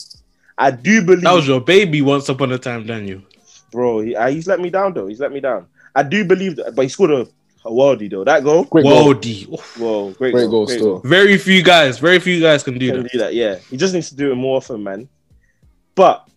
I 0.59 0.71
do 0.71 1.05
believe, 1.05 1.23
That 1.23 1.33
was 1.33 1.47
your 1.49 1.61
baby 1.61 2.03
once 2.03 2.29
upon 2.29 2.53
a 2.53 2.59
time, 2.59 2.87
Daniel. 2.87 3.23
bro. 3.73 4.01
He, 4.01 4.15
uh, 4.17 4.29
he's 4.29 4.47
let 4.47 4.61
me 4.61 4.71
down 4.71 4.95
though. 4.95 5.07
He's 5.07 5.21
let 5.21 5.33
me 5.33 5.41
down. 5.41 5.67
I 5.95 6.03
do 6.03 6.25
believe 6.25 6.57
that, 6.57 6.75
but 6.75 6.83
he 6.83 6.89
scored 6.89 7.11
a, 7.11 7.27
a 7.67 7.71
worldie 7.71 8.11
though. 8.11 8.25
That 8.25 8.45
goal, 8.45 8.65
Great 8.65 8.85
goal. 8.85 9.15
Worldy. 9.15 9.53
Oof. 9.53 9.79
whoa, 9.79 10.11
great, 10.13 10.33
Great 10.33 10.43
goal, 10.51 10.67
goal 10.67 10.67
still. 10.69 10.99
Very 11.01 11.37
few 11.39 11.63
guys, 11.63 11.99
very 11.99 12.19
few 12.21 12.41
guys 12.41 12.63
can 12.63 12.79
do 12.79 12.91
Can 12.93 13.03
that. 13.03 13.13
do 13.13 13.19
that, 13.19 13.35
yeah. 13.35 13.57
He 13.71 13.77
just 13.77 13.93
needs 13.95 14.09
to 14.11 14.17
do 14.17 14.33
it 14.33 14.37
more 14.37 14.57
often, 14.59 14.83
man. 14.83 15.09
But 15.95 16.29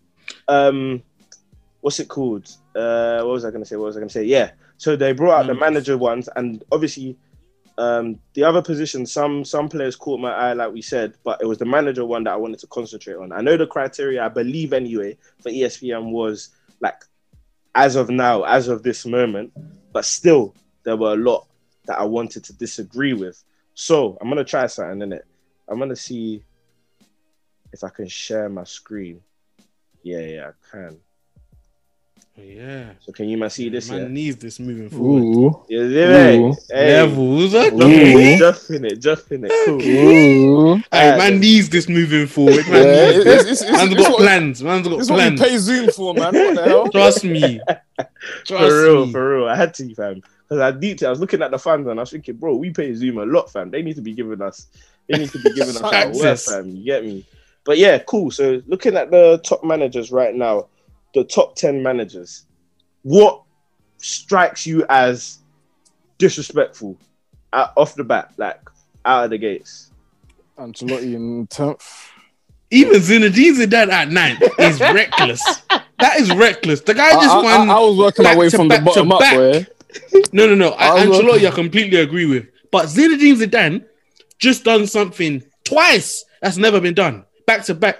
um, 0.48 1.02
what's 1.80 2.00
it 2.00 2.08
called? 2.08 2.48
Uh, 2.74 3.22
what 3.22 3.32
was 3.32 3.44
I 3.44 3.50
gonna 3.50 3.64
say? 3.64 3.76
What 3.76 3.86
was 3.86 3.96
I 3.96 4.00
gonna 4.00 4.10
say? 4.10 4.24
Yeah. 4.24 4.50
So 4.78 4.96
they 4.96 5.12
brought 5.12 5.40
out 5.40 5.46
the 5.46 5.52
Mm. 5.54 5.60
manager 5.60 5.98
ones, 5.98 6.28
and 6.36 6.62
obviously, 6.72 7.16
um, 7.78 8.18
the 8.34 8.44
other 8.44 8.62
positions, 8.62 9.12
some 9.12 9.44
some 9.44 9.68
players 9.68 9.96
caught 9.96 10.20
my 10.20 10.32
eye, 10.32 10.52
like 10.54 10.72
we 10.72 10.82
said, 10.82 11.14
but 11.24 11.40
it 11.42 11.46
was 11.46 11.58
the 11.58 11.64
manager 11.66 12.04
one 12.04 12.24
that 12.24 12.32
I 12.32 12.36
wanted 12.36 12.58
to 12.60 12.66
concentrate 12.68 13.14
on. 13.16 13.32
I 13.32 13.40
know 13.40 13.56
the 13.56 13.66
criteria, 13.66 14.24
I 14.24 14.28
believe 14.28 14.72
anyway, 14.72 15.16
for 15.42 15.50
ESPN 15.50 16.10
was 16.10 16.48
like 16.80 16.96
as 17.74 17.96
of 17.96 18.08
now, 18.10 18.42
as 18.44 18.68
of 18.68 18.82
this 18.82 19.04
moment, 19.06 19.52
but 19.92 20.04
still 20.04 20.54
there 20.90 20.96
were 20.96 21.12
a 21.12 21.16
lot 21.16 21.46
that 21.86 22.00
I 22.00 22.04
wanted 22.04 22.42
to 22.44 22.52
disagree 22.52 23.12
with. 23.12 23.40
So 23.74 24.18
I'm 24.20 24.28
gonna 24.28 24.42
try 24.42 24.66
something 24.66 25.02
in 25.02 25.12
it. 25.12 25.24
I'm 25.68 25.78
gonna 25.78 25.94
see 25.94 26.42
if 27.72 27.84
I 27.84 27.90
can 27.90 28.08
share 28.08 28.48
my 28.48 28.64
screen. 28.64 29.20
Yeah, 30.02 30.18
yeah, 30.18 30.48
I 30.48 30.70
can. 30.76 30.96
Yeah. 32.36 32.90
So 32.98 33.12
can 33.12 33.28
you 33.28 33.38
man 33.38 33.50
see 33.50 33.68
this? 33.68 33.88
Man 33.88 34.02
Yeah, 34.02 34.08
needs 34.08 34.36
this 34.38 34.58
moving 34.58 34.90
forward. 34.90 35.22
Ooh, 35.22 35.64
yeah, 35.68 35.82
yeah, 35.82 36.34
Ooh. 36.34 36.56
hey, 36.68 36.86
Levels. 36.86 37.52
Just 37.52 37.72
Ooh. 37.72 37.76
in 37.76 38.16
it, 38.16 38.38
just 38.38 38.70
in 38.70 38.84
it, 38.84 38.96
just 39.00 39.30
in 39.30 39.44
it. 39.44 39.52
Cool. 39.64 39.80
ooh. 39.82 40.76
Hey, 40.90 41.16
man 41.16 41.38
needs 41.38 41.68
this 41.68 41.88
moving 41.88 42.26
forward. 42.26 42.66
Man 42.66 42.84
Yeah, 42.84 43.04
needs 43.04 43.16
it's, 43.18 43.24
this. 43.24 43.44
it's, 43.44 43.62
it's, 43.62 43.70
Man's 43.70 43.92
it's 43.92 44.02
got 44.02 44.10
what, 44.10 44.20
plans. 44.22 44.62
Man's 44.64 44.88
got 44.88 44.96
this 44.96 45.06
is 45.06 45.12
what 45.12 45.30
we 45.30 45.38
pay 45.38 45.56
Zoom 45.58 45.88
for, 45.90 46.14
man. 46.14 46.34
What 46.34 46.54
the 46.56 46.64
hell? 46.64 46.88
Trust 46.90 47.22
me. 47.22 47.60
Trust 48.44 48.46
For 48.46 48.82
real, 48.82 49.06
me. 49.06 49.12
for 49.12 49.36
real. 49.38 49.48
I 49.48 49.54
had 49.56 49.72
to, 49.74 49.94
fam. 49.94 50.22
Because 50.50 50.62
I 50.62 50.76
deep, 50.76 51.00
I 51.04 51.10
was 51.10 51.20
looking 51.20 51.42
at 51.42 51.52
the 51.52 51.60
fans 51.60 51.86
and 51.86 52.00
I 52.00 52.02
was 52.02 52.10
thinking, 52.10 52.34
bro, 52.34 52.56
we 52.56 52.70
pay 52.70 52.92
Zoom 52.92 53.18
a 53.18 53.24
lot, 53.24 53.52
fam. 53.52 53.70
They 53.70 53.82
need 53.82 53.94
to 53.94 54.02
be 54.02 54.12
giving 54.12 54.42
us, 54.42 54.66
they 55.08 55.16
need 55.16 55.30
to 55.30 55.38
be 55.38 55.52
giving 55.54 55.76
us 55.76 55.80
our 55.80 56.12
worth, 56.12 56.44
fam. 56.44 56.70
You 56.70 56.84
get 56.84 57.04
me? 57.04 57.24
But 57.64 57.78
yeah, 57.78 57.98
cool. 58.00 58.32
So 58.32 58.60
looking 58.66 58.96
at 58.96 59.12
the 59.12 59.40
top 59.44 59.62
managers 59.62 60.10
right 60.10 60.34
now, 60.34 60.66
the 61.14 61.22
top 61.22 61.54
ten 61.54 61.84
managers, 61.84 62.46
what 63.02 63.42
strikes 63.98 64.66
you 64.66 64.84
as 64.88 65.38
disrespectful 66.18 66.96
out, 67.52 67.72
off 67.76 67.94
the 67.94 68.02
bat, 68.02 68.32
like 68.36 68.60
out 69.04 69.26
of 69.26 69.30
the 69.30 69.38
gates? 69.38 69.92
Ancelotti 70.58 71.14
in 71.14 71.46
tenth. 71.46 72.10
Even 72.72 72.94
Zinedine 72.94 73.54
Zidane 73.54 73.92
at 73.92 74.10
nine 74.10 74.36
is 74.58 74.80
reckless. 74.80 75.42
That 76.00 76.18
is 76.18 76.34
reckless. 76.34 76.80
The 76.80 76.94
guy 76.94 77.10
I, 77.10 77.12
just 77.12 77.28
I, 77.28 77.38
I, 77.38 77.58
won. 77.58 77.70
I 77.70 77.78
was 77.78 77.96
working 77.96 78.24
my 78.24 78.36
way 78.36 78.50
from 78.50 78.66
the 78.66 78.76
back 78.76 78.80
to 78.80 78.84
bottom 78.84 79.12
up, 79.12 79.20
back. 79.20 79.34
boy. 79.36 79.66
No, 80.32 80.46
no, 80.46 80.54
no. 80.54 80.70
I, 80.70 80.90
oh, 80.90 80.96
I 80.96 81.06
was 81.06 81.18
Ancelotti, 81.18 81.46
I 81.46 81.50
completely 81.50 82.00
agree 82.00 82.26
with. 82.26 82.46
But 82.70 82.86
Zinedine 82.86 83.36
Zidane 83.36 83.84
just 84.38 84.64
done 84.64 84.86
something 84.86 85.42
twice 85.64 86.24
that's 86.40 86.56
never 86.56 86.80
been 86.80 86.94
done. 86.94 87.24
Back 87.46 87.64
to 87.64 87.74
back. 87.74 87.98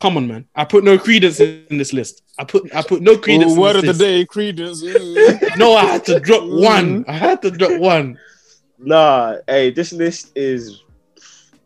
Come 0.00 0.16
on, 0.16 0.26
man. 0.26 0.46
I 0.54 0.64
put 0.64 0.82
no 0.82 0.98
credence 0.98 1.40
in, 1.40 1.66
in 1.70 1.78
this 1.78 1.92
list. 1.92 2.22
I 2.38 2.44
put 2.44 2.74
I 2.74 2.82
put 2.82 3.02
no 3.02 3.18
credence. 3.18 3.52
Ooh, 3.52 3.60
word 3.60 3.76
in 3.76 3.76
of 3.76 3.82
the 3.82 3.88
list. 3.88 4.00
day, 4.00 4.24
Credence. 4.24 4.82
No, 5.58 5.74
I 5.74 5.84
had 5.84 6.04
to 6.06 6.18
drop 6.20 6.42
mm-hmm. 6.44 6.64
one. 6.64 7.04
I 7.06 7.12
had 7.12 7.42
to 7.42 7.50
drop 7.50 7.78
one. 7.78 8.18
Nah, 8.78 9.36
hey, 9.46 9.70
this 9.70 9.92
list 9.92 10.32
is 10.34 10.82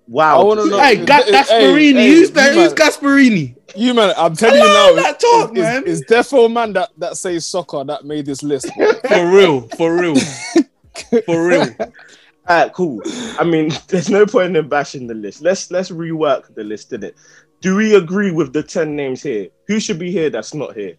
I 0.06 0.10
wow. 0.10 0.44
wanna 0.44 0.66
know- 0.66 0.78
Hey, 0.78 0.96
Ga- 1.04 1.22
Hey, 1.22 1.32
Gasperini. 1.32 1.94
hey, 1.94 2.08
who's 2.08 2.30
that? 2.32 2.54
Who's. 2.54 2.74
Gasperini? 2.74 3.56
You 3.76 3.94
man, 3.94 4.12
I'm 4.16 4.36
telling 4.36 4.60
Allow 4.60 4.90
you 4.90 4.96
now, 4.96 5.02
that 5.02 5.20
talk, 5.20 5.50
it's, 5.50 5.60
man. 5.60 5.82
it's, 5.86 6.00
it's 6.02 6.10
defo 6.12 6.52
man 6.52 6.72
that, 6.74 6.90
that 6.98 7.16
says 7.16 7.44
soccer 7.46 7.82
that 7.84 8.04
made 8.04 8.26
this 8.26 8.42
list. 8.42 8.68
For 9.08 9.30
real. 9.30 9.62
For 9.76 9.96
real. 9.96 10.14
For 11.26 11.48
real. 11.48 11.68
Alright, 12.48 12.72
cool. 12.74 13.00
I 13.38 13.44
mean, 13.44 13.72
there's 13.88 14.10
no 14.10 14.26
point 14.26 14.56
in 14.56 14.68
bashing 14.68 15.06
the 15.06 15.14
list. 15.14 15.40
Let's 15.40 15.70
let's 15.70 15.90
rework 15.90 16.54
the 16.54 16.62
list, 16.62 16.92
in 16.92 17.02
it. 17.02 17.16
Do 17.62 17.74
we 17.76 17.94
agree 17.96 18.30
with 18.30 18.52
the 18.52 18.62
ten 18.62 18.94
names 18.94 19.22
here? 19.22 19.48
Who 19.66 19.80
should 19.80 19.98
be 19.98 20.12
here 20.12 20.28
that's 20.28 20.52
not 20.52 20.76
here? 20.76 20.96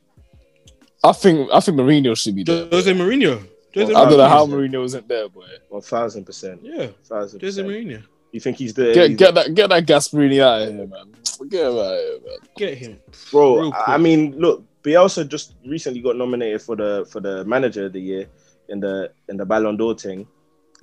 I 1.03 1.11
think 1.11 1.47
I 1.53 1.59
think 1.59 1.77
Mourinho 1.77 2.17
should 2.17 2.35
be 2.35 2.43
there. 2.43 2.67
Jose 2.71 2.91
Mourinho. 2.91 3.47
Jose 3.75 3.93
I 3.93 4.05
don't 4.09 4.17
know 4.17 4.27
how 4.27 4.47
Mourinho 4.47 4.81
wasn't 4.81 5.07
there, 5.07 5.29
boy. 5.29 5.45
One 5.69 5.83
thousand 5.83 6.25
percent. 6.25 6.61
Yeah. 6.63 6.87
Thousand 7.03 7.39
Jose 7.41 7.61
percent. 7.61 7.67
Mourinho. 7.69 8.03
You 8.35 8.41
think 8.41 8.57
he's 8.57 8.73
the 8.73 8.91
Get 8.93 9.11
he's 9.11 9.17
get 9.17 9.33
that 9.35 9.53
get 9.55 9.69
that 9.69 9.85
Gasperini 9.85 10.41
out 10.41 10.63
of 10.67 10.73
here, 10.75 10.87
man. 10.87 11.15
Get 11.47 11.67
him 11.67 11.77
out 11.77 11.93
of 11.93 11.99
here, 11.99 12.19
man. 12.25 12.37
Get 12.57 12.77
him. 12.77 12.99
bro? 13.31 13.71
I 13.87 13.97
mean, 13.97 14.37
look, 14.37 14.65
Bielsa 14.83 15.25
just 15.25 15.53
recently 15.65 16.01
got 16.01 16.17
nominated 16.17 16.61
for 16.61 16.75
the 16.75 17.07
for 17.09 17.21
the 17.21 17.45
manager 17.45 17.85
of 17.85 17.93
the 17.93 18.01
year 18.01 18.27
in 18.67 18.81
the 18.81 19.09
in 19.29 19.37
the 19.37 19.45
Ballon 19.45 19.77
d'Or 19.77 19.95
thing, 19.97 20.27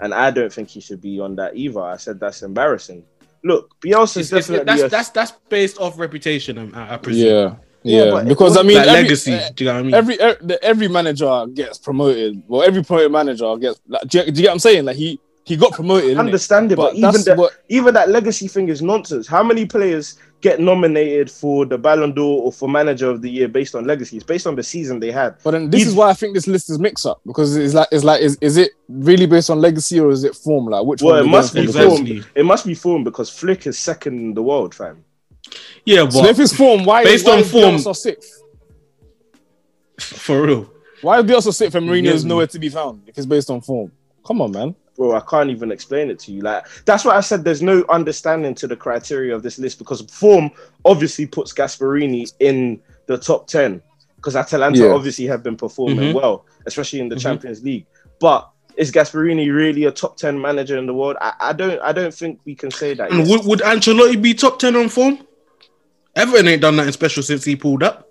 and 0.01 0.15
I 0.15 0.31
don't 0.31 0.51
think 0.51 0.71
he 0.71 0.81
should 0.81 1.03
be 1.03 1.21
on 1.21 1.37
that 1.37 1.55
either. 1.55 1.83
I 1.83 1.99
said 1.99 2.19
that's 2.19 2.41
embarrassing. 2.43 3.05
Look, 3.45 3.79
Bielsa's 3.83 4.33
It's- 4.33 4.33
it's- 4.33 4.47
definitely 4.47 4.65
that's, 4.65 4.83
a- 4.85 4.89
that's 4.89 5.09
that's 5.11 5.33
based 5.51 5.79
off 5.79 5.99
reputation. 5.99 6.73
I, 6.75 6.95
I 6.95 6.97
presume. 6.97 7.27
Yeah, 7.29 7.55
Yeah, 7.83 8.15
yeah. 8.15 8.23
because 8.25 8.57
I 8.57 8.63
mean, 8.63 8.79
Like 8.79 8.87
every, 8.89 9.03
legacy. 9.03 9.33
eh, 9.35 9.51
do 9.55 9.65
you 9.65 9.69
know 9.71 9.75
what 9.75 9.81
I 9.81 9.83
mean? 9.83 9.95
every 9.95 10.19
every, 10.21 10.47
the- 10.47 10.65
every 10.65 10.89
manager 10.89 11.47
gets 11.53 11.77
promoted. 11.77 12.43
Well, 12.49 12.63
every 12.63 12.83
promoted 12.83 13.13
manager 13.13 13.55
gets. 13.59 13.79
Like, 13.87 14.09
do, 14.09 14.19
you, 14.21 14.25
do 14.25 14.31
you 14.31 14.35
get 14.37 14.49
what 14.49 14.53
I'm 14.55 14.59
saying? 14.61 14.85
Like 14.87 14.97
he 14.97 15.21
he 15.45 15.57
got 15.57 15.73
promoted. 15.73 16.17
innit? 16.17 16.21
understand 16.21 16.71
it, 16.73 16.77
but, 16.77 16.93
But 16.93 16.97
even 16.97 17.23
that 17.25 17.37
what 17.37 17.53
even 17.69 17.95
that 17.95 18.09
legacy 18.09 18.49
thing 18.49 18.69
is 18.69 18.81
nonsense. 18.83 19.27
How 19.27 19.43
many 19.43 19.67
players 19.67 20.17
get 20.41 20.61
nominated 20.61 21.31
for 21.31 21.65
the 21.67 21.77
Ballon 21.79 22.13
d'Or 22.13 22.43
or 22.45 22.53
for 22.53 22.69
Manager 22.69 23.09
of 23.11 23.23
the 23.23 23.31
Year 23.31 23.49
based 23.49 23.75
on 23.75 23.85
legacy? 23.85 24.17
It's 24.17 24.25
based 24.25 24.47
on 24.47 24.55
the 24.57 24.63
season 24.63 25.01
they 25.01 25.11
had. 25.11 25.37
But 25.43 25.51
then 25.53 25.69
this 25.71 25.81
He's- 25.81 25.89
is 25.91 25.95
why 25.97 26.11
I 26.11 26.15
think 26.15 26.35
this 26.35 26.47
list 26.47 26.71
is 26.71 26.79
mix 26.79 27.05
up 27.05 27.21
because 27.27 27.57
it's 27.57 27.75
like 27.75 27.89
it's 27.91 28.05
like 28.05 28.21
is, 28.23 28.39
is 28.41 28.57
it 28.57 28.71
really 28.89 29.27
based 29.27 29.51
on 29.51 29.61
legacy 29.61 29.99
or 29.99 30.11
is 30.11 30.23
it 30.25 30.35
form? 30.37 30.67
Like 30.67 30.85
which 30.87 31.03
Well, 31.03 31.17
one? 31.17 31.25
it 31.25 31.29
must 31.29 31.55
be 31.55 31.61
for? 31.67 31.69
Exactly. 31.83 32.21
form. 32.21 32.31
It 32.37 32.45
must 32.45 32.67
be 32.67 32.75
form 32.75 33.03
because 33.05 33.29
Flick 33.31 33.67
is 33.67 33.79
second 33.79 34.21
in 34.21 34.35
the 34.35 34.43
world, 34.43 34.75
fam. 34.75 35.05
Yeah, 35.85 36.05
but 36.05 36.13
So 36.13 36.27
if 36.27 36.39
it's 36.39 36.55
form, 36.57 36.85
why 36.85 37.03
Based 37.03 37.27
why 37.27 37.33
on 37.33 37.39
is 37.41 37.51
form- 37.51 37.75
Bielsa 37.77 37.97
sixth? 37.97 38.43
for 40.01 40.43
real. 40.43 40.71
Why 41.01 41.19
is 41.19 41.25
Bielsa 41.25 41.53
sixth 41.53 41.75
and 41.75 41.89
Mourinho 41.89 42.05
Yes, 42.05 42.15
is 42.17 42.25
nowhere 42.25 42.47
to 42.47 42.59
be 42.61 42.69
found 42.69 43.03
if 43.09 43.19
it's 43.19 43.27
based 43.27 43.51
on 43.51 43.61
form? 43.61 43.91
Come 44.25 44.41
on, 44.41 44.53
man. 44.53 44.75
Bro, 44.97 45.15
I 45.17 45.21
can't 45.21 45.49
even 45.51 45.73
explain 45.73 46.11
it 46.11 46.19
to 46.21 46.33
you. 46.33 46.43
Like 46.43 46.67
that's 46.85 47.05
why 47.05 47.17
I 47.17 47.21
said 47.21 47.45
there's 47.45 47.63
no 47.63 47.85
understanding 47.89 48.55
to 48.57 48.67
the 48.67 48.77
criteria 48.77 49.35
of 49.35 49.43
this 49.43 49.59
list 49.59 49.79
because 49.79 50.01
form 50.03 50.51
obviously 50.85 51.27
puts 51.27 51.53
Gasperini 51.53 52.31
in 52.41 52.81
the 53.07 53.17
top 53.17 53.47
ten 53.47 53.81
because 54.17 54.37
Atalanta 54.37 54.79
Yeah. 54.85 54.93
obviously 54.93 55.27
have 55.27 55.43
been 55.43 55.57
performing 55.57 56.13
Mhm. 56.13 56.15
well, 56.15 56.45
especially 56.67 57.01
in 57.01 57.09
the 57.09 57.17
Mhm. 57.17 57.23
Champions 57.23 57.63
League. 57.63 57.87
But 58.21 58.49
is 58.77 58.93
Gasperini 58.93 59.53
really 59.53 59.85
a 59.85 59.91
top 59.91 60.17
ten 60.17 60.41
manager 60.41 60.77
in 60.79 60.87
the 60.87 60.95
world? 60.95 61.17
I, 61.21 61.33
I 61.41 61.53
don't. 61.53 61.81
I 61.81 61.93
don't 61.93 62.15
think 62.15 62.41
we 62.45 62.55
can 62.55 62.71
say 62.71 62.95
that. 62.95 63.11
Would, 63.11 63.45
would 63.47 63.61
Ancelotti 63.61 64.21
be 64.21 64.35
top 64.35 64.59
ten 64.59 64.77
on 64.77 64.89
form? 64.89 65.19
Everton 66.15 66.49
ain't 66.49 66.61
done 66.63 66.77
nothing 66.77 66.93
special 66.93 67.23
since 67.23 67.45
he 67.45 67.57
pulled 67.57 67.83
up. 67.83 68.09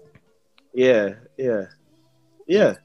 Yeah, 0.73 1.13
yeah, 1.37 1.65
yeah. 2.47 2.75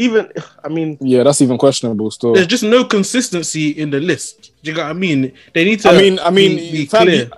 Even 0.00 0.28
I 0.64 0.68
mean, 0.68 0.96
Yeah, 1.00 1.22
that's 1.24 1.40
even 1.42 1.58
questionable 1.58 2.10
still. 2.10 2.32
There's 2.34 2.46
just 2.46 2.62
no 2.64 2.84
consistency 2.84 3.70
in 3.70 3.90
the 3.90 4.00
list. 4.00 4.52
Do 4.62 4.70
you 4.70 4.74
get 4.76 4.84
what 4.84 4.90
I 4.90 4.92
mean? 4.94 5.32
They 5.54 5.64
need 5.64 5.80
to. 5.80 5.90
I 5.90 5.98
mean, 5.98 6.18
I 6.18 6.30
mean, 6.30 6.56
be, 6.56 6.72
be 6.72 6.86
fam, 6.86 7.02
clear, 7.02 7.24
you- 7.24 7.30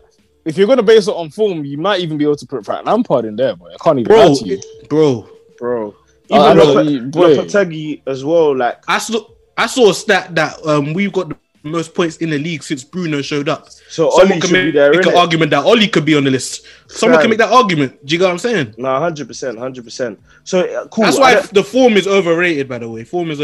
if 0.44 0.56
you're 0.56 0.66
gonna 0.66 0.82
base 0.82 1.06
it 1.08 1.12
on 1.12 1.30
form, 1.30 1.64
you 1.64 1.78
might 1.78 2.00
even 2.00 2.18
be 2.18 2.24
able 2.24 2.36
to 2.36 2.46
put 2.46 2.64
Frank 2.64 2.86
Lampard 2.86 3.24
in 3.24 3.36
there, 3.36 3.54
boy. 3.56 3.70
I 3.72 3.76
can't 3.82 3.98
even 3.98 4.08
bro, 4.12 4.26
lie 4.28 4.34
to 4.38 4.44
you. 4.46 4.60
bro. 4.88 5.28
bro, 5.58 5.94
I- 6.30 6.36
I 6.36 6.52
even 6.52 6.56
know, 6.56 6.72
Lope- 6.72 6.88
you- 6.90 7.00
boy. 7.02 7.36
Lopetegui 7.36 8.02
as 8.06 8.24
well. 8.24 8.56
Like 8.56 8.78
I 8.88 8.98
saw 8.98 9.24
I 9.56 9.66
saw 9.66 9.90
a 9.90 9.94
stat 9.94 10.34
that 10.36 10.64
um 10.66 10.92
we've 10.94 11.12
got 11.12 11.28
the 11.30 11.36
most 11.62 11.94
points 11.94 12.16
in 12.18 12.30
the 12.30 12.38
league 12.38 12.62
since 12.62 12.82
Bruno 12.82 13.22
showed 13.22 13.48
up. 13.48 13.70
so, 13.70 14.10
Someone 14.10 14.40
can 14.40 14.48
should 14.48 14.52
make, 14.52 14.64
be 14.66 14.70
there. 14.72 14.92
make 14.92 15.06
an 15.06 15.16
argument 15.16 15.50
that 15.50 15.64
Oli 15.64 15.88
could 15.88 16.04
be 16.04 16.16
on 16.16 16.24
the 16.24 16.30
list. 16.30 16.66
Someone 16.88 17.20
can 17.20 17.30
make 17.30 17.38
that 17.38 17.52
argument. 17.52 18.04
Do 18.04 18.12
you 18.14 18.18
get 18.18 18.24
what 18.24 18.32
I'm 18.32 18.38
saying? 18.38 18.74
No, 18.78 18.98
hundred 18.98 19.28
percent, 19.28 19.58
hundred 19.58 19.84
percent. 19.84 20.20
So 20.44 20.60
uh, 20.60 20.88
cool. 20.88 21.04
That's 21.04 21.18
why 21.18 21.40
the 21.40 21.62
form 21.62 21.94
is 21.94 22.06
overrated. 22.06 22.68
By 22.68 22.78
the 22.78 22.88
way, 22.88 23.04
form 23.04 23.30
is 23.30 23.40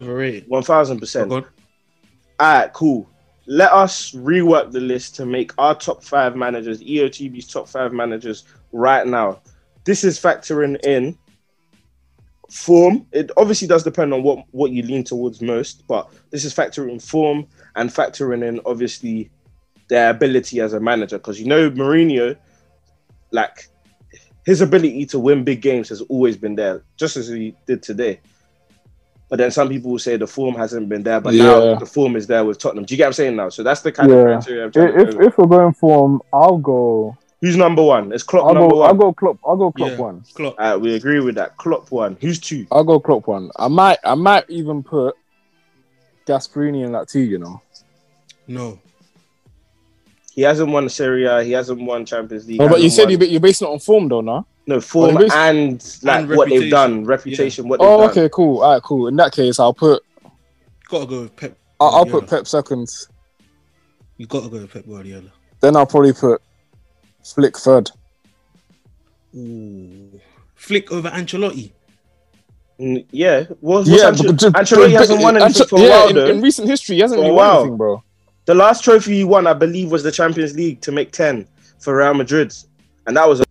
overrated. 0.00 0.48
One 0.48 0.62
thousand 0.62 1.00
percent. 1.00 1.32
All 1.32 1.44
right, 2.40 2.72
cool. 2.72 3.08
Let 3.46 3.72
us 3.72 4.10
rework 4.12 4.72
the 4.72 4.80
list 4.80 5.14
to 5.16 5.26
make 5.26 5.52
our 5.56 5.74
top 5.74 6.02
five 6.02 6.36
managers, 6.36 6.82
EOTB's 6.82 7.46
top 7.46 7.68
five 7.68 7.92
managers 7.92 8.44
right 8.72 9.06
now. 9.06 9.40
This 9.84 10.02
is 10.02 10.20
factoring 10.20 10.84
in 10.84 11.16
form. 12.50 13.06
It 13.12 13.30
obviously 13.36 13.68
does 13.68 13.82
depend 13.82 14.12
on 14.14 14.22
what, 14.22 14.44
what 14.50 14.70
you 14.70 14.82
lean 14.82 15.04
towards 15.04 15.40
most, 15.42 15.86
but 15.86 16.10
this 16.30 16.44
is 16.44 16.54
factoring 16.54 16.90
in 16.92 17.00
form 17.00 17.46
and 17.74 17.90
factoring 17.90 18.46
in 18.46 18.60
obviously 18.66 19.30
their 19.88 20.10
ability 20.10 20.60
as 20.60 20.72
a 20.72 20.80
manager. 20.80 21.18
Because 21.18 21.40
you 21.40 21.46
know 21.46 21.70
Mourinho, 21.70 22.36
like 23.30 23.68
his 24.44 24.60
ability 24.60 25.06
to 25.06 25.18
win 25.18 25.44
big 25.44 25.60
games 25.60 25.88
has 25.88 26.00
always 26.02 26.36
been 26.36 26.54
there, 26.54 26.82
just 26.96 27.16
as 27.16 27.28
he 27.28 27.54
did 27.66 27.82
today. 27.82 28.20
But 29.28 29.38
then 29.38 29.50
some 29.50 29.68
people 29.68 29.90
will 29.90 29.98
say 29.98 30.16
the 30.16 30.26
form 30.28 30.54
hasn't 30.54 30.88
been 30.88 31.02
there, 31.02 31.20
but 31.20 31.34
now 31.34 31.60
Yeah. 31.60 31.74
the 31.80 31.86
form 31.86 32.14
is 32.14 32.28
there 32.28 32.44
with 32.44 32.58
Tottenham. 32.58 32.84
Do 32.84 32.94
you 32.94 32.98
get 32.98 33.04
what 33.04 33.08
I'm 33.08 33.12
saying 33.14 33.36
now? 33.36 33.48
So 33.48 33.64
that's 33.64 33.80
the 33.80 33.90
kind 33.90 34.08
Yeah. 34.08 34.16
of 34.18 34.24
criteria 34.44 34.64
I'm 34.66 34.72
trying 34.72 34.92
to 34.92 35.00
If, 35.00 35.20
if 35.20 35.38
we're 35.38 35.46
going 35.46 35.74
form, 35.74 36.22
I'll 36.32 36.58
go. 36.58 37.16
Who's 37.42 37.56
number 37.56 37.82
one? 37.82 38.12
It's 38.12 38.22
Klopp 38.22 38.46
I'll 38.46 38.54
number 38.54 38.70
go. 38.76 38.82
I'll 38.82 38.94
go 38.94 39.12
Klopp. 39.12 39.38
I'll 39.44 39.56
go 39.56 39.70
Klopp 39.70 39.90
Yeah. 39.90 39.96
one. 39.98 40.24
Klopp. 40.34 40.58
Alright, 40.58 40.80
we 40.80 40.94
agree 40.94 41.20
with 41.20 41.34
that. 41.34 41.56
Klopp 41.58 41.90
one. 41.90 42.16
Who's 42.20 42.40
two? 42.40 42.66
I'll 42.72 42.84
go 42.84 42.98
Klopp 42.98 43.26
one. 43.26 43.50
I 43.56 43.68
might 43.68 43.98
I 44.04 44.14
might 44.14 44.48
even 44.48 44.82
put 44.82 45.14
Gasperini 46.26 46.84
in 46.84 46.92
that 46.92 47.08
too. 47.08 47.20
You 47.20 47.38
know. 47.38 47.60
No. 48.48 48.78
He 50.34 50.42
hasn't 50.42 50.70
won 50.70 50.88
Serie 50.88 51.24
A. 51.24 51.42
He 51.42 51.52
hasn't 51.52 51.80
won 51.80 52.04
Champions 52.04 52.46
League. 52.46 52.58
No, 52.58 52.68
but 52.68 52.82
you 52.82 52.90
said 52.90 53.04
won- 53.04 53.10
you 53.12 53.18
ba- 53.18 53.28
you're 53.28 53.40
basing 53.40 53.68
it 53.68 53.70
on 53.70 53.78
form 53.78 54.08
though, 54.08 54.20
no? 54.20 54.46
no 54.66 54.80
form 54.80 55.16
Oh, 55.16 55.18
he 55.20 55.24
bas- 55.24 55.32
and 55.34 55.98
like 56.02 56.20
And 56.20 56.36
what 56.36 56.48
they've 56.48 56.70
done, 56.70 57.04
reputation, 57.04 57.68
what 57.68 57.80
they've 57.80 57.88
Oh, 57.88 58.00
done. 58.00 58.10
okay, 58.10 58.28
cool. 58.32 58.62
All 58.62 58.72
right, 58.74 58.82
cool. 58.82 59.06
In 59.08 59.16
that 59.16 59.32
case, 59.32 59.58
I'll 59.60 59.72
put 59.74 60.02
Gotta 60.88 61.06
go 61.06 61.22
with 61.22 61.36
Pep. 61.36 61.56
I'll, 61.80 61.88
I'll 61.88 62.06
put 62.06 62.28
Pep 62.28 62.46
second. 62.46 62.88
You 64.18 64.26
gotta 64.26 64.48
go 64.48 64.58
with 64.60 64.72
Pep 64.72 64.86
Guardiola. 64.86 65.30
Then 65.60 65.74
I'll 65.76 65.86
probably 65.86 66.12
put 66.12 66.40
Flick 67.34 67.58
third. 67.58 67.90
Ooh. 69.34 70.20
Flick 70.54 70.90
over 70.92 71.10
Ancelotti. 71.10 71.72
Mm, 72.80 73.06
Yeah, 73.10 73.44
what's, 73.60 73.88
Yeah, 73.88 74.06
what's 74.10 74.20
Ancelotti, 74.20 74.26
but- 74.26 74.52
but- 74.52 74.62
Ancelotti 74.62 74.76
but- 74.82 74.90
hasn't 74.92 75.22
won 75.22 75.36
anything 75.36 75.60
Ance- 75.62 75.68
for 75.70 75.78
a 75.78 75.82
yeah, 75.82 75.88
while 75.88 76.08
in, 76.08 76.14
though. 76.14 76.26
in 76.26 76.40
recent 76.42 76.68
history, 76.68 76.96
he 76.96 77.00
hasn't 77.02 77.20
really 77.20 77.32
won 77.32 77.56
anything, 77.56 77.76
bro. 77.76 78.02
The 78.44 78.54
last 78.54 78.84
trophy 78.84 79.14
he 79.16 79.24
won, 79.24 79.46
I 79.46 79.54
believe, 79.54 79.90
was 79.90 80.02
the 80.02 80.12
Champions 80.12 80.54
League 80.54 80.80
to 80.82 80.92
make 80.92 81.10
ten 81.10 81.46
for 81.80 81.96
Real 81.96 82.14
Madrid, 82.14 82.54
and 83.06 83.16
that 83.16 83.28
was 83.28 83.40
a 83.40 83.44